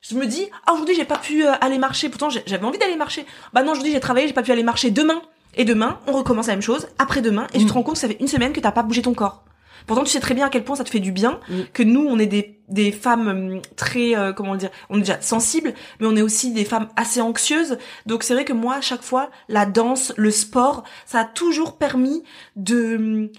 je 0.00 0.14
me 0.14 0.26
dis, 0.26 0.46
ah, 0.66 0.72
aujourd'hui, 0.72 0.94
j'ai 0.94 1.04
pas 1.04 1.18
pu 1.18 1.44
euh, 1.46 1.52
aller 1.60 1.78
marcher, 1.78 2.08
pourtant 2.08 2.30
j'avais 2.30 2.64
envie 2.64 2.78
d'aller 2.78 2.96
marcher. 2.96 3.26
Bah 3.52 3.62
non, 3.62 3.72
aujourd'hui, 3.72 3.92
j'ai 3.92 4.00
travaillé, 4.00 4.26
j'ai 4.28 4.34
pas 4.34 4.42
pu 4.42 4.52
aller 4.52 4.62
marcher 4.62 4.90
demain. 4.90 5.20
Et 5.56 5.64
demain, 5.64 5.98
on 6.06 6.12
recommence 6.12 6.46
la 6.48 6.52
même 6.54 6.62
chose, 6.62 6.86
après-demain, 6.98 7.46
et 7.54 7.58
tu 7.58 7.64
Mm. 7.64 7.68
te 7.68 7.72
rends 7.72 7.82
compte 7.82 7.94
que 7.94 8.00
ça 8.00 8.08
fait 8.08 8.18
une 8.20 8.28
semaine 8.28 8.52
que 8.52 8.60
t'as 8.60 8.72
pas 8.72 8.82
bougé 8.82 9.02
ton 9.02 9.14
corps. 9.14 9.44
Pourtant, 9.86 10.02
tu 10.04 10.10
sais 10.10 10.20
très 10.20 10.34
bien 10.34 10.46
à 10.46 10.48
quel 10.50 10.64
point 10.64 10.74
ça 10.76 10.82
te 10.84 10.90
fait 10.90 11.00
du 11.00 11.12
bien, 11.12 11.38
Mm. 11.48 11.54
que 11.72 11.82
nous, 11.82 12.04
on 12.06 12.18
est 12.18 12.26
des, 12.26 12.60
des 12.68 12.90
femmes 12.92 13.28
hum, 13.28 13.62
très, 13.76 14.16
euh, 14.16 14.32
comment 14.32 14.56
dire, 14.56 14.70
on 14.90 14.96
est 14.96 15.00
déjà 15.00 15.20
sensibles, 15.22 15.72
mais 16.00 16.06
on 16.06 16.16
est 16.16 16.22
aussi 16.22 16.52
des 16.52 16.64
femmes 16.64 16.88
assez 16.96 17.20
anxieuses. 17.20 17.78
Donc 18.04 18.22
c'est 18.24 18.34
vrai 18.34 18.44
que 18.44 18.52
moi, 18.52 18.74
à 18.74 18.80
chaque 18.80 19.02
fois, 19.02 19.30
la 19.48 19.64
danse, 19.64 20.12
le 20.16 20.30
sport, 20.30 20.82
ça 21.06 21.20
a 21.20 21.24
toujours 21.24 21.78
permis 21.78 22.22
de 22.56 23.30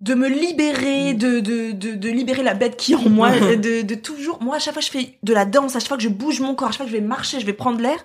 de 0.00 0.14
me 0.14 0.28
libérer, 0.28 1.12
de, 1.14 1.40
de, 1.40 1.72
de, 1.72 1.94
de 1.96 2.08
libérer 2.08 2.44
la 2.44 2.54
bête 2.54 2.76
qui 2.76 2.92
est 2.92 2.94
en 2.96 3.08
moi, 3.08 3.30
de, 3.56 3.82
de 3.82 3.94
toujours, 3.96 4.40
moi, 4.40 4.54
à 4.54 4.58
chaque 4.60 4.74
fois 4.74 4.80
je 4.80 4.90
fais 4.90 5.18
de 5.24 5.32
la 5.34 5.44
danse, 5.44 5.74
à 5.74 5.80
chaque 5.80 5.88
fois 5.88 5.96
que 5.96 6.04
je 6.04 6.08
bouge 6.08 6.38
mon 6.40 6.54
corps, 6.54 6.68
à 6.68 6.70
chaque 6.70 6.76
fois 6.78 6.86
que 6.86 6.92
je 6.92 6.96
vais 6.96 7.02
marcher, 7.02 7.40
je 7.40 7.46
vais 7.46 7.52
prendre 7.52 7.80
l'air, 7.80 7.98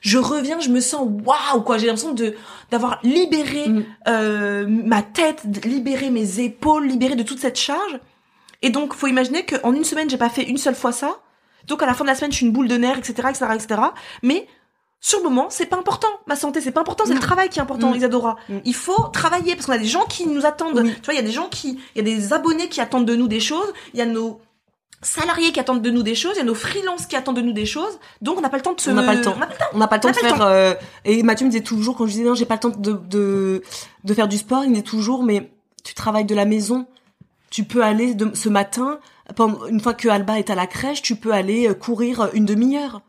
je 0.00 0.18
reviens, 0.18 0.60
je 0.60 0.68
me 0.68 0.80
sens 0.80 1.08
waouh, 1.24 1.62
quoi, 1.62 1.78
j'ai 1.78 1.86
l'impression 1.86 2.12
de, 2.12 2.34
d'avoir 2.70 2.98
libéré 3.02 3.68
Mm. 3.68 3.84
euh, 4.08 4.66
ma 4.68 5.02
tête, 5.02 5.50
de 5.50 5.60
libérer 5.68 6.10
mes 6.10 6.40
épaules, 6.40 6.86
libérer 6.86 7.16
de 7.16 7.22
toute 7.22 7.38
cette 7.40 7.58
charge. 7.58 7.98
Et 8.62 8.70
donc, 8.70 8.94
faut 8.94 9.06
imaginer 9.06 9.44
qu'en 9.44 9.72
une 9.74 9.84
semaine, 9.84 10.08
j'ai 10.10 10.16
pas 10.18 10.28
fait 10.30 10.42
une 10.44 10.58
seule 10.58 10.74
fois 10.74 10.92
ça. 10.92 11.16
Donc, 11.66 11.82
à 11.82 11.86
la 11.86 11.94
fin 11.94 12.04
de 12.04 12.08
la 12.08 12.14
semaine, 12.14 12.30
je 12.32 12.36
suis 12.38 12.46
une 12.46 12.52
boule 12.52 12.68
de 12.68 12.76
nerfs, 12.76 12.98
etc., 12.98 13.14
etc., 13.30 13.46
etc. 13.54 13.80
Mais, 14.22 14.46
sur 15.00 15.18
le 15.18 15.24
moment, 15.24 15.48
c'est 15.50 15.66
pas 15.66 15.76
important. 15.76 16.08
Ma 16.26 16.36
santé, 16.36 16.60
c'est 16.60 16.70
pas 16.70 16.80
important. 16.80 17.04
C'est 17.06 17.12
Mm. 17.12 17.16
le 17.16 17.20
travail 17.22 17.48
qui 17.48 17.58
est 17.58 17.62
important, 17.62 17.90
Mm. 17.92 17.96
Isadora. 17.96 18.36
Mm. 18.48 18.58
Il 18.64 18.74
faut 18.74 19.08
travailler 19.12 19.54
parce 19.54 19.66
qu'on 19.66 19.72
a 19.72 19.78
des 19.78 19.84
gens 19.84 20.04
qui 20.06 20.26
nous 20.26 20.46
attendent. 20.46 20.78
Oui. 20.80 20.94
Tu 20.94 21.02
vois, 21.04 21.14
il 21.14 21.18
y 21.18 21.20
a 21.20 21.26
des 21.26 21.32
gens 21.32 21.48
qui, 21.48 21.78
il 21.94 21.98
y 21.98 22.00
a 22.00 22.04
des 22.16 22.32
abonnés 22.32 22.68
qui 22.68 22.80
attendent 22.80 23.04
de 23.04 23.14
nous 23.14 23.28
des 23.28 23.40
choses. 23.40 23.72
Il 23.94 23.98
y 23.98 24.02
a 24.02 24.06
nos 24.06 24.40
salariés 25.02 25.52
qui 25.52 25.60
attendent 25.60 25.82
de 25.82 25.90
nous 25.90 26.02
des 26.02 26.14
choses. 26.14 26.32
Il 26.36 26.38
y 26.38 26.42
a 26.42 26.44
nos 26.44 26.54
freelances 26.54 27.06
qui 27.06 27.16
attendent 27.16 27.36
de 27.36 27.42
nous 27.42 27.52
des 27.52 27.66
choses. 27.66 27.98
Donc, 28.22 28.38
on 28.38 28.40
n'a 28.40 28.48
pas 28.48 28.56
le 28.56 28.62
temps 28.62 28.74
de 28.74 28.80
se. 28.80 28.90
On 28.90 28.94
n'a 28.94 29.02
pas 29.02 29.14
le 29.14 29.22
temps. 29.22 29.34
On 29.36 29.38
n'a 29.38 29.46
pas 29.46 29.52
le 29.52 29.58
temps. 29.58 29.64
On 29.74 29.78
n'a 29.78 29.88
pas 29.88 29.96
le 29.96 30.02
temps 30.02 30.08
On 30.08 30.12
de 30.12 30.16
faire. 30.18 30.42
euh, 30.42 30.74
et 31.04 31.22
Mathieu 31.22 31.46
me 31.46 31.50
disait 31.50 31.62
toujours 31.62 31.96
quand 31.96 32.06
je 32.06 32.12
disais 32.12 32.24
non, 32.24 32.34
j'ai 32.34 32.46
pas 32.46 32.54
le 32.54 32.60
temps 32.60 32.68
de, 32.70 32.92
de 32.92 33.62
de 34.04 34.14
faire 34.14 34.28
du 34.28 34.38
sport, 34.38 34.62
il 34.64 34.68
me 34.70 34.74
disait 34.74 34.84
toujours 34.84 35.22
mais 35.22 35.50
tu 35.84 35.94
travailles 35.94 36.24
de 36.24 36.34
la 36.34 36.44
maison, 36.44 36.86
tu 37.50 37.64
peux 37.64 37.82
aller 37.82 38.14
de, 38.14 38.34
ce 38.34 38.48
matin 38.48 38.98
une 39.68 39.80
fois 39.80 39.94
que 39.94 40.08
Alba 40.08 40.38
est 40.38 40.50
à 40.50 40.54
la 40.54 40.66
crèche, 40.66 41.02
tu 41.02 41.16
peux 41.16 41.32
aller 41.32 41.68
euh, 41.68 41.74
courir 41.74 42.28
une 42.32 42.44
demi-heure. 42.44 43.02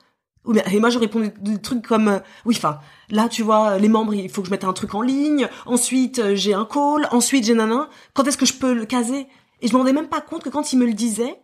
Et 0.71 0.79
moi 0.79 0.89
je 0.89 0.97
répondais 0.97 1.33
des 1.41 1.61
trucs 1.61 1.85
comme 1.85 2.07
euh, 2.07 2.19
oui 2.45 2.55
enfin 2.57 2.79
là 3.09 3.27
tu 3.27 3.43
vois 3.43 3.77
les 3.79 3.89
membres 3.89 4.13
il 4.15 4.29
faut 4.29 4.41
que 4.41 4.47
je 4.47 4.51
mette 4.51 4.63
un 4.63 4.71
truc 4.73 4.95
en 4.95 5.01
ligne, 5.01 5.47
ensuite 5.65 6.19
euh, 6.19 6.35
j'ai 6.35 6.53
un 6.53 6.65
call, 6.65 7.07
ensuite 7.11 7.45
j'ai 7.45 7.53
nanan. 7.53 7.87
Quand 8.13 8.25
est-ce 8.27 8.37
que 8.37 8.45
je 8.45 8.53
peux 8.53 8.73
le 8.73 8.85
caser? 8.85 9.27
Et 9.61 9.67
je 9.67 9.73
me 9.73 9.77
rendais 9.79 9.93
même 9.93 10.07
pas 10.07 10.21
compte 10.21 10.43
que 10.43 10.49
quand 10.49 10.71
il 10.71 10.79
me 10.79 10.85
le 10.85 10.93
disait 10.93 11.37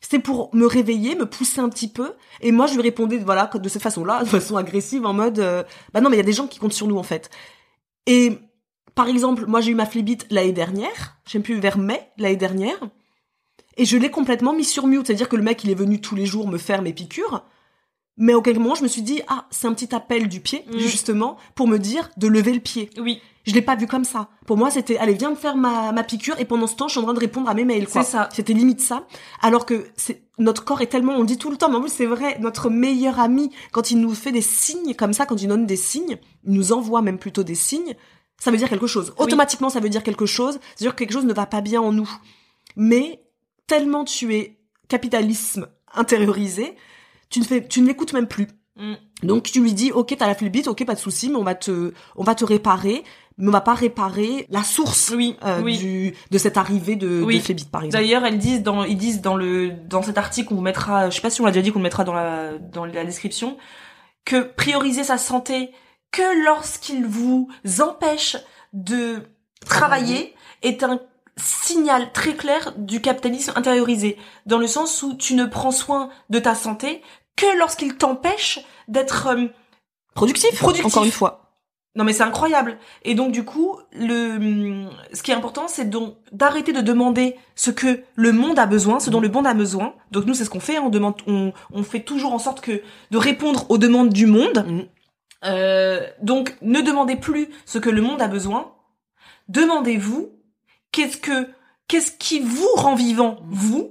c'était 0.00 0.18
pour 0.18 0.54
me 0.54 0.66
réveiller, 0.66 1.14
me 1.14 1.26
pousser 1.26 1.60
un 1.60 1.68
petit 1.68 1.88
peu. 1.88 2.12
Et 2.40 2.52
moi, 2.52 2.66
je 2.66 2.74
lui 2.74 2.82
répondais, 2.82 3.18
voilà, 3.18 3.50
de 3.52 3.68
cette 3.68 3.82
façon-là, 3.82 4.20
de 4.24 4.28
façon 4.28 4.56
agressive, 4.56 5.04
en 5.04 5.12
mode, 5.12 5.38
euh, 5.38 5.62
bah 5.92 6.00
non, 6.00 6.08
mais 6.10 6.16
il 6.16 6.20
y 6.20 6.22
a 6.22 6.24
des 6.24 6.32
gens 6.32 6.46
qui 6.46 6.58
comptent 6.58 6.72
sur 6.72 6.86
nous, 6.86 6.96
en 6.96 7.02
fait. 7.02 7.30
Et, 8.06 8.38
par 8.94 9.08
exemple, 9.08 9.44
moi, 9.46 9.60
j'ai 9.60 9.72
eu 9.72 9.74
ma 9.74 9.86
flébite 9.86 10.26
l'année 10.30 10.52
dernière, 10.52 11.18
j'ai 11.26 11.38
plus 11.40 11.60
vers 11.60 11.78
mai, 11.78 12.08
l'année 12.16 12.36
dernière, 12.36 12.78
et 13.76 13.84
je 13.84 13.96
l'ai 13.96 14.10
complètement 14.10 14.52
mis 14.52 14.64
sur 14.64 14.86
mute. 14.86 15.06
C'est-à-dire 15.06 15.28
que 15.28 15.36
le 15.36 15.42
mec, 15.42 15.62
il 15.64 15.70
est 15.70 15.74
venu 15.74 16.00
tous 16.00 16.14
les 16.14 16.26
jours 16.26 16.48
me 16.48 16.58
faire 16.58 16.82
mes 16.82 16.92
piqûres. 16.92 17.44
Mais 18.16 18.34
aucun 18.34 18.52
moment, 18.54 18.74
je 18.74 18.82
me 18.82 18.88
suis 18.88 19.02
dit, 19.02 19.22
ah, 19.28 19.46
c'est 19.50 19.66
un 19.66 19.72
petit 19.72 19.94
appel 19.94 20.28
du 20.28 20.40
pied, 20.40 20.64
Mm. 20.70 20.78
justement, 20.78 21.36
pour 21.54 21.68
me 21.68 21.78
dire 21.78 22.10
de 22.16 22.26
lever 22.26 22.52
le 22.52 22.60
pied. 22.60 22.90
Oui. 22.98 23.20
Je 23.44 23.54
l'ai 23.54 23.62
pas 23.62 23.74
vu 23.74 23.86
comme 23.86 24.04
ça. 24.04 24.28
Pour 24.46 24.56
moi, 24.56 24.70
c'était 24.70 24.98
allez 24.98 25.14
viens 25.14 25.30
me 25.30 25.36
faire 25.36 25.56
ma, 25.56 25.92
ma 25.92 26.02
piqûre 26.04 26.38
et 26.38 26.44
pendant 26.44 26.66
ce 26.66 26.76
temps, 26.76 26.88
je 26.88 26.92
suis 26.92 27.00
en 27.00 27.04
train 27.04 27.14
de 27.14 27.20
répondre 27.20 27.48
à 27.48 27.54
mes 27.54 27.64
mails. 27.64 27.86
C'est 27.88 28.02
ça. 28.02 28.28
C'était 28.32 28.52
limite 28.52 28.80
ça. 28.80 29.06
Alors 29.40 29.64
que 29.66 29.86
c'est 29.96 30.24
notre 30.38 30.64
corps 30.64 30.80
est 30.80 30.86
tellement, 30.86 31.14
on 31.14 31.20
le 31.20 31.26
dit 31.26 31.38
tout 31.38 31.50
le 31.50 31.56
temps, 31.56 31.68
mais 31.68 31.76
en 31.76 31.80
plus 31.80 31.92
c'est 31.92 32.06
vrai, 32.06 32.38
notre 32.40 32.70
meilleur 32.70 33.18
ami 33.18 33.50
quand 33.72 33.90
il 33.90 34.00
nous 34.00 34.14
fait 34.14 34.32
des 34.32 34.42
signes 34.42 34.94
comme 34.94 35.12
ça, 35.12 35.26
quand 35.26 35.40
il 35.40 35.48
donne 35.48 35.66
des 35.66 35.76
signes, 35.76 36.18
il 36.44 36.52
nous 36.52 36.72
envoie 36.72 37.02
même 37.02 37.18
plutôt 37.18 37.42
des 37.42 37.54
signes. 37.54 37.94
Ça 38.38 38.50
veut 38.50 38.56
dire 38.56 38.68
quelque 38.68 38.86
chose. 38.86 39.12
Oui. 39.18 39.24
Automatiquement, 39.24 39.68
ça 39.68 39.80
veut 39.80 39.90
dire 39.90 40.02
quelque 40.02 40.26
chose. 40.26 40.58
C'est-à-dire 40.74 40.94
que 40.94 41.00
quelque 41.00 41.12
chose 41.12 41.26
ne 41.26 41.34
va 41.34 41.46
pas 41.46 41.60
bien 41.60 41.80
en 41.80 41.92
nous. 41.92 42.10
Mais 42.76 43.22
tellement 43.66 44.04
tu 44.04 44.34
es 44.34 44.58
capitalisme 44.88 45.68
intériorisé, 45.94 46.74
tu 47.30 47.40
ne 47.40 47.44
fais, 47.44 47.66
tu 47.66 47.80
ne 47.80 47.86
l'écoutes 47.86 48.12
même 48.12 48.26
plus. 48.26 48.48
Mm. 48.76 48.94
Donc 49.22 49.44
tu 49.44 49.60
lui 49.60 49.74
dis 49.74 49.92
ok 49.92 50.14
t'as 50.18 50.26
la 50.26 50.34
phlébite, 50.34 50.66
ok 50.66 50.84
pas 50.84 50.94
de 50.94 50.98
souci, 50.98 51.28
mais 51.28 51.36
on 51.36 51.44
va 51.44 51.54
te 51.54 51.92
on 52.16 52.24
va 52.24 52.34
te 52.34 52.44
réparer, 52.44 53.04
on 53.48 53.50
va 53.50 53.60
pas 53.60 53.74
réparer 53.74 54.46
la 54.50 54.62
source 54.62 55.12
Oui, 55.16 55.36
euh, 55.44 55.60
oui. 55.62 55.78
du 55.78 56.14
de 56.30 56.38
cette 56.38 56.56
arrivée 56.56 56.96
de, 56.96 57.22
Oui. 57.22 57.38
de 57.38 57.42
phlébite 57.44 57.70
par 57.70 57.82
exemple. 57.84 58.02
D'ailleurs, 58.02 58.24
elles 58.24 58.38
disent 58.38 58.62
dans, 58.62 58.84
ils 58.84 58.96
disent 58.96 59.20
dans 59.20 59.36
le, 59.36 59.70
dans 59.70 60.02
cet 60.02 60.18
article 60.18 60.48
qu'on 60.48 60.56
vous 60.56 60.60
mettra, 60.60 61.10
je 61.10 61.16
sais 61.16 61.22
pas 61.22 61.30
si 61.30 61.40
on 61.40 61.44
l'a 61.46 61.50
déjà 61.52 61.62
dit 61.62 61.72
qu'on 61.72 61.78
le 61.78 61.84
mettra 61.84 62.04
dans 62.04 62.14
la, 62.14 62.58
dans 62.58 62.84
la 62.84 63.04
description, 63.04 63.56
que 64.24 64.42
prioriser 64.42 65.04
sa 65.04 65.18
santé 65.18 65.70
que 66.12 66.44
lorsqu'il 66.44 67.06
vous 67.06 67.48
empêche 67.80 68.36
de 68.72 69.22
travailler 69.66 70.34
est 70.62 70.82
un 70.82 71.00
signal 71.36 72.12
très 72.12 72.34
clair 72.34 72.72
du 72.76 73.00
capitalisme 73.00 73.52
intériorisé, 73.56 74.16
dans 74.46 74.58
le 74.58 74.66
sens 74.66 75.02
où 75.02 75.14
tu 75.14 75.34
ne 75.34 75.46
prends 75.46 75.70
soin 75.70 76.10
de 76.28 76.38
ta 76.38 76.54
santé 76.54 77.00
que 77.36 77.58
lorsqu'il 77.58 77.96
t'empêche 77.96 78.58
d'être 78.88 79.28
euh, 79.28 79.46
Productif, 80.14 80.58
Productif. 80.58 80.86
encore 80.86 81.04
une 81.04 81.12
fois. 81.12 81.39
Non 81.96 82.04
mais 82.04 82.12
c'est 82.12 82.22
incroyable. 82.22 82.78
Et 83.02 83.14
donc 83.14 83.32
du 83.32 83.44
coup, 83.44 83.76
le 83.92 84.36
hum, 84.36 84.90
ce 85.12 85.22
qui 85.22 85.30
est 85.32 85.34
important, 85.34 85.66
c'est 85.68 85.90
donc 85.90 86.16
d'arrêter 86.32 86.72
de 86.72 86.80
demander 86.80 87.36
ce 87.56 87.70
que 87.70 88.02
le 88.14 88.32
monde 88.32 88.58
a 88.58 88.66
besoin, 88.66 89.00
ce 89.00 89.10
dont 89.10 89.20
le 89.20 89.28
monde 89.28 89.46
a 89.46 89.54
besoin. 89.54 89.94
Donc 90.12 90.24
nous, 90.26 90.34
c'est 90.34 90.44
ce 90.44 90.50
qu'on 90.50 90.60
fait. 90.60 90.76
hein, 90.76 90.82
On 90.84 90.88
demande, 90.90 91.16
on, 91.26 91.52
on 91.72 91.82
fait 91.82 92.00
toujours 92.00 92.32
en 92.32 92.38
sorte 92.38 92.60
que 92.60 92.80
de 93.10 93.18
répondre 93.18 93.66
aux 93.70 93.78
demandes 93.78 94.10
du 94.10 94.26
monde. 94.26 94.64
Mhm. 94.66 94.86
Euh, 95.46 96.06
donc 96.22 96.56
ne 96.62 96.80
demandez 96.82 97.16
plus 97.16 97.48
ce 97.64 97.78
que 97.78 97.88
le 97.90 98.02
monde 98.02 98.20
a 98.22 98.28
besoin. 98.28 98.72
Demandez-vous 99.48 100.30
qu'est-ce 100.92 101.16
que 101.16 101.48
qu'est-ce 101.88 102.12
qui 102.12 102.40
vous 102.40 102.68
rend 102.76 102.94
vivant 102.94 103.38
vous 103.48 103.90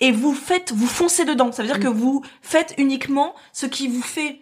et 0.00 0.10
vous 0.10 0.34
faites 0.34 0.72
vous 0.72 0.86
foncez 0.86 1.24
dedans. 1.24 1.52
Ça 1.52 1.62
veut 1.62 1.68
dire 1.68 1.80
que 1.80 1.86
vous 1.88 2.22
faites 2.42 2.74
uniquement 2.78 3.34
ce 3.52 3.66
qui 3.66 3.88
vous 3.88 4.02
fait 4.02 4.40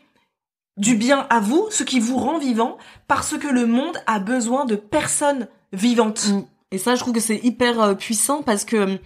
du 0.77 0.97
bien 0.97 1.27
à 1.31 1.41
vous, 1.41 1.67
ce 1.71 1.85
qui 1.85 2.01
vous 2.01 2.17
rend 2.17 2.39
vivant, 2.39 2.77
parce 3.07 3.39
que 3.39 3.49
le 3.49 3.67
monde 3.67 3.97
a 4.07 4.19
besoin 4.19 4.65
de 4.65 4.77
personnes 4.77 5.49
vivantes. 5.73 6.29
Mm. 6.29 6.43
Et 6.73 6.79
ça, 6.79 6.95
je 6.95 7.01
trouve 7.01 7.13
que 7.13 7.21
c'est 7.21 7.39
hyper 7.45 7.81
euh, 7.81 7.95
puissant 7.95 8.43
parce 8.43 8.65
que 8.65 8.77
euh, 8.77 8.97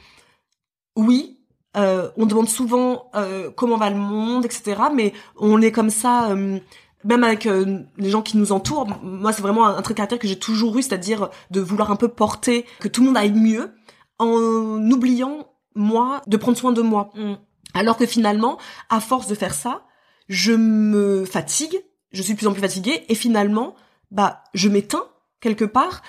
oui, 0.96 1.38
euh, 1.76 2.10
on 2.16 2.26
demande 2.26 2.48
souvent 2.48 3.10
euh, 3.14 3.50
comment 3.54 3.76
va 3.76 3.90
le 3.90 3.96
monde, 3.96 4.44
etc. 4.44 4.82
Mais 4.94 5.12
on 5.36 5.60
est 5.60 5.72
comme 5.72 5.90
ça, 5.90 6.30
euh, 6.30 6.58
même 7.04 7.24
avec 7.24 7.44
les 7.44 8.10
gens 8.10 8.22
qui 8.22 8.36
nous 8.36 8.52
entourent. 8.52 8.86
Moi, 9.02 9.32
c'est 9.32 9.42
vraiment 9.42 9.66
un, 9.66 9.76
un 9.76 9.82
trait 9.82 9.94
de 9.94 9.96
caractère 9.96 10.18
que 10.18 10.26
j'ai 10.26 10.38
toujours 10.38 10.76
eu, 10.78 10.82
c'est-à-dire 10.82 11.28
de 11.50 11.60
vouloir 11.60 11.90
un 11.90 11.96
peu 11.96 12.08
porter 12.08 12.64
que 12.80 12.88
tout 12.88 13.02
le 13.02 13.08
monde 13.08 13.16
aille 13.16 13.32
mieux, 13.32 13.72
en 14.18 14.90
oubliant 14.90 15.46
moi 15.74 16.22
de 16.26 16.36
prendre 16.36 16.58
soin 16.58 16.72
de 16.72 16.82
moi. 16.82 17.10
Mm. 17.14 17.34
Alors 17.74 17.96
que 17.96 18.06
finalement, 18.06 18.58
à 18.88 19.00
force 19.00 19.28
de 19.28 19.34
faire 19.34 19.54
ça, 19.54 19.82
je 20.28 20.52
me 20.52 21.24
fatigue, 21.24 21.82
je 22.12 22.22
suis 22.22 22.34
de 22.34 22.38
plus 22.38 22.46
en 22.46 22.52
plus 22.52 22.60
fatiguée, 22.60 23.04
et 23.08 23.14
finalement, 23.14 23.74
bah, 24.10 24.44
je 24.54 24.68
m'éteins 24.68 25.04
quelque 25.40 25.64
part. 25.64 26.02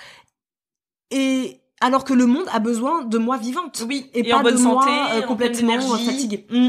Et 1.10 1.60
alors 1.80 2.04
que 2.04 2.12
le 2.12 2.26
monde 2.26 2.46
a 2.52 2.58
besoin 2.58 3.04
de 3.04 3.18
moi 3.18 3.36
vivante. 3.38 3.82
Oui, 3.88 4.10
Et, 4.14 4.20
et 4.20 4.30
pas 4.30 4.38
en 4.38 4.42
bonne 4.42 4.56
de 4.56 4.60
moi 4.60 4.82
santé, 4.82 4.92
euh, 4.92 5.02
en 5.02 5.08
pleine 5.08 5.26
complètement 5.26 5.74
énergie. 5.74 6.06
fatiguée. 6.06 6.46
Mm. 6.50 6.68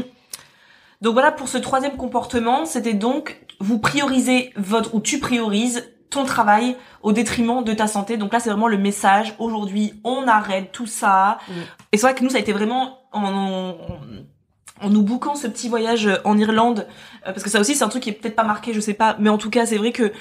Donc 1.02 1.12
voilà 1.14 1.32
pour 1.32 1.48
ce 1.48 1.58
troisième 1.58 1.96
comportement, 1.96 2.64
c'était 2.64 2.94
donc 2.94 3.44
vous 3.60 3.78
priorisez 3.78 4.52
votre 4.56 4.94
ou 4.94 5.00
tu 5.00 5.18
priorises 5.18 5.88
ton 6.10 6.24
travail 6.24 6.76
au 7.02 7.12
détriment 7.12 7.64
de 7.64 7.72
ta 7.72 7.86
santé. 7.88 8.16
Donc 8.16 8.32
là 8.32 8.40
c'est 8.40 8.50
vraiment 8.50 8.68
le 8.68 8.78
message. 8.78 9.34
Aujourd'hui 9.38 9.94
on 10.04 10.26
arrête 10.28 10.72
tout 10.72 10.86
ça. 10.86 11.38
Mm. 11.48 11.52
Et 11.92 11.96
c'est 11.96 12.02
vrai 12.06 12.14
que 12.14 12.22
nous 12.24 12.30
ça 12.30 12.36
a 12.36 12.40
été 12.40 12.52
vraiment 12.52 12.98
en, 13.12 13.24
en, 13.24 13.76
en 14.82 14.90
nous 14.90 15.02
bouquant 15.02 15.34
ce 15.34 15.46
petit 15.46 15.68
voyage 15.68 16.08
en 16.24 16.36
Irlande, 16.38 16.86
euh, 17.26 17.32
parce 17.32 17.42
que 17.42 17.50
ça 17.50 17.60
aussi 17.60 17.74
c'est 17.74 17.84
un 17.84 17.88
truc 17.88 18.02
qui 18.02 18.10
est 18.10 18.12
peut-être 18.12 18.36
pas 18.36 18.44
marqué, 18.44 18.72
je 18.72 18.80
sais 18.80 18.94
pas, 18.94 19.16
mais 19.18 19.30
en 19.30 19.38
tout 19.38 19.50
cas 19.50 19.66
c'est 19.66 19.78
vrai 19.78 19.92
que 19.92 20.12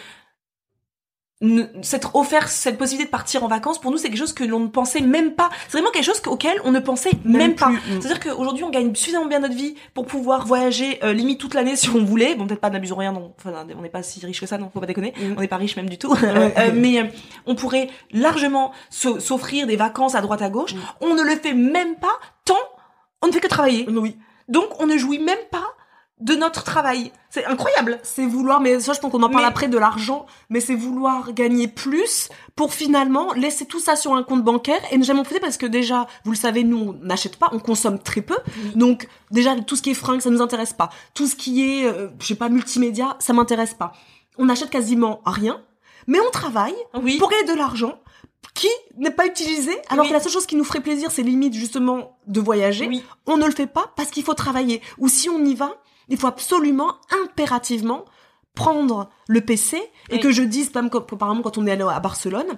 s'être 1.81 2.15
offert 2.15 2.49
cette 2.49 2.77
possibilité 2.77 3.05
de 3.07 3.11
partir 3.11 3.43
en 3.43 3.47
vacances 3.47 3.81
pour 3.81 3.89
nous 3.89 3.97
c'est 3.97 4.09
quelque 4.09 4.19
chose 4.19 4.33
que 4.33 4.43
l'on 4.43 4.59
ne 4.59 4.67
pensait 4.67 5.01
même 5.01 5.33
pas. 5.33 5.49
C'est 5.67 5.77
vraiment 5.77 5.89
quelque 5.89 6.05
chose 6.05 6.21
auquel 6.27 6.61
on 6.65 6.71
ne 6.71 6.79
pensait 6.79 7.13
même, 7.25 7.55
pas. 7.55 7.69
Mm. 7.69 7.79
C'est-à-dire 7.99 8.19
qu'aujourd'hui, 8.19 8.63
on 8.63 8.69
gagne 8.69 8.93
suffisamment 8.93 9.25
bien 9.25 9.39
notre 9.39 9.55
vie 9.55 9.73
pour 9.95 10.05
pouvoir 10.05 10.45
voyager 10.45 11.03
euh, 11.03 11.13
limite 11.13 11.39
toute 11.39 11.55
l'année 11.55 11.75
si 11.75 11.89
on 11.89 12.03
voulait. 12.03 12.35
Bon, 12.35 12.45
peut-être 12.45 12.61
pas 12.61 12.69
n'abusons 12.69 12.95
rien, 12.97 13.11
non. 13.11 13.33
Enfin, 13.39 13.65
on 13.75 13.81
n'est 13.81 13.89
pas 13.89 14.03
si 14.03 14.23
riche 14.23 14.39
que 14.39 14.45
ça, 14.45 14.59
non, 14.59 14.69
faut 14.71 14.79
pas 14.79 14.85
déconner. 14.85 15.13
Mm. 15.17 15.33
On 15.35 15.41
n'est 15.41 15.47
pas 15.47 15.57
riche 15.57 15.75
même 15.75 15.89
du 15.89 15.97
tout. 15.97 16.13
Euh, 16.31 16.71
mais 16.73 16.99
euh, 16.99 17.05
on 17.45 17.55
pourrait 17.55 17.89
largement 18.11 18.71
s'o- 18.89 19.19
s'offrir 19.19 19.65
des 19.67 19.75
vacances 19.75 20.15
à 20.15 20.21
droite 20.21 20.41
à 20.41 20.49
gauche. 20.49 20.75
Mm. 20.75 20.79
On 21.01 21.15
ne 21.15 21.23
le 21.23 21.35
fait 21.35 21.53
même 21.53 21.95
pas 21.95 22.19
tant 22.45 22.55
on 23.21 23.27
ne 23.27 23.31
fait 23.31 23.39
que 23.39 23.47
travailler. 23.47 23.87
Oui. 23.89 24.17
Donc, 24.51 24.67
on 24.79 24.85
ne 24.85 24.97
jouit 24.97 25.19
même 25.19 25.39
pas 25.49 25.65
de 26.19 26.35
notre 26.35 26.63
travail. 26.63 27.11
C'est 27.31 27.45
incroyable. 27.45 27.99
C'est 28.03 28.27
vouloir, 28.27 28.61
mais 28.61 28.79
ça, 28.79 28.93
je 28.93 28.99
pense 28.99 29.11
qu'on 29.11 29.23
en 29.23 29.29
parle 29.29 29.41
Mais- 29.41 29.47
après 29.49 29.67
de 29.67 29.77
l'argent, 29.79 30.27
mais 30.49 30.59
c'est 30.59 30.75
vouloir 30.75 31.33
gagner 31.33 31.67
plus 31.67 32.29
pour 32.55 32.75
finalement 32.75 33.33
laisser 33.33 33.65
tout 33.65 33.79
ça 33.79 33.95
sur 33.95 34.13
un 34.13 34.21
compte 34.21 34.43
bancaire 34.43 34.79
et 34.91 34.99
ne 34.99 35.03
jamais 35.03 35.21
en 35.21 35.23
profiter 35.23 35.41
parce 35.41 35.57
que 35.57 35.65
déjà, 35.65 36.05
vous 36.23 36.31
le 36.31 36.37
savez, 36.37 36.63
nous, 36.63 36.77
on 36.77 36.93
n'achète 37.05 37.37
pas, 37.37 37.49
on 37.53 37.57
consomme 37.59 37.97
très 37.97 38.21
peu. 38.21 38.37
Donc, 38.75 39.07
déjà, 39.31 39.55
tout 39.61 39.75
ce 39.75 39.81
qui 39.81 39.89
est 39.91 39.95
fringues, 39.95 40.21
ça 40.21 40.29
nous 40.29 40.43
intéresse 40.43 40.73
pas. 40.73 40.91
Tout 41.15 41.25
ce 41.25 41.35
qui 41.35 41.63
est, 41.67 41.85
euh, 41.87 42.09
je 42.19 42.27
sais 42.27 42.35
pas, 42.35 42.49
multimédia, 42.49 43.15
ça 43.17 43.33
m'intéresse 43.33 43.73
pas. 43.73 43.93
On 44.37 44.45
n'achète 44.45 44.69
quasiment 44.69 45.21
rien, 45.25 45.59
mais 46.05 46.19
on 46.19 46.29
travaille 46.29 46.75
Oui. 47.01 47.17
pour 47.17 47.31
gagner 47.31 47.45
de 47.45 47.53
l'argent 47.57 47.95
qui 48.53 48.67
n'est 48.97 49.11
pas 49.11 49.25
utilisé, 49.27 49.71
alors 49.89 50.03
Oui. 50.03 50.09
que 50.09 50.13
la 50.13 50.19
seule 50.19 50.31
chose 50.31 50.45
qui 50.45 50.55
nous 50.55 50.63
ferait 50.63 50.81
plaisir, 50.81 51.11
c'est 51.11 51.23
limite 51.23 51.53
justement 51.53 52.17
de 52.27 52.39
voyager. 52.39 52.87
Oui. 52.87 53.03
On 53.27 53.37
ne 53.37 53.45
le 53.45 53.51
fait 53.51 53.67
pas 53.67 53.91
parce 53.95 54.09
qu'il 54.11 54.23
faut 54.23 54.33
travailler. 54.33 54.81
Ou 54.97 55.07
si 55.07 55.29
on 55.29 55.43
y 55.45 55.55
va, 55.55 55.71
il 56.09 56.17
faut 56.17 56.27
absolument, 56.27 56.95
impérativement, 57.23 58.05
prendre 58.55 59.09
le 59.27 59.41
PC 59.41 59.77
et 60.09 60.15
Oui. 60.15 60.19
que 60.19 60.31
je 60.31 60.43
dise, 60.43 60.69
comme, 60.69 60.89
comme 60.89 61.05
apparemment 61.09 61.41
quand 61.41 61.57
on 61.57 61.65
est 61.67 61.71
allé 61.71 61.83
à 61.83 61.99
Barcelone, 61.99 62.57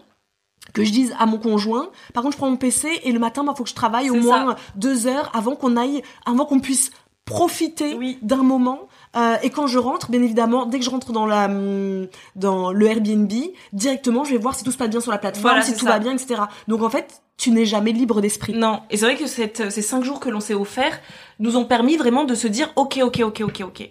que 0.74 0.84
je 0.84 0.92
dise 0.92 1.14
à 1.20 1.26
mon 1.26 1.38
conjoint, 1.38 1.90
par 2.14 2.24
contre 2.24 2.34
je 2.34 2.38
prends 2.38 2.50
mon 2.50 2.58
PC 2.58 2.88
et 3.04 3.12
le 3.12 3.20
matin, 3.20 3.44
bah, 3.44 3.54
faut 3.56 3.64
que 3.64 3.70
je 3.70 3.76
travaille 3.76 4.10
au 4.10 4.16
moins 4.16 4.56
deux 4.76 5.06
heures 5.08 5.30
avant 5.36 5.56
qu'on 5.56 5.76
aille, 5.78 6.02
avant 6.26 6.46
qu'on 6.46 6.60
puisse 6.62 6.92
profiter 7.26 7.96
Oui. 7.96 8.18
d'un 8.22 8.44
moment. 8.44 8.88
Euh, 9.16 9.38
et 9.44 9.50
quand 9.50 9.68
je 9.68 9.78
rentre, 9.78 10.10
bien 10.12 10.22
évidemment, 10.22 10.66
dès 10.66 10.80
que 10.80 10.86
je 10.86 10.90
rentre 10.90 11.12
dans 11.12 11.26
la 11.26 11.46
hum, 11.46 12.08
dans 12.36 12.72
le 12.72 12.86
Airbnb, 12.88 13.32
directement, 13.72 14.24
je 14.24 14.32
vais 14.32 14.38
voir 14.38 14.56
si 14.56 14.64
tout 14.64 14.72
se 14.72 14.78
passe 14.78 14.90
bien 14.90 15.02
sur 15.02 15.12
la 15.12 15.18
plateforme, 15.20 15.52
Voilà, 15.54 15.62
si 15.64 15.74
tout 15.74 15.86
ça. 15.86 15.92
va 15.92 16.00
bien, 16.00 16.12
etc. 16.14 16.42
Donc 16.68 16.82
en 16.82 16.90
fait, 16.90 17.22
tu 17.38 17.52
n'es 17.52 17.66
jamais 17.66 17.92
libre 17.92 18.22
d'esprit. 18.22 18.54
Non, 18.54 18.82
et 18.90 18.98
c'est 18.98 19.06
vrai 19.06 19.16
que 19.16 19.28
cette, 19.28 19.72
ces 19.72 19.82
cinq 19.82 20.04
jours 20.04 20.20
que 20.20 20.30
l'on 20.30 20.40
s'est 20.40 20.54
offert 20.54 21.00
nous 21.40 21.56
ont 21.58 21.66
permis 21.66 21.98
vraiment 21.98 22.24
de 22.26 22.36
se 22.36 22.48
dire 22.48 22.72
ok, 22.76 23.00
ok, 23.04 23.22
ok, 23.24 23.42
ok, 23.46 23.62
ok. 23.66 23.90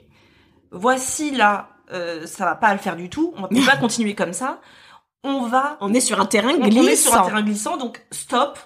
Voici 0.70 1.30
là, 1.30 1.68
euh, 1.92 2.26
ça 2.26 2.44
va 2.44 2.54
pas 2.54 2.72
le 2.72 2.78
faire 2.78 2.96
du 2.96 3.08
tout. 3.08 3.32
On 3.36 3.42
va 3.42 3.48
pas 3.72 3.76
continuer 3.76 4.14
comme 4.14 4.32
ça. 4.32 4.60
On 5.24 5.42
va, 5.46 5.76
On 5.80 5.94
est 5.94 6.00
sur 6.00 6.20
un 6.20 6.26
terrain 6.26 6.50
on, 6.58 6.64
on 6.64 6.68
glissant. 6.68 6.88
est 6.88 6.96
sur 6.96 7.14
un 7.14 7.24
terrain 7.26 7.42
glissant, 7.42 7.76
donc 7.76 8.04
stop. 8.10 8.58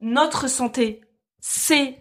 Notre 0.00 0.48
santé, 0.48 1.00
c'est 1.40 1.98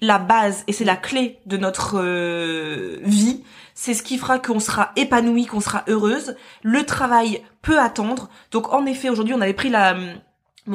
la 0.00 0.18
base 0.18 0.64
et 0.66 0.72
c'est 0.72 0.84
la 0.84 0.96
clé 0.96 1.40
de 1.46 1.56
notre 1.56 1.98
euh, 1.98 2.98
vie. 3.02 3.42
C'est 3.74 3.94
ce 3.94 4.02
qui 4.02 4.18
fera 4.18 4.38
qu'on 4.38 4.60
sera 4.60 4.92
épanoui, 4.96 5.46
qu'on 5.46 5.60
sera 5.60 5.84
heureuse. 5.88 6.36
Le 6.62 6.84
travail 6.84 7.42
peut 7.62 7.78
attendre. 7.78 8.28
Donc 8.50 8.72
en 8.72 8.86
effet, 8.86 9.08
aujourd'hui, 9.08 9.34
on 9.34 9.40
avait 9.40 9.54
pris 9.54 9.70
la 9.70 9.96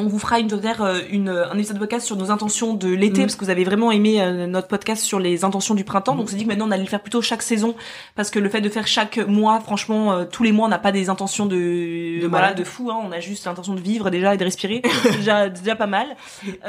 on 0.01 0.07
vous 0.07 0.19
fera 0.19 0.39
une, 0.39 0.51
euh, 0.53 0.99
une, 1.11 1.29
un 1.29 1.53
épisode 1.57 1.75
de 1.75 1.79
podcast 1.79 2.05
sur 2.05 2.15
nos 2.15 2.31
intentions 2.31 2.73
de 2.73 2.87
l'été, 2.89 3.19
Mhm. 3.21 3.25
parce 3.27 3.35
que 3.35 3.45
vous 3.45 3.51
avez 3.51 3.63
vraiment 3.63 3.91
aimé 3.91 4.21
euh, 4.21 4.47
notre 4.47 4.67
podcast 4.67 5.03
sur 5.03 5.19
les 5.19 5.43
intentions 5.45 5.75
du 5.75 5.83
printemps. 5.83 6.15
Donc 6.15 6.25
on 6.25 6.27
s'est 6.29 6.35
dit 6.35 6.43
que 6.43 6.49
maintenant 6.49 6.67
on 6.67 6.71
allait 6.71 6.83
le 6.83 6.89
faire 6.89 7.01
plutôt 7.01 7.21
chaque 7.21 7.41
saison, 7.43 7.75
parce 8.15 8.29
que 8.31 8.39
le 8.39 8.49
fait 8.49 8.61
de 8.61 8.69
faire 8.69 8.87
chaque 8.87 9.17
mois, 9.17 9.59
franchement, 9.59 10.13
euh, 10.13 10.25
tous 10.25 10.43
les 10.43 10.51
mois, 10.51 10.65
on 10.65 10.69
n'a 10.69 10.79
pas 10.79 10.91
des 10.91 11.09
intentions 11.09 11.45
de, 11.45 12.21
De 12.21 12.27
voilà, 12.27 12.53
de 12.53 12.63
fou. 12.63 12.89
Hein, 12.91 12.99
on 13.03 13.11
a 13.11 13.19
juste 13.19 13.45
l'intention 13.45 13.73
de 13.75 13.81
vivre 13.81 14.09
déjà 14.09 14.33
et 14.33 14.37
de 14.37 14.43
respirer, 14.43 14.81
déjà, 15.17 15.49
déjà 15.49 15.75
pas 15.75 15.87
mal. 15.87 16.07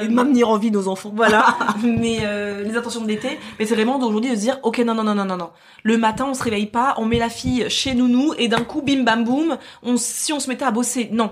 Et 0.01 0.07
de 0.07 0.13
maintenir 0.13 0.49
en 0.49 0.59
vie 0.59 0.71
nos 0.71 0.89
enfants. 0.89 1.13
Voilà, 1.15 1.57
mais 1.83 2.19
euh, 2.23 2.63
les 2.63 2.77
intentions 2.77 3.01
de 3.03 3.09
l'été, 3.09 3.39
mais 3.59 3.67
c'est 3.67 3.75
vraiment 3.75 3.99
d'aujourd'hui 3.99 4.31
de 4.31 4.37
se 4.37 4.41
dire 4.41 4.59
ok 4.63 4.79
non 4.81 4.95
non 4.95 5.05
non 5.05 5.15
non 5.15 5.25
non 5.25 5.37
non. 5.37 5.51
Le 5.83 5.97
matin 5.99 6.27
on 6.29 6.35
se 6.35 6.43
réveille 6.43 6.67
pas, 6.67 6.95
on 6.99 7.05
met 7.05 7.19
la 7.19 7.29
fille 7.29 7.67
chez 7.69 7.95
nounou 7.95 8.35
et 8.39 8.49
d'un 8.49 8.63
coup 8.65 8.83
bim 8.83 9.03
bam 9.03 9.25
boum, 9.25 9.57
on 9.83 9.97
si 9.97 10.33
on 10.33 10.41
se 10.41 10.49
mettait 10.49 10.65
à 10.65 10.71
bosser, 10.71 11.09
non. 11.13 11.31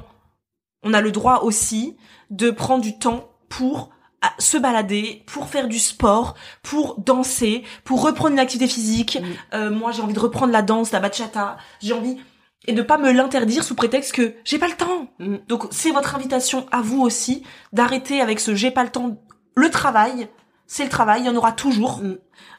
On 0.82 0.94
a 0.94 1.00
le 1.00 1.12
droit 1.12 1.40
aussi 1.42 1.96
de 2.30 2.50
prendre 2.50 2.82
du 2.82 2.98
temps 2.98 3.30
pour 3.48 3.90
à- 4.20 4.32
se 4.38 4.56
balader, 4.56 5.24
pour 5.26 5.48
faire 5.48 5.68
du 5.68 5.78
sport, 5.78 6.34
pour 6.62 6.98
danser, 7.00 7.64
pour 7.84 8.02
reprendre 8.02 8.32
une 8.32 8.38
activité 8.38 8.72
physique. 8.72 9.18
Euh, 9.52 9.70
moi 9.70 9.92
j'ai 9.92 10.02
envie 10.02 10.14
de 10.14 10.20
reprendre 10.20 10.52
la 10.52 10.62
danse, 10.62 10.92
la 10.92 11.00
bachata, 11.00 11.56
j'ai 11.80 11.92
envie 11.92 12.18
et 12.66 12.72
de 12.72 12.82
pas 12.82 12.98
me 12.98 13.10
l'interdire 13.10 13.64
sous 13.64 13.74
prétexte 13.74 14.12
que 14.12 14.34
j'ai 14.44 14.58
pas 14.58 14.68
le 14.68 14.76
temps. 14.76 15.08
Mm. 15.18 15.36
Donc 15.48 15.64
c'est 15.70 15.90
votre 15.90 16.14
invitation 16.14 16.66
à 16.70 16.80
vous 16.80 17.02
aussi 17.02 17.42
d'arrêter 17.72 18.20
avec 18.20 18.40
ce 18.40 18.54
j'ai 18.54 18.70
pas 18.70 18.84
le 18.84 18.90
temps. 18.90 19.16
Le 19.54 19.70
travail, 19.70 20.28
c'est 20.66 20.84
le 20.84 20.90
travail, 20.90 21.22
il 21.22 21.26
y 21.26 21.28
en 21.28 21.36
aura 21.36 21.52
toujours. 21.52 21.98
Mm. 21.98 22.18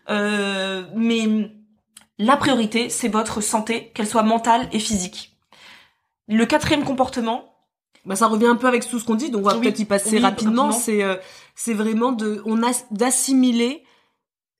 Euh, 0.09 0.83
mais 0.95 1.49
la 2.19 2.37
priorité, 2.37 2.89
c'est 2.89 3.07
votre 3.07 3.41
santé, 3.41 3.91
qu'elle 3.95 4.07
soit 4.07 4.23
mentale 4.23 4.67
et 4.71 4.79
physique. 4.79 5.37
Le 6.27 6.45
quatrième 6.45 6.83
comportement, 6.83 7.52
Bah, 8.05 8.15
ça 8.17 8.27
revient 8.27 8.47
un 8.47 8.55
peu 8.57 8.67
avec 8.67 8.87
tout 8.87 8.99
ce 8.99 9.05
qu'on 9.05 9.15
dit, 9.15 9.29
donc 9.29 9.41
on 9.45 9.49
va 9.49 9.55
Oui. 9.55 9.61
peut-être 9.61 9.79
y 9.79 9.85
passer 9.85 10.17
Oui, 10.17 10.21
rapidement. 10.21 10.71
C'est 10.71 11.03
euh, 11.03 11.15
c'est 11.55 11.73
vraiment 11.73 12.11
de 12.11 12.41
on 12.45 12.61
a 12.63 12.71
d'assimiler 12.91 13.83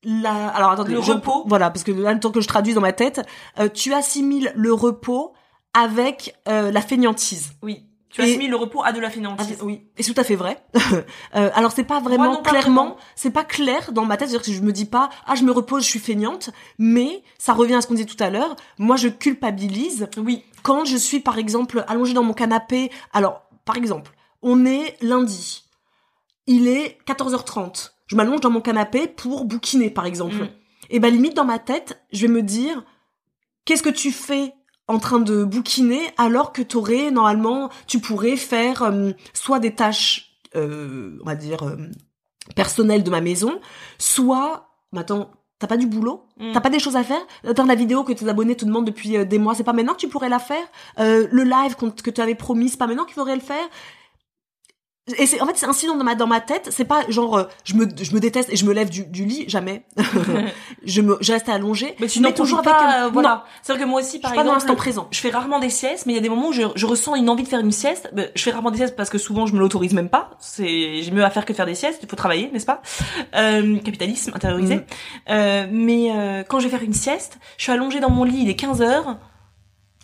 la. 0.03 0.47
Alors 0.49 0.71
attendez, 0.71 0.93
Le 0.93 1.01
je- 1.01 1.11
repos. 1.13 1.43
Voilà, 1.47 1.69
parce 1.69 1.83
que 1.83 1.91
là, 1.91 2.13
le 2.13 2.19
temps 2.19 2.31
que 2.31 2.41
je 2.41 2.47
traduise 2.47 2.75
dans 2.75 2.81
ma 2.81 2.93
tête, 2.93 3.21
euh, 3.59 3.67
tu 3.69 3.93
assimiles 3.93 4.51
le 4.55 4.73
repos 4.73 5.33
avec 5.73 6.35
euh, 6.47 6.71
la 6.71 6.81
fainéantise. 6.81 7.51
oui, 7.63 7.83
tu 8.13 8.21
Et- 8.21 8.35
as 8.35 8.37
mis 8.37 8.47
le 8.47 8.55
repos 8.55 8.83
à 8.83 8.91
de 8.93 8.99
la 8.99 9.07
Ah, 9.07 9.11
fainéantise. 9.11 9.57
oui, 9.63 9.81
et 9.97 10.03
c'est 10.03 10.13
tout 10.13 10.21
à 10.21 10.23
fait 10.23 10.35
vrai. 10.35 10.63
Euh, 11.35 11.49
alors 11.55 11.71
c'est 11.71 11.83
pas 11.83 11.99
vraiment 11.99 12.25
Moi 12.25 12.33
non, 12.35 12.41
pas 12.43 12.51
clairement, 12.51 12.95
c'est 13.15 13.31
pas 13.31 13.43
clair 13.43 13.91
dans 13.91 14.05
ma 14.05 14.17
tête, 14.17 14.29
c'est-à-dire 14.29 14.45
que 14.45 14.53
je 14.53 14.61
me 14.61 14.71
dis 14.71 14.85
pas 14.85 15.09
ah 15.25 15.33
je 15.35 15.43
me 15.43 15.51
repose, 15.51 15.83
je 15.83 15.89
suis 15.89 15.99
feignante, 15.99 16.51
mais 16.77 17.23
ça 17.39 17.53
revient 17.53 17.73
à 17.73 17.81
ce 17.81 17.87
qu'on 17.87 17.95
disait 17.95 18.05
tout 18.07 18.21
à 18.23 18.29
l'heure. 18.29 18.55
Moi 18.77 18.95
je 18.97 19.07
culpabilise 19.07 20.07
Oui, 20.17 20.43
quand 20.61 20.85
je 20.85 20.95
suis 20.95 21.19
par 21.19 21.39
exemple 21.39 21.83
allongée 21.87 22.13
dans 22.13 22.21
mon 22.23 22.33
canapé. 22.33 22.91
Alors 23.13 23.41
par 23.65 23.77
exemple, 23.77 24.11
on 24.43 24.65
est 24.65 24.95
lundi, 25.01 25.63
il 26.45 26.67
est 26.67 26.99
14h30, 27.07 27.93
je 28.07 28.15
m'allonge 28.15 28.41
dans 28.41 28.51
mon 28.51 28.61
canapé 28.61 29.07
pour 29.07 29.45
bouquiner 29.45 29.89
par 29.89 30.05
exemple. 30.05 30.35
Mm. 30.35 30.49
Et 30.91 30.99
ben 30.99 31.11
limite 31.11 31.33
dans 31.35 31.45
ma 31.45 31.57
tête, 31.59 31.99
je 32.11 32.27
vais 32.27 32.31
me 32.33 32.43
dire 32.43 32.83
qu'est-ce 33.65 33.81
que 33.83 33.89
tu 33.89 34.11
fais 34.11 34.53
en 34.87 34.99
train 34.99 35.19
de 35.19 35.43
bouquiner 35.43 36.01
alors 36.17 36.51
que 36.51 36.61
t'aurais 36.61 37.11
normalement 37.11 37.69
tu 37.87 37.99
pourrais 37.99 38.35
faire 38.35 38.83
euh, 38.83 39.11
soit 39.33 39.59
des 39.59 39.73
tâches 39.73 40.39
euh, 40.55 41.17
on 41.21 41.25
va 41.25 41.35
dire 41.35 41.63
euh, 41.63 41.77
personnelles 42.55 43.03
de 43.03 43.09
ma 43.09 43.21
maison 43.21 43.59
soit 43.97 44.67
mais 44.91 44.99
attends 44.99 45.31
t'as 45.59 45.67
pas 45.67 45.77
du 45.77 45.87
boulot? 45.87 46.25
Mm. 46.37 46.51
t'as 46.51 46.59
pas 46.59 46.69
des 46.69 46.79
choses 46.79 46.97
à 46.97 47.03
faire? 47.03 47.21
Attends 47.47 47.65
la 47.65 47.75
vidéo 47.75 48.03
que 48.03 48.11
tes 48.11 48.27
abonnés 48.27 48.55
te 48.55 48.65
demandent 48.65 48.85
depuis 48.85 49.25
des 49.25 49.37
mois 49.37 49.55
c'est 49.55 49.63
pas 49.63 49.71
maintenant 49.71 49.93
que 49.93 49.99
tu 49.99 50.09
pourrais 50.09 50.29
la 50.29 50.39
faire? 50.39 50.65
Le 50.97 51.43
live 51.43 51.75
que 51.75 52.09
tu 52.09 52.19
avais 52.19 52.35
promis 52.35 52.67
c'est 52.69 52.77
pas 52.77 52.87
maintenant 52.87 53.05
qu'il 53.05 53.13
faudrait 53.13 53.35
le 53.35 53.41
faire? 53.41 53.69
Et 55.17 55.25
c'est 55.25 55.41
en 55.41 55.45
fait 55.47 55.53
c'est 55.57 55.65
un 55.65 55.73
signe 55.73 55.89
dans 55.97 56.03
ma 56.03 56.15
dans 56.15 56.27
ma 56.27 56.39
tête 56.39 56.69
c'est 56.71 56.85
pas 56.85 57.01
genre 57.09 57.37
euh, 57.37 57.43
je 57.65 57.73
me 57.73 57.85
je 58.01 58.13
me 58.13 58.21
déteste 58.21 58.49
et 58.51 58.55
je 58.55 58.63
me 58.65 58.71
lève 58.73 58.89
du, 58.89 59.03
du 59.05 59.25
lit 59.25 59.43
jamais 59.49 59.83
je 60.85 61.01
me 61.01 61.17
je 61.19 61.33
reste 61.33 61.49
allongée 61.49 61.95
mais 61.99 62.07
tu 62.07 62.21
n'en 62.21 62.31
toujours 62.31 62.61
pas. 62.61 63.01
euh, 63.01 63.05
Non, 63.07 63.11
voilà. 63.11 63.43
C'est-à-dire 63.61 63.83
que 63.85 63.89
moi 63.89 63.99
aussi, 63.99 64.17
je 64.17 64.21
par 64.21 64.31
suis 64.31 64.37
pas 64.37 64.43
dans 64.45 64.51
exemple, 64.53 64.67
l'instant 64.69 64.75
présent 64.81 65.07
je 65.11 65.19
fais 65.19 65.29
rarement 65.29 65.59
des 65.59 65.69
siestes, 65.69 66.05
mais 66.05 66.13
il 66.13 66.15
y 66.15 66.19
a 66.19 66.21
des 66.21 66.29
moments 66.29 66.47
où 66.49 66.53
je, 66.53 66.61
je 66.75 66.85
ressens 66.85 67.15
une 67.15 67.29
envie 67.29 67.43
de 67.43 67.47
faire 67.49 67.59
une 67.59 67.71
sieste. 67.73 68.09
Je 68.33 68.41
fais 68.41 68.51
rarement 68.51 68.71
des 68.71 68.77
siestes 68.77 68.95
parce 68.95 69.09
que 69.09 69.17
souvent 69.17 69.45
je 69.45 69.53
me 69.53 69.59
l'autorise 69.59 69.93
même 69.93 70.09
pas. 70.09 70.31
C'est 70.39 71.01
j'ai 71.03 71.11
mieux 71.11 71.23
à 71.25 71.29
faire 71.29 71.45
que 71.45 71.53
faire 71.53 71.65
des 71.65 71.75
siestes. 71.75 71.99
Il 72.01 72.07
faut 72.09 72.15
travailler, 72.15 72.49
n'est-ce 72.53 72.65
pas? 72.65 72.81
Euh, 73.35 73.77
Capitalisme 73.79 74.31
intériorisé. 74.33 74.75
Mhm. 74.75 74.83
Euh, 75.31 75.67
mais 75.69 76.11
euh, 76.11 76.43
quand 76.47 76.59
je 76.59 76.65
vais 76.65 76.71
faire 76.71 76.83
une 76.83 76.93
sieste, 76.93 77.39
je 77.57 77.63
suis 77.63 77.71
allongée 77.73 77.99
dans 77.99 78.09
mon 78.09 78.23
lit, 78.23 78.39
il 78.43 78.49
est 78.49 78.55
15 78.55 78.81
heures. 78.81 79.17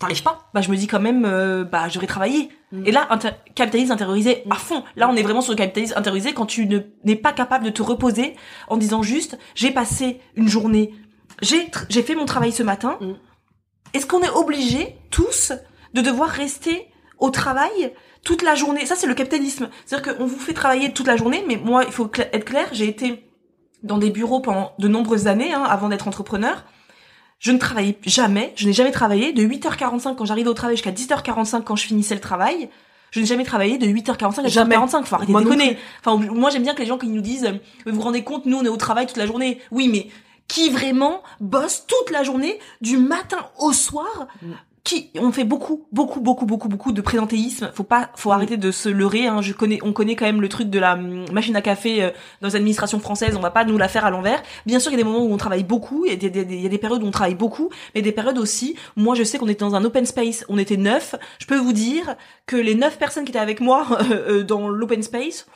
T'arrives 0.00 0.22
pas 0.24 0.50
Bah 0.54 0.60
je 0.62 0.70
me 0.70 0.76
dis 0.76 0.88
quand 0.88 0.98
même, 0.98 1.24
euh, 1.24 1.62
bah 1.64 1.88
j'aurais 1.88 2.08
travaillé. 2.08 2.48
Mhm. 2.72 2.86
Et 2.86 2.90
là, 2.90 3.06
inter- 3.10 3.30
capitalisme 3.54 3.92
intériorisé 3.92 4.42
à 4.50 4.56
fond. 4.56 4.82
Là, 4.96 5.08
on 5.08 5.14
est 5.14 5.22
vraiment 5.22 5.40
sur 5.42 5.52
le 5.52 5.58
capitalisme 5.58 5.94
intériorisé 5.96 6.32
quand 6.34 6.46
tu 6.46 6.66
ne 6.66 6.80
n'es 7.04 7.16
pas 7.16 7.32
capable 7.32 7.64
de 7.64 7.70
te 7.70 7.82
reposer 7.82 8.34
en 8.68 8.76
disant 8.76 9.02
juste, 9.02 9.38
j'ai 9.54 9.70
passé 9.70 10.20
une 10.34 10.48
journée, 10.48 10.92
j'ai 11.42 11.70
j'ai 11.88 12.02
fait 12.02 12.14
mon 12.16 12.24
travail 12.24 12.50
ce 12.52 12.62
matin. 12.64 12.96
Mhm. 13.00 13.16
Est-ce 13.94 14.06
qu'on 14.06 14.22
est 14.22 14.30
obligé 14.30 14.96
tous 15.10 15.52
de 15.94 16.00
devoir 16.00 16.28
rester 16.28 16.86
au 17.18 17.30
travail 17.30 17.92
toute 18.24 18.42
la 18.42 18.54
journée? 18.54 18.86
Ça, 18.86 18.94
c'est 18.96 19.06
le 19.08 19.14
capitalisme. 19.14 19.68
C'est-à-dire 19.84 20.16
qu'on 20.16 20.26
vous 20.26 20.38
fait 20.38 20.52
travailler 20.54 20.92
toute 20.92 21.06
la 21.08 21.16
journée, 21.16 21.44
mais 21.46 21.56
moi, 21.56 21.84
il 21.84 21.92
faut 21.92 22.10
être 22.16 22.44
clair, 22.44 22.68
j'ai 22.72 22.88
été 22.88 23.26
dans 23.82 23.98
des 23.98 24.10
bureaux 24.10 24.40
pendant 24.40 24.72
de 24.78 24.88
nombreuses 24.88 25.26
années 25.26 25.52
hein, 25.52 25.64
avant 25.64 25.88
d'être 25.88 26.06
entrepreneur. 26.06 26.64
Je 27.40 27.52
ne 27.52 27.58
travaillais 27.58 27.98
jamais, 28.04 28.52
je 28.54 28.66
n'ai 28.66 28.72
jamais 28.72 28.90
travaillé 28.90 29.32
de 29.32 29.42
8h45 29.42 30.14
quand 30.14 30.26
j'arrivais 30.26 30.48
au 30.48 30.54
travail 30.54 30.76
jusqu'à 30.76 30.92
10h45 30.92 31.62
quand 31.64 31.74
je 31.74 31.86
finissais 31.86 32.14
le 32.14 32.20
travail. 32.20 32.68
Je 33.10 33.20
n'ai 33.20 33.26
jamais 33.26 33.44
travaillé 33.44 33.78
de 33.78 33.86
8h45 33.86 34.44
à 34.44 34.48
Jamais. 34.48 34.76
10h45, 34.76 35.04
faut 35.04 35.14
arrêter 35.16 35.32
Moi 35.32 35.40
de 35.40 35.46
déconner. 35.46 35.78
Enfin, 36.04 36.16
moi 36.32 36.50
j'aime 36.50 36.62
bien 36.62 36.74
que 36.74 36.80
les 36.80 36.86
gens 36.86 36.98
qui 36.98 37.08
nous 37.08 37.22
disent, 37.22 37.46
euh, 37.46 37.58
vous 37.86 37.96
vous 37.96 38.02
rendez 38.02 38.22
compte, 38.22 38.46
nous 38.46 38.58
on 38.58 38.64
est 38.64 38.68
au 38.68 38.76
travail 38.76 39.06
toute 39.06 39.16
la 39.16 39.26
journée. 39.26 39.58
Oui, 39.70 39.88
mais 39.88 40.08
qui 40.48 40.68
vraiment 40.68 41.22
bosse 41.40 41.86
toute 41.86 42.10
la 42.10 42.22
journée, 42.22 42.58
du 42.80 42.98
matin 42.98 43.38
au 43.58 43.72
soir 43.72 44.28
Mm. 44.42 44.52
Qui 44.82 45.10
on 45.18 45.30
fait 45.30 45.44
beaucoup 45.44 45.86
beaucoup 45.92 46.20
beaucoup 46.20 46.46
beaucoup 46.46 46.68
beaucoup 46.68 46.92
de 46.92 47.00
présentéisme. 47.02 47.70
Faut 47.74 47.82
pas 47.84 48.10
faut 48.16 48.32
arrêter 48.32 48.56
de 48.56 48.70
se 48.70 48.88
leurrer 48.88 49.26
hein. 49.26 49.42
je 49.42 49.52
connais 49.52 49.78
on 49.82 49.92
connaît 49.92 50.16
quand 50.16 50.24
même 50.24 50.40
le 50.40 50.48
truc 50.48 50.70
de 50.70 50.78
la 50.78 50.94
hum, 50.94 51.26
machine 51.32 51.54
à 51.54 51.60
café 51.60 52.02
euh, 52.02 52.10
dans 52.40 52.48
les 52.48 52.56
administrations 52.56 52.98
françaises 52.98 53.36
on 53.36 53.40
va 53.40 53.50
pas 53.50 53.64
nous 53.64 53.76
la 53.76 53.88
faire 53.88 54.06
à 54.06 54.10
l'envers. 54.10 54.42
Bien 54.64 54.78
sûr 54.80 54.90
il 54.90 54.94
y 54.94 55.00
a 55.00 55.02
des 55.04 55.08
moments 55.08 55.22
où 55.24 55.32
on 55.32 55.36
travaille 55.36 55.64
beaucoup. 55.64 56.06
Il 56.06 56.10
y 56.12 56.14
a 56.14 56.16
des, 56.16 56.30
des- 56.30 56.54
il 56.54 56.62
y 56.62 56.66
a 56.66 56.70
des 56.70 56.78
périodes 56.78 57.02
où 57.02 57.06
on 57.06 57.10
travaille 57.10 57.34
beaucoup. 57.34 57.68
Mais 57.94 58.00
des 58.02 58.12
périodes 58.12 58.38
aussi 58.38 58.74
moi 58.96 59.14
je 59.14 59.22
sais 59.22 59.36
qu'on 59.38 59.48
était 59.48 59.64
dans 59.64 59.74
un 59.74 59.84
open 59.84 60.06
space. 60.06 60.44
On 60.48 60.56
était 60.56 60.78
neuf. 60.78 61.14
Je 61.38 61.46
peux 61.46 61.58
vous 61.58 61.72
dire 61.74 62.16
que 62.46 62.56
les 62.56 62.74
neuf 62.74 62.98
personnes 62.98 63.24
qui 63.24 63.32
étaient 63.32 63.38
avec 63.38 63.60
moi 63.60 63.86
euh, 64.10 64.38
euh, 64.40 64.42
dans 64.44 64.68
l'open 64.68 65.02
space 65.02 65.46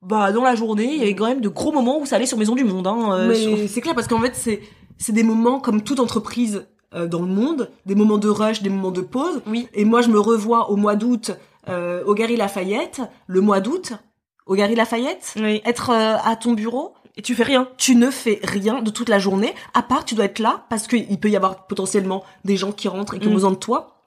bah 0.00 0.30
dans 0.32 0.44
la 0.44 0.54
journée 0.54 0.92
il 0.94 0.98
y 1.00 1.02
avait 1.02 1.14
quand 1.16 1.26
même 1.26 1.40
de 1.40 1.48
gros 1.48 1.72
moments 1.72 1.98
où 1.98 2.06
ça 2.06 2.16
allait 2.16 2.26
sur 2.26 2.38
Maison 2.38 2.54
du 2.54 2.62
Monde 2.64 2.86
hein, 2.86 3.10
euh, 3.12 3.34
sur- 3.34 3.68
c'est 3.68 3.80
clair 3.80 3.94
parce 3.96 4.06
qu'en 4.06 4.20
fait 4.20 4.32
c'est 4.34 4.60
c'est 4.96 5.12
des 5.12 5.24
moments 5.24 5.58
comme 5.60 5.82
toute 5.82 5.98
entreprise 6.00 6.66
euh, 6.94 7.06
dans 7.06 7.20
le 7.20 7.26
monde, 7.28 7.70
des 7.86 7.94
moments 7.94 8.18
de 8.18 8.28
rush, 8.28 8.62
des 8.62 8.70
moments 8.70 8.90
de 8.90 9.00
pause. 9.02 9.42
Oui. 9.46 9.68
Et 9.74 9.84
moi 9.84 10.00
je 10.02 10.08
me 10.08 10.18
revois 10.20 10.70
au 10.70 10.76
mois 10.76 10.96
d'août 10.96 11.32
euh, 11.68 12.02
au 12.04 12.14
Gary 12.14 12.36
Lafayette, 12.36 13.00
le 13.26 13.40
mois 13.40 13.60
d'août 13.60 13.92
au 14.46 14.54
Gary 14.54 14.74
Lafayette, 14.74 15.34
Oui. 15.36 15.60
être 15.66 15.90
euh, 15.90 16.16
à 16.24 16.34
ton 16.36 16.52
bureau, 16.54 16.94
et 17.16 17.22
tu 17.22 17.34
fais 17.34 17.42
rien 17.42 17.68
tu 17.76 17.94
ne 17.96 18.10
fais 18.10 18.40
rien 18.42 18.80
de 18.80 18.90
toute 18.90 19.08
la 19.08 19.18
journée 19.18 19.52
à 19.74 19.82
part 19.82 20.04
tu 20.04 20.14
dois 20.14 20.24
être 20.26 20.38
là 20.38 20.64
parce 20.70 20.86
qu'il 20.86 21.18
peut 21.20 21.28
y 21.28 21.36
avoir 21.36 21.66
potentiellement 21.66 22.22
des 22.44 22.56
gens 22.56 22.72
qui 22.72 22.88
rentrent 22.88 23.14
et 23.14 23.18
qui 23.18 23.26
ont 23.26 23.30
Mm. 23.32 23.34
besoin 23.34 23.50
de 23.50 23.56
toi. 23.56 23.97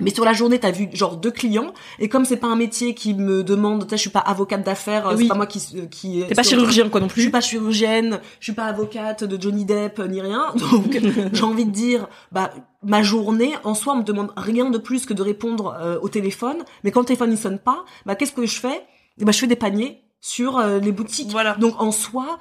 Mais 0.00 0.10
sur 0.14 0.24
la 0.26 0.32
journée, 0.34 0.58
t'as 0.58 0.70
vu 0.72 0.88
genre 0.92 1.16
deux 1.16 1.30
clients 1.30 1.72
et 1.98 2.08
comme 2.10 2.24
c'est 2.26 2.36
pas 2.36 2.48
un 2.48 2.56
métier 2.56 2.94
qui 2.94 3.14
me 3.14 3.42
demande, 3.42 3.84
tu 3.84 3.90
sais, 3.90 3.96
je 3.96 4.00
suis 4.02 4.10
pas 4.10 4.20
avocate 4.20 4.62
d'affaires, 4.62 5.08
euh, 5.08 5.14
Oui. 5.16 5.22
c'est 5.22 5.28
pas 5.28 5.34
moi 5.34 5.46
qui 5.46 5.60
qui 5.90 6.22
t'es 6.28 6.34
pas 6.34 6.42
sur- 6.42 6.58
chirurgien 6.58 6.88
quoi 6.90 7.00
non 7.00 7.08
je 7.08 7.12
suis 7.14 7.22
plus 7.22 7.30
pas 7.30 7.40
chirurgienne, 7.40 8.20
je 8.40 8.44
suis 8.44 8.52
pas 8.52 8.64
avocate 8.66 9.24
de 9.24 9.40
Johnny 9.40 9.64
Depp 9.64 9.98
euh, 9.98 10.06
ni 10.08 10.20
rien. 10.20 10.52
Donc 10.70 11.00
j'ai 11.32 11.42
envie 11.42 11.64
de 11.64 11.70
dire 11.70 12.08
bah 12.30 12.50
ma 12.82 13.02
journée 13.02 13.54
en 13.64 13.74
soi 13.74 13.94
on 13.94 13.98
me 13.98 14.02
demande 14.02 14.32
rien 14.36 14.68
de 14.70 14.78
plus 14.78 15.06
que 15.06 15.14
de 15.14 15.22
répondre 15.22 15.74
euh, 15.80 15.98
au 16.02 16.08
téléphone, 16.10 16.58
mais 16.84 16.90
quand 16.90 17.00
le 17.00 17.06
téléphone 17.06 17.32
il 17.32 17.38
sonne 17.38 17.58
pas, 17.58 17.84
bah 18.04 18.14
qu'est-ce 18.16 18.32
que 18.32 18.44
je 18.44 18.60
fais? 18.60 18.82
Eh 19.18 19.24
Bah 19.24 19.32
je 19.32 19.38
fais 19.38 19.46
des 19.46 19.56
paniers 19.56 20.02
sur 20.20 20.58
euh, 20.58 20.78
les 20.78 20.92
boutiques. 20.92 21.30
voilà 21.30 21.54
Donc 21.54 21.80
en 21.80 21.90
soi 21.90 22.38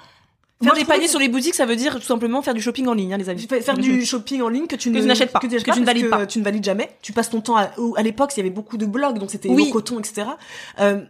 Faire 0.63 0.71
moi, 0.73 0.79
des 0.79 0.85
paniers 0.85 1.05
que 1.05 1.09
sur 1.09 1.19
les 1.19 1.27
boutiques, 1.27 1.53
ça 1.53 1.65
veut 1.65 1.75
dire 1.75 1.95
tout 1.95 2.01
simplement 2.01 2.41
faire 2.41 2.53
du 2.53 2.61
shopping 2.61 2.87
en 2.87 2.93
ligne, 2.93 3.13
hein, 3.13 3.17
les 3.17 3.29
amis. 3.29 3.45
Faire 3.61 3.77
du 3.77 4.05
shopping 4.05 4.41
en 4.41 4.47
ligne 4.47 4.67
que 4.67 4.77
tu 4.77 4.89
n'achètes 4.89 5.31
pas, 5.33 5.39
que 5.39 5.47
tu, 5.47 5.61
tu 5.61 5.79
ne 5.81 5.85
valides 5.85 6.09
pas. 6.09 6.25
tu 6.25 6.39
ne 6.39 6.43
valides 6.45 6.63
jamais. 6.63 6.89
Tu 7.01 7.11
passes 7.11 7.29
ton 7.29 7.41
temps 7.41 7.57
à, 7.57 7.71
à 7.97 8.01
l'époque, 8.03 8.31
il 8.35 8.37
y 8.37 8.39
avait 8.41 8.49
beaucoup 8.49 8.77
de 8.77 8.85
blogs, 8.85 9.19
donc 9.19 9.31
c'était 9.31 9.49
Oui. 9.49 9.69
coton, 9.69 9.99
etc. 9.99 10.27
Euh, 10.79 11.01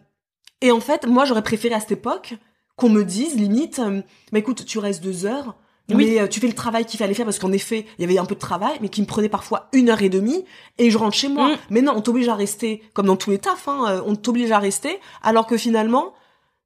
et 0.62 0.72
en 0.72 0.80
fait, 0.80 1.06
moi, 1.06 1.26
j'aurais 1.26 1.44
préféré 1.44 1.76
à 1.76 1.80
cette 1.80 1.92
époque 1.92 2.34
qu'on 2.76 2.90
me 2.90 3.04
dise, 3.04 3.36
limite, 3.36 3.80
euh, 3.80 4.02
bah 4.32 4.40
écoute, 4.40 4.66
tu 4.66 4.80
restes 4.80 5.04
deux 5.04 5.26
heures, 5.28 5.56
Oui. 5.90 5.96
mais 5.96 6.20
euh, 6.22 6.28
tu 6.28 6.40
fais 6.40 6.48
le 6.48 6.54
travail 6.54 6.86
qu'il 6.86 6.98
fallait 6.98 7.14
faire 7.14 7.26
parce 7.26 7.38
qu'en 7.40 7.52
effet, 7.52 7.86
il 7.98 8.02
y 8.02 8.04
avait 8.06 8.18
un 8.18 8.26
peu 8.26 8.36
de 8.36 8.40
travail, 8.40 8.74
mais 8.82 8.90
qui 8.90 9.02
me 9.02 9.06
prenait 9.06 9.30
parfois 9.30 9.70
une 9.74 9.90
heure 9.90 10.02
et 10.02 10.10
demie, 10.10 10.44
et 10.80 10.90
je 10.90 10.98
rentre 10.98 11.16
chez 11.16 11.30
moi. 11.30 11.50
Mm. 11.50 11.58
Mais 11.70 11.82
non, 11.82 11.94
on 11.96 12.02
t'oblige 12.02 12.28
à 12.30 12.36
rester, 12.36 12.82
comme 12.94 13.06
dans 13.06 13.16
tous 13.16 13.30
les 13.30 13.38
tafs, 13.38 13.68
hein, 13.68 13.86
euh, 13.88 14.02
on 14.08 14.16
t'oblige 14.16 14.52
à 14.52 14.58
rester, 14.60 15.00
alors 15.22 15.46
que 15.46 15.56
finalement, 15.56 16.14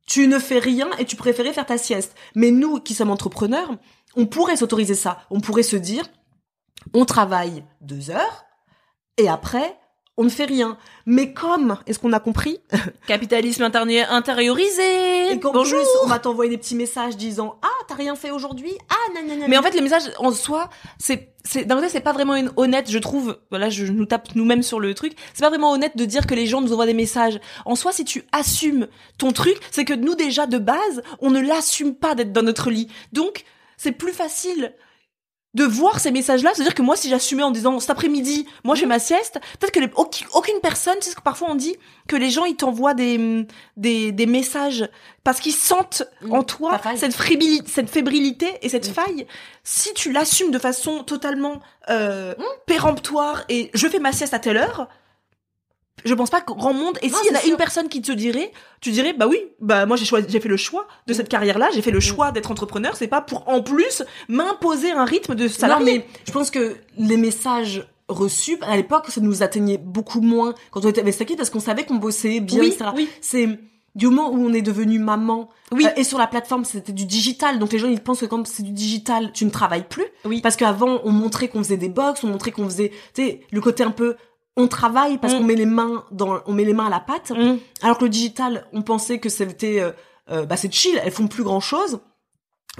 tu 0.09 0.27
ne 0.27 0.39
fais 0.39 0.59
rien 0.59 0.89
et 0.97 1.05
tu 1.05 1.15
préférais 1.15 1.53
faire 1.53 1.67
ta 1.67 1.77
sieste. 1.77 2.15
Mais 2.35 2.49
nous, 2.51 2.79
qui 2.79 2.95
sommes 2.95 3.11
entrepreneurs, 3.11 3.69
on 4.15 4.25
pourrait 4.25 4.57
s'autoriser 4.57 4.95
ça. 4.95 5.21
On 5.29 5.39
pourrait 5.39 5.63
se 5.63 5.75
dire, 5.75 6.03
on 6.93 7.05
travaille 7.05 7.63
deux 7.79 8.09
heures 8.09 8.45
et 9.17 9.29
après, 9.29 9.77
on 10.19 10.25
ne 10.25 10.29
fait 10.29 10.43
rien. 10.45 10.77
Mais 11.05 11.33
comme, 11.33 11.77
est-ce 11.87 11.97
qu'on 11.97 12.11
a 12.11 12.19
compris 12.19 12.59
Capitalisme 13.07 13.63
intériorisé. 13.63 15.31
Et 15.31 15.39
qu'en 15.39 15.51
Bonjour. 15.53 15.79
plus, 15.79 15.87
on 16.03 16.07
va 16.07 16.19
t'envoyer 16.19 16.51
des 16.51 16.57
petits 16.57 16.75
messages 16.75 17.15
disant, 17.15 17.57
ah, 17.61 17.67
t'as 17.87 17.95
rien 17.95 18.15
fait 18.15 18.29
aujourd'hui? 18.29 18.73
Ah, 18.89 19.13
nanana. 19.13 19.47
Mais 19.47 19.57
en 19.57 19.61
fait, 19.63 19.73
les 19.73 19.81
messages 19.81 20.11
en 20.19 20.31
soi, 20.31 20.69
c'est, 20.97 21.29
c'est, 21.43 21.63
d'un 21.65 21.75
côté, 21.75 21.87
c'est 21.89 22.01
pas 22.01 22.11
vraiment 22.13 22.35
une- 22.35 22.51
honnête, 22.57 22.91
je 22.91 22.99
trouve. 22.99 23.37
Voilà, 23.49 23.69
je 23.69 23.85
nous 23.85 24.05
tape 24.05 24.35
nous-mêmes 24.35 24.61
sur 24.63 24.79
le 24.79 24.93
truc. 24.93 25.13
C'est 25.33 25.41
pas 25.41 25.49
vraiment 25.49 25.71
honnête 25.71 25.95
de 25.95 26.05
dire 26.05 26.27
que 26.27 26.35
les 26.35 26.45
gens 26.47 26.61
nous 26.61 26.73
envoient 26.73 26.85
des 26.85 26.93
messages. 26.93 27.39
En 27.65 27.75
soi, 27.75 27.91
si 27.93 28.03
tu 28.03 28.23
assumes 28.33 28.87
ton 29.17 29.31
truc, 29.31 29.57
c'est 29.71 29.85
que 29.85 29.93
nous, 29.93 30.15
déjà, 30.15 30.47
de 30.47 30.57
base, 30.57 31.01
on 31.19 31.29
ne 31.31 31.39
l'assume 31.39 31.95
pas 31.95 32.13
d'être 32.15 32.33
dans 32.33 32.43
notre 32.43 32.69
lit. 32.69 32.87
Donc, 33.13 33.45
c'est 33.77 33.93
plus 33.93 34.11
facile 34.13 34.73
de 35.55 35.63
voir 35.63 35.99
ces 35.99 36.11
messages-là, 36.11 36.51
c'est-à-dire 36.53 36.75
que 36.75 36.83
moi, 36.83 36.95
si 36.95 37.09
j'assumais 37.09 37.41
en 37.41 37.49
disant 37.49 37.79
cet 37.79 37.89
après-midi, 37.89 38.45
moi 38.63 38.75
je 38.75 38.81
fais 38.81 38.85
ma 38.85 38.99
sieste, 38.99 39.39
peut-être 39.59 39.71
que 39.73 39.79
les- 39.79 39.91
aucune, 39.95 40.59
personne, 40.61 40.95
c'est 41.01 41.09
ce 41.09 41.15
que 41.15 41.21
parfois 41.21 41.47
on 41.49 41.55
dit, 41.55 41.75
que 42.07 42.15
les 42.15 42.29
gens 42.29 42.45
ils 42.45 42.55
t'envoient 42.55 42.93
des, 42.93 43.47
des 43.75 44.11
des 44.11 44.25
messages 44.27 44.87
parce 45.23 45.39
qu'ils 45.39 45.53
sentent 45.53 46.03
Mm. 46.21 46.33
en 46.33 46.43
toi 46.43 46.79
cette 46.95 47.15
fébrilité, 47.15 47.67
cette 47.69 47.89
fébrilité 47.89 48.47
et 48.61 48.69
cette 48.69 48.89
Mm. 48.89 48.93
faille. 48.93 49.27
Si 49.63 49.93
tu 49.95 50.11
l'assumes 50.11 50.51
de 50.51 50.59
façon 50.59 51.03
totalement 51.03 51.59
euh, 51.89 52.35
Mm. 52.37 52.43
péremptoire 52.67 53.43
et 53.49 53.71
je 53.73 53.87
fais 53.87 53.99
ma 53.99 54.11
sieste 54.11 54.35
à 54.35 54.39
telle 54.39 54.57
heure, 54.57 54.87
je 56.05 56.13
pense 56.13 56.29
pas 56.29 56.41
que 56.41 56.51
grand 56.53 56.73
monde. 56.73 56.97
Et 57.01 57.09
Non, 57.09 57.17
s'il 57.17 57.31
y 57.31 57.35
en 57.35 57.37
a 57.37 57.41
sûr. 57.41 57.51
une 57.51 57.57
personne 57.57 57.89
qui 57.89 58.01
te 58.01 58.11
dirait, 58.11 58.51
tu 58.81 58.91
dirais 58.91 59.13
bah 59.13 59.27
oui, 59.27 59.39
bah 59.59 59.85
moi 59.85 59.97
j'ai 59.97 60.05
choisi, 60.05 60.27
j'ai 60.29 60.39
fait 60.39 60.49
le 60.49 60.57
choix 60.57 60.87
de 61.07 61.13
cette 61.13 61.29
carrière-là, 61.29 61.69
j'ai 61.73 61.81
fait 61.81 61.91
le 61.91 61.99
choix 61.99 62.31
d'être 62.31 62.51
entrepreneur. 62.51 62.95
C'est 62.95 63.07
pas 63.07 63.21
pour 63.21 63.47
en 63.49 63.61
plus 63.61 64.03
m'imposer 64.27 64.91
un 64.91 65.05
rythme 65.05 65.35
de 65.35 65.43
Non, 65.45 65.49
salarié. 65.49 65.85
mais 65.99 66.05
je 66.25 66.31
pense 66.31 66.51
que 66.51 66.77
les 66.97 67.17
messages 67.17 67.87
reçus, 68.07 68.57
à 68.61 68.75
l'époque, 68.75 69.05
ça 69.09 69.21
nous 69.21 69.43
atteignait 69.43 69.77
beaucoup 69.77 70.21
moins 70.21 70.53
quand 70.71 70.85
on 70.85 70.89
était 70.89 71.01
avec 71.01 71.13
Saki 71.13 71.35
parce 71.35 71.49
qu'on 71.49 71.59
savait 71.59 71.85
qu'on 71.85 71.95
bossait 71.95 72.39
bien, 72.39 72.59
Oui, 72.61 72.67
etc. 72.69 72.89
oui. 72.95 73.09
C'est 73.21 73.47
du 73.95 74.07
moment 74.07 74.29
où 74.31 74.37
on 74.45 74.53
est 74.53 74.61
devenu 74.61 74.97
maman. 74.99 75.49
Oui. 75.71 75.85
euh, 75.85 75.89
et 75.97 76.03
sur 76.03 76.17
la 76.19 76.27
plateforme, 76.27 76.63
c'était 76.63 76.91
du 76.93 77.05
digital. 77.05 77.59
Donc 77.59 77.73
les 77.73 77.79
gens, 77.79 77.87
ils 77.87 77.99
pensent 77.99 78.21
que 78.21 78.25
quand 78.27 78.45
c'est 78.47 78.63
du 78.63 78.71
digital, 78.71 79.31
tu 79.33 79.45
ne 79.45 79.49
travailles 79.49 79.87
plus. 79.87 80.05
Oui. 80.25 80.41
Parce 80.41 80.55
qu'avant, 80.55 81.01
on 81.03 81.11
montrait 81.11 81.49
qu'on 81.49 81.59
faisait 81.63 81.77
des 81.77 81.89
box, 81.89 82.23
on 82.23 82.27
montrait 82.27 82.51
qu'on 82.51 82.65
faisait, 82.65 82.89
tu 83.13 83.23
sais, 83.23 83.41
le 83.51 83.61
côté 83.61 83.83
un 83.83 83.91
peu, 83.91 84.15
on 84.61 84.67
travaille 84.67 85.17
parce 85.17 85.33
Mm. 85.33 85.37
qu'on 85.37 85.43
met 85.45 85.55
les 85.55 85.65
mains 85.65 86.03
dans, 86.11 86.39
on 86.45 86.53
met 86.53 86.65
les 86.65 86.73
mains 86.73 86.87
à 86.87 86.89
la 86.89 86.99
pâte. 86.99 87.31
Mm. 87.31 87.57
Alors 87.81 87.97
que 87.97 88.03
le 88.05 88.09
digital, 88.09 88.65
on 88.73 88.81
pensait 88.83 89.19
que 89.19 89.29
c'était, 89.29 89.79
euh, 89.81 89.91
euh, 90.31 90.45
bah 90.45 90.57
c'est 90.57 90.71
chill, 90.73 90.99
elles 91.03 91.11
font 91.11 91.27
plus 91.27 91.43
grand 91.43 91.59
chose. 91.61 91.99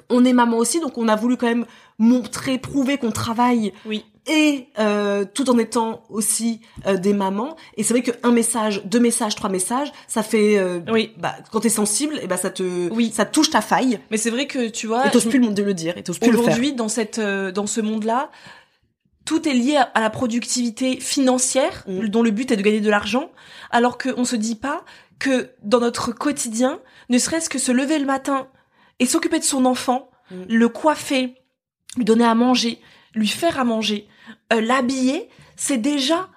On 0.09 0.23
est 0.23 0.34
maman 0.34 0.57
aussi, 0.57 0.80
donc 0.80 0.97
on 0.97 1.07
a 1.07 1.15
voulu 1.15 1.36
quand 1.38 1.47
même 1.47 1.65
montrer, 1.97 2.57
prouver 2.57 2.97
qu'on 2.97 3.11
travaille 3.11 3.73
Oui. 3.86 4.05
et 4.27 4.67
euh, 4.80 5.25
tout 5.34 5.49
en 5.49 5.57
étant 5.57 6.03
aussi 6.09 6.61
euh, 6.88 6.95
des 6.95 7.11
mamans. 7.13 7.57
Et 7.75 7.84
c'est 7.84 7.93
vrai 7.93 8.03
qu'un 8.03 8.32
message, 8.32 8.82
deux 8.86 8.99
messages, 9.01 9.36
trois 9.36 9.49
messages, 9.49 9.91
ça 10.07 10.23
fait, 10.23 10.61
Oui. 10.89 11.11
bah, 11.17 11.36
quand 11.51 11.59
t'es 11.61 11.69
sensible, 11.69 12.17
et 12.21 12.27
bah 12.27 12.38
ça 12.38 12.49
te, 12.49 12.89
Oui. 12.93 13.11
ça 13.13 13.25
touche 13.25 13.49
ta 13.49 13.59
faille. 13.61 13.99
Mais 14.11 14.17
c'est 14.17 14.30
vrai 14.30 14.47
que 14.47 14.69
tu 14.69 14.88
vois, 14.88 15.07
et 15.07 15.11
t'oses 15.11 15.25
plus 15.25 15.39
le- 15.39 15.49
de 15.49 15.63
le 15.63 15.73
dire, 15.73 15.97
et 15.97 16.03
t'oses 16.03 16.19
plus 16.19 16.32
le 16.32 16.38
faire. 16.38 16.45
aujourd'hui 16.47 16.73
dans 16.73 16.88
cette 16.88 17.19
dans 17.19 17.67
ce 17.67 17.82
monde-là, 17.82 18.30
tout 19.30 19.47
est 19.47 19.53
lié 19.53 19.77
à, 19.93 19.99
la 20.01 20.09
productivité 20.09 20.99
financière, 20.99 21.84
Mm. 21.88 22.07
dont 22.07 22.23
le 22.23 22.32
but 22.32 22.49
est 22.51 22.55
de 22.57 22.63
gagner 22.63 22.80
de 22.82 22.89
l'argent, 22.89 23.30
alors 23.69 23.99
qu'on 23.99 24.25
se 24.25 24.36
dit 24.36 24.55
pas 24.55 24.84
que 25.19 25.51
dans 25.61 25.80
notre 25.80 26.11
quotidien, 26.11 26.80
ne 27.09 27.19
serait-ce 27.19 27.47
que 27.47 27.59
se 27.59 27.71
lever 27.71 27.99
le 27.99 28.07
matin 28.07 28.47
et 28.97 29.05
s'occuper 29.05 29.38
de 29.38 29.43
son 29.43 29.65
enfant, 29.65 30.09
Mm. 30.32 30.36
le 30.49 30.67
coiffer, 30.69 31.36
lui 31.95 32.05
donner 32.05 32.25
à 32.25 32.34
manger, 32.34 32.82
lui 33.13 33.27
faire 33.27 33.59
à 33.59 33.63
manger, 33.65 34.07
euh, 34.51 34.61
l'habiller, 34.61 35.30
c'est 35.55 35.77
déjà 35.77 36.27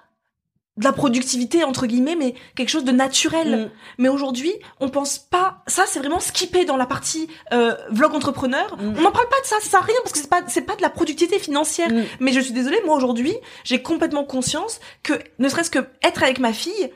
de 0.77 0.83
la 0.85 0.91
productivité 0.91 1.63
entre 1.63 1.85
guillemets, 1.85 2.15
mais 2.15 2.33
quelque 2.55 2.69
chose 2.69 2.83
de 2.83 2.91
naturel. 2.91 3.65
Mm. 3.65 3.69
Mais 3.99 4.09
aujourd'hui, 4.09 4.53
on 4.79 4.89
pense 4.89 5.19
pas. 5.19 5.63
Ça, 5.67 5.83
c'est 5.87 5.99
vraiment 5.99 6.19
skippé 6.19 6.65
dans 6.65 6.77
la 6.77 6.85
partie 6.85 7.27
euh, 7.53 7.75
vlog 7.91 8.15
entrepreneur. 8.15 8.75
Mm. 8.77 8.95
On 8.97 9.01
n'en 9.01 9.11
parle 9.11 9.29
pas 9.29 9.41
de 9.41 9.45
ça, 9.45 9.57
ça 9.59 9.69
sert 9.69 9.79
à 9.81 9.83
rien 9.83 9.95
parce 10.03 10.13
que 10.13 10.19
c'est 10.19 10.29
pas 10.29 10.41
c'est 10.47 10.61
pas 10.61 10.75
de 10.75 10.81
la 10.81 10.89
productivité 10.89 11.37
financière. 11.37 11.91
Mm. 11.91 12.03
Mais 12.19 12.33
je 12.33 12.39
suis 12.39 12.53
désolée, 12.53 12.79
moi 12.85 12.95
aujourd'hui, 12.95 13.35
j'ai 13.63 13.81
complètement 13.81 14.23
conscience 14.23 14.79
que 15.03 15.13
ne 15.39 15.47
serait-ce 15.47 15.69
que 15.69 15.87
être 16.01 16.23
avec 16.23 16.39
ma 16.39 16.53
fille, 16.53 16.91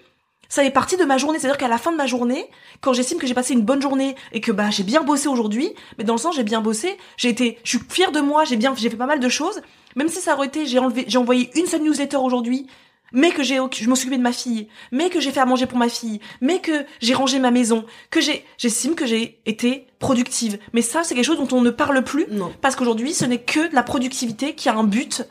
ça 0.49 0.63
fait 0.63 0.71
partie 0.71 0.97
de 0.97 1.03
ma 1.03 1.17
journée. 1.17 1.38
C'est-à-dire 1.39 1.57
qu'à 1.57 1.67
la 1.67 1.78
fin 1.78 1.91
de 1.91 1.97
ma 1.97 2.07
journée, 2.07 2.49
quand 2.82 2.93
j'estime 2.93 3.19
que 3.19 3.28
j'ai 3.28 3.34
passé 3.34 3.53
une 3.53 3.61
bonne 3.61 3.82
journée 3.82 4.15
et 4.32 4.41
que 4.41 4.51
bah 4.51 4.69
j'ai 4.71 4.84
bien 4.84 5.03
bossé 5.03 5.28
aujourd'hui, 5.28 5.73
mais 5.97 6.03
dans 6.03 6.13
le 6.13 6.19
sens 6.19 6.36
j'ai 6.36 6.43
bien 6.43 6.61
bossé, 6.61 6.97
j'ai 7.17 7.30
été, 7.30 7.59
je 7.63 7.78
suis 7.78 7.86
fière 7.89 8.11
de 8.11 8.21
moi, 8.21 8.43
j'ai 8.43 8.55
bien, 8.55 8.73
j'ai 8.75 8.89
fait 8.89 8.97
pas 8.97 9.05
mal 9.05 9.19
de 9.19 9.30
choses. 9.30 9.61
Même 9.95 10.09
si 10.09 10.19
ça 10.19 10.36
aurait 10.36 10.47
été, 10.47 10.65
j'ai 10.65 10.80
enlevé, 10.80 11.05
j'ai 11.07 11.17
envoyé 11.17 11.49
une 11.55 11.65
seule 11.65 11.82
newsletter 11.82 12.17
aujourd'hui, 12.17 12.67
mais 13.13 13.31
que 13.31 13.43
j'ai, 13.43 13.55
je 13.55 13.89
m'occupais 13.89 14.17
de 14.17 14.21
ma 14.21 14.31
fille, 14.31 14.67
mais 14.91 15.09
que 15.09 15.19
j'ai 15.19 15.31
fait 15.31 15.39
à 15.39 15.45
manger 15.45 15.65
pour 15.65 15.77
ma 15.77 15.89
fille, 15.89 16.19
mais 16.41 16.59
que 16.59 16.85
j'ai 17.01 17.13
rangé 17.13 17.39
ma 17.39 17.51
maison, 17.51 17.85
que 18.11 18.19
j'ai, 18.21 18.43
j'estime 18.57 18.95
que 18.95 19.05
j'ai 19.05 19.39
été 19.45 19.87
productive. 19.99 20.59
Mais 20.73 20.81
ça, 20.81 21.03
c'est 21.03 21.15
quelque 21.15 21.25
chose 21.25 21.37
dont 21.39 21.57
on 21.57 21.61
ne 21.61 21.69
parle 21.69 22.03
plus 22.03 22.25
Non. 22.29 22.51
parce 22.61 22.75
qu'aujourd'hui, 22.75 23.13
ce 23.13 23.25
n'est 23.25 23.39
que 23.41 23.73
la 23.73 23.83
productivité 23.83 24.53
qui 24.55 24.69
a 24.69 24.75
un 24.75 24.83
but 24.83 25.23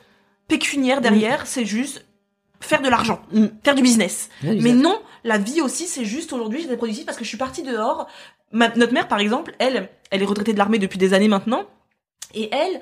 pécuniaire 0.48 1.00
derrière, 1.00 1.46
c'est 1.46 1.64
juste 1.66 2.04
faire 2.60 2.80
de 2.82 2.88
l'argent, 2.88 3.20
Mm. 3.32 3.46
faire 3.64 3.74
du 3.74 3.82
business. 3.82 4.28
Mais 4.42 4.72
non, 4.72 4.98
la 5.24 5.38
vie 5.38 5.60
aussi, 5.60 5.86
c'est 5.86 6.04
juste 6.04 6.32
aujourd'hui, 6.32 6.62
j'étais 6.62 6.76
productive 6.76 7.04
parce 7.04 7.18
que 7.18 7.24
je 7.24 7.28
suis 7.28 7.36
partie 7.38 7.62
dehors. 7.62 8.06
Ma- 8.52 8.74
notre 8.76 8.92
mère, 8.94 9.08
par 9.08 9.18
exemple, 9.18 9.54
elle, 9.58 9.90
elle 10.10 10.22
est 10.22 10.26
retraitée 10.26 10.52
de 10.52 10.58
l'armée 10.58 10.78
depuis 10.78 10.98
des 10.98 11.12
années 11.14 11.28
maintenant. 11.28 11.64
Et 12.34 12.48
elle, 12.52 12.80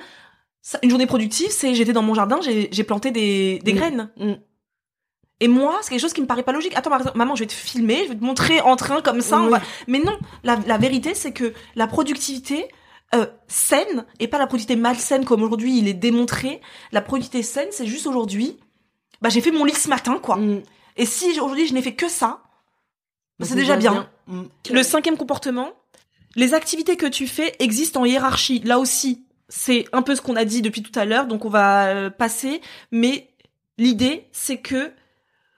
une 0.83 0.91
journée 0.91 1.07
productive, 1.07 1.49
c'est 1.51 1.75
j'étais 1.75 1.93
dans 1.93 2.03
mon 2.03 2.15
jardin, 2.15 2.39
j'ai 2.43 2.85
planté 2.85 3.11
des, 3.11 3.59
des 3.65 3.73
Mm. 3.73 3.77
graines. 3.77 4.11
Et 5.41 5.49
moi, 5.49 5.79
c'est 5.83 5.91
quelque 5.91 6.01
chose 6.01 6.13
qui 6.13 6.21
me 6.23 6.27
paraît 6.27 6.43
pas 6.45 6.53
logique. 6.53 6.77
Attends, 6.77 6.91
par 6.91 7.01
exemple, 7.01 7.19
maman, 7.19 7.35
je 7.35 7.41
vais 7.41 7.49
te 7.49 7.53
filmer, 7.53 8.05
je 8.05 8.11
vais 8.13 8.19
te 8.19 8.25
montrer 8.25 8.61
en 8.61 8.77
train 8.77 9.03
comme 9.03 9.21
ça. 9.21 9.41
on 9.41 9.45
Oui. 9.47 9.51
va- 9.51 9.63
Mais 9.89 9.99
non, 9.99 10.17
la, 10.45 10.57
la 10.67 10.79
vérité, 10.79 11.15
c'est 11.15 11.33
que 11.33 11.53
la 11.75 11.87
productivité 11.87 12.69
euh, 13.15 13.27
saine, 13.49 14.07
et 14.21 14.29
pas 14.29 14.39
la 14.39 14.47
productivité 14.47 14.81
malsaine 14.81 15.25
comme 15.25 15.43
aujourd'hui 15.43 15.77
il 15.79 15.87
est 15.89 15.95
démontré, 15.95 16.61
la 16.93 17.01
productivité 17.01 17.43
saine, 17.43 17.69
c'est 17.71 17.87
juste 17.87 18.07
aujourd'hui, 18.07 18.59
bah 19.23 19.29
j'ai 19.29 19.41
fait 19.41 19.51
mon 19.53 19.65
lit 19.65 19.75
ce 19.75 19.89
matin, 19.89 20.19
quoi. 20.23 20.37
Mm. 20.37 20.63
Et 20.97 21.07
si 21.07 21.31
aujourd'hui 21.41 21.67
je 21.67 21.75
n'ai 21.75 21.83
fait 21.83 21.95
que 21.95 22.09
ça, 22.09 22.43
bah, 23.39 23.47
c'est 23.49 23.55
déjà 23.57 23.77
bien. 23.77 24.09
Mm. 24.29 24.43
Le 24.71 24.83
cinquième 24.83 25.17
comportement, 25.17 25.71
les 26.37 26.55
activités 26.55 26.97
que 26.97 27.07
tu 27.07 27.27
fais 27.29 27.55
existent 27.59 28.01
en 28.01 28.05
hiérarchie. 28.05 28.61
Là 28.65 28.79
aussi, 28.81 29.25
c'est 29.49 29.85
un 29.93 30.03
peu 30.03 30.15
ce 30.17 30.21
qu'on 30.23 30.37
a 30.37 30.45
dit 30.45 30.63
depuis 30.63 30.83
tout 30.83 30.99
à 30.99 31.05
l'heure, 31.05 31.27
donc 31.27 31.45
on 31.45 31.51
va 31.51 31.87
euh, 31.89 32.11
passer. 32.11 32.61
Mais 32.91 33.29
l'idée, 33.79 34.27
c'est 34.33 34.57
que 34.59 34.91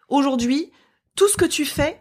aujourd'hui, 0.08 0.70
tout 1.14 1.28
ce 1.28 1.36
que 1.36 1.44
tu 1.44 1.64
fais 1.64 2.00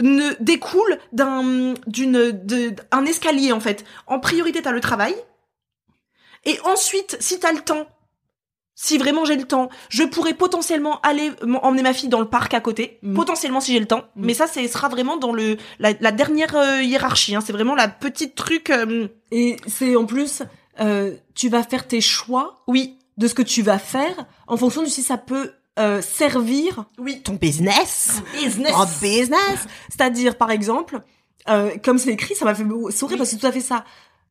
ne 0.00 0.30
découle 0.40 0.98
d'un 1.12 1.74
d'une 1.86 2.76
escalier 3.06 3.52
en 3.52 3.60
fait. 3.60 3.84
En 4.06 4.20
priorité, 4.20 4.62
t'as 4.62 4.72
le 4.72 4.80
travail, 4.80 5.14
et 6.44 6.58
ensuite, 6.64 7.16
si 7.20 7.40
t'as 7.40 7.52
le 7.52 7.60
temps, 7.60 7.86
si 8.76 8.96
vraiment 8.96 9.24
j'ai 9.24 9.34
le 9.36 9.44
temps, 9.44 9.68
je 9.88 10.04
pourrais 10.04 10.34
potentiellement 10.34 11.00
aller 11.00 11.32
emmener 11.62 11.82
ma 11.82 11.92
fille 11.92 12.08
dans 12.08 12.20
le 12.20 12.28
parc 12.28 12.54
à 12.54 12.60
côté, 12.60 13.00
Mm. 13.02 13.14
potentiellement 13.14 13.60
si 13.60 13.72
j'ai 13.72 13.80
le 13.80 13.86
temps. 13.88 14.04
Mm. 14.14 14.24
Mais 14.26 14.34
ça, 14.34 14.46
ce 14.46 14.64
sera 14.68 14.88
vraiment 14.88 15.16
dans 15.16 15.32
le 15.32 15.56
la, 15.80 15.92
la 16.00 16.12
dernière 16.12 16.54
euh, 16.54 16.80
hiérarchie. 16.82 17.34
Hein. 17.34 17.40
C'est 17.44 17.52
vraiment 17.52 17.74
la 17.74 17.88
petite 17.88 18.36
truc. 18.36 18.70
euh, 18.70 19.08
Et 19.32 19.56
c'est 19.66 19.96
en 19.96 20.06
plus, 20.06 20.42
euh, 20.80 21.16
tu 21.34 21.48
vas 21.48 21.64
faire 21.64 21.88
tes 21.88 22.00
choix 22.00 22.62
oui, 22.68 22.98
de 23.16 23.26
ce 23.26 23.34
que 23.34 23.42
tu 23.42 23.62
vas 23.62 23.80
faire 23.80 24.26
en 24.46 24.56
fonction 24.56 24.82
de 24.82 24.88
si 24.88 25.02
ça 25.02 25.18
peut 25.18 25.54
euh, 25.78 26.02
servir 26.02 26.84
oui. 26.98 27.20
ton 27.22 27.34
business. 27.34 28.22
Business. 28.34 28.72
C'est-à-dire, 29.88 30.36
par 30.36 30.50
exemple, 30.50 31.00
euh, 31.48 31.70
comme 31.84 31.98
c'est 31.98 32.10
écrit, 32.10 32.34
ça 32.34 32.44
m'a 32.44 32.54
fait 32.54 32.64
sourire 32.64 32.92
Oui. 33.02 33.16
parce 33.16 33.30
que 33.30 33.36
c'est 33.36 33.38
tout 33.38 33.46
à 33.46 33.52
fait 33.52 33.60
ça. 33.60 33.84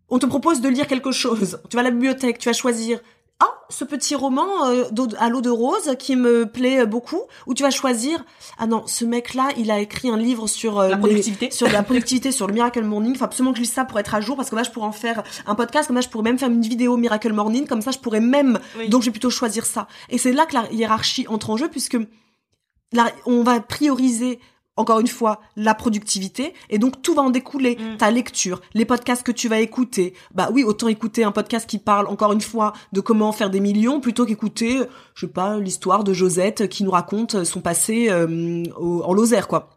On 0.09 0.19
te 0.19 0.25
propose 0.25 0.61
de 0.61 0.69
lire 0.69 0.87
quelque 0.87 1.11
chose. 1.11 1.59
Tu 1.69 1.75
vas 1.75 1.81
à 1.81 1.83
la 1.83 1.91
bibliothèque, 1.91 2.37
tu 2.37 2.47
vas 2.49 2.53
choisir 2.53 2.99
ah 3.39 3.53
ce 3.69 3.83
petit 3.85 4.15
roman 4.15 4.47
euh, 4.65 4.85
à 5.19 5.29
l'eau 5.29 5.41
de 5.41 5.49
rose 5.51 5.95
qui 5.99 6.15
me 6.15 6.45
plaît 6.47 6.85
beaucoup 6.87 7.21
ou 7.45 7.53
tu 7.53 7.61
vas 7.63 7.69
choisir 7.69 8.25
ah 8.57 8.65
non 8.65 8.87
ce 8.87 9.05
mec 9.05 9.33
là 9.35 9.49
il 9.57 9.69
a 9.69 9.79
écrit 9.79 10.09
un 10.09 10.17
livre 10.17 10.47
sur 10.47 10.79
euh, 10.79 10.87
La 10.89 10.95
les- 10.95 11.01
productivité. 11.01 11.51
sur 11.59 11.69
la 11.69 11.83
productivité 11.83 12.31
sur 12.31 12.47
le 12.47 12.53
Miracle 12.53 12.83
Morning 12.83 13.15
faut 13.15 13.25
absolument 13.25 13.51
que 13.51 13.57
je 13.57 13.63
lise 13.63 13.73
ça 13.73 13.85
pour 13.85 13.99
être 13.99 14.15
à 14.15 14.21
jour 14.21 14.35
parce 14.37 14.49
que 14.49 14.55
là 14.55 14.63
je 14.63 14.71
pourrais 14.71 14.87
en 14.87 14.91
faire 14.91 15.21
un 15.45 15.53
podcast 15.53 15.87
comme 15.87 15.97
ça 15.97 16.01
je 16.01 16.09
pourrais 16.09 16.23
même 16.23 16.39
faire 16.39 16.49
une 16.49 16.61
vidéo 16.61 16.97
Miracle 16.97 17.31
Morning 17.33 17.67
comme 17.67 17.81
ça 17.83 17.91
je 17.91 17.99
pourrais 17.99 18.21
même 18.21 18.57
Oui. 18.79 18.89
donc 18.89 19.01
je 19.01 19.07
vais 19.07 19.11
plutôt 19.11 19.29
choisir 19.29 19.65
ça 19.67 19.87
et 20.09 20.17
c'est 20.17 20.31
là 20.33 20.45
que 20.47 20.55
la 20.55 20.71
hiérarchie 20.71 21.27
entre 21.29 21.51
en 21.51 21.57
jeu 21.57 21.67
puisque 21.69 21.97
là, 22.93 23.11
on 23.25 23.43
va 23.43 23.59
prioriser 23.59 24.39
encore 24.77 24.99
une 24.99 25.07
fois 25.07 25.41
la 25.55 25.73
productivité. 25.73 26.53
Et 26.69 26.77
donc 26.77 27.01
tout 27.01 27.13
va 27.13 27.21
en 27.23 27.29
découler. 27.29 27.77
Mm. 27.77 27.97
ta 27.97 28.11
lecture 28.11 28.61
les 28.73 28.85
podcasts 28.85 29.23
que 29.23 29.31
tu 29.31 29.47
vas 29.49 29.59
écouter. 29.59 30.13
Bah 30.33 30.49
oui 30.53 30.63
autant 30.63 30.87
écouter 30.87 31.23
un 31.23 31.31
podcast 31.31 31.69
qui 31.69 31.79
parle 31.79 32.07
encore 32.07 32.31
une 32.33 32.41
fois 32.41 32.73
de 32.93 33.01
comment 33.01 33.31
faire 33.31 33.49
des 33.49 33.59
millions 33.59 33.99
plutôt 33.99 34.25
qu'écouter 34.25 34.77
je 35.15 35.25
sais 35.25 35.31
pas 35.31 35.57
l'histoire 35.57 36.03
de 36.03 36.13
Josette 36.13 36.67
qui 36.69 36.83
nous 36.83 36.91
raconte 36.91 37.43
son 37.43 37.61
passé 37.61 38.07
euh, 38.09 38.63
au- 38.77 39.01
en 39.03 39.13
Lozère 39.13 39.47
quoi 39.47 39.69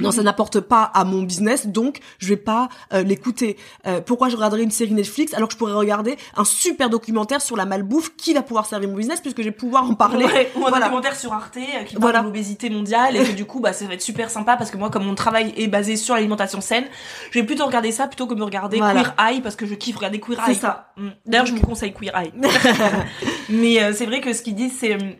non, 0.00 0.10
ça 0.10 0.22
n'apporte 0.22 0.60
pas 0.60 0.84
à 0.84 1.04
mon 1.04 1.22
business, 1.22 1.66
donc 1.66 2.00
je 2.18 2.28
vais 2.28 2.36
pas 2.38 2.68
euh, 2.94 3.02
l'écouter. 3.02 3.58
Euh, 3.86 4.00
pourquoi 4.00 4.30
je 4.30 4.36
regarderais 4.36 4.62
une 4.62 4.70
série 4.70 4.92
Netflix 4.92 5.34
alors 5.34 5.48
que 5.48 5.52
je 5.54 5.58
pourrais 5.58 5.74
regarder 5.74 6.16
un 6.34 6.44
super 6.46 6.88
documentaire 6.88 7.42
sur 7.42 7.56
la 7.56 7.66
malbouffe 7.66 8.16
qui 8.16 8.32
va 8.32 8.40
pouvoir 8.42 8.64
servir 8.64 8.88
mon 8.88 8.96
business 8.96 9.20
puisque 9.20 9.38
je 9.38 9.44
vais 9.44 9.50
pouvoir 9.50 9.84
en 9.84 9.94
parler. 9.94 10.24
Ouais, 10.24 10.50
ou 10.56 10.60
un 10.66 10.70
Voilà. 10.70 10.86
documentaire 10.86 11.14
sur 11.14 11.32
Arte 11.34 11.58
euh, 11.58 11.84
qui 11.84 11.94
parle 11.94 12.00
Voilà. 12.02 12.20
de 12.20 12.24
l'obésité 12.24 12.70
mondiale 12.70 13.16
et 13.16 13.24
que 13.24 13.32
du 13.32 13.44
coup 13.44 13.60
bah 13.60 13.74
ça 13.74 13.84
va 13.86 13.92
être 13.94 14.00
super 14.02 14.30
sympa 14.30 14.56
parce 14.56 14.70
que 14.70 14.78
moi 14.78 14.88
comme 14.88 15.04
mon 15.04 15.14
travail 15.14 15.52
est 15.58 15.68
basé 15.68 15.96
sur 15.96 16.14
l'alimentation 16.14 16.62
saine, 16.62 16.86
je 17.30 17.38
vais 17.38 17.44
plutôt 17.44 17.66
regarder 17.66 17.92
ça 17.92 18.06
plutôt 18.06 18.26
que 18.26 18.34
me 18.34 18.44
regarder 18.44 18.78
Voilà. 18.78 19.02
Queer 19.02 19.14
Eye 19.28 19.40
parce 19.42 19.56
que 19.56 19.66
je 19.66 19.74
kiffe 19.74 19.96
regarder 19.96 20.20
Queer 20.20 20.38
C'est 20.46 20.52
Eye. 20.52 20.56
ça. 20.58 20.90
quoi. 20.96 21.04
Mm. 21.04 21.10
D'ailleurs 21.26 21.46
je 21.46 21.52
vous 21.54 21.60
conseille 21.60 21.92
Queer 21.92 22.12
Eye. 22.16 22.32
Mais 23.48 23.82
euh, 23.82 23.92
c'est 23.94 24.06
vrai 24.06 24.20
que 24.20 24.32
ce 24.32 24.42
qu'ils 24.42 24.54
disent 24.54 24.76
c'est 24.78 24.94
euh, 24.94 25.10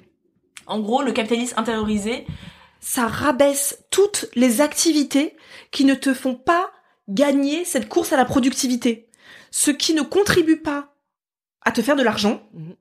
en 0.66 0.80
gros 0.80 1.02
le 1.02 1.12
capitalisme 1.12 1.54
intériorisé, 1.58 2.26
ça 2.82 3.06
rabaisse 3.06 3.78
toutes 3.90 4.26
les 4.34 4.60
activités 4.60 5.36
qui 5.70 5.84
ne 5.86 5.94
te 5.94 6.12
font 6.12 6.34
pas 6.34 6.70
gagner 7.08 7.64
cette 7.64 7.88
course 7.88 8.12
à 8.12 8.16
la 8.16 8.24
productivité. 8.24 9.08
Ce 9.52 9.70
qui 9.70 9.94
ne 9.94 10.02
contribue 10.02 10.58
pas 10.58 10.94
à 11.64 11.70
te 11.70 11.80
faire 11.80 11.94
de 11.96 12.02
l'argent, 12.02 12.42
Mhm. 12.52 12.74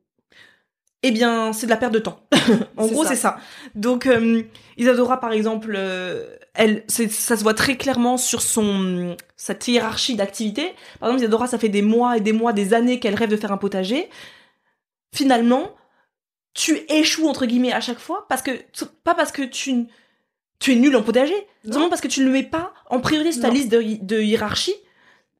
eh 1.04 1.12
bien, 1.12 1.54
c'est 1.54 1.68
de 1.68 1.72
la 1.72 1.78
perte 1.78 1.94
de 1.94 2.00
temps. 2.00 2.26
en 2.78 2.88
gros, 2.88 3.06
c'est 3.06 3.16
ça. 3.16 3.38
Donc, 3.76 4.08
euh, 4.08 4.42
Isadora, 4.78 5.20
par 5.20 5.34
exemple, 5.34 5.74
euh, 5.78 6.36
elle, 6.56 6.84
ça 6.88 7.38
se 7.38 7.44
voit 7.44 7.54
très 7.54 7.78
clairement 7.78 8.18
sur 8.18 8.42
son 8.42 9.16
cette 9.36 9.68
hiérarchie 9.68 10.16
d'activités. 10.16 10.74
Par 11.00 11.10
exemple, 11.10 11.22
Isadora, 11.24 11.46
ça 11.48 11.60
fait 11.60 11.70
des 11.70 11.82
mois 11.84 12.18
et 12.18 12.22
des 12.22 12.34
mois, 12.34 12.54
des 12.54 12.74
années 12.74 13.00
qu'elle 13.00 13.16
rêve 13.16 13.30
de 13.30 13.38
faire 13.38 13.52
un 13.52 13.58
potager. 13.58 14.10
Finalement, 15.14 15.72
tu 16.54 16.78
échoues 16.90 17.28
entre 17.28 17.46
guillemets 17.46 17.72
à 17.74 17.82
chaque 17.82 18.00
fois 18.00 18.26
parce 18.30 18.42
que 18.42 18.52
pas 19.04 19.16
parce 19.16 19.32
que 19.32 19.42
tu 19.44 19.86
tu 20.60 20.74
es 20.74 20.76
nul 20.76 20.96
en 20.96 21.02
potager, 21.02 21.34
seulement 21.70 21.90
parce 21.90 22.02
que 22.02 22.08
tu 22.08 22.20
ne 22.20 22.26
le 22.28 22.32
mets 22.32 22.44
pas 22.44 22.72
en 22.90 23.00
priorité 23.00 23.32
sur 23.32 23.42
ta 23.42 23.48
Non. 23.48 23.54
liste 23.56 23.70
de, 23.70 23.82
hi- 23.82 23.98
de 24.00 24.22
hiérarchie. 24.22 24.76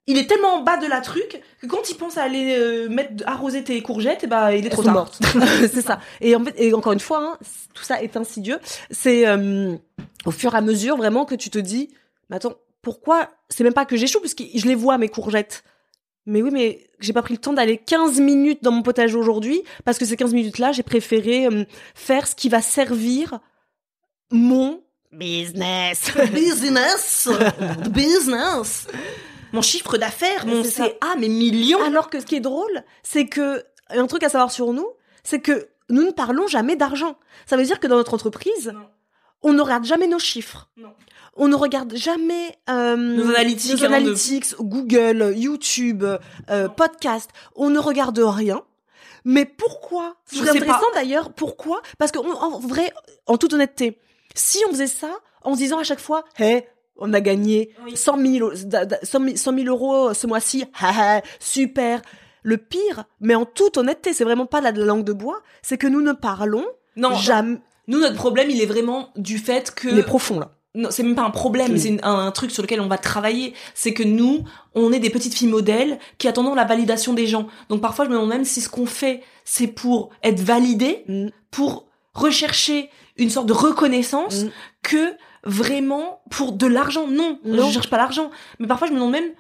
Il 0.08 0.18
est 0.18 0.26
tellement 0.26 0.56
en 0.56 0.62
bas 0.64 0.78
de 0.78 0.88
la 0.88 1.00
truc 1.00 1.42
que 1.62 1.68
quand 1.68 1.92
il 1.92 1.96
pense 1.96 2.18
à 2.18 2.24
aller 2.24 2.56
euh, 2.58 2.90
mettre 2.90 3.24
arroser 3.28 3.64
tes 3.64 3.80
courgettes, 3.84 4.24
et 4.24 4.28
bah 4.28 4.56
il 4.56 4.66
est 4.66 4.70
trop 4.72 4.82
Elles 4.82 4.88
tard. 4.94 5.12
c'est 5.72 5.84
ça. 5.84 6.00
Et 6.22 6.36
en 6.36 6.44
fait, 6.44 6.56
et 6.58 6.74
encore 6.74 6.94
une 6.94 7.00
fois, 7.00 7.20
hein, 7.20 7.38
tout 7.76 7.84
ça 7.84 8.02
est 8.02 8.18
insidieux. 8.18 8.58
C'est 8.90 9.28
euh, 9.28 9.76
au 10.26 10.32
fur 10.32 10.56
et 10.56 10.58
à 10.58 10.62
mesure 10.62 10.98
vraiment 10.98 11.26
que 11.26 11.36
tu 11.36 11.52
te 11.52 11.60
dis, 11.60 11.94
mais 12.32 12.38
attends, 12.38 12.56
pourquoi 12.82 13.30
C'est 13.50 13.64
même 13.64 13.74
pas 13.76 13.86
que 13.86 13.96
j'échoue 13.96 14.22
parce 14.22 14.34
que 14.34 14.44
je 14.56 14.66
les 14.66 14.74
vois 14.76 14.98
mes 14.98 15.08
courgettes. 15.08 15.64
Mais 16.26 16.42
oui, 16.42 16.52
mais 16.52 16.88
j'ai 17.00 17.14
pas 17.14 17.22
pris 17.24 17.34
le 17.34 17.40
temps 17.40 17.54
d'aller 17.54 17.78
15 17.78 18.20
minutes 18.20 18.64
dans 18.64 18.72
mon 18.72 18.84
potager 18.84 19.16
aujourd'hui 19.16 19.64
parce 19.86 19.98
que 19.98 20.06
ces 20.06 20.16
15 20.16 20.34
minutes-là, 20.34 20.72
j'ai 20.72 20.84
préféré 20.84 21.48
euh, 21.48 21.66
faire 21.96 22.28
ce 22.28 22.36
qui 22.36 22.48
va 22.50 22.62
servir 22.62 23.40
mon 24.32 24.84
business. 25.12 26.12
business, 26.34 27.28
business. 27.90 28.88
Mon 29.54 29.62
chiffre 29.62 29.98
d'affaires, 29.98 30.46
mon. 30.46 30.64
CA, 30.64 30.88
mes 31.20 31.28
millions. 31.30 31.82
Alors 31.84 32.10
que 32.10 32.20
ce 32.20 32.26
qui 32.26 32.36
est 32.36 32.40
drôle, 32.42 32.84
c'est 33.04 33.26
que 33.26 33.64
un 33.90 34.08
truc 34.08 34.24
à 34.24 34.30
savoir 34.30 34.52
sur 34.52 34.72
nous, 34.74 34.88
c'est 35.24 35.42
que 35.42 35.68
nous 35.90 36.04
ne 36.04 36.12
parlons 36.12 36.48
jamais 36.48 36.76
d'argent. 36.78 37.18
Ça 37.46 37.58
veut 37.58 37.64
dire 37.64 37.80
que 37.80 37.88
dans 37.88 37.98
notre 37.98 38.14
entreprise, 38.14 38.72
Non. 38.74 38.88
on 39.42 39.54
ne 39.54 39.62
regarde 39.62 39.84
jamais 39.84 40.08
nos 40.08 40.20
chiffres. 40.20 40.70
Non. 40.78 40.94
On 41.38 41.48
ne 41.48 41.56
regarde 41.56 41.96
jamais 41.96 42.58
euh, 42.70 42.96
Nos 42.96 43.30
analytiques 43.30 43.72
nos 43.80 43.86
avant 43.86 43.96
de- 43.98 44.02
analytics, 44.02 44.56
Google, 44.60 45.34
YouTube, 45.36 46.04
euh, 46.50 46.68
podcast. 46.70 47.30
On 47.56 47.70
ne 47.70 47.80
regarde 47.80 48.20
rien. 48.20 48.62
Mais 49.24 49.46
pourquoi 49.46 50.16
C'est 50.26 50.48
intéressant 50.48 50.86
d'ailleurs. 50.94 51.32
Pourquoi? 51.34 51.82
Parce 51.98 52.12
que 52.12 52.20
on- 52.20 52.36
en 52.36 52.60
vrai, 52.60 52.92
en 53.28 53.38
toute 53.38 53.54
honnêteté, 53.54 54.00
si 54.36 54.58
on 54.68 54.72
faisait 54.72 54.88
ça 54.88 55.12
en 55.44 55.54
se 55.54 55.60
disant 55.60 55.80
à 55.80 55.84
chaque 55.84 56.00
fois, 56.00 56.26
hé, 56.40 56.66
on 56.98 57.14
a 57.14 57.22
gagné 57.22 57.74
Oui. 57.86 57.96
100 57.96 58.18
000, 58.18 58.52
da- 58.66 58.86
da- 58.86 59.00
100 59.04 59.20
000 59.24 59.36
100 59.38 59.54
000 59.56 59.68
euros 59.68 60.14
ce 60.14 60.28
mois-ci, 60.28 60.66
super. 61.40 62.02
Le 62.44 62.58
pire, 62.58 63.04
mais 63.20 63.36
en 63.36 63.46
toute 63.46 63.78
honnêteté, 63.78 64.14
c'est 64.14 64.24
vraiment 64.24 64.48
pas 64.48 64.62
la 64.62 64.72
langue 64.72 65.04
de 65.04 65.14
bois, 65.14 65.42
c'est 65.62 65.78
que 65.78 65.86
nous 65.88 66.02
ne 66.02 66.12
parlons 66.12 66.66
Non, 66.96 67.14
jamais. 67.16 67.60
nous 67.88 68.00
notre 68.00 68.16
problème, 68.16 68.50
il 68.50 68.60
est 68.62 68.66
vraiment 68.66 69.10
du 69.16 69.38
fait 69.38 69.70
que 69.74 69.88
Il 69.88 70.00
est 70.00 70.04
profond 70.04 70.40
là. 70.40 70.52
Non, 70.76 70.90
c'est 70.92 71.04
même 71.04 71.16
pas 71.16 71.24
un 71.24 71.30
problème, 71.32 71.78
c'est 71.78 72.04
un, 72.04 72.14
un 72.28 72.32
truc 72.32 72.52
sur 72.52 72.64
lequel 72.64 72.80
on 72.82 72.88
va 72.88 72.98
travailler. 72.98 73.54
C'est 73.74 73.94
que 73.94 74.04
nous, 74.04 74.44
on 74.74 74.92
est 74.94 75.00
des 75.00 75.10
petites 75.10 75.34
filles 75.34 75.50
modèles 75.50 76.00
qui 76.18 76.28
attendons 76.28 76.56
la 76.56 76.64
validation 76.66 77.14
des 77.14 77.28
gens. 77.28 77.48
Donc 77.70 77.82
parfois, 77.82 78.06
je 78.06 78.10
me 78.10 78.16
demande 78.16 78.30
même 78.30 78.46
si 78.46 78.62
ce 78.62 78.70
qu'on 78.70 78.86
fait, 78.86 79.22
c'est 79.44 79.68
pour 79.68 80.10
être 80.24 80.40
validé, 80.40 81.04
Mm. 81.08 81.28
pour 81.52 81.88
rechercher 82.14 82.90
une 83.18 83.30
sorte 83.30 83.48
de 83.48 83.54
reconnaissance, 83.54 84.44
Mm. 84.46 84.50
que 84.84 85.14
vraiment 85.44 86.22
pour 86.30 86.52
de 86.54 86.68
l'argent. 86.68 87.08
Non, 87.08 87.40
Non. 87.44 87.68
je 87.68 87.74
cherche 87.74 87.90
pas 87.90 87.98
l'argent. 87.98 88.30
Mais 88.60 88.68
parfois, 88.68 88.88
je 88.88 88.92
me 88.94 88.98
demande 88.98 89.12
même 89.12 89.32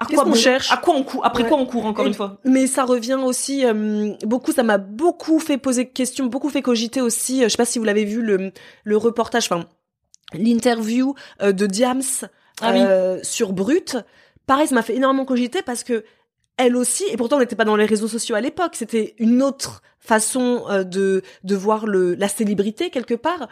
à 0.00 0.06
quoi 0.06 0.24
bon- 0.24 0.34
cherche 0.34 0.72
À 0.72 0.76
quoi 0.78 0.94
on 0.94 1.04
court 1.04 1.24
Après 1.24 1.44
Ouais. 1.44 1.48
quoi 1.48 1.58
on 1.58 1.66
court 1.66 1.86
encore 1.86 2.04
Et- 2.04 2.08
une 2.08 2.14
fois 2.14 2.38
Mais 2.44 2.66
ça 2.66 2.82
revient 2.84 3.18
aussi 3.22 3.64
euh, 3.64 4.12
beaucoup, 4.24 4.50
ça 4.52 4.64
m'a 4.64 4.78
beaucoup 4.78 5.38
fait 5.38 5.56
poser 5.58 5.84
de 5.84 5.90
questions, 5.90 6.26
beaucoup 6.26 6.48
fait 6.50 6.62
cogiter 6.62 7.00
aussi. 7.00 7.40
euh, 7.42 7.44
je 7.44 7.48
sais 7.50 7.56
pas 7.56 7.64
si 7.64 7.78
vous 7.78 7.84
l'avez 7.84 8.04
vu 8.04 8.20
le 8.22 8.50
le 8.82 8.96
reportage, 8.96 9.44
enfin 9.44 9.66
l'interview 10.34 11.14
euh, 11.42 11.52
de 11.52 11.66
Diams 11.66 12.02
Ah 12.60 12.72
oui. 12.72 12.80
euh, 12.80 13.20
sur 13.22 13.52
Brut. 13.52 13.96
Pareil, 14.46 14.66
ça 14.68 14.74
m'a 14.74 14.82
fait 14.82 14.96
énormément 14.96 15.24
cogiter 15.24 15.62
parce 15.62 15.84
que 15.84 16.04
elle 16.56 16.76
aussi, 16.76 17.04
et 17.10 17.16
pourtant 17.16 17.36
on 17.36 17.40
n'était 17.40 17.56
pas 17.56 17.64
dans 17.64 17.74
les 17.76 17.86
réseaux 17.86 18.06
sociaux 18.08 18.36
à 18.36 18.40
l'époque, 18.40 18.76
c'était 18.76 19.14
une 19.18 19.42
autre 19.42 19.82
façon 19.98 20.64
euh, 20.68 20.84
de 20.84 21.22
de 21.42 21.54
voir 21.56 21.86
le 21.86 22.14
la 22.14 22.28
célébrité 22.28 22.90
quelque 22.90 23.14
part. 23.14 23.48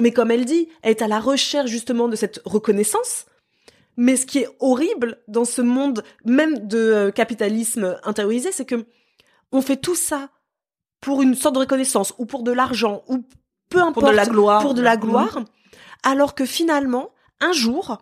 Mais 0.00 0.12
comme 0.12 0.30
elle 0.30 0.44
dit, 0.44 0.68
elle 0.82 0.92
est 0.92 1.02
à 1.02 1.08
la 1.08 1.18
recherche 1.20 1.68
justement 1.70 2.08
de 2.08 2.16
cette 2.16 2.40
reconnaissance. 2.44 3.26
Mais 3.96 4.16
ce 4.16 4.26
qui 4.26 4.38
est 4.38 4.48
horrible 4.60 5.18
dans 5.26 5.44
ce 5.44 5.60
monde 5.60 6.04
même 6.24 6.68
de 6.68 7.10
capitalisme 7.14 7.98
intériorisé, 8.04 8.52
c'est 8.52 8.64
que 8.64 8.86
on 9.50 9.60
fait 9.60 9.76
tout 9.76 9.96
ça 9.96 10.28
pour 11.00 11.20
une 11.20 11.34
sorte 11.34 11.56
de 11.56 11.60
reconnaissance 11.60 12.14
ou 12.18 12.24
pour 12.26 12.44
de 12.44 12.52
l'argent 12.52 13.02
ou 13.08 13.24
peu 13.70 13.80
importe 13.80 13.94
Pour 14.04 14.10
de 14.10 14.16
la 14.16 14.24
gloire. 14.26 14.62
pour 14.62 14.74
de 14.74 14.82
la 14.82 14.96
gloire, 14.96 15.40
alors 16.02 16.34
que 16.34 16.44
finalement 16.46 17.10
un 17.40 17.52
jour, 17.52 17.98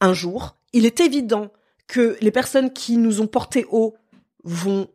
un 0.00 0.12
jour, 0.12 0.56
il 0.72 0.86
est 0.86 1.00
évident 1.00 1.50
que 1.86 2.16
les 2.20 2.30
personnes 2.30 2.72
qui 2.72 2.96
nous 2.96 3.20
ont 3.20 3.26
porté 3.26 3.66
haut 3.70 3.94
vont 4.42 4.88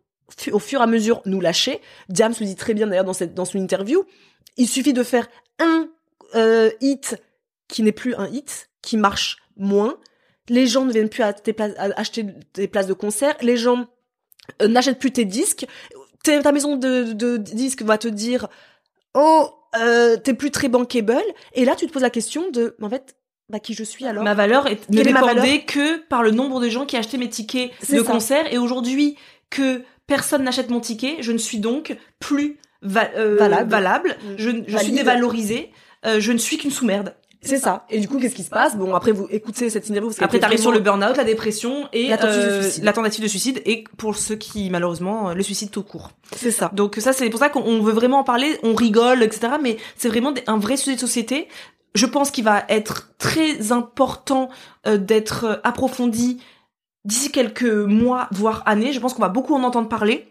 au 0.52 0.60
fur 0.60 0.80
et 0.80 0.84
à 0.84 0.88
mesure 0.88 1.22
nous 1.26 1.40
lâcher. 1.42 1.82
Diams 2.10 2.34
le 2.40 2.46
dit 2.46 2.56
très 2.56 2.74
bien 2.74 2.88
d'ailleurs 2.88 3.06
dans 3.06 3.14
dans 3.34 3.46
son 3.46 3.58
interview. 3.60 4.04
Il 4.58 4.68
suffit 4.68 4.94
de 4.94 5.04
faire 5.04 5.28
un 5.60 5.88
euh, 6.36 6.70
hit 6.82 7.16
qui 7.68 7.84
n'est 7.84 7.92
plus 7.92 8.16
un 8.16 8.28
hit, 8.28 8.70
qui 8.82 8.98
marche 8.98 9.38
moins. 9.58 9.98
Les 10.48 10.66
gens 10.68 10.86
ne 10.86 10.92
viennent 10.92 11.10
plus 11.10 11.24
à 11.24 11.34
tes 11.34 11.56
acheter 11.62 12.26
des 12.56 12.68
places 12.68 12.88
de 12.88 12.94
concert. 12.94 13.36
Les 13.42 13.58
gens 13.58 13.88
euh, 14.62 14.68
n'achètent 14.68 15.00
plus 15.00 15.12
tes 15.12 15.26
disques. 15.26 15.66
T'es- 16.24 16.42
Ta 16.42 16.52
maison 16.52 16.76
de 16.76 17.38
disques 17.38 17.84
va 17.84 17.98
te 17.98 18.08
dire 18.08 18.48
oh 19.14 19.50
euh, 19.80 20.18
t'es 20.18 20.34
plus 20.34 20.52
très 20.52 20.68
bankable. 20.68 21.22
Et 21.54 21.66
là 21.66 21.76
tu 21.76 21.86
te 21.88 21.92
poses 21.92 22.02
la 22.02 22.10
question 22.10 22.50
de 22.52 22.76
en 22.82 22.90
fait 22.90 23.16
bah 23.50 23.60
qui 23.60 23.74
je 23.74 23.84
suis 23.84 24.06
alors? 24.06 24.24
Ma 24.24 24.34
valeur 24.36 24.68
est, 24.68 24.90
ne 24.90 25.02
dépendait 25.02 25.62
que 25.62 25.98
par 26.08 26.22
le 26.24 26.32
nombre 26.32 26.60
de 26.62 26.70
gens 26.70 26.86
qui 26.86 26.98
achetaient 26.98 27.18
mes 27.18 27.30
tickets 27.30 27.72
de 27.90 28.04
ça. 28.04 28.12
concert. 28.12 28.52
Et 28.54 28.58
aujourd'hui, 28.60 29.18
que 29.50 29.82
personne 30.06 30.44
n'achète 30.44 30.70
mon 30.70 30.80
ticket, 30.80 31.18
je 31.22 31.32
ne 31.32 31.38
suis 31.40 31.58
donc 31.60 31.98
plus 32.20 32.58
va- 32.84 33.10
euh, 33.16 33.38
Valable. 33.38 33.72
valable. 33.72 34.18
Mm. 34.24 34.34
Je, 34.38 34.50
je 34.68 34.78
suis 34.78 34.92
dévalorisée. 34.92 35.72
Euh, 36.06 36.20
je 36.20 36.32
ne 36.32 36.38
suis 36.38 36.58
qu'une 36.58 36.72
sous-merde. 36.72 37.14
C'est 37.42 37.58
ça. 37.58 37.86
Et 37.90 38.00
du 38.00 38.08
coup 38.08 38.20
qu'est-ce 38.20 38.36
qui 38.36 38.44
se 38.44 38.50
passe? 38.50 38.76
Bon 38.76 38.94
après 38.94 39.12
vous 39.12 39.28
écoutez 39.32 39.70
cette 39.70 39.88
interview. 39.88 40.10
parce 40.10 40.22
Après, 40.22 40.40
t'arrives 40.40 40.60
sur 40.60 40.72
le 40.72 40.80
burn-out, 40.80 41.16
la 41.16 41.24
dépression 41.24 41.88
et 41.94 42.10
La 42.10 42.18
tentative 42.18 42.44
de 42.44 42.50
euh, 42.50 42.62
suicide. 42.64 42.84
la 42.84 42.94
tentative 42.94 43.24
de 43.24 43.28
suicide. 43.30 43.62
Et 43.66 43.84
pour 43.98 44.18
ceux 44.18 44.36
qui, 44.36 44.70
malheureusement, 44.70 45.30
euh, 45.30 45.34
le 45.34 45.44
suicide 45.44 45.72
tout 45.72 45.84
court. 45.84 46.12
C'est 46.36 46.52
ça. 46.52 46.70
Donc 46.74 46.96
ça, 46.98 47.14
c'est 47.14 47.30
pour 47.30 47.40
ça 47.40 47.50
qu'on 47.50 47.82
veut 47.82 47.94
vraiment 47.94 48.20
en 48.20 48.24
parler. 48.24 48.58
On 48.64 48.74
rigole, 48.76 49.24
etc. 49.24 49.54
Mais 49.62 49.78
c'est 49.96 50.10
vraiment 50.10 50.34
un 50.48 50.58
vrai 50.58 50.76
sujet 50.76 50.96
de 50.96 51.00
société. 51.02 51.48
Je 51.96 52.06
pense 52.06 52.30
qu'il 52.30 52.44
va 52.44 52.66
être 52.68 53.14
très 53.18 53.72
important 53.72 54.50
euh, 54.86 54.98
d'être 54.98 55.62
approfondi 55.64 56.42
d'ici 57.06 57.32
quelques 57.32 57.64
mois, 57.64 58.28
voire 58.32 58.64
années. 58.66 58.92
Je 58.92 59.00
pense 59.00 59.14
qu'on 59.14 59.22
va 59.22 59.30
beaucoup 59.30 59.56
en 59.56 59.64
entendre 59.64 59.88
parler. 59.88 60.28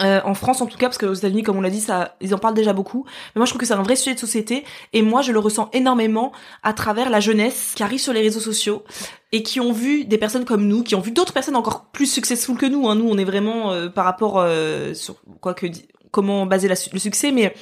Euh, 0.00 0.20
en 0.24 0.34
France 0.34 0.60
en 0.60 0.66
tout 0.66 0.76
cas 0.76 0.86
parce 0.86 0.98
qu'aux 0.98 1.14
États-Unis 1.14 1.44
comme 1.44 1.56
on 1.56 1.60
l'a 1.60 1.70
dit 1.70 1.80
ça 1.80 2.16
ils 2.20 2.34
en 2.34 2.38
parlent 2.38 2.54
déjà 2.54 2.72
beaucoup. 2.72 3.04
Mais 3.34 3.38
moi 3.38 3.46
je 3.46 3.50
trouve 3.50 3.60
que 3.60 3.66
c'est 3.66 3.74
un 3.74 3.82
vrai 3.82 3.96
sujet 3.96 4.14
de 4.14 4.20
société. 4.20 4.64
Et 4.92 5.02
moi 5.02 5.22
je 5.22 5.32
le 5.32 5.38
ressens 5.38 5.70
énormément 5.72 6.32
à 6.62 6.72
travers 6.72 7.10
la 7.10 7.20
jeunesse 7.20 7.72
qui 7.76 7.82
arrive 7.82 8.00
sur 8.00 8.12
les 8.12 8.20
réseaux 8.20 8.40
sociaux 8.40 8.84
et 9.32 9.42
qui 9.42 9.60
ont 9.60 9.72
vu 9.72 10.04
des 10.04 10.18
personnes 10.18 10.44
comme 10.44 10.66
nous 10.66 10.82
qui 10.82 10.94
ont 10.94 11.00
vu 11.00 11.10
d'autres 11.12 11.32
personnes 11.32 11.56
encore 11.56 11.86
plus 11.86 12.06
successful 12.06 12.56
que 12.56 12.66
nous 12.66 12.88
hein. 12.88 12.94
nous 12.94 13.08
on 13.08 13.18
est 13.18 13.24
vraiment 13.24 13.72
euh, 13.72 13.88
par 13.88 14.04
rapport 14.04 14.38
euh, 14.38 14.94
sur 14.94 15.16
quoi 15.40 15.54
que 15.54 15.66
comment 16.10 16.46
baser 16.46 16.68
le 16.68 16.98
succès 16.98 17.32
mais 17.32 17.54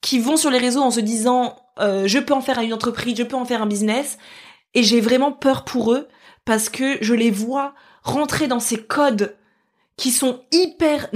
qui 0.00 0.18
vont 0.18 0.36
sur 0.36 0.50
les 0.50 0.58
réseaux 0.58 0.82
en 0.82 0.90
se 0.90 1.00
disant 1.00 1.56
euh, 1.80 2.06
je 2.06 2.18
peux 2.18 2.34
en 2.34 2.40
faire 2.40 2.58
une 2.60 2.74
entreprise 2.74 3.16
je 3.16 3.22
peux 3.22 3.36
en 3.36 3.44
faire 3.44 3.62
un 3.62 3.66
business. 3.66 4.18
Et 4.74 4.82
j'ai 4.82 5.00
vraiment 5.00 5.32
peur 5.32 5.64
pour 5.64 5.92
eux 5.92 6.08
parce 6.44 6.68
que 6.68 6.98
je 7.00 7.14
les 7.14 7.30
vois 7.30 7.74
rentrer 8.02 8.48
dans 8.48 8.60
ces 8.60 8.76
codes 8.76 9.36
qui 9.96 10.10
sont 10.10 10.40
hyper 10.52 11.08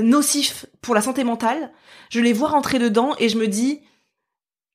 nocifs 0.00 0.66
pour 0.80 0.94
la 0.94 1.02
santé 1.02 1.24
mentale. 1.24 1.72
Je 2.10 2.20
les 2.20 2.32
vois 2.32 2.48
rentrer 2.48 2.78
dedans 2.78 3.14
et 3.18 3.28
je 3.28 3.38
me 3.38 3.48
dis, 3.48 3.80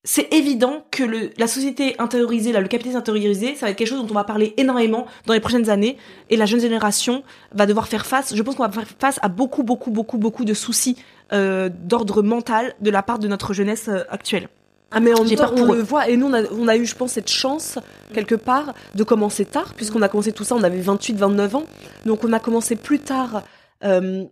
c'est 0.03 0.31
évident 0.33 0.85
que 0.91 1.31
la 1.37 1.47
société 1.47 1.95
intériorisée, 1.99 2.53
le 2.53 2.67
capitalisme 2.67 2.99
intériorisé, 2.99 3.55
ça 3.55 3.65
va 3.65 3.71
être 3.71 3.77
quelque 3.77 3.87
chose 3.87 4.01
dont 4.01 4.11
on 4.11 4.13
va 4.13 4.23
parler 4.23 4.53
énormément 4.57 5.07
dans 5.25 5.33
les 5.33 5.39
prochaines 5.39 5.69
années 5.69 5.97
et 6.29 6.37
la 6.37 6.45
jeune 6.45 6.59
génération 6.59 7.23
va 7.51 7.65
devoir 7.65 7.87
faire 7.87 8.05
face, 8.05 8.35
je 8.35 8.41
pense 8.43 8.55
qu'on 8.55 8.63
va 8.63 8.71
faire 8.71 8.87
face 8.99 9.19
à 9.23 9.29
beaucoup, 9.29 9.63
beaucoup, 9.63 9.89
beaucoup, 9.89 10.19
beaucoup 10.19 10.45
de 10.45 10.53
soucis 10.53 10.95
euh, 11.33 11.69
d'ordre 11.73 12.21
mental 12.21 12.75
de 12.81 12.91
la 12.91 13.01
part 13.01 13.17
de 13.17 13.27
notre 13.27 13.53
jeunesse 13.53 13.87
euh, 13.89 14.03
actuelle. 14.09 14.47
Ah 14.91 14.99
mais 14.99 15.13
en 15.13 15.23
même 15.23 15.35
temps, 15.35 15.51
on 15.55 15.73
eux. 15.73 15.77
le 15.77 15.83
voit. 15.83 16.09
Et 16.09 16.17
nous 16.17 16.27
on 16.27 16.33
a, 16.33 16.43
on 16.51 16.67
a 16.67 16.77
eu 16.77 16.85
je 16.85 16.95
pense 16.95 17.13
cette 17.13 17.29
chance 17.29 17.77
quelque 18.13 18.35
part 18.35 18.73
de 18.93 19.03
commencer 19.03 19.45
tard 19.45 19.73
puisqu'on 19.73 20.01
a 20.01 20.09
commencé 20.09 20.31
tout 20.31 20.43
ça 20.43 20.55
on 20.55 20.63
avait 20.63 20.79
28 20.79 21.17
29 21.17 21.55
ans. 21.55 21.65
Donc 22.05 22.23
on 22.23 22.33
a 22.33 22.39
commencé 22.39 22.75
plus 22.75 22.99
tard 22.99 23.43
euh, 23.83 24.23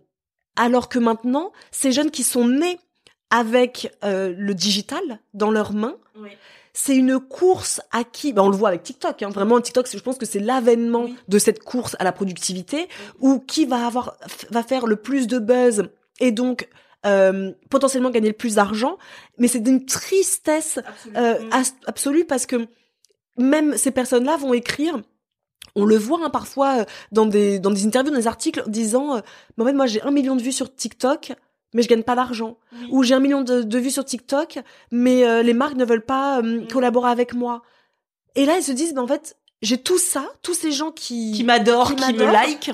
alors 0.56 0.88
que 0.88 0.98
maintenant 0.98 1.52
ces 1.70 1.92
jeunes 1.92 2.10
qui 2.10 2.22
sont 2.22 2.48
nés 2.48 2.78
avec 3.30 3.94
euh, 4.04 4.32
le 4.36 4.54
digital 4.54 5.02
dans 5.32 5.50
leurs 5.50 5.72
mains 5.72 5.96
c'est 6.72 6.96
une 6.96 7.20
course 7.20 7.80
à 7.92 8.02
qui 8.04 8.32
ben 8.32 8.42
on 8.42 8.48
le 8.48 8.56
voit 8.56 8.68
avec 8.68 8.82
TikTok 8.82 9.22
hein, 9.22 9.30
vraiment 9.30 9.60
TikTok 9.60 9.88
je 9.90 9.98
pense 9.98 10.18
que 10.18 10.26
c'est 10.26 10.40
l'avènement 10.40 11.08
de 11.28 11.38
cette 11.38 11.62
course 11.62 11.96
à 11.98 12.04
la 12.04 12.12
productivité 12.12 12.88
où 13.20 13.38
qui 13.38 13.64
va 13.66 13.86
avoir 13.86 14.16
va 14.50 14.62
faire 14.62 14.86
le 14.86 14.96
plus 14.96 15.26
de 15.26 15.38
buzz 15.38 15.88
et 16.20 16.32
donc 16.32 16.68
euh, 17.06 17.52
potentiellement 17.70 18.10
gagner 18.10 18.28
le 18.28 18.34
plus 18.34 18.54
d'argent 18.56 18.96
mais 19.38 19.48
c'est 19.48 19.60
d'une 19.60 19.84
tristesse 19.86 20.78
euh, 21.16 21.38
as- 21.50 21.74
absolue 21.86 22.24
parce 22.24 22.46
que 22.46 22.66
même 23.38 23.76
ces 23.76 23.90
personnes-là 23.90 24.36
vont 24.36 24.54
écrire 24.54 25.00
on 25.76 25.84
le 25.84 25.96
voit 25.96 26.20
hein, 26.22 26.30
parfois 26.30 26.80
euh, 26.80 26.84
dans 27.10 27.26
des 27.26 27.58
dans 27.58 27.70
des 27.70 27.84
interviews, 27.86 28.12
dans 28.12 28.18
des 28.18 28.26
articles 28.28 28.62
disant 28.68 29.16
euh, 29.16 29.20
Mais 29.56 29.64
en 29.64 29.66
fait 29.66 29.72
moi 29.72 29.86
j'ai 29.86 30.02
un 30.02 30.10
million 30.12 30.36
de 30.36 30.42
vues 30.42 30.52
sur 30.52 30.72
TikTok 30.74 31.32
mais 31.72 31.82
je 31.82 31.88
gagne 31.88 32.04
pas 32.04 32.14
d'argent. 32.14 32.56
Ou 32.92 33.02
j'ai 33.02 33.14
un 33.14 33.18
million 33.20 33.42
de, 33.42 33.62
de 33.62 33.78
vues 33.78 33.90
sur 33.90 34.04
TikTok 34.04 34.60
mais 34.92 35.26
euh, 35.26 35.42
les 35.42 35.54
marques 35.54 35.74
ne 35.74 35.84
veulent 35.84 36.04
pas 36.04 36.40
euh, 36.40 36.64
collaborer 36.72 37.10
avec 37.10 37.34
moi. 37.34 37.62
Et 38.36 38.46
là 38.46 38.56
ils 38.56 38.62
se 38.62 38.70
disent 38.72 38.94
ben 38.94 39.02
en 39.02 39.08
fait 39.08 39.36
j'ai 39.62 39.78
tout 39.78 39.98
ça, 39.98 40.24
tous 40.42 40.54
ces 40.54 40.70
gens 40.70 40.92
qui 40.92 41.32
Qui 41.32 41.42
m'adore, 41.42 41.88
qui 41.96 41.96
qui, 41.96 42.12
me 42.12 42.30
like. 42.32 42.70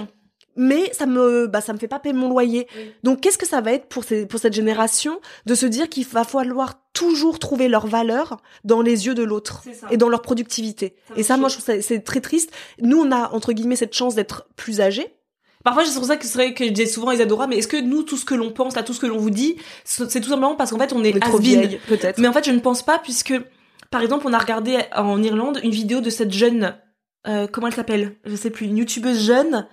Mais 0.56 0.92
ça 0.92 1.06
me 1.06 1.46
bah 1.46 1.60
ça 1.60 1.72
me 1.72 1.78
fait 1.78 1.88
pas 1.88 1.98
payer 1.98 2.12
mon 2.12 2.28
loyer. 2.28 2.66
Donc 3.02 3.20
qu'est-ce 3.20 3.38
que 3.38 3.46
ça 3.46 3.60
va 3.60 3.72
être 3.72 3.86
pour 3.86 4.04
ces, 4.04 4.26
pour 4.26 4.40
cette 4.40 4.52
génération 4.52 5.20
de 5.46 5.54
se 5.54 5.66
dire 5.66 5.88
qu'il 5.88 6.06
va 6.06 6.24
falloir 6.24 6.80
toujours 6.92 7.38
trouver 7.38 7.68
leur 7.68 7.86
valeur 7.86 8.38
dans 8.64 8.82
les 8.82 9.06
yeux 9.06 9.14
de 9.14 9.22
l'autre 9.22 9.62
et 9.90 9.96
dans 9.96 10.08
leur 10.08 10.22
productivité. 10.22 10.96
et 11.16 11.22
ça 11.22 11.36
moi 11.36 11.48
je 11.48 11.54
trouve 11.54 11.66
ça 11.66 11.80
c'est 11.82 12.00
très 12.00 12.20
triste. 12.20 12.52
Nous 12.80 12.98
on 12.98 13.12
a 13.12 13.30
entre 13.32 13.52
guillemets 13.52 13.76
cette 13.76 13.94
chance 13.94 14.14
d'être 14.14 14.48
plus 14.56 14.80
âgés. 14.80 15.14
Parfois, 15.62 15.84
c'est 15.84 15.94
pour 15.94 16.06
ça 16.06 16.16
que 16.16 16.24
c'est 16.24 16.38
vrai 16.38 16.54
que 16.54 16.64
je 16.64 16.70
disais 16.70 16.86
souvent 16.86 17.10
Isadora, 17.10 17.46
mais 17.46 17.58
est-ce 17.58 17.68
que 17.68 17.76
nous, 17.76 18.02
tout 18.02 18.16
ce 18.16 18.24
que 18.24 18.34
l'on 18.34 18.50
pense, 18.50 18.74
là, 18.76 18.82
tout 18.82 18.94
ce 18.94 19.00
que 19.00 19.06
l'on 19.06 19.18
vous 19.18 19.30
dit, 19.30 19.56
c'est 19.84 20.20
tout 20.20 20.30
simplement 20.30 20.54
parce 20.56 20.70
qu'en 20.70 20.78
fait, 20.78 20.94
on 20.94 21.04
est, 21.04 21.12
On 21.12 21.16
est 21.16 21.20
trop 21.20 21.38
vieilles 21.38 21.78
peut-être. 21.86 22.18
Mais 22.18 22.28
en 22.28 22.32
fait, 22.32 22.46
je 22.46 22.50
ne 22.50 22.60
pense 22.60 22.82
pas 22.82 22.98
puisque, 22.98 23.34
par 23.90 24.00
exemple, 24.00 24.26
on 24.26 24.32
a 24.32 24.38
regardé 24.38 24.78
en 24.96 25.22
Irlande 25.22 25.60
une 25.62 25.70
vidéo 25.70 26.00
de 26.00 26.08
cette 26.08 26.32
jeune, 26.32 26.76
euh, 27.28 27.46
comment 27.46 27.66
elle 27.66 27.74
s'appelle? 27.74 28.16
Je 28.24 28.36
sais 28.36 28.48
plus, 28.48 28.66
une 28.66 28.78
youtubeuse 28.78 29.22
jeune 29.22 29.66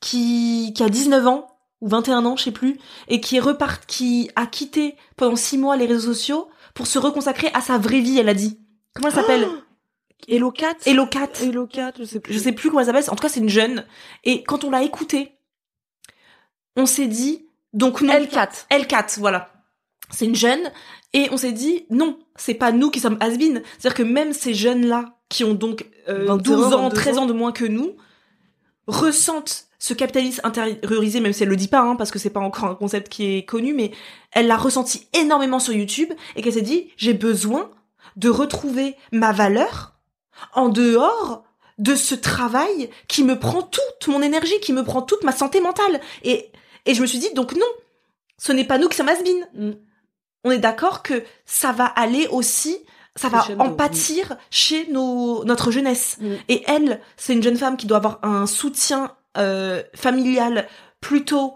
qui, 0.00 0.72
qui 0.74 0.82
a 0.82 0.88
19 0.88 1.26
ans 1.26 1.46
ou 1.80 1.88
21 1.88 2.24
ans, 2.24 2.36
je 2.36 2.44
sais 2.44 2.50
plus, 2.50 2.78
et 3.08 3.20
qui 3.20 3.36
est 3.36 3.40
repart, 3.40 3.84
qui 3.86 4.30
a 4.36 4.46
quitté 4.46 4.96
pendant 5.16 5.36
6 5.36 5.58
mois 5.58 5.76
les 5.76 5.86
réseaux 5.86 6.12
sociaux 6.14 6.48
pour 6.74 6.86
se 6.86 6.98
reconsacrer 6.98 7.50
à 7.54 7.60
sa 7.60 7.78
vraie 7.78 8.00
vie, 8.00 8.18
elle 8.18 8.28
a 8.28 8.34
dit. 8.34 8.58
Comment 8.94 9.08
elle 9.08 9.14
s'appelle 9.14 9.48
Hello 10.28 10.50
Cat. 10.50 10.76
Hello 10.86 11.06
Cat. 11.06 11.30
Hello 11.42 11.66
Cat, 11.66 11.92
je 11.98 12.04
sais 12.04 12.20
plus. 12.20 12.32
Je 12.32 12.38
sais 12.38 12.52
plus 12.52 12.70
comment 12.70 12.80
elle 12.80 12.86
s'appelle. 12.86 13.04
En 13.08 13.16
tout 13.16 13.22
cas, 13.22 13.28
c'est 13.28 13.40
une 13.40 13.48
jeune. 13.48 13.84
Et 14.24 14.42
quand 14.42 14.64
on 14.64 14.70
l'a 14.70 14.82
écoutée, 14.82 15.32
on 16.76 16.86
s'est 16.86 17.06
dit, 17.06 17.46
donc 17.72 18.00
non. 18.00 18.12
L4. 18.12 18.66
L4, 18.70 19.18
voilà. 19.18 19.52
C'est 20.10 20.24
une 20.26 20.34
jeune. 20.34 20.70
Et 21.12 21.28
on 21.30 21.36
s'est 21.36 21.52
dit, 21.52 21.86
non, 21.90 22.18
c'est 22.36 22.54
pas 22.54 22.72
nous 22.72 22.90
qui 22.90 23.00
sommes 23.00 23.18
has 23.20 23.30
C'est-à-dire 23.30 23.94
que 23.94 24.02
même 24.02 24.32
ces 24.32 24.54
jeunes-là, 24.54 25.16
qui 25.28 25.44
ont 25.44 25.54
donc 25.54 25.86
euh, 26.08 26.26
21, 26.26 26.36
12 26.38 26.64
ans, 26.74 26.82
22 26.84 26.94
13 26.94 27.18
ans. 27.18 27.22
ans 27.22 27.26
de 27.26 27.32
moins 27.32 27.52
que 27.52 27.64
nous, 27.64 27.96
ressentent 28.86 29.66
ce 29.84 29.92
capitalisme 29.92 30.40
intériorisé, 30.44 31.20
même 31.20 31.34
si 31.34 31.42
elle 31.42 31.50
le 31.50 31.56
dit 31.56 31.68
pas, 31.68 31.80
hein, 31.80 31.94
parce 31.94 32.10
que 32.10 32.18
c'est 32.18 32.30
pas 32.30 32.40
encore 32.40 32.64
un 32.64 32.74
concept 32.74 33.10
qui 33.10 33.36
est 33.36 33.44
connu, 33.44 33.74
mais 33.74 33.90
elle 34.32 34.46
l'a 34.46 34.56
ressenti 34.56 35.08
énormément 35.12 35.58
sur 35.58 35.74
YouTube 35.74 36.10
et 36.34 36.40
qu'elle 36.40 36.54
s'est 36.54 36.62
dit, 36.62 36.90
j'ai 36.96 37.12
besoin 37.12 37.70
de 38.16 38.30
retrouver 38.30 38.96
ma 39.12 39.32
valeur 39.32 39.92
en 40.54 40.70
dehors 40.70 41.44
de 41.76 41.94
ce 41.96 42.14
travail 42.14 42.88
qui 43.08 43.24
me 43.24 43.38
prend 43.38 43.60
toute 43.60 44.08
mon 44.08 44.22
énergie, 44.22 44.58
qui 44.62 44.72
me 44.72 44.84
prend 44.84 45.02
toute 45.02 45.22
ma 45.22 45.32
santé 45.32 45.60
mentale. 45.60 46.00
Et, 46.22 46.50
et 46.86 46.94
je 46.94 47.02
me 47.02 47.06
suis 47.06 47.18
dit, 47.18 47.34
donc 47.34 47.54
non, 47.54 47.66
ce 48.38 48.52
n'est 48.52 48.64
pas 48.64 48.78
nous 48.78 48.88
qui 48.88 48.96
sommes 48.96 49.10
has 49.10 49.18
Mm. 49.52 49.72
On 50.44 50.50
est 50.50 50.58
d'accord 50.58 51.02
que 51.02 51.22
ça 51.44 51.72
va 51.72 51.84
aller 51.84 52.26
aussi, 52.28 52.78
ça 53.16 53.28
va 53.28 53.46
en 53.58 53.74
pâtir 53.74 54.38
chez 54.48 54.86
nos, 54.86 55.44
notre 55.44 55.70
jeunesse. 55.70 56.16
Mm. 56.20 56.34
Et 56.48 56.62
elle, 56.66 57.00
c'est 57.18 57.34
une 57.34 57.42
jeune 57.42 57.58
femme 57.58 57.76
qui 57.76 57.86
doit 57.86 57.98
avoir 57.98 58.20
un 58.22 58.46
soutien 58.46 59.14
euh, 59.36 59.82
familial 59.94 60.66
plutôt, 61.00 61.54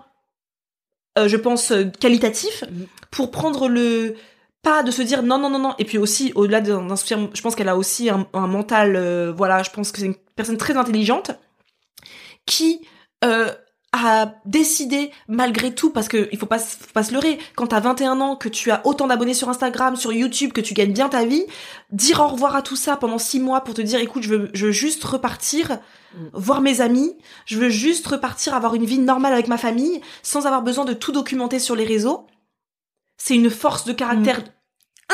euh, 1.19 1.29
je 1.29 1.37
pense, 1.37 1.71
euh, 1.73 1.85
qualitatif 2.01 2.65
Mm. 2.71 2.85
pour 3.11 3.31
prendre 3.31 3.69
le 3.69 4.15
pas 4.63 4.83
de 4.83 4.91
se 4.91 5.03
dire 5.03 5.23
non 5.23 5.39
non 5.39 5.51
non 5.51 5.59
non 5.61 5.75
et 5.79 5.85
puis 5.85 5.99
aussi 5.99 6.33
au-delà 6.35 6.61
d'un 6.61 6.83
d'un 6.83 6.97
soutien 6.97 7.31
je 7.33 7.41
pense 7.41 7.55
qu'elle 7.55 7.69
a 7.69 7.77
aussi 7.77 8.11
un, 8.11 8.27
un 8.33 8.47
mental 8.49 8.97
euh, 8.97 9.33
voilà 9.33 9.63
je 9.63 9.71
pense 9.71 9.93
que 9.93 10.01
c'est 10.01 10.07
une 10.07 10.17
personne 10.35 10.57
très 10.59 10.77
intelligente 10.77 11.31
qui 12.45 12.81
a 13.93 14.35
décidé 14.45 15.11
malgré 15.29 15.75
tout 15.75 15.89
parce 15.91 16.09
que 16.09 16.29
il 16.31 16.39
faut 16.39 16.45
pas 16.47 16.59
se- 16.59 16.77
faut 16.77 16.93
pas 16.93 17.03
se 17.03 17.13
leurrer 17.15 17.39
quand 17.57 17.69
t'as 17.69 17.81
21 17.81 18.21
ans 18.21 18.37
que 18.37 18.51
tu 18.51 18.71
as 18.71 18.87
autant 18.87 19.07
d'abonnés 19.07 19.33
sur 19.33 19.49
Instagram 19.49 19.97
sur 19.97 20.13
YouTube 20.13 20.53
que 20.53 20.61
tu 20.61 20.75
gagnes 20.75 20.93
bien 20.93 21.09
ta 21.09 21.25
vie 21.25 21.47
dire 21.91 22.21
au 22.21 22.29
revoir 22.29 22.55
à 22.55 22.61
tout 22.61 22.77
ça 22.77 22.97
pendant 22.99 23.17
six 23.17 23.41
mois 23.41 23.63
pour 23.63 23.73
te 23.73 23.81
dire 23.81 23.99
écoute 24.01 24.23
je 24.25 24.29
veux 24.35 24.51
je 24.53 24.67
veux 24.67 24.73
juste 24.73 25.03
repartir 25.05 25.79
voir 26.35 26.61
mes 26.61 26.83
amis 26.83 27.17
je 27.47 27.59
veux 27.59 27.71
juste 27.71 28.07
repartir 28.07 28.55
avoir 28.55 28.75
une 28.75 28.85
vie 28.85 28.99
normale 28.99 29.33
avec 29.33 29.49
ma 29.49 29.57
famille 29.57 30.03
sans 30.23 30.45
avoir 30.47 30.61
besoin 30.63 30.85
de 30.85 30.93
tout 30.93 31.13
documenter 31.13 31.59
sur 31.59 31.75
les 31.75 31.85
réseaux. 31.87 32.27
C'est 33.17 33.35
une 33.37 33.51
force 33.51 33.87
de 33.87 33.95
caractère 33.95 34.43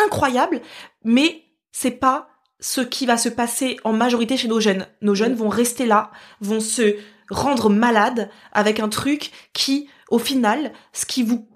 incroyable 0.04 0.60
mais 1.04 1.44
c'est 1.70 1.92
pas 1.92 2.28
ce 2.60 2.80
qui 2.80 3.06
va 3.06 3.18
se 3.18 3.28
passer 3.28 3.76
en 3.84 3.92
majorité 3.92 4.36
chez 4.36 4.48
nos 4.48 4.58
jeunes. 4.60 4.86
Nos 5.00 5.14
jeunes 5.14 5.34
vont 5.34 5.48
rester 5.48 5.86
là, 5.86 6.10
vont 6.40 6.60
se 6.60 6.96
rendre 7.30 7.70
malades 7.70 8.30
avec 8.52 8.80
un 8.80 8.88
truc 8.88 9.30
qui, 9.52 9.88
au 10.10 10.18
final, 10.18 10.72
ce 10.92 11.06
qui 11.06 11.22
vous, 11.22 11.46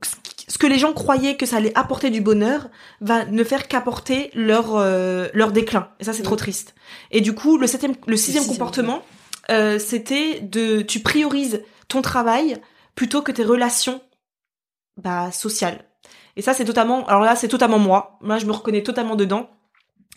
ce 0.48 0.58
que 0.58 0.66
les 0.66 0.78
gens 0.78 0.92
croyaient 0.92 1.36
que 1.36 1.46
ça 1.46 1.56
allait 1.56 1.76
apporter 1.76 2.10
du 2.10 2.20
bonheur, 2.20 2.68
va 3.00 3.24
ne 3.26 3.44
faire 3.44 3.68
qu'apporter 3.68 4.30
leur 4.34 4.76
euh, 4.76 5.28
leur 5.34 5.52
déclin. 5.52 5.90
Et 6.00 6.04
ça, 6.04 6.12
c'est 6.12 6.22
trop 6.22 6.36
triste. 6.36 6.74
Et 7.10 7.20
du 7.20 7.34
coup, 7.34 7.58
le 7.58 7.66
septième, 7.66 7.94
le 8.06 8.16
sixième 8.16 8.42
sixième, 8.42 8.58
comportement, 8.58 9.02
euh, 9.50 9.78
c'était 9.78 10.40
de, 10.40 10.82
tu 10.82 11.00
priorises 11.00 11.62
ton 11.88 12.02
travail 12.02 12.56
plutôt 12.94 13.22
que 13.22 13.32
tes 13.32 13.44
relations, 13.44 14.00
bah, 14.96 15.30
sociales. 15.32 15.84
Et 16.36 16.42
ça, 16.42 16.54
c'est 16.54 16.64
totalement, 16.64 17.06
alors 17.06 17.22
là, 17.22 17.36
c'est 17.36 17.48
totalement 17.48 17.78
moi. 17.78 18.18
Moi, 18.20 18.38
je 18.38 18.46
me 18.46 18.52
reconnais 18.52 18.82
totalement 18.82 19.16
dedans. 19.16 19.50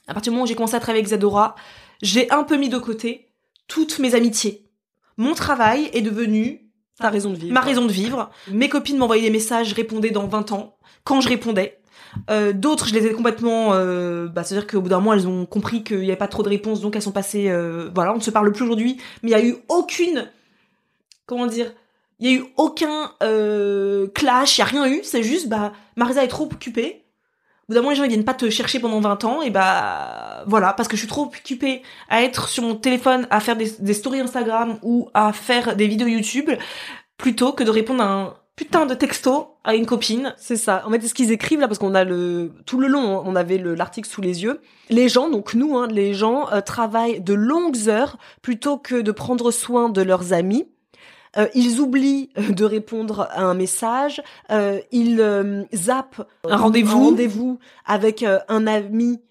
À 0.08 0.14
partir 0.14 0.32
du 0.32 0.36
moment 0.36 0.44
où 0.44 0.48
j'ai 0.48 0.56
commencé 0.56 0.76
à 0.76 0.80
travailler 0.80 1.00
avec 1.00 1.10
Zadora, 1.10 1.56
j'ai 2.02 2.30
un 2.32 2.44
peu 2.44 2.58
mis 2.58 2.70
de 2.70 2.78
côté 2.78 3.30
toutes 3.68 4.00
mes 4.00 4.16
amitiés. 4.16 4.71
Mon 5.18 5.34
travail 5.34 5.90
est 5.94 6.02
devenu 6.02 6.68
Ta 7.00 7.10
raison 7.10 7.32
de 7.32 7.36
vivre. 7.36 7.54
ma 7.54 7.62
raison 7.62 7.86
de 7.86 7.92
vivre. 7.92 8.30
Mes 8.52 8.70
copines 8.70 8.98
m'envoyaient 8.98 9.24
des 9.24 9.30
messages, 9.32 9.70
je 9.70 9.76
répondais 9.76 10.12
dans 10.12 10.28
20 10.28 10.52
ans, 10.52 10.76
quand 11.04 11.20
je 11.22 11.30
répondais. 11.30 11.80
Euh, 12.30 12.54
D'autres, 12.54 12.88
je 12.88 12.94
les 12.94 13.08
ai 13.08 13.14
complètement... 13.14 13.74
Euh, 13.74 14.28
bah, 14.28 14.44
C'est-à-dire 14.44 14.68
qu'au 14.68 14.82
bout 14.82 14.90
d'un 14.90 15.00
moment, 15.00 15.14
elles 15.14 15.28
ont 15.28 15.46
compris 15.46 15.84
qu'il 15.84 16.00
n'y 16.00 16.08
avait 16.10 16.16
pas 16.18 16.28
trop 16.28 16.44
de 16.44 16.50
réponses, 16.50 16.82
donc 16.82 16.96
elles 16.96 17.02
sont 17.02 17.12
passées... 17.12 17.50
euh, 17.50 17.90
voilà, 17.96 18.12
on 18.14 18.18
ne 18.18 18.22
se 18.22 18.32
parle 18.32 18.52
plus 18.52 18.64
aujourd'hui, 18.66 18.98
mais 19.24 19.32
il 19.32 19.36
n'y 19.36 19.42
a 19.42 19.46
eu 19.46 19.56
aucune... 19.70 20.30
Comment 21.26 21.48
dire 21.48 21.72
Il 22.20 22.30
n'y 22.30 22.36
a 22.38 22.40
eu 22.42 22.46
aucun 22.58 23.12
clash, 24.14 24.58
il 24.58 24.62
n'y 24.62 24.64
a 24.64 24.66
rien 24.66 24.88
eu, 24.88 25.00
c'est 25.04 25.24
juste, 25.24 25.48
bah, 25.50 25.72
Marisa 25.96 26.24
est 26.24 26.28
trop 26.28 26.46
occupée. 26.46 27.04
Bout 27.72 27.76
d'un 27.76 27.84
moment, 27.84 27.92
les 27.92 27.96
gens 27.96 28.06
viennent 28.06 28.26
pas 28.26 28.34
te 28.34 28.50
chercher 28.50 28.80
pendant 28.80 29.00
20 29.00 29.24
ans, 29.24 29.42
et 29.42 29.50
bah 29.50 30.44
voilà, 30.46 30.74
parce 30.74 30.90
que 30.90 30.98
je 30.98 31.00
suis 31.04 31.08
trop 31.08 31.22
occupée 31.22 31.84
à 32.10 32.22
être 32.22 32.50
sur 32.50 32.64
mon 32.64 32.76
téléphone, 32.76 33.28
à 33.30 33.40
faire 33.40 33.56
des, 33.56 33.94
stories 33.94 34.20
Instagram 34.20 34.78
ou 34.82 35.08
à 35.14 35.32
faire 35.32 35.78
des 35.78 35.88
vidéos 35.88 36.08
YouTube, 36.08 36.52
plutôt 37.16 37.54
que 37.54 37.64
de 37.64 37.70
répondre 37.70 38.04
à 38.04 38.12
un 38.12 38.34
putain 38.58 38.86
de 38.86 38.94
texto 38.94 39.56
à 39.64 39.74
une 39.74 39.86
copine. 39.86 40.34
C'est 40.38 40.58
ça. 40.58 40.84
En 40.86 40.92
fait, 40.92 41.00
c'est 41.02 41.08
ce 41.08 41.14
qu'ils 41.14 41.32
écrivent 41.32 41.62
là, 41.62 41.70
parce 41.70 41.80
qu'on 41.80 41.96
a 41.96 42.04
le 42.04 42.52
tout 42.66 42.78
le 42.78 42.90
long, 42.90 43.20
hein, 43.20 43.24
on 43.26 43.38
avait 43.38 43.58
le- 43.58 43.74
l'article 43.74 44.10
sous 44.10 44.20
les 44.20 44.44
yeux. 44.44 44.60
Les 44.90 45.08
gens, 45.08 45.30
donc 45.30 45.54
nous, 45.54 45.78
hein, 45.78 45.88
les 45.90 46.14
gens 46.14 46.52
euh, 46.52 46.60
travaillent 46.60 47.22
de 47.22 47.34
longues 47.34 47.88
heures 47.88 48.18
plutôt 48.42 48.80
que 48.80 49.00
de 49.00 49.14
prendre 49.14 49.50
soin 49.50 49.88
de 49.88 50.02
leurs 50.02 50.34
amis. 50.34 50.68
Euh, 51.38 51.48
ils 51.54 51.80
oublient 51.80 52.30
euh, 52.38 52.52
de 52.52 52.66
répondre 52.66 53.28
à 53.32 53.44
un 53.44 53.54
message. 53.54 54.22
Euh, 54.52 54.80
ils 54.92 55.22
euh, 55.22 55.64
zappent 55.74 56.28
Un 56.50 56.58
rendez-vous. 56.58 57.58
avec 57.86 58.24
euh, 58.24 58.40
un 58.50 58.68
ami 58.68 59.22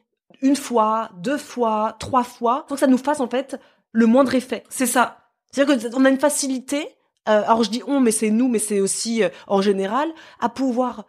une 0.42 0.56
fois, 0.56 1.10
deux 1.18 1.36
fois, 1.36 1.96
trois 1.98 2.24
fois. 2.24 2.64
Faut 2.68 2.74
que 2.74 2.80
ça 2.80 2.86
nous 2.86 2.98
fasse 2.98 3.20
en 3.20 3.28
fait 3.28 3.58
le 3.92 4.06
moindre 4.06 4.34
effet. 4.34 4.64
C'est 4.68 4.86
ça. 4.86 5.18
C'est-à-dire 5.50 5.90
qu'on 5.90 6.04
a 6.04 6.10
une 6.10 6.18
facilité, 6.20 6.88
euh, 7.28 7.42
alors 7.44 7.62
je 7.64 7.70
dis 7.70 7.82
on, 7.86 8.00
mais 8.00 8.12
c'est 8.12 8.30
nous, 8.30 8.48
mais 8.48 8.58
c'est 8.58 8.80
aussi 8.80 9.22
euh, 9.22 9.28
en 9.46 9.60
général, 9.60 10.08
à 10.40 10.48
pouvoir 10.48 11.06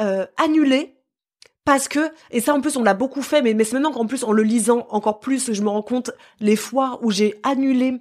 euh, 0.00 0.26
annuler 0.42 0.96
parce 1.64 1.88
que, 1.88 2.10
et 2.30 2.40
ça 2.40 2.54
en 2.54 2.60
plus 2.60 2.76
on 2.76 2.82
l'a 2.82 2.94
beaucoup 2.94 3.22
fait, 3.22 3.42
mais, 3.42 3.52
mais 3.52 3.64
c'est 3.64 3.74
maintenant 3.74 3.92
qu'en 3.92 4.06
plus 4.06 4.24
en 4.24 4.32
le 4.32 4.42
lisant 4.42 4.86
encore 4.90 5.20
plus, 5.20 5.52
je 5.52 5.62
me 5.62 5.68
rends 5.68 5.82
compte 5.82 6.10
les 6.40 6.56
fois 6.56 6.98
où 7.02 7.10
j'ai 7.10 7.38
annulé 7.42 8.00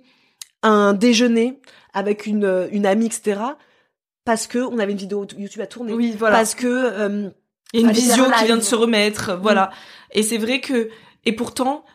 un 0.63 0.93
déjeuner 0.93 1.59
avec 1.93 2.25
une, 2.25 2.45
euh, 2.45 2.67
une 2.71 2.85
amie, 2.85 3.07
etc. 3.07 3.39
Parce 4.25 4.47
que 4.47 4.59
on 4.59 4.79
avait 4.79 4.91
une 4.91 4.97
vidéo 4.97 5.25
YouTube 5.37 5.61
à 5.61 5.67
tourner. 5.67 5.93
Oui, 5.93 6.15
voilà. 6.17 6.37
Parce 6.37 6.55
que 6.55 6.67
euh, 6.67 7.29
a 7.73 7.77
une 7.77 7.87
Fallait 7.87 8.01
faire 8.01 8.15
visio 8.15 8.23
un 8.25 8.31
qui 8.31 8.45
vient 8.45 8.57
de 8.57 8.61
se 8.61 8.75
remettre, 8.75 9.37
voilà. 9.41 9.71
Et 10.11 10.23
c'est 10.23 10.37
vrai 10.37 10.59
que, 10.59 10.89
et 11.25 11.33
pourtant, 11.33 11.85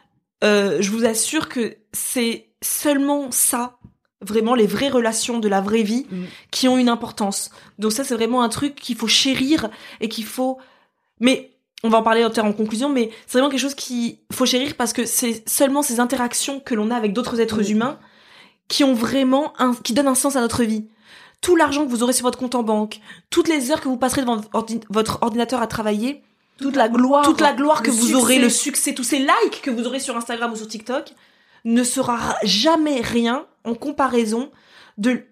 euh, 0.42 0.78
je 0.80 0.90
vous 0.90 1.04
assure 1.04 1.48
que 1.48 1.76
c'est 1.92 2.50
seulement 2.62 3.30
ça, 3.30 3.78
vraiment 4.20 4.54
les 4.54 4.66
vraies 4.66 4.88
relations 4.88 5.38
de 5.38 5.48
la 5.48 5.60
vraie 5.60 5.82
vie, 5.82 6.06
Mm. 6.10 6.24
qui 6.50 6.68
ont 6.68 6.78
une 6.78 6.88
importance. 6.88 7.50
Donc 7.78 7.92
ça, 7.92 8.04
c'est 8.04 8.14
vraiment 8.14 8.42
un 8.42 8.48
truc 8.48 8.74
qu'il 8.74 8.96
faut 8.96 9.08
chérir 9.08 9.68
et 10.00 10.08
qu'il 10.08 10.24
faut. 10.24 10.58
Mais 11.20 11.50
on 11.82 11.88
va 11.88 11.98
en 11.98 12.02
parler 12.02 12.24
en 12.24 12.52
conclusion, 12.52 12.88
mais 12.88 13.10
c'est 13.26 13.38
vraiment 13.38 13.50
quelque 13.50 13.60
chose 13.60 13.74
qui 13.74 14.20
faut 14.32 14.46
chérir 14.46 14.74
parce 14.76 14.92
que 14.92 15.04
c'est 15.04 15.46
seulement 15.48 15.82
ces 15.82 16.00
interactions 16.00 16.58
que 16.58 16.74
l'on 16.74 16.90
a 16.90 16.96
avec 16.96 17.12
d'autres 17.12 17.40
êtres 17.40 17.70
humains 17.70 17.98
qui 18.68 18.84
ont 18.84 18.94
vraiment 18.94 19.52
un, 19.58 19.74
qui 19.74 19.92
donnent 19.92 20.08
un 20.08 20.14
sens 20.14 20.36
à 20.36 20.40
notre 20.40 20.64
vie. 20.64 20.86
Tout 21.40 21.56
l'argent 21.56 21.84
que 21.84 21.90
vous 21.90 22.02
aurez 22.02 22.12
sur 22.12 22.24
votre 22.24 22.38
compte 22.38 22.54
en 22.54 22.62
banque, 22.62 23.00
toutes 23.30 23.48
les 23.48 23.70
heures 23.70 23.80
que 23.80 23.88
vous 23.88 23.98
passerez 23.98 24.22
devant 24.22 24.40
votre 24.88 25.18
ordinateur 25.22 25.60
à 25.60 25.66
travailler, 25.66 26.22
toute 26.58 26.76
la 26.76 26.88
gloire, 26.88 27.24
toute 27.24 27.40
la 27.40 27.52
gloire 27.52 27.82
que 27.82 27.90
vous 27.90 28.14
aurez, 28.14 28.38
le 28.38 28.48
succès, 28.48 28.94
tous 28.94 29.04
ces 29.04 29.18
likes 29.18 29.60
que 29.62 29.70
vous 29.70 29.86
aurez 29.86 30.00
sur 30.00 30.16
Instagram 30.16 30.52
ou 30.52 30.56
sur 30.56 30.68
TikTok, 30.68 31.12
ne 31.64 31.82
sera 31.82 32.36
jamais 32.42 33.00
rien 33.00 33.46
en 33.64 33.74
comparaison 33.74 34.50
de 34.96 35.24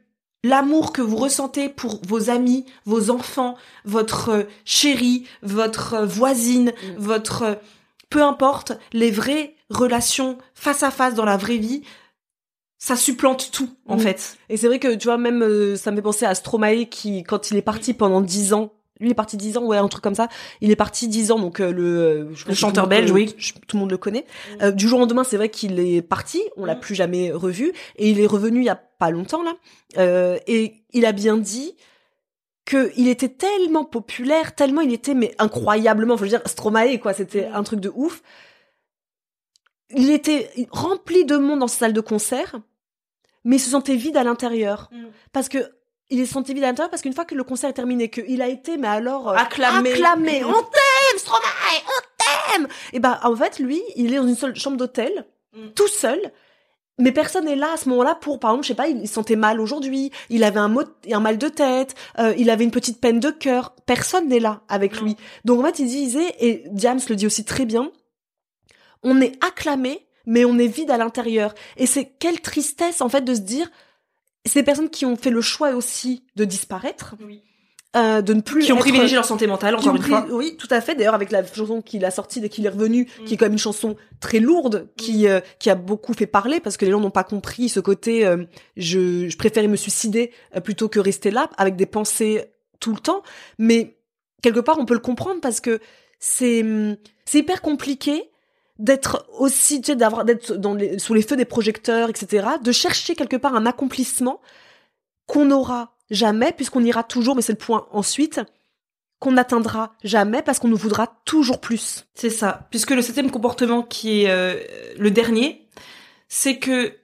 l'amour 0.45 0.93
que 0.93 1.03
vous 1.03 1.17
ressentez 1.17 1.69
pour 1.69 2.01
vos 2.07 2.31
amis, 2.31 2.67
vos 2.85 3.11
enfants, 3.11 3.57
votre 3.85 4.29
euh, 4.31 4.43
chérie, 4.65 5.27
votre 5.43 5.95
euh, 5.95 6.07
voisine, 6.07 6.73
mm. 6.73 6.99
votre 6.99 7.43
euh, 7.43 7.55
peu 8.11 8.23
importe, 8.23 8.73
les 8.93 9.11
vraies 9.11 9.55
relations 9.71 10.39
face 10.55 10.83
à 10.83 10.91
face 10.91 11.15
dans 11.15 11.25
la 11.25 11.37
vraie 11.37 11.59
vie, 11.59 11.83
ça 12.83 12.97
supplante 12.97 13.51
tout 13.53 13.71
en 13.87 13.97
mm. 13.97 14.01
fait. 14.01 14.37
Et 14.49 14.57
c'est 14.57 14.67
vrai 14.67 14.79
que 14.79 14.95
tu 14.95 15.07
vois 15.07 15.19
même 15.19 15.77
ça 15.77 15.91
me 15.91 15.97
fait 15.97 16.03
penser 16.03 16.25
à 16.25 16.35
Stromae 16.35 16.87
qui 16.91 17.23
quand 17.23 17.51
il 17.51 17.57
est 17.57 17.63
parti 17.63 17.95
pendant 17.95 18.21
dix 18.21 18.53
ans 18.53 18.73
lui 18.99 19.11
est 19.11 19.15
parti 19.15 19.37
dix 19.37 19.57
ans 19.57 19.65
ouais 19.65 19.79
un 19.79 19.89
truc 19.89 20.03
comme 20.03 20.15
ça 20.15 20.29
il 20.61 20.71
est 20.71 20.77
parti 20.77 21.09
dix 21.09 21.33
ans 21.33 21.39
donc 21.39 21.59
le, 21.59 22.31
le 22.47 22.55
chanteur 22.55 22.87
belge 22.87 23.11
oui 23.11 23.35
tout 23.67 23.77
le 23.77 23.81
monde 23.81 23.91
le 23.91 23.99
connaît 23.99 24.27
mm. 24.61 24.71
du 24.73 24.89
jour 24.89 24.99
au 24.99 25.03
lendemain 25.03 25.25
c'est 25.25 25.37
vrai 25.37 25.49
qu'il 25.49 25.79
est 25.79 26.03
parti 26.03 26.41
on 26.57 26.65
l'a 26.65 26.77
plus 26.77 26.95
jamais 26.95 27.33
revu 27.33 27.73
et 27.97 28.11
il 28.11 28.21
est 28.21 28.27
revenu 28.27 28.61
il 28.61 28.67
y 28.67 28.69
a 28.69 28.81
pas 29.03 29.11
longtemps 29.11 29.43
là, 29.43 29.55
euh, 29.99 30.39
et 30.47 30.85
il 30.93 31.05
a 31.07 31.11
bien 31.11 31.37
dit 31.37 31.75
que 32.65 32.93
il 32.97 33.09
était 33.09 33.31
tellement 33.31 33.85
populaire, 33.85 34.55
tellement 34.55 34.81
il 34.81 34.93
était 34.93 35.15
mais 35.15 35.35
incroyablement, 35.41 36.17
je 36.17 36.23
veux 36.23 36.29
dire 36.29 36.43
Stromae 36.47 36.99
quoi, 37.01 37.13
c'était 37.13 37.47
un 37.47 37.65
truc 37.65 37.81
de 37.81 37.91
ouf. 37.93 38.23
Il 39.91 40.13
était 40.13 40.51
rempli 40.71 41.25
de 41.25 41.37
monde 41.37 41.59
dans 41.59 41.67
sa 41.67 41.79
salle 41.79 41.93
de 41.93 42.01
concert, 42.01 42.61
mais 43.45 43.57
il 43.57 43.61
se 43.61 43.71
sentait 43.71 43.97
vide 43.97 44.17
à 44.17 44.25
l'intérieur 44.25 44.89
mm. 44.93 45.07
parce 45.33 45.49
que 45.49 45.59
il 46.11 46.27
se 46.27 46.33
sentait 46.33 46.53
vide 46.53 46.65
à 46.65 46.69
l'intérieur 46.69 46.91
parce 46.91 47.03
qu'une 47.03 47.15
fois 47.15 47.25
que 47.25 47.35
le 47.35 47.45
concert 47.45 47.71
est 47.71 47.75
terminé, 47.75 48.11
qu'il 48.11 48.43
a 48.43 48.49
été 48.49 48.77
mais 48.77 48.89
alors 48.89 49.31
euh, 49.31 49.35
acclamé, 49.35 49.93
acclamé, 49.93 50.45
on 50.45 50.53
t'aime 50.53 51.19
Stromae, 51.19 51.43
on 51.87 52.59
t'aime. 52.59 52.69
Et 52.93 53.01
ben 53.01 53.19
en 53.23 53.35
fait 53.37 53.59
lui, 53.59 53.81
il 53.97 54.13
est 54.13 54.19
dans 54.19 54.27
une 54.27 54.37
seule 54.37 54.55
chambre 54.57 54.77
d'hôtel, 54.77 55.27
mm. 55.55 55.69
tout 55.75 55.89
seul 55.89 56.33
mais 56.99 57.13
personne 57.13 57.47
n'est 57.47 57.57
là 57.57 57.73
à 57.73 57.77
ce 57.77 57.89
moment-là 57.89 58.15
pour, 58.15 58.39
par 58.39 58.51
exemple, 58.51 58.65
je 58.65 58.69
sais 58.69 58.75
pas, 58.75 58.89
il, 58.89 59.09
se 59.09 59.15
sentait 59.15 59.37
mal 59.37 59.61
aujourd'hui, 59.61 60.13
il 60.29 60.45
avait 60.45 60.61
un, 60.61 60.69
mot, 60.69 60.83
un 61.11 61.21
mal 61.21 61.39
de 61.39 61.49
tête, 61.49 61.95
euh, 62.19 62.35
il 62.37 62.51
avait 62.51 62.65
une 62.65 62.71
petite 62.71 63.01
peine 63.01 63.19
de 63.19 63.31
cœur. 63.31 63.75
Personne 63.87 64.29
n'est 64.29 64.41
là 64.41 64.61
avec 64.69 65.01
lui. 65.01 65.17
Donc 65.45 65.61
en 65.61 65.65
fait, 65.65 65.79
il 65.79 65.87
disait, 65.87 66.35
et 66.39 66.65
Diams 66.71 67.01
le 67.09 67.17
dit 67.17 67.27
aussi 67.27 67.45
très 67.45 67.65
bien, 67.65 67.91
on 69.03 69.21
est 69.21 69.43
acclamé, 69.45 70.07
mais 70.27 70.45
on 70.45 70.59
est 70.59 70.67
vide 70.67 70.91
à 70.91 70.97
l'intérieur. 70.97 71.55
Et 71.77 71.87
c'est 71.87 72.07
quelle 72.19 72.41
tristesse 72.41 73.01
en 73.01 73.09
fait 73.09 73.23
de 73.23 73.35
se 73.35 73.41
dire, 73.41 73.71
ces 74.47 74.63
personnes 74.63 74.91
qui 74.91 75.07
ont 75.07 75.17
fait 75.17 75.31
le 75.31 75.41
choix 75.41 75.71
aussi 75.71 76.25
de 76.37 76.45
disparaître. 76.45 77.15
Oui 77.25 77.43
euh, 77.95 78.23
de 78.23 78.33
ne 78.33 78.41
plus 78.41 78.65
qui 78.65 78.73
ont 78.73 78.79
privilégié 78.79 79.17
leur 79.17 79.27
santé 79.27 79.47
mentale 79.47 79.75
encore 79.75 79.95
une 79.95 80.01
fois 80.01 80.27
oui 80.31 80.57
tout 80.57 80.69
à 80.71 80.81
fait 80.81 80.95
d'ailleurs 80.95 81.13
avec 81.13 81.31
la 81.31 81.45
chanson 81.45 81.83
qu'il 81.83 82.07
a 82.07 82.11
sortie 82.11 82.41
dès 82.41 82.49
qu'il 82.49 82.65
est 82.65 82.71
revenu 82.71 83.03
mm. 83.03 83.25
qui 83.25 83.35
est 83.35 83.37
quand 83.37 83.45
même 83.45 83.53
une 83.53 83.59
chanson 83.59 83.97
très 84.19 84.41
lourde 84.41 84.89
qui 84.97 85.25
mm. 85.25 85.27
euh, 85.27 85.41
qui 85.59 85.69
a 85.69 85.75
beaucoup 85.75 86.15
fait 86.15 86.27
parler 86.27 86.59
parce 86.59 86.79
que 86.79 86.87
les 86.87 86.91
gens 86.91 87.01
n'ont 87.01 87.11
pas 87.11 87.23
compris 87.23 87.69
ce 87.69 87.81
côté 87.81 88.25
euh, 88.25 88.47
je, 88.79 89.29
je 89.29 89.37
préférais 89.37 89.69
me 89.69 89.77
suicider 89.77 90.33
plutôt 90.65 90.89
que 90.89 91.01
rester 91.01 91.31
là 91.31 91.51
avec 91.59 91.77
des 91.77 91.85
pensées 91.85 92.47
tout 92.81 92.95
le 92.95 92.99
temps 92.99 93.23
mais 93.59 93.99
quelque 94.43 94.61
part 94.61 94.79
on 94.79 94.87
peut 94.87 94.95
le 94.95 95.01
comprendre 95.01 95.43
parce 95.43 95.61
que 95.61 95.79
c'est 96.19 96.65
c'est 97.27 97.41
hyper 97.41 97.61
compliqué 97.61 98.32
d'être 98.83 99.27
aussi 99.39 99.81
tu 99.81 99.93
sais 99.93 99.97
d'avoir 99.97 100.25
d'être 100.25 100.53
dans 100.53 100.75
les, 100.75 100.99
sous 100.99 101.15
les 101.15 101.23
feux 101.23 101.37
des 101.37 101.45
projecteurs 101.45 102.11
etc 102.11 102.47
de 102.63 102.73
chercher 102.73 103.15
quelque 103.15 103.37
part 103.37 103.55
un 103.55 103.67
accomplissement 103.67 104.41
qu'on 105.27 105.51
aura 105.51 105.97
jamais, 106.13 106.53
puisqu'on 106.53 106.85
ira 106.85 107.03
toujours, 107.03 107.35
mais 107.35 107.43
c'est 107.43 107.53
le 107.53 107.59
point 107.59 107.87
ensuite, 107.91 108.41
qu'on 109.19 109.33
n'atteindra 109.33 109.95
jamais 110.05 110.43
parce 110.43 110.59
qu'on 110.59 110.69
nous 110.69 110.77
voudra 110.77 111.07
toujours 111.25 111.61
plus. 111.61 112.05
C'est 112.15 112.31
ça. 112.31 112.67
Puisque 112.71 112.91
le 112.91 113.03
septième 113.03 113.31
comportement 113.31 113.83
qui 113.83 114.23
est 114.23 114.31
euh, 114.31 114.61
le 114.99 115.11
dernier, 115.11 115.69
c'est 116.29 116.59
que 116.59 116.97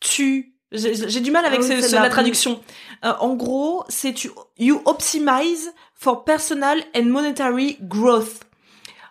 tu... 0.00 0.52
J'ai 0.72 1.20
du 1.20 1.30
mal 1.30 1.44
avec 1.44 1.60
ah 1.62 1.80
ce, 1.80 1.94
la 1.94 2.10
traduction. 2.10 2.60
Euh, 3.04 3.12
en 3.20 3.34
gros, 3.34 3.84
c'est 3.88 4.12
tu... 4.12 4.30
You 4.58 4.82
optimize 4.84 5.72
for 5.94 6.24
personal 6.24 6.82
and 6.94 7.04
monetary 7.04 7.78
growth. 7.80 8.40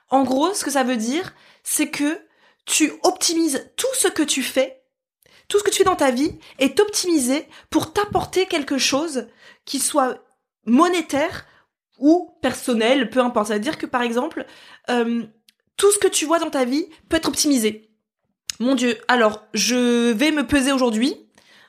En 0.09 0.23
gros, 0.23 0.53
ce 0.53 0.63
que 0.63 0.69
ça 0.69 0.83
veut 0.83 0.97
dire, 0.97 1.33
c'est 1.65 1.89
que 1.89 2.21
tu 2.65 2.93
optimises 3.03 3.69
tout 3.75 3.93
ce 3.93 4.07
que 4.07 4.23
tu 4.23 4.41
fais 4.41 4.85
tout 5.47 5.59
ce 5.59 5.63
que 5.63 5.69
tu 5.69 5.77
fais 5.77 5.83
dans 5.83 5.95
ta 5.95 6.11
vie 6.11 6.39
est 6.59 6.79
optimisé 6.79 7.47
pour 7.69 7.93
t'apporter 7.93 8.45
quelque 8.45 8.77
chose 8.77 9.27
qui 9.65 9.79
soit 9.79 10.23
monétaire 10.65 11.45
ou 11.99 12.35
personnel, 12.41 13.09
peu 13.09 13.19
importe. 13.19 13.47
Ça 13.47 13.53
veut 13.55 13.59
dire 13.59 13.77
que 13.77 13.85
par 13.85 14.01
exemple, 14.01 14.45
euh, 14.89 15.23
tout 15.77 15.91
ce 15.91 15.99
que 15.99 16.07
tu 16.07 16.25
vois 16.25 16.39
dans 16.39 16.49
ta 16.49 16.65
vie 16.65 16.87
peut 17.09 17.17
être 17.17 17.27
optimisé. 17.27 17.91
Mon 18.59 18.75
Dieu, 18.75 18.97
alors 19.07 19.43
je 19.53 20.11
vais 20.11 20.31
me 20.31 20.47
peser 20.47 20.71
aujourd'hui. 20.71 21.24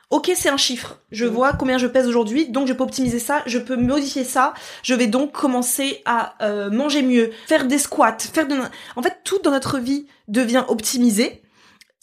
Ok, 0.09 0.31
c'est 0.35 0.49
un 0.49 0.57
chiffre. 0.57 1.01
Je 1.11 1.25
mm. 1.25 1.29
vois 1.29 1.53
combien 1.53 1.77
je 1.77 1.87
pèse 1.87 2.07
aujourd'hui, 2.07 2.47
donc 2.47 2.67
je 2.67 2.73
peux 2.73 2.83
optimiser 2.83 3.19
ça, 3.19 3.43
je 3.45 3.57
peux 3.57 3.75
modifier 3.75 4.23
ça. 4.23 4.53
Je 4.83 4.93
vais 4.93 5.07
donc 5.07 5.33
commencer 5.33 6.01
à 6.05 6.35
euh, 6.45 6.69
manger 6.69 7.01
mieux, 7.01 7.31
faire 7.45 7.65
des 7.65 7.77
squats, 7.77 8.17
faire 8.17 8.47
de... 8.47 8.55
En 8.95 9.01
fait, 9.01 9.19
tout 9.23 9.39
dans 9.43 9.51
notre 9.51 9.79
vie 9.79 10.07
devient 10.27 10.63
optimisé 10.69 11.41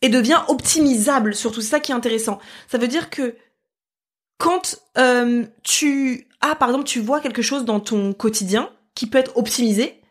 et 0.02 0.10
devient 0.10 0.40
optimisable. 0.48 1.34
Surtout, 1.34 1.62
c'est 1.62 1.70
ça 1.70 1.80
qui 1.80 1.92
est 1.92 1.94
intéressant. 1.94 2.38
Ça 2.68 2.76
veut 2.76 2.88
dire 2.88 3.08
que 3.08 3.36
quand 4.36 4.76
euh, 4.98 5.44
tu 5.62 6.28
as, 6.42 6.54
par 6.56 6.68
exemple, 6.68 6.84
tu 6.84 7.00
vois 7.00 7.20
quelque 7.20 7.40
chose 7.40 7.64
dans 7.64 7.80
ton 7.80 8.12
quotidien 8.12 8.70
qui 8.94 9.06
peut 9.06 9.18
être 9.18 9.36
optimisé, 9.38 10.02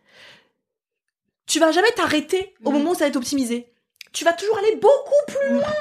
tu 1.45 1.59
vas 1.59 1.71
jamais 1.71 1.91
t'arrêter 1.91 2.55
au 2.63 2.71
mm. 2.71 2.73
moment 2.73 2.91
où 2.91 2.93
ça 2.95 3.01
va 3.01 3.07
être 3.07 3.17
optimisé. 3.17 3.71
Tu 4.13 4.25
vas 4.25 4.33
toujours 4.33 4.57
aller 4.57 4.75
beaucoup 4.77 5.13
plus 5.27 5.53
mm. 5.53 5.57
loin. 5.59 5.73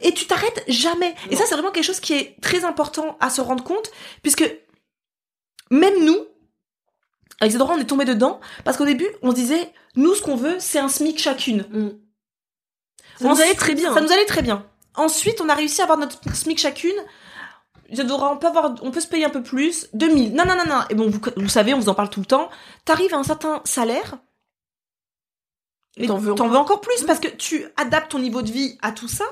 Et 0.00 0.12
tu 0.12 0.26
t'arrêtes 0.26 0.64
jamais. 0.68 1.14
Et 1.30 1.36
ça, 1.36 1.44
c'est 1.46 1.54
vraiment 1.54 1.70
quelque 1.70 1.84
chose 1.84 2.00
qui 2.00 2.14
est 2.14 2.36
très 2.40 2.64
important 2.64 3.16
à 3.20 3.30
se 3.30 3.40
rendre 3.40 3.64
compte, 3.64 3.90
puisque 4.22 4.44
même 5.70 6.04
nous, 6.04 6.18
avec 7.40 7.50
Isadora, 7.50 7.74
on 7.74 7.78
est 7.78 7.84
tombé 7.84 8.04
dedans, 8.04 8.40
parce 8.64 8.76
qu'au 8.76 8.84
début, 8.84 9.08
on 9.22 9.32
disait, 9.32 9.72
nous, 9.96 10.14
ce 10.14 10.22
qu'on 10.22 10.36
veut, 10.36 10.56
c'est 10.58 10.78
un 10.78 10.88
SMIC 10.88 11.18
chacune. 11.18 11.66
Mm. 11.70 11.90
Ça 13.18 13.28
nous 13.28 13.40
allait 13.40 13.54
très 13.54 13.74
bien. 13.74 13.94
Ça 13.94 14.00
nous 14.00 14.12
allait 14.12 14.26
très 14.26 14.42
bien. 14.42 14.66
Ensuite, 14.94 15.40
on 15.40 15.48
a 15.48 15.54
réussi 15.54 15.80
à 15.80 15.84
avoir 15.84 15.98
notre 15.98 16.18
SMIC 16.34 16.58
chacune. 16.58 16.96
on 17.90 18.36
peut 18.36 18.46
avoir, 18.46 18.74
on 18.82 18.90
peut 18.90 19.00
se 19.00 19.06
payer 19.06 19.24
un 19.24 19.30
peu 19.30 19.42
plus. 19.42 19.88
2000. 19.94 20.34
Non, 20.34 20.44
non, 20.44 20.56
non, 20.56 20.66
non. 20.66 20.80
Et 20.90 20.94
bon, 20.94 21.10
vous, 21.10 21.20
vous 21.36 21.48
savez, 21.48 21.74
on 21.74 21.78
vous 21.78 21.88
en 21.88 21.94
parle 21.94 22.10
tout 22.10 22.20
le 22.20 22.26
temps. 22.26 22.50
T'arrives 22.84 23.14
à 23.14 23.18
un 23.18 23.24
certain 23.24 23.62
salaire. 23.64 24.18
Et 25.96 26.06
t'en 26.06 26.16
veux, 26.18 26.32
veux 26.32 26.56
encore 26.56 26.80
plus 26.80 27.02
parce 27.04 27.20
que 27.20 27.28
tu 27.28 27.66
adaptes 27.76 28.12
ton 28.12 28.18
niveau 28.18 28.42
de 28.42 28.50
vie 28.50 28.78
à 28.80 28.92
tout 28.92 29.08
ça. 29.08 29.24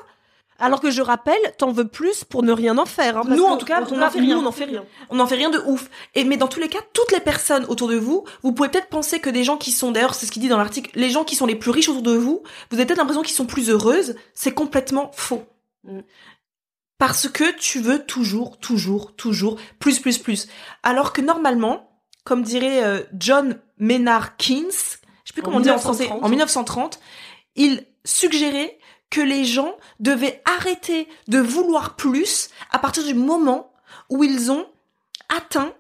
Alors 0.61 0.81
que 0.81 0.91
je 0.91 1.03
rappelle, 1.03 1.39
t'en 1.57 1.71
veux 1.71 1.87
plus 1.87 2.25
pour 2.25 2.43
ne 2.43 2.51
rien 2.51 2.79
en 2.79 2.85
faire. 2.85 3.19
Hein, 3.19 3.23
nous, 3.29 3.45
en 3.45 3.57
tout 3.57 3.67
cas, 3.67 3.81
on 3.91 3.97
n'en 3.97 4.11
fait 4.11 4.19
rien. 4.19 4.39
On 4.39 4.43
n'en 4.43 4.53
fait 4.53 4.65
rien. 4.65 4.85
On 5.09 5.17
n'en 5.17 5.27
fait 5.27 5.37
rien 5.37 5.51
de 5.51 5.59
ouf. 5.59 5.89
Et 6.17 6.25
mais 6.25 6.37
dans 6.37 6.49
tous 6.49 6.59
les 6.59 6.69
cas, 6.69 6.81
toutes 6.93 7.13
les 7.13 7.21
personnes 7.21 7.65
autour 7.67 7.87
de 7.87 7.97
vous, 7.97 8.25
vous 8.43 8.53
pouvez 8.53 8.69
peut-être 8.69 8.89
penser 8.89 9.21
que 9.21 9.31
des 9.31 9.45
gens 9.45 9.57
qui 9.57 9.71
sont, 9.71 9.93
d'ailleurs, 9.93 10.15
c'est 10.15 10.27
ce 10.27 10.33
qu'il 10.33 10.43
dit 10.43 10.49
dans 10.49 10.59
l'article, 10.59 10.91
les 10.95 11.11
gens 11.11 11.23
qui 11.23 11.37
sont 11.37 11.47
les 11.47 11.55
plus 11.55 11.71
riches 11.71 11.89
autour 11.89 12.03
de 12.03 12.17
vous, 12.17 12.43
vous 12.71 12.77
avez 12.77 12.87
peut-être 12.87 12.99
l'impression 12.99 13.23
qu'ils 13.23 13.37
sont 13.37 13.47
plus 13.47 13.71
heureuses. 13.71 14.17
C'est 14.35 14.53
complètement 14.53 15.13
faux. 15.15 15.45
Mm. 15.85 16.01
Parce 16.99 17.29
que 17.29 17.57
tu 17.57 17.79
veux 17.79 18.05
toujours, 18.05 18.59
toujours, 18.59 19.15
toujours 19.15 19.57
plus, 19.79 20.01
plus, 20.01 20.19
plus. 20.19 20.49
Alors 20.83 21.13
que 21.13 21.21
normalement, 21.21 22.03
comme 22.25 22.43
dirait 22.43 22.83
euh, 22.83 23.03
John 23.17 23.61
Maynard 23.79 24.37
Keynes, 24.37 24.67
je 25.23 25.29
sais 25.29 25.35
plus 25.35 25.43
comment 25.43 25.59
on 25.59 25.61
dit 25.61 25.71
en 25.71 25.79
français, 25.79 26.11
en 26.11 26.29
1930, 26.29 26.99
il 27.55 27.87
suggérait 28.05 28.78
que 29.11 29.21
les 29.21 29.45
gens 29.45 29.75
devaient 30.01 30.43
arrêter 30.45 31.09
de 31.29 31.39
vouloir 31.39 31.97
plus 31.97 32.51
à 32.71 32.79
partir 32.79 33.05
du 33.05 33.15
moment 33.15 33.73
où 34.11 34.25
ils 34.25 34.51
ont 34.51 34.67
atteint 35.35 35.73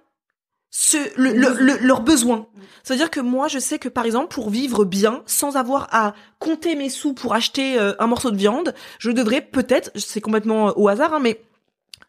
ce, 0.70 0.96
le, 1.16 1.32
le, 1.32 1.78
leurs 1.86 2.02
besoins. 2.02 2.46
Ça 2.82 2.94
veut 2.94 2.98
dire 2.98 3.10
que 3.10 3.20
moi, 3.20 3.48
je 3.48 3.58
sais 3.58 3.78
que 3.78 3.88
par 3.88 4.04
exemple, 4.04 4.28
pour 4.28 4.50
vivre 4.50 4.84
bien, 4.84 5.22
sans 5.26 5.56
avoir 5.56 5.88
à 5.92 6.14
compter 6.38 6.76
mes 6.76 6.88
sous 6.88 7.14
pour 7.14 7.34
acheter 7.34 7.78
euh, 7.78 7.94
un 7.98 8.06
morceau 8.06 8.30
de 8.30 8.36
viande, 8.36 8.74
je 8.98 9.10
devrais 9.10 9.40
peut-être, 9.40 9.90
c'est 9.96 10.20
complètement 10.20 10.68
euh, 10.68 10.72
au 10.76 10.88
hasard, 10.88 11.14
hein, 11.14 11.20
mais 11.20 11.40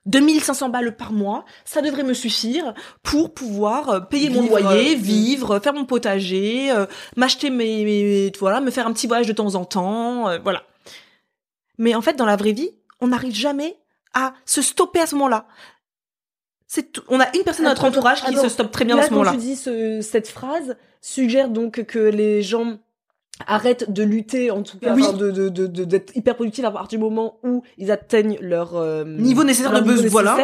2500 0.05 0.69
balles 0.69 0.95
par 0.95 1.11
mois, 1.11 1.45
ça 1.65 1.81
devrait 1.81 2.03
me 2.03 2.13
suffire 2.13 2.73
pour 3.01 3.33
pouvoir 3.33 3.89
euh, 3.89 3.99
payer 4.01 4.29
mon 4.29 4.45
loyer, 4.47 4.95
vivre, 4.95 5.59
faire 5.59 5.73
mon 5.73 5.85
potager, 5.85 6.71
m'acheter 7.15 7.49
mes, 7.49 7.83
mes, 7.83 8.31
voilà, 8.39 8.61
me 8.61 8.71
faire 8.71 8.87
un 8.87 8.93
petit 8.93 9.07
voyage 9.07 9.27
de 9.27 9.33
temps 9.33 9.55
en 9.55 9.65
temps, 9.65 10.37
voilà. 10.43 10.63
Mais 11.79 11.95
en 11.95 12.01
fait, 12.01 12.13
dans 12.13 12.25
la 12.27 12.35
vraie 12.35 12.51
vie, 12.51 12.69
on 13.01 13.07
n'arrive 13.07 13.33
jamais 13.33 13.77
à 14.13 14.33
se 14.45 14.61
stopper 14.61 14.99
à 14.99 15.07
ce 15.07 15.15
moment-là. 15.15 15.47
C'est 16.67 16.91
tout. 16.91 17.01
On 17.07 17.19
a 17.19 17.25
une 17.35 17.43
personne 17.43 17.65
dans 17.65 17.71
notre 17.71 17.85
entourage 17.85 18.21
qui 18.21 18.27
Alors, 18.27 18.43
se 18.43 18.49
stoppe 18.49 18.69
très 18.71 18.85
bien 18.85 18.95
Là, 18.95 19.03
à 19.03 19.05
ce 19.07 19.11
moment-là. 19.11 19.31
quand 19.31 19.37
tu 19.37 19.43
dis 19.43 19.55
ce- 19.55 20.01
cette 20.01 20.27
phrase, 20.27 20.75
suggère 21.01 21.49
donc 21.49 21.83
que 21.85 21.97
les 21.97 22.43
gens 22.43 22.77
arrêtent 23.47 23.89
de 23.91 24.03
lutter, 24.03 24.51
en 24.51 24.61
tout 24.61 24.77
cas, 24.77 24.93
Oui. 24.93 25.01
enfin, 25.03 25.13
de 25.13 25.31
de- 25.31 25.49
de- 25.49 25.65
de- 25.67 25.83
d'être 25.85 26.15
hyper 26.15 26.35
productifs 26.35 26.65
à 26.65 26.71
partir 26.71 26.99
du 26.99 27.03
moment 27.03 27.39
où 27.43 27.63
ils 27.77 27.89
atteignent 27.89 28.37
leur 28.41 28.75
euh, 28.75 29.03
Niveau 29.05 29.43
nécessaire 29.43 29.71
leur 29.71 29.81
de 29.81 29.87
buzz, 29.87 30.05
voilà. 30.07 30.37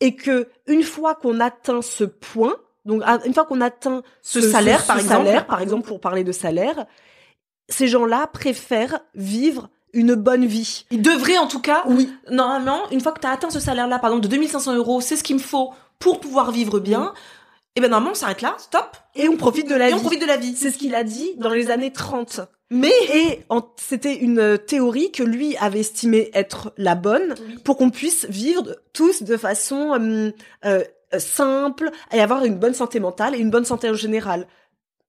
Et 0.00 0.14
que 0.14 0.48
une 0.68 0.82
fois 0.84 1.14
qu'on 1.16 1.40
atteint 1.40 1.82
ce 1.82 2.04
point, 2.04 2.54
donc 2.84 3.02
une 3.24 3.34
fois 3.34 3.44
qu'on 3.44 3.60
atteint 3.60 4.02
Ce 4.22 4.40
salaire, 4.40 4.86
par 4.86 4.98
exemple. 4.98 5.24
salaire, 5.26 5.46
par 5.46 5.60
exemple, 5.60 5.86
pour 5.88 6.00
parler 6.00 6.22
de 6.24 6.32
salaire, 6.32 6.86
ces 7.68 7.88
gens-là 7.88 8.28
préfèrent 8.28 9.00
vivre 9.14 9.68
une 9.96 10.14
bonne 10.14 10.46
vie. 10.46 10.84
Il 10.92 11.02
devrait 11.02 11.38
en 11.38 11.48
tout 11.48 11.60
cas, 11.60 11.82
Oui. 11.86 12.08
normalement, 12.30 12.88
une 12.92 13.00
fois 13.00 13.10
que 13.12 13.20
tu 13.20 13.26
as 13.26 13.30
atteint 13.30 13.50
ce 13.50 13.58
salaire-là, 13.60 13.98
par 13.98 14.10
exemple 14.10 14.24
de 14.24 14.28
2500 14.28 14.74
euros, 14.76 15.00
c'est 15.00 15.16
ce 15.16 15.24
qu'il 15.24 15.36
me 15.36 15.40
faut 15.40 15.72
pour 15.98 16.20
pouvoir 16.20 16.52
vivre 16.52 16.78
bien. 16.78 17.12
Et 17.74 17.80
ben 17.80 17.90
normalement, 17.90 18.12
on 18.12 18.14
s'arrête 18.14 18.40
là, 18.42 18.54
stop, 18.58 18.96
Et 19.14 19.28
on 19.28 19.36
profite 19.36 19.68
de 19.68 19.74
la 19.74 19.88
et 19.90 19.92
on 19.92 19.96
vie. 19.96 20.02
profite 20.02 20.20
de 20.22 20.26
la 20.26 20.36
vie. 20.36 20.54
C'est 20.56 20.70
ce 20.70 20.78
qu'il 20.78 20.94
a 20.94 21.04
dit 21.04 21.32
dans 21.38 21.50
les 21.50 21.70
années 21.70 21.92
30. 21.92 22.40
Mais 22.70 22.92
Et 23.14 23.44
c'était 23.76 24.14
une 24.16 24.38
euh, 24.40 24.56
théorie 24.56 25.12
que 25.12 25.22
lui 25.22 25.56
avait 25.58 25.80
estimée 25.80 26.30
être 26.34 26.72
la 26.78 26.94
bonne 26.94 27.34
Oui. 27.46 27.58
pour 27.64 27.76
qu'on 27.76 27.90
puisse 27.90 28.26
vivre 28.28 28.76
tous 28.92 29.22
de 29.22 29.36
façon 29.36 29.94
euh, 30.00 30.30
euh, 30.64 30.82
simple 31.18 31.90
et 32.12 32.20
avoir 32.20 32.44
une 32.44 32.56
bonne 32.58 32.74
santé 32.74 32.98
mentale 32.98 33.34
et 33.34 33.38
une 33.38 33.50
bonne 33.50 33.64
santé 33.64 33.88
en 33.90 33.94
général. 33.94 34.46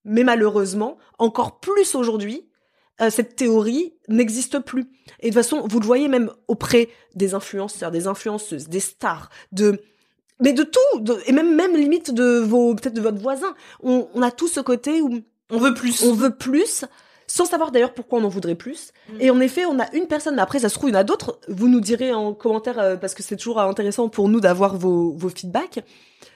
Mais 0.05 0.23
malheureusement, 0.23 0.97
encore 1.19 1.59
plus 1.59 1.95
aujourd'hui, 1.95 2.46
euh, 3.01 3.09
cette 3.09 3.35
théorie 3.35 3.93
n'existe 4.07 4.59
plus. 4.59 4.85
Et 5.19 5.29
de 5.29 5.35
toute 5.35 5.43
façon, 5.43 5.67
vous 5.67 5.79
le 5.79 5.85
voyez 5.85 6.07
même 6.07 6.31
auprès 6.47 6.89
des 7.15 7.33
influenceurs, 7.33 7.91
des 7.91 8.07
influenceuses, 8.07 8.67
des 8.69 8.79
stars, 8.79 9.29
de 9.51 9.81
mais 10.39 10.53
de 10.53 10.61
tout, 10.63 10.99
de- 10.99 11.17
et 11.25 11.31
même 11.31 11.55
même 11.55 11.75
limite 11.75 12.13
de 12.13 12.39
vos 12.39 12.75
peut-être 12.75 12.93
de 12.93 13.01
votre 13.01 13.17
voisin. 13.19 13.55
On, 13.81 14.07
on 14.13 14.21
a 14.21 14.29
tout 14.31 14.47
ce 14.47 14.59
côté 14.59 15.01
où 15.01 15.21
on 15.49 15.57
veut 15.57 15.73
plus. 15.73 16.03
on 16.03 16.13
veut 16.13 16.35
plus, 16.35 16.85
sans 17.25 17.45
savoir 17.45 17.71
d'ailleurs 17.71 17.93
pourquoi 17.95 18.19
on 18.19 18.23
en 18.23 18.29
voudrait 18.29 18.53
plus. 18.55 18.91
Mm. 19.09 19.17
Et 19.21 19.29
en 19.31 19.39
effet, 19.39 19.65
on 19.65 19.79
a 19.79 19.91
une 19.95 20.05
personne, 20.07 20.35
mais 20.35 20.41
après 20.43 20.59
ça 20.59 20.69
se 20.69 20.75
trouve, 20.75 20.89
il 20.89 20.93
y 20.93 20.95
en 20.95 20.99
a 20.99 21.03
d'autres. 21.03 21.39
Vous 21.47 21.67
nous 21.67 21.79
direz 21.81 22.13
en 22.13 22.33
commentaire, 22.33 22.77
euh, 22.79 22.97
parce 22.97 23.13
que 23.15 23.23
c'est 23.23 23.35
toujours 23.35 23.59
intéressant 23.59 24.09
pour 24.09 24.29
nous 24.29 24.39
d'avoir 24.39 24.77
vos, 24.77 25.13
vos 25.13 25.29
feedbacks. 25.29 25.79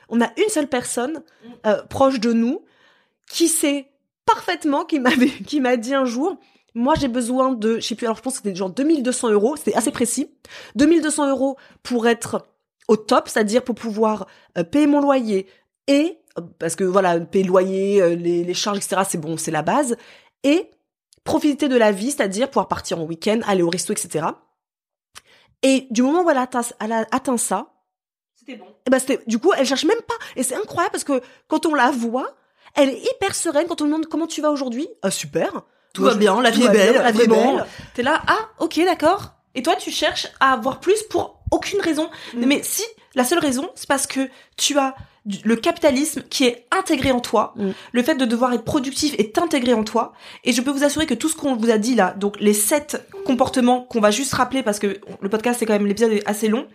On 0.10 0.20
a 0.22 0.32
une 0.38 0.50
seule 0.50 0.68
personne 0.68 1.22
Mm. 1.46 1.50
euh, 1.68 1.84
proche 1.84 2.20
de 2.20 2.34
nous 2.34 2.62
qui 3.30 3.48
sait 3.48 3.88
parfaitement, 4.26 4.84
qui 4.86 5.00
m'avait, 5.00 5.30
qui 5.30 5.60
m'a 5.62 5.78
dit 5.78 5.94
un 5.94 6.06
jour, 6.06 6.38
moi 6.74 6.96
j'ai 6.96 7.08
besoin 7.08 7.52
de, 7.52 7.76
je 7.76 7.82
sais 7.88 7.96
plus, 7.96 8.06
alors 8.06 8.18
je 8.18 8.22
pense 8.22 8.34
que 8.34 8.44
c'était 8.44 8.56
genre 8.56 8.70
2200 8.70 9.30
euros, 9.32 9.56
c'était 9.58 9.76
assez 9.76 9.92
précis, 9.92 10.32
2200 10.76 11.30
euros 11.30 11.58
pour 11.84 12.08
être 12.08 12.46
au 12.88 12.98
top, 12.98 13.28
c'est-à-dire 13.30 13.64
pour 13.64 13.76
pouvoir 13.76 14.28
euh, 14.58 14.64
payer 14.64 14.88
mon 14.88 15.02
loyer 15.02 15.48
et 15.88 16.18
euh, 16.38 16.42
parce 16.60 16.76
que 16.76 16.84
voilà, 16.84 17.20
payer 17.20 17.44
le 17.44 17.50
loyer, 17.50 18.02
euh, 18.02 18.16
les, 18.16 18.44
les 18.44 18.54
charges, 18.54 18.78
etc. 18.78 19.02
C'est 19.08 19.18
bon, 19.20 19.38
c'est 19.38 19.52
la 19.52 19.62
base 19.62 19.96
et 20.44 20.70
profiter 21.24 21.68
de 21.68 21.76
la 21.78 21.92
vie, 21.92 22.12
c'est-à-dire 22.12 22.50
pouvoir 22.50 22.68
partir 22.68 23.00
en 23.00 23.04
week-end, 23.04 23.42
aller 23.46 23.64
au 23.64 23.70
resto, 23.70 23.94
etc. 23.94 24.28
Et 25.64 25.88
du 25.92 26.02
moment 26.02 26.24
où 26.24 26.30
elle 26.30 26.38
a 26.38 26.42
atteint, 26.42 26.62
elle 26.80 26.92
a 26.92 27.06
atteint 27.12 27.38
ça, 27.38 27.74
C'était 28.36 28.56
bon. 28.56 28.66
eh 28.88 28.90
ben 28.90 28.98
c'était, 29.00 29.20
du 29.28 29.38
coup, 29.38 29.52
elle 29.56 29.66
cherche 29.66 29.86
même 29.86 30.02
pas. 30.08 30.16
Et 30.36 30.44
c'est 30.44 30.56
incroyable 30.56 30.92
parce 30.94 31.04
que 31.04 31.22
quand 31.48 31.66
on 31.68 31.76
la 31.76 31.92
voit, 31.92 32.34
elle 32.76 32.90
est 32.90 33.00
hyper 33.14 33.36
sereine. 33.36 33.68
Quand 33.68 33.82
on 33.82 33.86
lui 33.86 33.92
demande 33.92 34.08
comment 34.08 34.26
tu 34.28 34.42
vas 34.42 34.50
aujourd'hui, 34.50 34.88
ah 35.04 35.12
super. 35.12 35.62
Tout 35.94 36.04
va 36.04 36.16
bien, 36.16 36.42
la 36.42 36.52
vie 36.52 36.64
est 36.64 36.70
belle, 36.70 36.96
la 36.96 37.12
vie 37.12 37.22
est 37.22 37.28
belle. 37.28 37.66
T'es 37.94 38.04
là, 38.04 38.22
ah, 38.28 38.50
ok, 38.60 38.80
d'accord. 38.86 39.34
Et 39.56 39.64
toi, 39.64 39.76
tu 39.76 39.92
cherches 39.92 40.28
à 40.40 40.54
avoir 40.54 40.80
plus 40.80 41.04
pour 41.04 41.44
aucune 41.52 41.82
raison. 41.82 42.10
Mm. 42.34 42.46
Mais 42.46 42.62
si, 42.64 42.84
la 43.16 43.24
seule 43.24 43.40
raison, 43.40 43.70
c'est 43.76 43.88
parce 43.88 44.08
que 44.08 44.30
tu 44.58 44.78
as 44.80 44.96
le 45.44 45.56
capitalisme 45.56 46.24
qui 46.24 46.46
est 46.46 46.68
intégré 46.72 47.12
en 47.12 47.20
toi. 47.20 47.54
Mm. 47.58 47.70
Le 47.92 48.04
fait 48.04 48.16
de 48.16 48.26
devoir 48.26 48.54
être 48.54 48.64
productif 48.64 49.14
est 49.18 49.38
intégré 49.38 49.74
en 49.74 49.84
toi. 49.84 50.14
Et 50.44 50.54
je 50.54 50.62
peux 50.62 50.72
vous 50.72 50.84
assurer 50.84 51.06
que 51.06 51.14
tout 51.14 51.30
ce 51.30 51.36
qu'on 51.36 51.56
vous 51.56 51.70
a 51.70 51.78
dit 51.78 51.96
là, 51.96 52.16
donc 52.18 52.40
les 52.40 52.54
sept 52.54 53.06
comportements 53.26 53.82
qu'on 53.82 54.00
va 54.00 54.12
juste 54.12 54.34
rappeler 54.34 54.64
parce 54.64 54.80
que 54.80 55.00
le 55.20 55.30
podcast 55.30 55.60
c'est 55.60 55.66
quand 55.66 55.74
même 55.74 55.86
l'épisode 55.86 56.14
est 56.14 56.28
assez 56.28 56.48
long. 56.48 56.68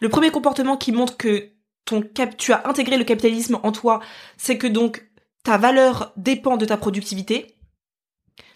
Le 0.00 0.08
premier 0.08 0.30
comportement 0.30 0.76
qui 0.76 0.92
montre 0.92 1.16
que 1.16 1.50
ton 1.84 2.02
cap, 2.02 2.36
tu 2.36 2.52
as 2.52 2.66
intégré 2.66 2.96
le 2.96 3.04
capitalisme 3.04 3.58
en 3.62 3.72
toi, 3.72 4.00
c'est 4.36 4.58
que 4.58 4.66
donc 4.66 5.06
ta 5.44 5.58
valeur 5.58 6.12
dépend 6.16 6.56
de 6.56 6.64
ta 6.64 6.76
productivité. 6.76 7.56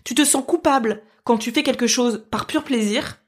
Tu 0.08 0.14
te 0.14 0.24
sens 0.24 0.42
coupable 0.42 1.02
quand 1.22 1.36
tu 1.36 1.52
fais 1.52 1.62
quelque 1.62 1.86
chose 1.86 2.26
par 2.30 2.46
pur 2.46 2.64
plaisir. 2.64 3.22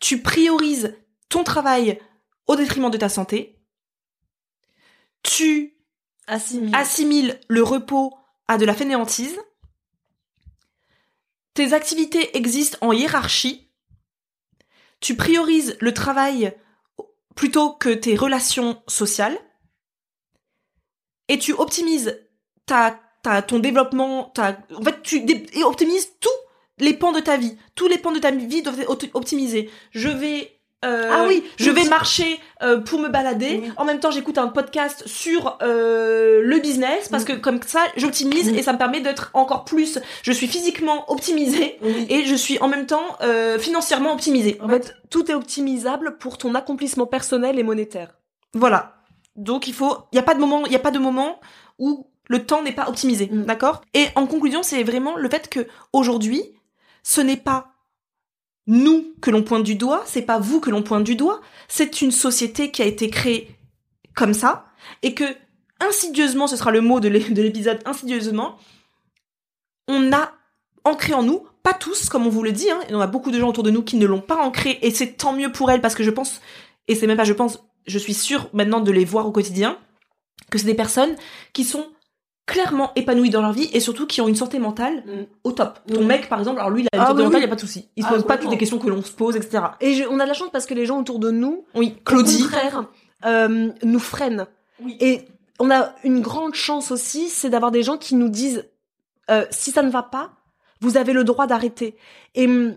Tu 0.00 0.22
priorises 0.22 0.96
ton 1.28 1.44
travail 1.44 2.00
au 2.46 2.56
détriment 2.56 2.90
de 2.90 2.96
ta 2.96 3.10
santé. 3.10 3.62
Tu 5.22 5.76
Assimile. 6.26 6.74
assimiles 6.74 7.40
le 7.48 7.62
repos 7.62 8.16
à 8.48 8.56
de 8.56 8.64
la 8.64 8.72
fainéantise. 8.72 9.38
Tes 11.52 11.74
activités 11.74 12.34
existent 12.38 12.78
en 12.80 12.94
hiérarchie. 12.94 13.70
Tu 15.00 15.16
priorises 15.16 15.76
le 15.80 15.92
travail 15.92 16.56
plutôt 17.36 17.74
que 17.74 17.90
tes 17.90 18.16
relations 18.16 18.82
sociales. 18.88 19.38
Et 21.28 21.38
tu 21.38 21.52
optimises 21.52 22.26
ta, 22.64 22.98
ta, 23.22 23.42
ton 23.42 23.58
développement, 23.58 24.24
ta, 24.34 24.56
en 24.76 24.82
fait, 24.82 25.02
tu 25.02 25.24
et 25.54 25.64
optimises 25.64 26.08
tous 26.20 26.28
les 26.78 26.94
pans 26.94 27.12
de 27.12 27.20
ta 27.20 27.36
vie. 27.36 27.56
Tous 27.74 27.86
les 27.88 27.98
pans 27.98 28.12
de 28.12 28.18
ta 28.18 28.30
vie 28.30 28.62
doivent 28.62 28.80
être 28.80 28.90
opti- 28.92 29.10
optimisés. 29.12 29.70
Je 29.90 30.08
vais, 30.08 30.52
euh, 30.84 31.10
Ah 31.12 31.24
oui, 31.28 31.44
je 31.58 31.70
vais 31.70 31.84
marcher 31.84 32.40
euh, 32.62 32.78
pour 32.80 32.98
me 33.00 33.08
balader. 33.10 33.62
En 33.76 33.84
même 33.84 34.00
temps, 34.00 34.10
j'écoute 34.10 34.38
un 34.38 34.48
podcast 34.48 35.02
sur 35.06 35.58
euh, 35.60 36.40
le 36.42 36.58
business 36.58 37.10
parce 37.10 37.24
que 37.24 37.34
comme 37.34 37.60
ça, 37.62 37.80
j'optimise 37.98 38.48
et 38.48 38.62
ça 38.62 38.72
me 38.72 38.78
permet 38.78 39.00
d'être 39.02 39.30
encore 39.34 39.64
plus. 39.66 39.98
Je 40.22 40.32
suis 40.32 40.46
physiquement 40.46 41.10
optimisée 41.12 41.76
Oui. 41.82 42.06
et 42.08 42.24
je 42.24 42.34
suis 42.34 42.58
en 42.60 42.68
même 42.68 42.86
temps 42.86 43.18
euh, 43.20 43.58
financièrement 43.58 44.14
optimisée. 44.14 44.58
En 44.62 44.68
fait, 44.70 44.94
tout 45.10 45.30
est 45.30 45.34
optimisable 45.34 46.16
pour 46.16 46.38
ton 46.38 46.54
accomplissement 46.54 47.04
personnel 47.06 47.58
et 47.58 47.62
monétaire. 47.62 48.14
Voilà. 48.54 48.94
Donc 49.36 49.66
il 49.68 49.74
faut, 49.74 49.94
il 50.12 50.16
y 50.16 50.18
a 50.18 50.22
pas 50.22 50.34
de 50.34 50.40
moment, 50.40 50.64
il 50.64 50.72
y 50.72 50.76
a 50.76 50.80
pas 50.80 50.90
de 50.90 50.98
moment 50.98 51.38
où 51.78 52.06
le 52.30 52.46
temps 52.46 52.62
n'est 52.62 52.72
pas 52.72 52.88
optimisé, 52.88 53.26
Mm. 53.30 53.42
d'accord? 53.44 53.82
Et 53.92 54.06
en 54.14 54.26
conclusion, 54.26 54.62
c'est 54.62 54.82
vraiment 54.84 55.16
le 55.16 55.28
fait 55.28 55.48
que 55.50 55.66
aujourd'hui, 55.92 56.42
ce 57.02 57.20
n'est 57.20 57.36
pas 57.36 57.72
nous 58.68 59.14
que 59.20 59.30
l'on 59.32 59.42
pointe 59.42 59.64
du 59.64 59.74
doigt, 59.74 60.02
c'est 60.06 60.22
pas 60.22 60.38
vous 60.38 60.60
que 60.60 60.70
l'on 60.70 60.82
pointe 60.82 61.02
du 61.02 61.16
doigt, 61.16 61.40
c'est 61.66 62.02
une 62.02 62.12
société 62.12 62.70
qui 62.70 62.82
a 62.82 62.84
été 62.86 63.10
créée 63.10 63.50
comme 64.14 64.32
ça 64.32 64.66
et 65.02 65.12
que 65.14 65.24
insidieusement, 65.80 66.46
ce 66.46 66.56
sera 66.56 66.70
le 66.70 66.80
mot 66.80 67.00
de 67.00 67.08
l'é- 67.08 67.30
de 67.30 67.42
l'épisode 67.42 67.80
insidieusement, 67.84 68.56
on 69.88 70.12
a 70.12 70.32
ancré 70.84 71.14
en 71.14 71.22
nous, 71.24 71.46
pas 71.64 71.74
tous 71.74 72.08
comme 72.08 72.26
on 72.26 72.30
vous 72.30 72.42
le 72.44 72.52
dit, 72.52 72.70
hein, 72.70 72.78
il 72.88 72.92
y 72.92 72.94
en 72.94 73.00
a 73.00 73.06
beaucoup 73.08 73.30
de 73.32 73.38
gens 73.40 73.48
autour 73.48 73.64
de 73.64 73.70
nous 73.70 73.82
qui 73.82 73.96
ne 73.96 74.06
l'ont 74.06 74.20
pas 74.20 74.36
ancré 74.36 74.78
et 74.82 74.92
c'est 74.92 75.16
tant 75.16 75.32
mieux 75.32 75.50
pour 75.50 75.70
elles 75.70 75.80
parce 75.80 75.94
que 75.96 76.04
je 76.04 76.10
pense, 76.10 76.40
et 76.86 76.94
c'est 76.94 77.06
même 77.08 77.16
pas 77.16 77.24
je 77.24 77.32
pense, 77.32 77.58
je 77.86 77.98
suis 77.98 78.14
sûre 78.14 78.48
maintenant 78.52 78.80
de 78.80 78.92
les 78.92 79.04
voir 79.04 79.26
au 79.26 79.32
quotidien, 79.32 79.76
que 80.50 80.58
c'est 80.58 80.66
des 80.66 80.74
personnes 80.74 81.16
qui 81.52 81.64
sont 81.64 81.86
clairement 82.46 82.90
épanouies 82.96 83.30
dans 83.30 83.42
leur 83.42 83.52
vie 83.52 83.68
et 83.72 83.80
surtout 83.80 84.06
qui 84.06 84.20
ont 84.20 84.26
une 84.28 84.34
santé 84.34 84.58
mentale 84.58 85.04
Mm. 85.06 85.10
au 85.44 85.52
top. 85.52 85.78
Ton 85.92 86.02
Mm. 86.02 86.06
mec, 86.06 86.28
par 86.28 86.38
exemple, 86.40 86.58
alors 86.58 86.70
lui, 86.70 86.82
il 86.82 86.86
a 86.92 86.96
une 86.96 87.02
Ah 87.02 87.06
santé 87.08 87.18
oui, 87.18 87.24
mentale, 87.26 87.40
il 87.40 87.44
oui. 87.44 87.46
y 87.46 87.46
a 87.46 87.48
pas 87.48 87.54
de 87.56 87.60
souci. 87.60 87.88
Il 87.96 88.02
se 88.02 88.08
Ah, 88.08 88.12
pose 88.14 88.24
pas 88.26 88.38
toutes 88.38 88.50
les 88.50 88.58
questions 88.58 88.78
que 88.78 88.88
l'on 88.88 89.02
se 89.02 89.12
pose, 89.12 89.36
etc. 89.36 89.62
Et 89.80 89.94
je- 89.94 90.04
on 90.10 90.18
a 90.18 90.24
de 90.24 90.28
la 90.28 90.34
chance 90.34 90.50
parce 90.52 90.66
que 90.66 90.74
les 90.74 90.86
gens 90.86 90.98
autour 91.00 91.18
de 91.20 91.30
nous, 91.30 91.64
Oui, 91.74 91.94
au 91.98 92.02
Claudie. 92.04 92.42
contraire, 92.42 92.84
euh, 93.24 93.68
nous 93.84 93.98
freinent. 94.00 94.46
Oui. 94.84 94.96
Et 95.00 95.22
on 95.60 95.70
a 95.70 95.94
une 96.04 96.20
grande 96.22 96.54
chance 96.54 96.90
aussi, 96.90 97.28
c'est 97.28 97.50
d'avoir 97.50 97.70
des 97.70 97.82
gens 97.82 97.98
qui 97.98 98.14
nous 98.16 98.28
disent 98.30 98.64
euh, 99.30 99.44
si 99.50 99.70
ça 99.70 99.82
ne 99.82 99.90
va 99.90 100.02
pas, 100.02 100.32
vous 100.80 100.96
avez 100.96 101.12
le 101.12 101.22
droit 101.22 101.46
d'arrêter. 101.46 101.94
Et 102.34 102.46
hum, 102.46 102.74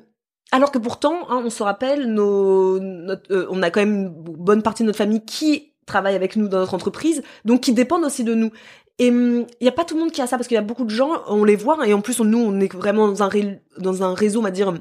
alors 0.51 0.71
que 0.71 0.77
pourtant, 0.77 1.15
hein, 1.29 1.41
on 1.43 1.49
se 1.49 1.63
rappelle, 1.63 2.13
nos, 2.13 2.77
notre- 2.79 3.33
euh, 3.33 3.47
on 3.49 3.63
a 3.63 3.71
quand 3.71 3.79
même 3.79 3.95
une 3.95 4.09
bonne 4.13 4.61
partie 4.61 4.83
de 4.83 4.87
notre 4.87 4.99
famille 4.99 5.25
qui 5.25 5.71
travaille 5.87 6.13
avec 6.15 6.35
nous 6.35 6.47
dans 6.47 6.59
notre 6.59 6.75
entreprise, 6.75 7.23
donc 7.43 7.61
qui 7.61 7.73
dépendent 7.73 8.03
aussi 8.05 8.23
de 8.23 8.35
nous. 8.35 8.51
Et 8.99 9.09
hum, 9.09 9.45
il 9.59 9.63
n'y 9.63 9.67
a 9.67 9.71
pas 9.71 9.85
tout 9.85 9.95
le 9.95 10.01
monde 10.01 10.11
qui 10.11 10.21
a 10.21 10.27
ça 10.27 10.37
parce 10.37 10.47
qu'il 10.47 10.55
y 10.55 10.59
a 10.59 10.61
beaucoup 10.61 10.83
de 10.85 10.89
gens, 10.89 11.23
on 11.27 11.43
les 11.43 11.55
voit, 11.55 11.87
et 11.87 11.93
en 11.93 12.01
plus 12.01 12.19
on- 12.19 12.25
nous 12.25 12.39
on 12.39 12.59
est 12.59 12.71
vraiment 12.73 13.07
dans 13.07 13.23
un, 13.23 13.27
ré- 13.27 13.61
dans 13.77 14.03
un 14.03 14.13
réseau, 14.13 14.39
on 14.39 14.43
va 14.43 14.51
dire, 14.51 14.73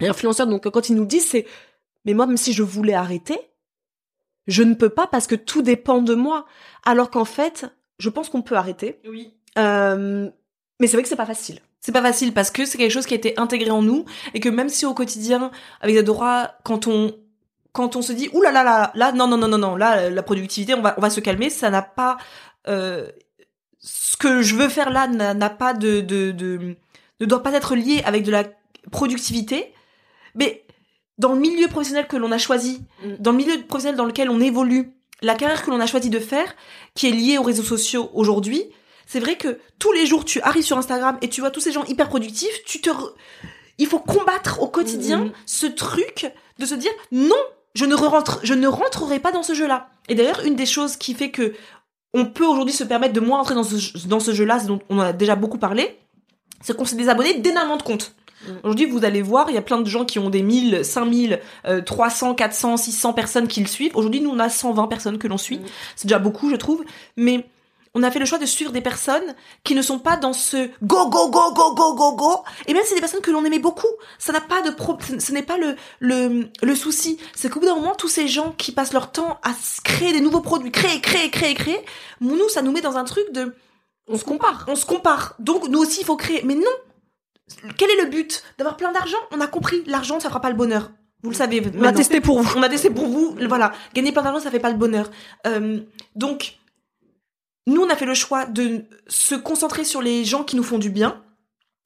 influenceur. 0.00 0.46
Donc 0.46 0.68
quand 0.70 0.88
ils 0.88 0.96
nous 0.96 1.04
disent, 1.04 1.28
c'est 1.28 1.46
mais 2.04 2.14
moi 2.14 2.26
même 2.26 2.36
si 2.38 2.52
je 2.52 2.62
voulais 2.62 2.94
arrêter, 2.94 3.38
je 4.46 4.62
ne 4.62 4.74
peux 4.74 4.88
pas 4.88 5.06
parce 5.06 5.26
que 5.26 5.34
tout 5.36 5.62
dépend 5.62 6.02
de 6.02 6.14
moi. 6.14 6.46
Alors 6.84 7.10
qu'en 7.10 7.24
fait, 7.24 7.66
je 7.98 8.08
pense 8.08 8.28
qu'on 8.28 8.42
peut 8.42 8.56
arrêter. 8.56 9.00
Oui. 9.08 9.32
Euh, 9.58 10.28
mais 10.80 10.86
c'est 10.88 10.96
vrai 10.96 11.02
que 11.02 11.08
c'est 11.08 11.14
pas 11.16 11.26
facile. 11.26 11.60
C'est 11.80 11.92
pas 11.92 12.02
facile 12.02 12.32
parce 12.32 12.50
que 12.50 12.64
c'est 12.64 12.78
quelque 12.78 12.90
chose 12.90 13.06
qui 13.06 13.14
a 13.14 13.16
été 13.16 13.38
intégré 13.38 13.70
en 13.70 13.82
nous 13.82 14.04
et 14.34 14.40
que 14.40 14.48
même 14.48 14.68
si 14.68 14.86
au 14.86 14.94
quotidien, 14.94 15.50
avec 15.80 15.96
Adora, 15.96 16.52
quand 16.64 16.86
on 16.86 17.14
quand 17.72 17.96
on 17.96 18.02
se 18.02 18.12
dit 18.12 18.28
ouh 18.32 18.42
là 18.42 18.52
là 18.52 18.62
là 18.64 18.92
là 18.94 19.12
non 19.12 19.26
non 19.26 19.36
non 19.38 19.48
non 19.48 19.56
non 19.58 19.76
là 19.76 20.10
la 20.10 20.22
productivité 20.22 20.74
on 20.74 20.82
va 20.82 20.94
on 20.98 21.00
va 21.00 21.08
se 21.08 21.20
calmer 21.20 21.48
ça 21.48 21.70
n'a 21.70 21.80
pas 21.82 22.18
euh, 22.68 23.08
ce 23.82 24.16
que 24.16 24.42
je 24.42 24.54
veux 24.54 24.68
faire 24.68 24.90
là 24.90 25.06
n'a 25.08 25.50
pas 25.50 25.74
de, 25.74 26.00
de 26.00 26.30
de 26.30 26.76
ne 27.20 27.26
doit 27.26 27.42
pas 27.42 27.52
être 27.52 27.74
lié 27.74 28.02
avec 28.04 28.22
de 28.24 28.30
la 28.30 28.44
productivité 28.90 29.72
mais 30.34 30.64
dans 31.18 31.32
le 31.34 31.40
milieu 31.40 31.68
professionnel 31.68 32.06
que 32.06 32.16
l'on 32.16 32.32
a 32.32 32.38
choisi 32.38 32.80
Mm. 33.04 33.14
dans 33.18 33.30
le 33.32 33.36
milieu 33.36 33.62
professionnel 33.64 33.96
dans 33.96 34.04
lequel 34.06 34.30
on 34.30 34.40
évolue 34.40 34.92
la 35.22 35.34
carrière 35.34 35.64
que 35.64 35.70
l'on 35.70 35.78
a 35.80 35.86
choisi 35.86 36.10
de 36.10 36.18
faire, 36.18 36.52
qui 36.94 37.06
est 37.06 37.12
liée 37.12 37.38
aux 37.38 37.42
réseaux 37.44 37.62
sociaux 37.62 38.10
aujourd'hui, 38.12 38.64
c'est 39.06 39.20
vrai 39.20 39.36
que 39.36 39.60
tous 39.78 39.92
les 39.92 40.04
jours, 40.04 40.24
tu 40.24 40.40
arrives 40.40 40.64
sur 40.64 40.78
Instagram 40.78 41.16
et 41.22 41.28
tu 41.28 41.40
vois 41.40 41.50
tous 41.52 41.60
ces 41.60 41.70
gens 41.70 41.84
hyper 41.84 42.08
productifs, 42.08 42.64
tu 42.66 42.80
te, 42.80 42.90
re- 42.90 43.12
il 43.78 43.86
faut 43.86 44.00
combattre 44.00 44.60
au 44.62 44.66
quotidien 44.68 45.18
Mhm. 45.26 45.32
ce 45.46 45.66
truc 45.66 46.32
de 46.58 46.66
se 46.66 46.74
dire 46.74 46.90
non, 47.12 47.36
je 47.76 47.84
ne 47.84 47.94
rentre, 47.94 48.40
je 48.42 48.54
ne 48.54 48.66
rentrerai 48.66 49.20
pas 49.20 49.30
dans 49.32 49.44
ce 49.44 49.54
jeu-là. 49.54 49.90
Et 50.08 50.16
d'ailleurs, 50.16 50.44
une 50.44 50.56
des 50.56 50.66
choses 50.66 50.96
qui 50.96 51.14
fait 51.14 51.30
que 51.30 51.54
on 52.14 52.26
peut 52.26 52.46
aujourd'hui 52.46 52.74
se 52.74 52.84
permettre 52.84 53.14
de 53.14 53.20
moins 53.20 53.40
entrer 53.40 53.54
dans 53.54 53.64
ce, 53.64 54.06
dans 54.06 54.20
ce 54.20 54.32
jeu-là, 54.32 54.60
dont 54.64 54.80
on 54.88 54.98
en 54.98 55.02
a 55.02 55.12
déjà 55.12 55.34
beaucoup 55.34 55.58
parlé, 55.58 55.98
c'est 56.60 56.76
qu'on 56.76 56.84
s'est 56.84 56.96
désabonné 56.96 57.34
d'énormément 57.34 57.76
de 57.76 57.82
comptes. 57.82 58.14
Mhm. 58.46 58.58
Aujourd'hui, 58.64 58.86
vous 58.86 59.04
allez 59.04 59.22
voir, 59.22 59.50
il 59.50 59.54
y 59.54 59.58
a 59.58 59.62
plein 59.62 59.80
de 59.80 59.88
gens 59.88 60.04
qui 60.04 60.18
ont 60.18 60.30
des 60.30 60.42
1000, 60.42 60.84
5000, 60.84 61.40
euh, 61.66 61.80
300, 61.80 62.34
400, 62.34 62.76
600 62.76 63.12
personnes 63.12 63.48
qui 63.48 63.60
le 63.60 63.66
suivent. 63.66 63.96
Aujourd'hui, 63.96 64.20
nous, 64.20 64.30
on 64.30 64.38
a 64.38 64.48
120 64.48 64.88
personnes 64.88 65.18
que 65.18 65.28
l'on 65.28 65.38
suit. 65.38 65.58
Mhm. 65.58 65.66
C'est 65.96 66.08
déjà 66.08 66.18
beaucoup, 66.18 66.50
je 66.50 66.56
trouve. 66.56 66.84
Mais 67.16 67.46
on 67.94 68.02
a 68.02 68.10
fait 68.10 68.18
le 68.18 68.24
choix 68.24 68.38
de 68.38 68.46
suivre 68.46 68.72
des 68.72 68.80
personnes 68.80 69.34
qui 69.64 69.74
ne 69.74 69.82
sont 69.82 69.98
pas 69.98 70.16
dans 70.16 70.32
ce 70.32 70.68
go, 70.82 71.08
go, 71.10 71.28
go, 71.28 71.52
go, 71.52 71.74
go, 71.74 71.94
go, 71.94 72.12
go. 72.16 72.44
Et 72.66 72.72
même 72.72 72.82
si 72.84 72.90
c'est 72.90 72.94
des 72.94 73.00
personnes 73.00 73.20
que 73.20 73.30
l'on 73.30 73.44
aimait 73.44 73.58
beaucoup, 73.58 73.86
ça 74.18 74.32
n'a 74.32 74.40
pas 74.40 74.62
de 74.62 74.70
pro, 74.70 74.96
ce 75.18 75.32
n'est 75.32 75.42
pas 75.42 75.58
le, 75.58 75.76
le, 76.00 76.48
le 76.62 76.74
souci. 76.74 77.18
C'est 77.34 77.50
qu'au 77.50 77.60
bout 77.60 77.66
d'un 77.66 77.74
moment, 77.74 77.94
tous 77.94 78.08
ces 78.08 78.28
gens 78.28 78.52
qui 78.56 78.72
passent 78.72 78.94
leur 78.94 79.12
temps 79.12 79.38
à 79.42 79.50
créer 79.84 80.12
des 80.12 80.20
nouveaux 80.20 80.40
produits, 80.40 80.70
créer, 80.72 81.00
créer, 81.00 81.30
créer, 81.30 81.54
créer, 81.54 81.84
nous, 82.20 82.48
ça 82.48 82.62
nous 82.62 82.72
met 82.72 82.80
dans 82.80 82.96
un 82.96 83.04
truc 83.04 83.30
de, 83.32 83.54
On 84.08 84.16
se 84.16 84.24
compare. 84.24 84.64
on 84.68 84.74
se 84.76 84.86
compare. 84.86 85.34
Donc, 85.38 85.68
nous 85.68 85.78
aussi, 85.78 86.00
il 86.00 86.06
faut 86.06 86.16
créer. 86.16 86.42
Mais 86.44 86.54
non! 86.54 86.62
Quel 87.76 87.90
est 87.90 88.02
le 88.02 88.08
but? 88.08 88.42
D'avoir 88.56 88.78
plein 88.78 88.92
d'argent? 88.92 89.18
On 89.32 89.40
a 89.40 89.46
compris. 89.46 89.82
L'argent, 89.86 90.18
ça 90.18 90.28
fera 90.30 90.40
pas 90.40 90.48
le 90.48 90.56
bonheur. 90.56 90.90
Vous 91.22 91.30
le 91.30 91.36
savez. 91.36 91.62
On 91.78 91.84
a 91.84 91.92
testé 91.92 92.20
pour 92.22 92.40
vous. 92.40 92.58
On 92.58 92.62
a 92.62 92.68
testé 92.68 92.88
pour 92.88 93.06
vous. 93.06 93.36
Voilà. 93.46 93.72
Gagner 93.94 94.12
plein 94.12 94.22
d'argent, 94.22 94.40
ça 94.40 94.50
fait 94.50 94.58
pas 94.58 94.70
le 94.70 94.76
bonheur. 94.78 95.10
Euh, 95.46 95.80
donc, 96.16 96.56
nous, 97.66 97.80
on 97.82 97.88
a 97.90 97.96
fait 97.96 98.06
le 98.06 98.14
choix 98.14 98.44
de 98.46 98.84
se 99.08 99.34
concentrer 99.34 99.84
sur 99.84 100.02
les 100.02 100.24
gens 100.24 100.42
qui 100.44 100.56
nous 100.56 100.62
font 100.64 100.78
du 100.78 100.90
bien. 100.90 101.20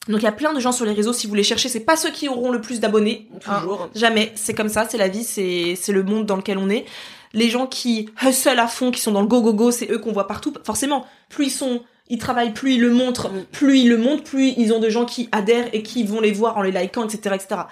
Donc, 0.09 0.21
il 0.21 0.25
y 0.25 0.29
a 0.29 0.33
plein 0.33 0.55
de 0.55 0.61
gens 0.61 0.73
sur 0.73 0.85
les 0.87 0.93
réseaux. 0.93 1.13
Si 1.13 1.27
vous 1.27 1.35
les 1.35 1.43
cherchez, 1.43 1.69
c'est 1.69 1.81
pas 1.81 1.97
ceux 1.97 2.11
qui 2.11 2.29
auront 2.29 2.51
le 2.53 2.61
plus 2.61 2.79
d'abonnés. 2.81 3.29
Hein, 3.47 3.59
Toujours. 3.61 3.91
Jamais. 3.95 4.33
C'est 4.37 4.55
comme 4.55 4.69
ça. 4.69 4.87
C'est 4.89 4.99
la 4.99 5.09
vie. 5.09 5.25
C'est, 5.25 5.75
c'est 5.77 5.93
le 5.93 6.03
monde 6.05 6.27
dans 6.27 6.37
lequel 6.37 6.59
on 6.59 6.71
est. 6.71 6.85
Les 7.33 7.51
gens 7.51 7.67
qui 7.67 8.09
hustle 8.25 8.59
à 8.61 8.69
fond, 8.69 8.91
qui 8.93 9.01
sont 9.01 9.11
dans 9.13 9.21
le 9.21 9.27
go 9.27 9.43
go 9.43 9.53
go, 9.53 9.71
c'est 9.73 9.91
eux 9.91 9.99
qu'on 9.99 10.13
voit 10.13 10.29
partout. 10.29 10.55
Forcément. 10.65 11.05
Plus 11.29 11.47
ils 11.47 11.51
sont, 11.51 11.83
ils 12.09 12.19
travaillent, 12.19 12.55
plus 12.55 12.75
ils 12.75 12.81
le 12.81 12.91
montrent, 12.91 13.31
Mm. 13.31 13.45
plus 13.51 13.79
ils 13.81 13.89
le 13.89 13.99
montrent, 13.99 14.23
plus 14.23 14.55
ils 14.57 14.73
ont 14.73 14.79
de 14.79 14.89
gens 14.89 15.05
qui 15.05 15.29
adhèrent 15.33 15.69
et 15.75 15.83
qui 15.83 16.05
vont 16.05 16.21
les 16.21 16.31
voir 16.33 16.57
en 16.57 16.63
les 16.63 16.71
likant, 16.71 17.05
etc., 17.07 17.35
etc. 17.35 17.63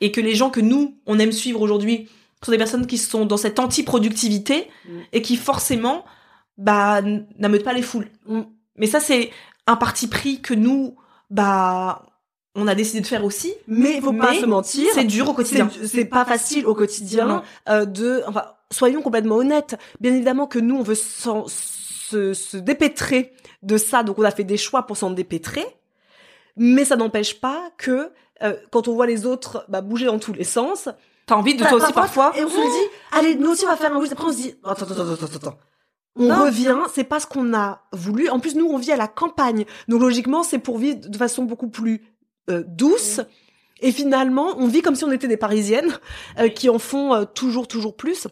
Et 0.00 0.12
que 0.12 0.20
les 0.20 0.36
gens 0.36 0.48
que 0.48 0.60
nous, 0.60 0.94
on 1.06 1.18
aime 1.18 1.32
suivre 1.32 1.60
aujourd'hui, 1.60 2.08
sont 2.42 2.52
des 2.52 2.56
personnes 2.58 2.86
qui 2.86 2.96
sont 2.98 3.26
dans 3.26 3.36
cette 3.36 3.58
anti-productivité 3.58 4.68
Mm. 4.88 4.98
et 5.12 5.22
qui 5.22 5.36
forcément, 5.36 6.04
bah, 6.58 6.98
n- 7.00 7.26
n'ameutent 7.38 7.64
pas 7.64 7.72
les 7.72 7.82
foules. 7.82 8.08
Mais 8.76 8.86
ça, 8.86 9.00
c'est 9.00 9.30
un 9.66 9.76
parti 9.76 10.08
pris 10.08 10.40
que 10.40 10.54
nous, 10.54 10.96
bah, 11.30 12.02
on 12.54 12.66
a 12.66 12.74
décidé 12.74 13.00
de 13.00 13.06
faire 13.06 13.24
aussi. 13.24 13.52
Mais 13.68 14.00
faut 14.00 14.12
pas 14.12 14.34
se 14.40 14.46
mentir. 14.46 14.88
C'est 14.94 15.04
dur 15.04 15.28
au 15.28 15.34
quotidien. 15.34 15.68
C'est 15.86 16.04
pas 16.04 16.24
facile 16.24 16.66
au 16.66 16.74
quotidien 16.74 17.42
euh, 17.68 17.84
de. 17.84 18.22
Enfin, 18.26 18.44
soyons 18.70 19.02
complètement 19.02 19.36
honnêtes. 19.36 19.76
Bien 20.00 20.12
évidemment 20.14 20.46
que 20.46 20.58
nous, 20.58 20.76
on 20.76 20.82
veut 20.82 20.94
se, 20.94 22.32
se 22.34 22.56
dépêtrer 22.56 23.32
de 23.62 23.76
ça, 23.76 24.02
donc 24.02 24.18
on 24.18 24.24
a 24.24 24.30
fait 24.30 24.44
des 24.44 24.56
choix 24.56 24.84
pour 24.86 24.96
s'en 24.96 25.10
dépêtrer. 25.10 25.64
Mais 26.56 26.84
ça 26.84 26.96
n'empêche 26.96 27.40
pas 27.40 27.70
que 27.78 28.10
euh, 28.42 28.54
quand 28.72 28.88
on 28.88 28.94
voit 28.94 29.06
les 29.06 29.26
autres 29.26 29.64
bah, 29.68 29.80
bouger 29.82 30.06
dans 30.06 30.18
tous 30.18 30.32
les 30.32 30.44
sens, 30.44 30.88
T'as 31.26 31.36
envie 31.36 31.54
de 31.54 31.60
toi 31.64 31.74
aussi 31.74 31.92
parfois. 31.92 32.32
et 32.36 32.42
on 32.44 32.48
se 32.48 32.54
dit, 32.56 32.90
allez, 33.12 33.34
nous 33.36 33.50
aussi 33.50 33.64
on 33.64 33.68
va 33.68 33.76
faire 33.76 33.94
un 33.94 33.98
boost. 33.98 34.12
Après 34.12 34.24
on 34.26 34.32
se 34.32 34.36
dit, 34.38 34.54
attends, 34.64 34.84
attends, 34.86 34.94
attends, 34.94 35.12
attends, 35.24 35.36
attends. 35.36 35.58
On 36.16 36.26
Non. 36.26 36.44
revient, 36.44 36.76
c'est 36.92 37.04
pas 37.04 37.20
ce 37.20 37.26
qu'on 37.26 37.54
a 37.54 37.82
voulu. 37.92 38.28
En 38.28 38.40
plus, 38.40 38.54
nous, 38.56 38.66
on 38.66 38.76
vit 38.78 38.92
à 38.92 38.96
la 38.96 39.08
campagne. 39.08 39.64
Donc, 39.88 40.00
logiquement, 40.02 40.42
c'est 40.42 40.58
pour 40.58 40.78
vivre 40.78 40.98
de 41.08 41.16
façon 41.16 41.44
beaucoup 41.44 41.68
plus 41.68 42.02
euh, 42.50 42.64
douce. 42.66 43.20
Et 43.80 43.92
finalement, 43.92 44.48
on 44.58 44.66
vit 44.66 44.82
comme 44.82 44.94
si 44.96 45.04
on 45.04 45.12
était 45.12 45.28
des 45.28 45.36
Parisiennes 45.36 45.90
euh, 46.38 46.48
qui 46.48 46.68
en 46.68 46.78
font 46.78 47.14
euh, 47.14 47.24
toujours, 47.24 47.68
toujours 47.68 47.96
plus. 47.96 48.26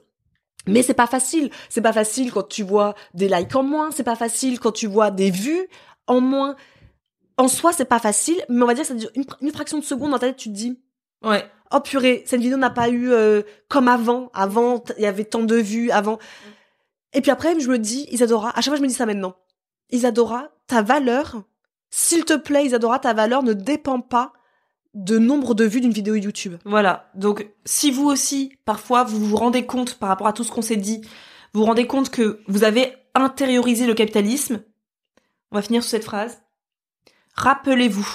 Mais 0.66 0.82
c'est 0.82 0.92
pas 0.92 1.06
facile. 1.06 1.50
C'est 1.70 1.80
pas 1.80 1.92
facile 1.94 2.32
quand 2.32 2.46
tu 2.48 2.62
vois 2.62 2.94
des 3.14 3.28
likes 3.28 3.54
en 3.54 3.62
moins. 3.62 3.90
C'est 3.90 4.02
pas 4.04 4.16
facile 4.16 4.60
quand 4.60 4.72
tu 4.72 4.86
vois 4.86 5.10
des 5.10 5.30
vues 5.30 5.66
en 6.06 6.20
moins. 6.20 6.56
En 7.38 7.48
soi, 7.48 7.72
c'est 7.72 7.86
pas 7.86 8.00
facile. 8.00 8.36
Mais 8.50 8.62
on 8.62 8.66
va 8.66 8.74
dire 8.74 8.84
ça 8.84 8.94
dure 8.94 9.10
une, 9.14 9.24
une 9.40 9.52
fraction 9.52 9.78
de 9.78 9.84
seconde 9.84 10.10
dans 10.10 10.18
ta 10.18 10.26
tête. 10.26 10.36
Tu 10.36 10.50
te 10.50 10.54
dis, 10.54 10.78
Ouais. 11.24 11.44
oh 11.72 11.80
purée, 11.80 12.22
cette 12.26 12.40
vidéo 12.40 12.58
n'a 12.58 12.68
pas 12.70 12.90
eu 12.90 13.10
euh, 13.12 13.42
comme 13.68 13.88
avant. 13.88 14.30
Avant, 14.34 14.82
il 14.98 15.04
y 15.04 15.06
avait 15.06 15.24
tant 15.24 15.42
de 15.42 15.56
vues. 15.56 15.90
Avant. 15.90 16.18
Et 17.12 17.20
puis 17.20 17.30
après, 17.30 17.58
je 17.58 17.68
me 17.68 17.78
dis, 17.78 18.06
Isadora, 18.10 18.50
à 18.50 18.60
chaque 18.60 18.72
fois, 18.72 18.76
je 18.76 18.82
me 18.82 18.88
dis 18.88 18.94
ça 18.94 19.06
maintenant. 19.06 19.36
Isadora, 19.90 20.50
ta 20.66 20.82
valeur, 20.82 21.42
s'il 21.90 22.24
te 22.24 22.34
plaît, 22.34 22.66
Isadora, 22.66 22.98
ta 22.98 23.14
valeur 23.14 23.42
ne 23.42 23.52
dépend 23.52 24.00
pas 24.00 24.32
de 24.94 25.18
nombre 25.18 25.54
de 25.54 25.64
vues 25.64 25.80
d'une 25.80 25.92
vidéo 25.92 26.14
YouTube. 26.14 26.56
Voilà. 26.64 27.10
Donc, 27.14 27.48
si 27.64 27.90
vous 27.90 28.06
aussi, 28.06 28.58
parfois, 28.64 29.04
vous 29.04 29.24
vous 29.24 29.36
rendez 29.36 29.64
compte 29.64 29.94
par 29.94 30.08
rapport 30.08 30.26
à 30.26 30.32
tout 30.32 30.44
ce 30.44 30.50
qu'on 30.50 30.62
s'est 30.62 30.76
dit, 30.76 31.00
vous 31.52 31.60
vous 31.60 31.66
rendez 31.66 31.86
compte 31.86 32.10
que 32.10 32.42
vous 32.46 32.64
avez 32.64 32.94
intériorisé 33.14 33.86
le 33.86 33.94
capitalisme, 33.94 34.62
on 35.50 35.56
va 35.56 35.62
finir 35.62 35.82
sur 35.82 35.90
cette 35.90 36.04
phrase. 36.04 36.42
Rappelez-vous 37.34 38.06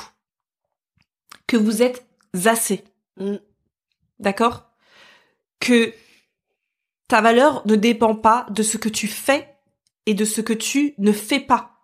que 1.47 1.57
vous 1.57 1.81
êtes 1.81 2.05
assez. 2.45 2.83
Mm. 3.17 3.35
D'accord? 4.19 4.69
Que 5.59 5.93
ta 7.13 7.21
valeur 7.21 7.61
ne 7.67 7.75
dépend 7.75 8.15
pas 8.15 8.47
de 8.49 8.63
ce 8.63 8.77
que 8.77 8.89
tu 8.89 9.05
fais 9.05 9.55
et 10.07 10.15
de 10.15 10.25
ce 10.25 10.41
que 10.41 10.51
tu 10.51 10.95
ne 10.97 11.11
fais 11.11 11.39
pas. 11.39 11.75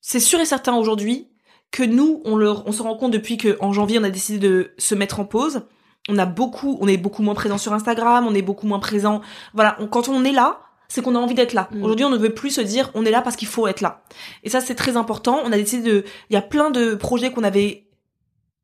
C'est 0.00 0.18
sûr 0.18 0.40
et 0.40 0.44
certain 0.44 0.74
aujourd'hui 0.74 1.28
que 1.70 1.84
nous, 1.84 2.20
on, 2.24 2.34
le, 2.34 2.50
on 2.50 2.72
se 2.72 2.82
rend 2.82 2.96
compte 2.96 3.12
depuis 3.12 3.36
que 3.36 3.56
en 3.60 3.72
janvier, 3.72 4.00
on 4.00 4.02
a 4.02 4.10
décidé 4.10 4.40
de 4.40 4.72
se 4.76 4.96
mettre 4.96 5.20
en 5.20 5.24
pause. 5.24 5.68
On 6.08 6.18
a 6.18 6.26
beaucoup, 6.26 6.76
on 6.80 6.88
est 6.88 6.96
beaucoup 6.96 7.22
moins 7.22 7.36
présent 7.36 7.58
sur 7.58 7.72
Instagram, 7.72 8.26
on 8.26 8.34
est 8.34 8.42
beaucoup 8.42 8.66
moins 8.66 8.80
présent. 8.80 9.20
Voilà, 9.52 9.76
on- 9.78 9.86
quand 9.86 10.08
on 10.08 10.24
est 10.24 10.32
là, 10.32 10.58
c'est 10.88 11.00
qu'on 11.00 11.14
a 11.14 11.20
envie 11.20 11.34
d'être 11.36 11.52
là. 11.52 11.68
Mm. 11.70 11.84
Aujourd'hui, 11.84 12.06
on 12.06 12.10
ne 12.10 12.18
veut 12.18 12.34
plus 12.34 12.50
se 12.50 12.60
dire 12.60 12.90
on 12.94 13.04
est 13.06 13.12
là 13.12 13.22
parce 13.22 13.36
qu'il 13.36 13.46
faut 13.46 13.68
être 13.68 13.82
là. 13.82 14.02
Et 14.42 14.50
ça, 14.50 14.60
c'est 14.60 14.74
très 14.74 14.96
important. 14.96 15.40
On 15.44 15.52
a 15.52 15.56
décidé 15.56 15.88
de, 15.88 16.04
il 16.28 16.32
y 16.34 16.36
a 16.36 16.42
plein 16.42 16.72
de 16.72 16.96
projets 16.96 17.30
qu'on 17.30 17.44
avait 17.44 17.86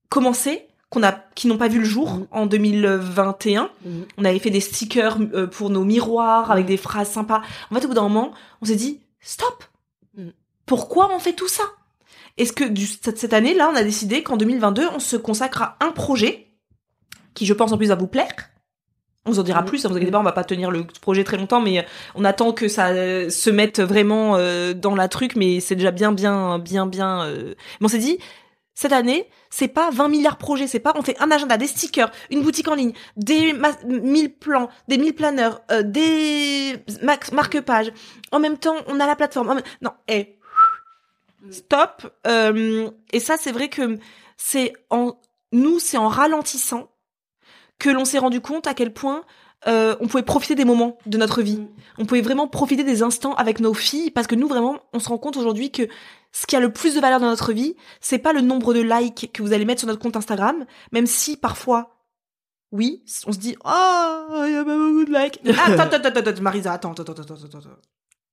commencé, 0.09 0.67
qu'on 0.91 1.03
a, 1.05 1.13
qui 1.35 1.47
n'ont 1.47 1.57
pas 1.57 1.69
vu 1.69 1.79
le 1.79 1.85
jour 1.85 2.13
Mm. 2.15 2.27
en 2.33 2.47
2021. 2.47 3.71
Mm. 3.85 3.89
On 4.19 4.25
avait 4.25 4.39
fait 4.41 4.51
des 4.51 4.61
stickers 4.61 5.19
euh, 5.35 5.47
pour 5.47 5.71
nos 5.71 5.85
miroirs 5.85 6.51
avec 6.51 6.67
des 6.67 6.77
phrases 6.77 7.09
sympas. 7.11 7.43
En 7.71 7.75
fait, 7.77 7.85
au 7.85 7.89
bout 7.89 7.95
d'un 7.95 8.03
moment, 8.03 8.33
on 8.61 8.67
s'est 8.67 8.77
dit 8.77 9.01
stop. 9.21 9.65
Mm. 10.17 10.29
Pourquoi 10.67 11.11
on 11.15 11.19
fait 11.19 11.33
tout 11.33 11.49
ça? 11.49 11.63
Est-ce 12.39 12.53
que 12.53 12.65
du, 12.65 12.87
cette, 12.87 13.19
cette 13.19 13.33
année-là, 13.33 13.71
on 13.73 13.77
a 13.77 13.83
décidé 13.83 14.23
qu'en 14.23 14.37
2022, 14.37 14.89
on 14.95 14.99
se 14.99 15.17
consacre 15.17 15.63
à 15.63 15.77
un 15.81 15.91
projet 15.93 16.49
qui, 17.35 17.47
je 17.47 17.55
pense, 17.55 17.73
en 17.73 17.77
plus 17.79 17.89
va 17.89 17.95
vous 17.95 18.07
plaire. 18.07 18.33
On 19.27 19.31
vous 19.33 19.39
en 19.39 19.43
dira 19.43 19.63
Mm. 19.63 19.67
plus, 19.67 19.85
hein, 19.85 19.89
vous 19.91 19.97
inquiétez 19.97 20.11
pas, 20.11 20.19
on 20.19 20.23
va 20.25 20.33
pas 20.33 20.45
tenir 20.45 20.71
le 20.71 20.85
projet 21.03 21.23
très 21.25 21.37
longtemps, 21.37 21.61
mais 21.61 21.79
euh, 21.81 21.83
on 22.15 22.25
attend 22.25 22.53
que 22.53 22.67
ça 22.69 22.89
euh, 22.89 23.29
se 23.31 23.51
mette 23.51 23.79
vraiment 23.81 24.37
euh, 24.37 24.73
dans 24.75 24.95
la 24.97 25.09
truc, 25.09 25.37
mais 25.37 25.61
c'est 25.61 25.77
déjà 25.77 25.91
bien, 25.91 26.11
bien, 26.13 26.59
bien, 26.59 26.87
bien. 26.87 27.23
euh. 27.27 27.55
Mais 27.81 27.85
on 27.85 27.89
s'est 27.89 27.99
dit, 27.99 28.19
cette 28.75 28.93
année, 28.93 29.29
c'est 29.51 29.69
pas 29.69 29.91
20 29.91 30.09
milliards 30.09 30.35
de 30.35 30.39
projets, 30.39 30.67
c'est 30.67 30.81
pas 30.81 30.93
on 30.97 31.03
fait 31.03 31.21
un 31.21 31.31
agenda, 31.31 31.57
des 31.57 31.67
stickers, 31.67 32.11
une 32.31 32.43
boutique 32.43 32.69
en 32.69 32.75
ligne, 32.75 32.93
des 33.17 33.53
ma- 33.53 33.77
1000 33.85 34.35
plans, 34.35 34.71
des 34.89 34.97
1000 34.97 35.15
planeurs, 35.15 35.61
euh, 35.71 35.83
des 35.83 36.77
marque-pages. 37.33 37.93
En 38.33 38.39
même 38.41 38.59
temps, 38.59 38.77
on 38.87 38.99
a 39.01 39.07
la 39.07 39.17
plateforme. 39.17 39.61
Non, 39.83 39.93
eh, 40.09 40.39
stop. 41.51 42.11
Euh, 42.27 42.91
et 43.13 43.21
ça, 43.21 43.37
c'est 43.39 43.53
vrai 43.53 43.69
que 43.69 43.99
c'est 44.37 44.73
en 44.91 45.19
nous, 45.53 45.79
c'est 45.79 45.99
en 45.99 46.09
ralentissant 46.09 46.91
que 47.79 47.91
l'on 47.91 48.05
s'est 48.05 48.19
rendu 48.19 48.41
compte 48.41 48.67
à 48.67 48.75
quel 48.75 48.93
point 48.93 49.25
euh, 49.67 49.95
on 50.01 50.07
pouvait 50.07 50.23
profiter 50.23 50.55
des 50.55 50.65
moments 50.65 50.97
de 51.07 51.19
notre 51.19 51.43
vie. 51.43 51.61
On 51.99 52.07
pouvait 52.07 52.23
vraiment 52.23 52.49
profiter 52.49 52.83
des 52.85 53.03
instants 53.03 53.35
avec 53.35 53.61
nos 53.61 53.75
filles 53.75 54.11
parce 54.11 54.27
que 54.27 54.35
nous 54.35 54.49
vraiment, 54.49 54.79
on 54.93 55.01
se 55.01 55.09
rend 55.09 55.19
compte 55.19 55.37
aujourd'hui 55.37 55.71
que 55.71 55.83
ce 56.33 56.47
qui 56.47 56.57
a 56.57 56.61
le 56.61 56.73
plus 56.73 56.95
de 56.95 57.01
valeur 57.01 57.21
dans 57.21 57.29
notre 57.29 57.53
vie, 57.53 57.75
c'est 58.01 58.19
pas 58.19 58.33
le 58.33 58.41
nombre 58.41 58.73
de 58.73 58.81
likes 58.81 59.31
que 59.33 59.43
vous 59.43 59.53
allez 59.53 59.65
mettre 59.65 59.81
sur 59.81 59.89
notre 59.89 60.01
compte 60.01 60.17
Instagram, 60.17 60.65
même 60.93 61.07
si 61.07 61.37
parfois 61.37 61.97
oui, 62.73 63.03
on 63.27 63.33
se 63.33 63.39
dit 63.39 63.57
oh, 63.65 64.45
il 64.47 64.53
y 64.53 64.57
a 64.57 64.65
pas 64.65 64.77
beaucoup 64.77 65.05
de 65.05 65.13
likes. 65.13 65.41
Attends, 65.59 65.83
attends, 65.95 66.09
attends, 66.09 66.31
attends, 66.31 66.43
Marisa, 66.43 66.73
attends, 66.73 66.93
attends, 66.93 67.03
attends, 67.03 67.23
attends, 67.23 67.35
attends. 67.59 67.69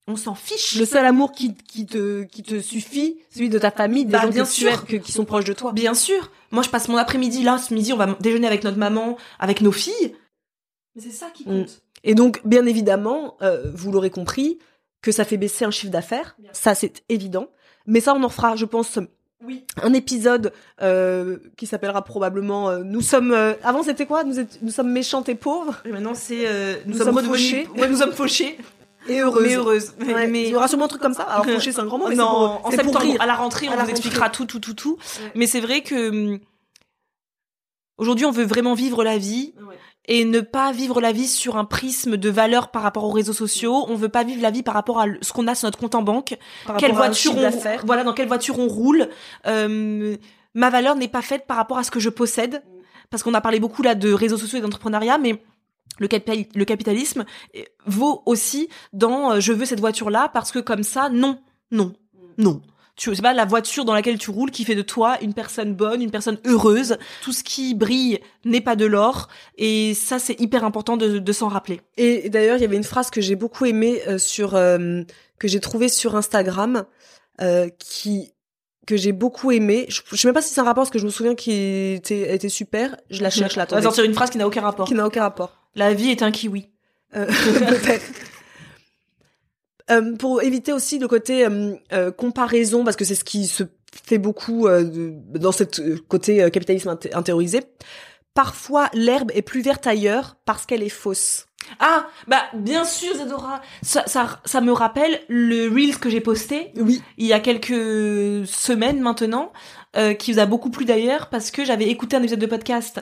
On 0.10 0.16
s'en 0.16 0.36
fiche. 0.36 0.76
Le 0.76 0.86
seul 0.86 1.06
amour 1.06 1.32
qui, 1.34 1.54
qui 1.56 1.86
te 1.86 2.24
qui 2.24 2.42
te 2.44 2.62
suffit, 2.62 3.18
celui 3.30 3.50
de 3.50 3.60
ta 3.60 3.72
famille, 3.72 4.06
des 4.06 4.12
Bah, 4.14 4.22
gens 4.22 4.30
bien 4.30 4.44
que 4.46 4.50
tu 4.50 4.62
sûr. 4.62 4.70
aimes, 4.72 4.80
que- 4.88 4.96
qui 4.98 5.12
sont 5.12 5.26
proches 5.26 5.44
de 5.44 5.52
toi. 5.54 5.74
Bien 5.74 5.94
sûr. 5.96 6.32
Moi, 6.52 6.64
je 6.64 6.70
passe 6.70 6.88
mon 6.88 6.96
après-midi 6.98 7.44
là, 7.44 7.58
ce 7.58 7.74
midi, 7.74 7.92
on 7.92 7.98
va 7.98 8.16
déjeuner 8.22 8.48
avec 8.48 8.64
notre 8.64 8.78
maman, 8.78 9.18
avec 9.40 9.60
nos 9.60 9.74
filles. 9.74 10.16
Mais 10.98 11.02
c'est 11.04 11.12
ça 11.12 11.28
qui 11.34 11.46
compte. 11.46 11.82
Et 12.04 12.14
donc, 12.16 12.42
bien 12.44 12.66
évidemment, 12.66 13.38
euh, 13.42 13.72
vous 13.74 13.92
l'aurez 13.94 14.10
compris, 14.10 14.60
que 15.02 15.12
ça 15.14 15.24
fait 15.24 15.38
baisser 15.38 15.64
un 15.64 15.72
chiffre 15.72 15.92
d'affaires. 15.92 16.36
Ça, 16.52 16.74
c'est 16.76 17.04
évident. 17.08 17.48
Mais 17.86 18.02
ça, 18.02 18.14
on 18.14 18.24
en 18.24 18.30
fera, 18.30 18.56
je 18.58 18.66
pense, 18.66 18.98
oui. 19.46 19.64
un 19.82 19.94
épisode 19.94 20.52
euh, 20.82 21.38
qui 21.56 21.66
s'appellera 21.68 22.04
probablement 22.04 22.70
euh, 22.70 22.80
Nous 22.84 23.02
sommes. 23.02 23.32
euh, 23.32 23.54
avant 23.64 23.84
c'était 23.84 24.06
quoi? 24.08 24.24
Nous, 24.24 24.72
sommes 24.72 24.92
méchantes 24.92 25.30
et 25.30 25.36
pauvres? 25.36 25.82
Et 25.86 25.92
maintenant, 25.92 26.16
c'est 26.16 26.82
nous, 26.86 26.94
Nous 26.94 26.98
sommes, 27.04 27.24
fauchés. 27.24 27.68
Ouais, 27.78 27.88
nous 27.88 27.98
sommes 27.98 28.12
fauchés, 28.12 28.58
et 29.08 29.20
heureuses. 29.22 29.44
mais 29.48 29.56
heureuses. 29.56 29.94
Ouais, 30.02 30.28
mais 30.28 30.44
Il 30.46 30.50
y 30.50 30.56
aura 30.56 30.68
sûrement 30.68 30.86
un 30.86 30.90
truc 30.90 31.02
comme 31.02 31.14
ça. 31.14 31.24
Alors 31.24 31.46
fauché 31.56 31.72
c'est 31.72 31.80
un 31.80 31.86
grand 31.86 32.00
mot. 32.00 32.10
mais 32.10 32.16
non, 32.16 32.26
pour- 32.26 32.36
en 32.44 32.60
pour 32.62 32.72
septembre, 32.72 33.06
à 33.20 33.26
la 33.28 33.36
rentrée, 33.36 33.68
on 33.68 33.70
la 33.70 33.76
vous 33.76 33.80
rentrée. 33.82 33.92
expliquera 33.92 34.30
tout, 34.32 34.46
tout, 34.46 34.60
tout, 34.60 34.74
tout. 34.74 34.98
Ouais. 35.22 35.32
Mais 35.36 35.46
c'est 35.48 35.62
vrai 35.62 35.82
que 35.82 36.10
hum, 36.10 36.40
aujourd'hui, 37.98 38.26
on 38.26 38.32
veut 38.32 38.46
vraiment 38.46 38.74
vivre 38.74 39.04
la 39.04 39.18
vie 39.18 39.54
Ouais. 39.68 39.76
Et 40.08 40.26
ne 40.26 40.40
pas 40.40 40.72
vivre 40.72 41.02
la 41.02 41.12
vie 41.12 41.28
sur 41.28 41.58
un 41.58 41.66
prisme 41.66 42.18
de 42.18 42.30
valeur 42.30 42.70
par 42.72 42.82
rapport 42.82 43.04
aux 43.04 43.12
réseaux 43.12 43.34
sociaux. 43.34 43.86
On 43.90 43.96
veut 43.96 44.10
pas 44.10 44.24
vivre 44.24 44.42
la 44.42 44.52
vie 44.52 44.64
par 44.64 44.74
rapport 44.74 45.00
à 45.02 45.06
ce 45.22 45.34
qu'on 45.34 45.48
a 45.48 45.56
sur 45.56 45.68
notre 45.68 45.78
compte 45.78 45.96
en 45.96 46.02
banque. 46.02 46.38
Par 46.66 46.78
quelle 46.78 46.92
rapport 46.92 47.04
à 47.04 47.08
un 47.08 47.10
voiture 47.10 47.32
on 47.36 47.86
voilà 47.86 48.04
dans 48.04 48.14
quelle 48.14 48.28
voiture 48.28 48.58
on 48.60 48.68
roule. 48.68 49.10
Euh, 49.48 50.16
ma 50.54 50.70
valeur 50.70 50.96
n'est 50.96 51.08
pas 51.08 51.22
faite 51.22 51.46
par 51.46 51.58
rapport 51.58 51.78
à 51.78 51.84
ce 51.84 51.92
que 51.92 52.00
je 52.00 52.10
possède. 52.10 52.64
Parce 53.10 53.24
qu'on 53.24 53.34
a 53.34 53.42
parlé 53.42 53.60
beaucoup 53.60 53.84
là 53.84 53.96
de 53.96 54.12
réseaux 54.12 54.38
sociaux 54.38 54.58
et 54.58 54.62
d'entrepreneuriat, 54.62 55.18
mais 55.18 55.42
le, 56.00 56.08
capi- 56.08 56.50
le 56.54 56.66
capitalisme 56.66 57.26
euh, 57.56 57.62
vaut 57.86 58.22
aussi 58.26 58.68
dans 58.94 59.32
euh, 59.34 59.40
je 59.40 59.54
veux 59.54 59.66
cette 59.66 59.80
voiture 59.80 60.10
là 60.10 60.30
parce 60.34 60.52
que 60.52 60.60
comme 60.60 60.84
ça 60.84 61.10
non 61.10 61.40
non 61.72 61.94
non 62.38 62.62
tu 62.98 63.16
c'est 63.16 63.22
pas 63.22 63.34
la 63.34 63.46
voiture 63.46 63.86
dans 63.86 63.94
laquelle 63.94 64.18
tu 64.18 64.32
roules 64.32 64.52
qui 64.52 64.66
fait 64.66 64.76
de 64.76 64.82
toi 64.82 65.18
une 65.22 65.34
personne 65.34 65.74
bonne 65.76 66.02
une 66.02 66.12
personne 66.12 66.40
heureuse 66.46 66.98
tout 67.22 67.32
ce 67.32 67.44
qui 67.44 67.76
brille 67.76 68.20
n'est 68.44 68.60
pas 68.60 68.76
de 68.76 68.86
l'or 68.86 69.30
et 69.58 69.94
ça 69.94 70.20
c'est 70.20 70.40
hyper 70.42 70.66
important 70.66 70.98
de, 70.98 71.20
de 71.20 71.32
s'en 71.32 71.48
rappeler 71.48 71.80
Et 71.96 72.30
d'ailleurs, 72.30 72.58
il 72.58 72.62
y 72.62 72.66
avait 72.66 72.76
une 72.76 72.84
phrase 72.84 73.10
que 73.12 73.22
j'ai 73.22 73.36
beaucoup 73.36 73.66
aimée 73.66 74.02
euh, 74.08 74.18
sur 74.18 74.56
euh, 74.56 75.04
que 75.40 75.48
j'ai 75.48 75.60
trouvée 75.60 75.90
sur 75.90 76.16
Instagram 76.16 76.86
euh, 77.40 77.70
qui 77.78 78.34
que 78.88 78.98
j'ai 78.98 79.12
beaucoup 79.12 79.52
aimé. 79.52 79.86
Je, 79.90 80.02
je 80.12 80.16
sais 80.16 80.28
même 80.28 80.34
pas 80.34 80.42
si 80.42 80.54
c'est 80.54 80.62
un 80.62 80.64
rapport 80.64 80.84
parce 80.84 80.90
que 80.90 80.98
je 81.00 81.06
me 81.06 81.10
souviens 81.12 81.36
qu'il 81.36 81.54
était, 81.94 82.34
était 82.34 82.50
super. 82.50 82.96
Je 83.10 83.22
la 83.22 83.30
cherche 83.30 83.56
là. 83.58 83.68
on 83.72 83.76
va 83.76 83.82
sortir 83.82 84.06
une 84.06 84.14
phrase 84.14 84.30
qui 84.30 84.38
n'a 84.38 84.48
aucun 84.48 84.62
rapport 84.62 84.88
Qui 84.88 84.96
n'a 84.96 85.06
aucun 85.06 85.22
rapport. 85.22 85.68
la 85.76 85.94
vie 85.94 86.10
est 86.10 86.24
un 86.24 86.32
kiwi 86.32 86.70
Euh, 87.16 87.26
peut-être. 87.70 88.06
Euh, 89.90 90.16
pour 90.18 90.42
éviter 90.44 90.74
aussi 90.74 91.00
le 91.00 91.08
côté 91.08 91.46
euh, 91.46 91.76
euh, 91.94 92.12
comparaison, 92.12 92.84
parce 92.84 92.98
que 92.98 93.06
c'est 93.06 93.16
ce 93.16 93.24
qui 93.24 93.48
se 93.48 93.64
fait 94.06 94.18
beaucoup 94.18 94.68
euh, 94.68 94.84
dans 94.84 95.52
euh, 95.62 95.98
côté 96.10 96.44
euh, 96.44 96.50
capitalisme 96.50 96.90
inté- 96.90 97.16
intériorisé. 97.16 97.62
Parfois, 98.34 98.90
l'herbe 98.94 99.32
est 99.34 99.42
plus 99.42 99.62
verte 99.62 99.88
ailleurs 99.88 100.36
parce 100.46 100.66
qu'elle 100.66 100.84
est 100.84 100.90
fausse. 100.90 101.46
ah 101.80 102.08
bah 102.28 102.44
bien 102.54 102.86
sûr 102.86 103.16
Zedora 103.16 103.62
ça, 103.82 104.04
ça 104.06 104.40
ça 104.46 104.62
me 104.62 104.72
rappelle 104.72 105.20
le 105.28 105.68
reels 105.74 105.98
que 106.00 106.10
j'ai 106.10 106.22
posté 106.22 106.72
Oui. 106.78 107.02
il 107.18 107.26
y 107.26 107.34
a 107.34 107.40
quelques 107.40 108.46
semaines 108.46 109.00
maintenant, 109.00 109.52
euh, 109.96 110.14
qui 110.14 110.34
vous 110.34 110.40
a 110.40 110.46
beaucoup 110.46 110.70
plu 110.70 110.86
d'ailleurs, 110.86 111.30
parce 111.30 111.50
que 111.50 111.66
j'avais 111.66 111.88
écouté 111.90 112.16
un 112.16 112.20
épisode 112.20 112.40
de 112.40 112.46
podcast 112.46 113.02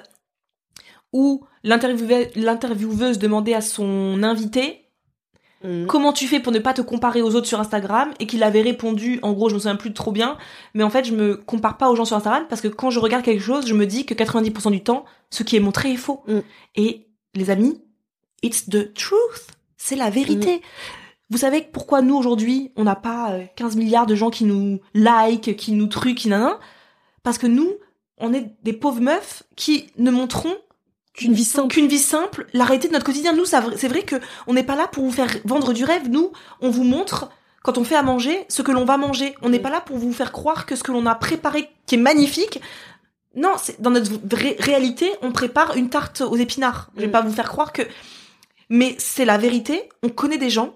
où 1.12 1.46
l'intervieweuse 1.64 3.18
demandait 3.20 3.54
à 3.56 3.62
son 3.62 4.24
invité 4.24 4.85
comment 5.88 6.14
tu 6.14 6.28
fais 6.28 6.40
pour 6.40 6.52
ne 6.52 6.60
pas 6.60 6.74
te 6.74 6.82
comparer 6.82 7.22
aux 7.22 7.36
autres 7.36 7.48
sur 7.48 7.60
Instagram 7.60 8.14
et 8.20 8.28
qu'il 8.28 8.44
avait 8.44 8.62
répondu, 8.62 9.20
en 9.22 9.34
gros 9.34 9.50
je 9.50 9.56
me 9.56 9.60
souviens 9.60 9.76
plus 9.76 9.94
trop 9.94 10.12
bien, 10.12 10.38
mais 10.74 10.84
en 10.84 10.90
fait 10.90 11.06
je 11.06 11.14
me 11.14 11.36
compare 11.36 11.78
pas 11.78 11.90
aux 11.90 11.96
gens 11.96 12.06
sur 12.06 12.18
Instagram 12.18 12.46
parce 12.50 12.62
que 12.62 12.68
quand 12.68 12.90
je 12.90 13.00
regarde 13.00 13.24
quelque 13.24 13.44
chose, 13.44 13.68
je 13.68 13.74
me 13.74 13.86
dis 13.86 14.06
que 14.06 14.14
90% 14.14 14.72
du 14.72 14.82
temps, 14.84 15.06
ce 15.30 15.44
qui 15.44 15.56
est 15.56 15.60
montré 15.60 15.92
est 15.92 15.98
faux. 15.98 16.24
Mm. 16.28 16.40
Et 16.76 17.08
les 17.34 17.50
amis, 17.50 17.82
it's 18.42 18.70
the 18.70 18.94
truth, 18.94 19.48
c'est 19.78 19.96
la 19.96 20.10
vérité. 20.10 20.62
Vous 21.30 21.40
savez 21.40 21.62
pourquoi 21.62 22.02
nous 22.02 22.16
aujourd'hui, 22.16 22.72
on 22.76 22.84
n'a 22.84 22.96
pas 22.96 23.32
euh, 23.32 23.44
15 23.56 23.76
milliards 23.78 24.06
de 24.06 24.16
gens 24.16 24.30
qui 24.30 24.46
nous 24.46 24.80
like, 24.94 25.56
qui 25.56 25.72
nous 25.72 25.88
truquent, 25.88 26.20
qui 26.20 26.30
nanan 26.30 26.54
Parce 27.24 27.38
que 27.38 27.48
nous, 27.48 27.74
on 28.18 28.34
est 28.34 28.54
des 28.64 28.74
pauvres 28.74 29.02
meufs 29.02 29.44
qui 29.56 29.88
ne 29.98 30.12
montreront 30.12 30.56
Qu'une 31.18 31.34
vie 31.34 31.46
simple. 31.46 31.74
qu'une 31.74 31.88
vie 31.88 32.00
simple, 32.00 32.46
la 32.54 32.66
réalité 32.66 32.88
de 32.90 32.94
notre 32.94 33.06
quotidien. 33.06 33.34
Nous, 33.34 33.46
c'est 33.46 33.88
vrai 33.88 34.04
que 34.04 34.18
on 34.48 34.54
n'est 34.54 34.64
pas 34.64 34.76
là 34.76 34.88
pour 34.88 35.04
vous 35.04 35.12
faire 35.12 35.30
vendre 35.46 35.74
du 35.74 35.84
rêve. 35.86 36.10
Nous, 36.10 36.32
on 36.62 36.70
vous 36.70 36.84
montre 36.84 37.30
quand 37.64 37.78
on 37.78 37.84
fait 37.84 37.96
à 37.96 38.04
manger 38.04 38.46
ce 38.50 38.62
que 38.62 38.72
l'on 38.72 38.86
va 38.86 38.98
manger. 38.98 39.36
On 39.42 39.50
n'est 39.50 39.60
pas 39.60 39.70
là 39.70 39.82
pour 39.82 39.98
vous 39.98 40.12
faire 40.14 40.32
croire 40.32 40.66
que 40.66 40.76
ce 40.76 40.84
que 40.84 40.92
l'on 40.92 41.06
a 41.06 41.16
préparé, 41.16 41.70
qui 41.86 41.96
est 41.96 42.00
magnifique, 42.00 42.60
non, 43.36 43.54
c'est 43.58 43.82
dans 43.82 43.90
notre 43.92 44.12
réalité, 44.60 45.12
on 45.22 45.32
prépare 45.32 45.76
une 45.76 45.90
tarte 45.90 46.22
aux 46.22 46.36
épinards. 46.38 46.90
Je 46.96 47.02
vais 47.02 47.08
Mm. 47.08 47.12
pas 47.12 47.22
vous 47.22 47.34
faire 47.34 47.50
croire 47.50 47.74
que, 47.74 47.82
mais 48.70 48.96
c'est 48.98 49.26
la 49.26 49.38
vérité. 49.38 49.90
On 50.04 50.10
connaît 50.10 50.38
des 50.38 50.50
gens 50.50 50.76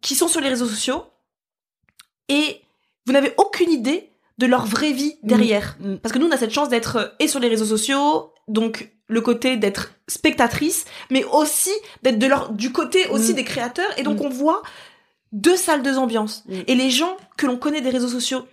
qui 0.00 0.14
sont 0.14 0.28
sur 0.28 0.40
les 0.40 0.48
réseaux 0.48 0.66
sociaux 0.66 1.04
et 2.28 2.60
vous 3.06 3.12
n'avez 3.12 3.34
aucune 3.36 3.70
idée 3.70 4.10
de 4.38 4.46
leur 4.46 4.66
vraie 4.66 4.92
vie 4.92 5.16
derrière. 5.22 5.76
Mm. 5.80 5.96
Parce 5.96 6.12
que 6.12 6.18
nous, 6.18 6.26
on 6.26 6.30
a 6.32 6.36
cette 6.36 6.52
chance 6.52 6.68
d'être 6.68 6.96
euh, 6.96 7.08
et 7.18 7.28
sur 7.28 7.40
les 7.40 7.48
réseaux 7.48 7.64
sociaux, 7.66 8.31
donc 8.48 8.90
le 9.08 9.20
côté 9.20 9.56
d'être 9.56 9.92
spectatrice, 10.08 10.84
mais 11.10 11.24
aussi 11.24 11.70
d'être 12.02 12.18
de 12.18 12.26
leur 12.26 12.52
du 12.52 12.72
côté 12.72 13.06
aussi 13.08 13.32
Mm. 13.32 13.36
des 13.36 13.44
créateurs. 13.44 13.98
Et 13.98 14.02
donc 14.02 14.18
Mm. 14.20 14.26
on 14.26 14.28
voit 14.30 14.62
deux 15.32 15.56
salles, 15.56 15.82
deux 15.82 15.98
ambiances. 15.98 16.44
Mm. 16.46 16.60
Et 16.66 16.74
les 16.74 16.90
gens 16.90 17.16
que 17.36 17.46
l'on 17.46 17.56
connaît 17.58 17.80
des 17.80 17.90
réseaux 17.90 18.08
sociaux 18.08 18.46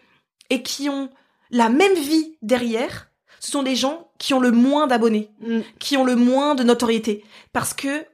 et 0.49 0.61
qui 0.63 0.89
ont 0.89 1.09
la 1.51 1.69
même 1.69 1.93
vie 1.95 2.37
derrière, 2.41 3.09
ce 3.39 3.51
sont 3.51 3.63
des 3.63 3.75
gens 3.75 4.11
qui 4.17 4.33
ont 4.33 4.39
le 4.39 4.51
moins 4.51 4.85
d'abonnés, 4.87 5.31
qui 5.79 5.95
ont 5.97 6.03
le 6.03 6.15
moins 6.15 6.55
de 6.55 6.63
notoriété. 6.63 7.23
Parce 7.53 7.73
que 7.73 8.05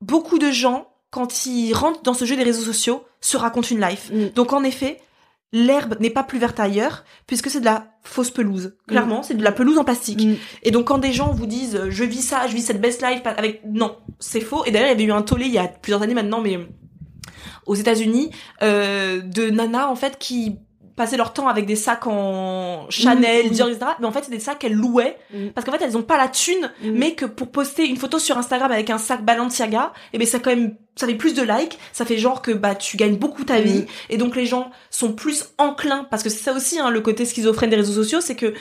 beaucoup 0.00 0.38
de 0.38 0.50
gens, 0.50 0.88
quand 1.10 1.46
ils 1.46 1.72
rentrent 1.72 2.02
dans 2.02 2.14
ce 2.14 2.24
jeu 2.24 2.36
des 2.36 2.42
réseaux 2.42 2.64
sociaux, 2.64 3.04
se 3.20 3.36
racontent 3.36 3.68
une 3.68 3.80
life. 3.80 4.10
Donc 4.34 4.52
en 4.52 4.64
effet, 4.64 5.00
l'herbe 5.54 5.94
n'est 6.00 6.10
pas 6.10 6.24
plus 6.24 6.40
verte 6.40 6.58
ailleurs, 6.58 7.04
puisque 7.28 7.48
c'est 7.48 7.60
de 7.60 7.64
la 7.64 7.86
fausse 8.02 8.32
pelouse. 8.32 8.76
Clairement, 8.88 9.22
c'est 9.22 9.34
de 9.34 9.42
la 9.42 9.52
pelouse 9.52 9.78
en 9.78 9.84
plastique. 9.84 10.26
Mm. 10.26 10.34
Et 10.64 10.70
donc 10.72 10.88
quand 10.88 10.98
des 10.98 11.12
gens 11.12 11.32
vous 11.32 11.46
disent 11.46 11.76
euh, 11.76 11.90
je 11.90 12.04
vis 12.04 12.22
ça, 12.22 12.48
je 12.48 12.54
vis 12.54 12.62
cette 12.62 12.80
best 12.80 13.02
life 13.02 13.22
avec 13.24 13.62
non, 13.64 13.96
c'est 14.18 14.40
faux. 14.40 14.64
Et 14.66 14.72
d'ailleurs 14.72 14.88
il 14.88 14.90
y 14.90 14.94
avait 14.94 15.04
eu 15.04 15.12
un 15.12 15.22
tollé 15.22 15.46
il 15.46 15.52
y 15.52 15.58
a 15.58 15.68
plusieurs 15.68 16.02
années 16.02 16.14
maintenant, 16.14 16.40
mais 16.40 16.58
aux 17.66 17.76
États-Unis, 17.76 18.30
euh, 18.62 19.20
de 19.22 19.48
nanas 19.48 19.86
en 19.86 19.96
fait 19.96 20.18
qui 20.18 20.58
passaient 20.96 21.16
leur 21.16 21.32
temps 21.32 21.48
avec 21.48 21.66
des 21.66 21.76
sacs 21.76 22.06
en 22.06 22.86
Chanel, 22.88 23.46
Mm, 23.46 23.48
mm. 23.48 23.52
Dior, 23.52 23.68
etc. 23.68 23.86
Mais 24.00 24.06
en 24.06 24.12
fait 24.12 24.24
c'est 24.24 24.30
des 24.30 24.38
sacs 24.40 24.58
qu'elles 24.60 24.74
louaient 24.74 25.18
Mm. 25.32 25.48
parce 25.48 25.66
qu'en 25.66 25.72
fait 25.72 25.82
elles 25.84 25.96
ont 25.96 26.02
pas 26.02 26.16
la 26.16 26.28
thune, 26.28 26.70
Mm. 26.82 26.90
mais 26.92 27.14
que 27.14 27.24
pour 27.26 27.50
poster 27.50 27.84
une 27.86 27.96
photo 27.96 28.18
sur 28.18 28.38
Instagram 28.38 28.70
avec 28.70 28.90
un 28.90 28.98
sac 28.98 29.24
Balenciaga, 29.24 29.92
et 30.12 30.18
ben 30.18 30.26
ça 30.26 30.38
quand 30.38 30.50
même 30.50 30.76
ça 30.96 31.06
fait 31.08 31.14
plus 31.16 31.34
de 31.34 31.42
likes, 31.42 31.78
ça 31.92 32.04
fait 32.04 32.18
genre 32.18 32.40
que 32.42 32.52
bah 32.52 32.74
tu 32.76 32.96
gagnes 32.96 33.16
beaucoup 33.16 33.42
ta 33.44 33.60
vie 33.60 33.80
Mm. 33.80 33.86
et 34.10 34.16
donc 34.16 34.36
les 34.36 34.46
gens 34.46 34.70
sont 34.90 35.12
plus 35.12 35.46
enclins 35.58 36.04
parce 36.10 36.22
que 36.22 36.30
c'est 36.30 36.42
ça 36.42 36.52
aussi 36.52 36.78
hein, 36.78 36.90
le 36.90 37.00
côté 37.00 37.24
schizophrène 37.26 37.70
des 37.70 37.76
réseaux 37.76 37.92
sociaux, 38.02 38.20
c'est 38.20 38.36
que 38.36 38.54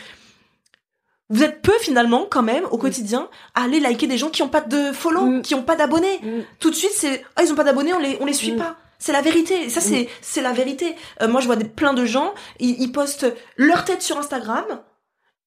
vous 1.29 1.41
êtes 1.43 1.61
peu 1.61 1.73
finalement 1.79 2.27
quand 2.29 2.43
même 2.43 2.65
au 2.71 2.77
quotidien 2.77 3.27
à 3.55 3.63
aller 3.63 3.79
liker 3.79 4.07
des 4.07 4.17
gens 4.17 4.29
qui 4.29 4.43
ont 4.43 4.49
pas 4.49 4.61
de 4.61 4.91
follow, 4.91 5.21
Mm. 5.25 5.41
qui 5.41 5.55
ont 5.55 5.63
pas 5.63 5.75
d'abonnés. 5.75 6.19
Mm. 6.21 6.41
Tout 6.59 6.69
de 6.69 6.75
suite 6.75 6.91
c'est 6.93 7.23
ah 7.35 7.43
ils 7.43 7.51
ont 7.51 7.55
pas 7.55 7.63
d'abonnés, 7.63 7.93
on 7.93 7.99
les 7.99 8.17
on 8.21 8.25
les 8.25 8.33
suit 8.33 8.51
Mm. 8.53 8.57
pas. 8.57 8.75
C'est 9.03 9.11
la 9.11 9.19
vérité. 9.21 9.69
Ça 9.69 9.81
c'est 9.81 10.07
c'est 10.21 10.41
la 10.41 10.53
vérité. 10.53 10.95
Euh, 11.21 11.27
moi 11.27 11.41
je 11.41 11.47
vois 11.47 11.57
des, 11.57 11.65
plein 11.65 11.93
de 11.93 12.05
gens, 12.05 12.33
ils, 12.61 12.81
ils 12.81 12.89
postent 12.93 13.25
leur 13.57 13.83
tête 13.83 14.01
sur 14.01 14.17
Instagram 14.17 14.63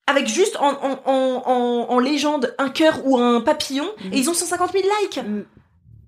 avec 0.07 0.27
juste 0.27 0.59
en, 0.61 0.73
en, 0.73 1.01
en, 1.07 1.43
en, 1.47 1.87
en 1.89 1.99
légende 1.99 2.55
un 2.59 2.69
cœur 2.69 3.01
ou 3.07 3.17
un 3.17 3.41
papillon 3.41 3.87
et 4.13 4.19
ils 4.19 4.29
ont 4.29 4.35
150 4.35 4.73
000 4.73 4.85
likes. 5.01 5.25
Mm. 5.27 5.45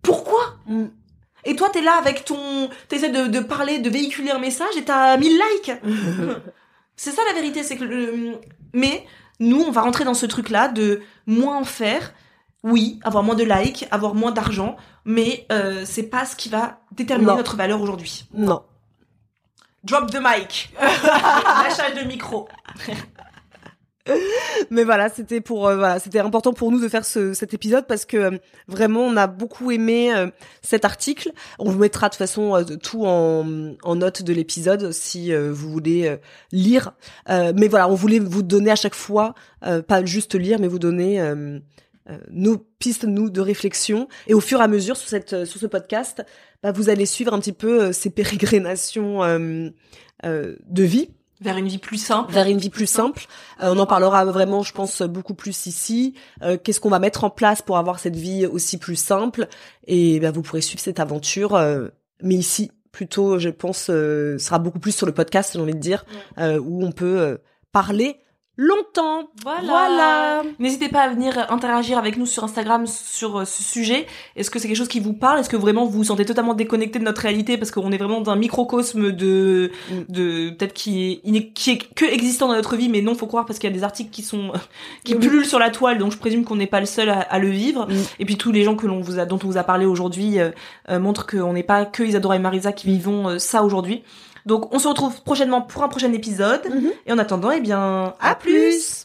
Pourquoi 0.02 0.58
Mm. 0.66 0.88
Et 1.46 1.56
toi 1.56 1.70
t'es 1.70 1.80
là 1.80 1.94
avec 1.94 2.26
ton 2.26 2.68
t'essaies 2.88 3.08
de, 3.08 3.28
de 3.28 3.40
parler, 3.40 3.78
de 3.78 3.88
véhiculer 3.88 4.30
un 4.30 4.38
message 4.38 4.76
et 4.76 4.84
t'as 4.84 5.16
1000 5.16 5.32
likes. 5.32 5.72
C'est 6.96 7.12
ça 7.12 7.22
la 7.28 7.32
vérité, 7.32 7.62
c'est 7.62 7.78
que 7.78 7.84
le... 7.84 8.34
mais 8.74 9.06
nous 9.40 9.62
on 9.62 9.70
va 9.70 9.80
rentrer 9.80 10.04
dans 10.04 10.12
ce 10.12 10.26
truc 10.26 10.50
là 10.50 10.68
de 10.68 11.00
moins 11.26 11.56
en 11.56 11.64
faire. 11.64 12.12
Oui, 12.64 12.98
avoir 13.04 13.22
moins 13.22 13.36
de 13.36 13.44
likes, 13.44 13.86
avoir 13.90 14.14
moins 14.14 14.32
d'argent, 14.32 14.76
mais 15.04 15.46
euh, 15.52 15.82
c'est 15.84 16.02
pas 16.04 16.24
ce 16.26 16.34
qui 16.36 16.48
va 16.48 16.80
déterminer 16.92 17.30
Non. 17.30 17.36
notre 17.36 17.56
valeur 17.56 17.80
aujourd'hui. 17.80 18.26
Non. 18.34 18.62
Drop 19.84 20.10
the 20.10 20.18
mic. 20.20 20.74
Lâchage 20.80 21.94
de 21.94 22.06
micro. 22.06 22.48
Mais 24.70 24.84
voilà, 24.84 25.10
c'était 25.10 25.40
pour 25.42 25.68
euh, 25.68 25.76
voilà, 25.76 25.98
c'était 25.98 26.18
important 26.18 26.54
pour 26.54 26.70
nous 26.72 26.80
de 26.80 26.88
faire 26.88 27.04
ce, 27.04 27.34
cet 27.34 27.52
épisode 27.52 27.86
parce 27.86 28.06
que 28.06 28.16
euh, 28.16 28.38
vraiment 28.66 29.00
on 29.00 29.16
a 29.18 29.26
beaucoup 29.26 29.70
aimé 29.70 30.14
euh, 30.14 30.28
cet 30.62 30.86
article. 30.86 31.30
On 31.58 31.70
vous 31.70 31.78
mettra 31.78 32.08
de 32.08 32.14
toute 32.14 32.18
façon 32.18 32.64
tout 32.82 33.04
en, 33.04 33.74
en 33.82 33.96
note 33.96 34.22
de 34.22 34.32
l'épisode 34.32 34.92
si 34.92 35.34
vous 35.34 35.70
voulez 35.70 36.16
lire. 36.52 36.92
Mais 37.28 37.68
voilà, 37.68 37.88
on 37.88 37.94
voulait 37.94 38.18
vous 38.18 38.42
donner 38.42 38.70
à 38.70 38.76
chaque 38.76 38.94
fois, 38.94 39.34
pas 39.60 40.04
juste 40.04 40.34
lire, 40.34 40.58
mais 40.58 40.68
vous 40.68 40.78
donner 40.78 41.20
nos 42.30 42.58
pistes 42.78 43.04
nous 43.04 43.30
de 43.30 43.40
réflexion. 43.40 44.08
Et 44.26 44.34
au 44.34 44.40
fur 44.40 44.60
et 44.60 44.62
à 44.62 44.68
mesure 44.68 44.96
sur 44.96 45.08
cette 45.08 45.32
euh, 45.32 45.44
sur 45.44 45.60
ce 45.60 45.66
podcast, 45.66 46.24
bah, 46.62 46.72
vous 46.72 46.88
allez 46.88 47.06
suivre 47.06 47.34
un 47.34 47.38
petit 47.38 47.52
peu 47.52 47.82
euh, 47.84 47.92
ces 47.92 48.10
pérégrinations 48.10 49.22
euh, 49.22 49.70
euh, 50.24 50.56
de 50.66 50.82
vie 50.82 51.10
Vers 51.40 51.56
une 51.56 51.68
vie 51.68 51.78
plus 51.78 51.98
simple. 51.98 52.32
vers 52.32 52.48
une 52.48 52.58
vie 52.58 52.70
plus 52.70 52.88
simple. 52.88 53.26
Euh, 53.62 53.72
on 53.74 53.78
en 53.78 53.86
parlera 53.86 54.24
vraiment, 54.24 54.62
je 54.62 54.72
pense, 54.72 55.02
beaucoup 55.02 55.34
plus 55.34 55.66
ici. 55.66 56.14
Euh, 56.42 56.56
Qu'est-ce 56.62 56.80
qu'on 56.80 56.88
va 56.90 56.98
mettre 56.98 57.22
en 57.22 57.30
place 57.30 57.62
pour 57.62 57.78
avoir 57.78 58.00
cette 58.00 58.16
vie 58.16 58.44
aussi 58.46 58.76
plus 58.78 58.96
simple? 58.96 59.46
Et 59.86 60.18
ben, 60.18 60.32
vous 60.32 60.42
pourrez 60.42 60.62
suivre 60.62 60.80
cette 60.80 60.98
aventure, 60.98 61.54
euh, 61.54 61.88
mais 62.22 62.34
ici, 62.34 62.72
plutôt, 62.90 63.38
je 63.38 63.50
pense, 63.50 63.86
euh, 63.90 64.36
sera 64.38 64.58
beaucoup 64.58 64.80
plus 64.80 64.90
sur 64.96 65.06
le 65.06 65.12
podcast, 65.12 65.52
j'ai 65.54 65.60
envie 65.60 65.74
de 65.74 65.78
dire, 65.78 66.04
euh, 66.38 66.58
où 66.58 66.84
on 66.84 66.90
peut 66.90 67.20
euh, 67.20 67.36
parler 67.70 68.16
longtemps. 68.58 69.30
Voilà. 69.42 69.62
Voilà. 69.62 70.42
N'hésitez 70.58 70.88
pas 70.88 71.02
à 71.02 71.08
venir 71.08 71.46
interagir 71.50 71.96
avec 71.96 72.18
nous 72.18 72.26
sur 72.26 72.44
Instagram 72.44 72.86
sur 72.86 73.38
euh, 73.38 73.44
ce 73.44 73.62
sujet. 73.62 74.06
Est-ce 74.36 74.50
que 74.50 74.58
c'est 74.58 74.68
quelque 74.68 74.76
chose 74.76 74.88
qui 74.88 75.00
vous 75.00 75.14
parle? 75.14 75.38
Est-ce 75.38 75.48
que 75.48 75.56
vraiment 75.56 75.86
vous 75.86 75.98
vous 75.98 76.04
sentez 76.04 76.24
totalement 76.26 76.54
déconnecté 76.54 76.98
de 76.98 77.04
notre 77.04 77.22
réalité? 77.22 77.56
Parce 77.56 77.70
qu'on 77.70 77.92
est 77.92 77.96
vraiment 77.96 78.20
dans 78.20 78.32
un 78.32 78.36
microcosme 78.36 79.12
de 79.12 79.70
Mm. 79.90 79.94
de 80.12 80.50
peut-être 80.50 80.74
qui 80.74 81.20
est 81.24 81.52
qui 81.52 81.70
est 81.70 81.94
que 81.94 82.04
existant 82.04 82.48
dans 82.48 82.54
notre 82.54 82.76
vie, 82.76 82.88
mais 82.88 83.00
non, 83.00 83.14
faut 83.14 83.26
croire 83.26 83.46
parce 83.46 83.58
qu'il 83.58 83.70
y 83.70 83.72
a 83.72 83.76
des 83.76 83.84
articles 83.84 84.10
qui 84.10 84.22
sont 84.22 84.52
qui 85.04 85.14
Oui. 85.14 85.20
pullulent 85.20 85.46
sur 85.46 85.58
la 85.60 85.70
toile, 85.70 85.98
donc 85.98 86.12
je 86.12 86.18
présume 86.18 86.44
qu'on 86.44 86.56
n'est 86.56 86.66
pas 86.66 86.80
le 86.80 86.86
seul 86.86 87.08
à, 87.10 87.20
à 87.20 87.38
le 87.38 87.48
vivre. 87.48 87.86
Mm. 87.88 87.94
Et 88.18 88.24
puis 88.24 88.36
tous 88.36 88.50
les 88.52 88.64
gens 88.64 88.74
que 88.74 88.86
l'on 88.86 89.00
vous 89.00 89.18
a 89.20 89.24
dont 89.24 89.38
on 89.42 89.46
vous 89.46 89.56
a 89.56 89.62
parlé 89.62 89.86
aujourd'hui 89.86 90.40
euh, 90.40 90.50
euh, 90.90 90.98
montrent 90.98 91.26
qu'on 91.26 91.52
n'est 91.52 91.62
pas 91.62 91.84
que 91.86 92.02
Isadora 92.02 92.36
et 92.36 92.40
Marisa 92.40 92.72
qui 92.72 92.88
vivons 92.88 93.28
euh, 93.28 93.38
ça 93.38 93.62
aujourd'hui. 93.62 94.02
Donc 94.48 94.74
on 94.74 94.78
se 94.78 94.88
retrouve 94.88 95.22
prochainement 95.22 95.60
pour 95.60 95.84
un 95.84 95.88
prochain 95.88 96.12
épisode. 96.12 96.62
Mhm. 96.68 96.90
Et 97.06 97.12
en 97.12 97.18
attendant, 97.18 97.50
eh 97.50 97.60
bien, 97.60 98.14
À 98.18 98.34
plus. 98.34 99.04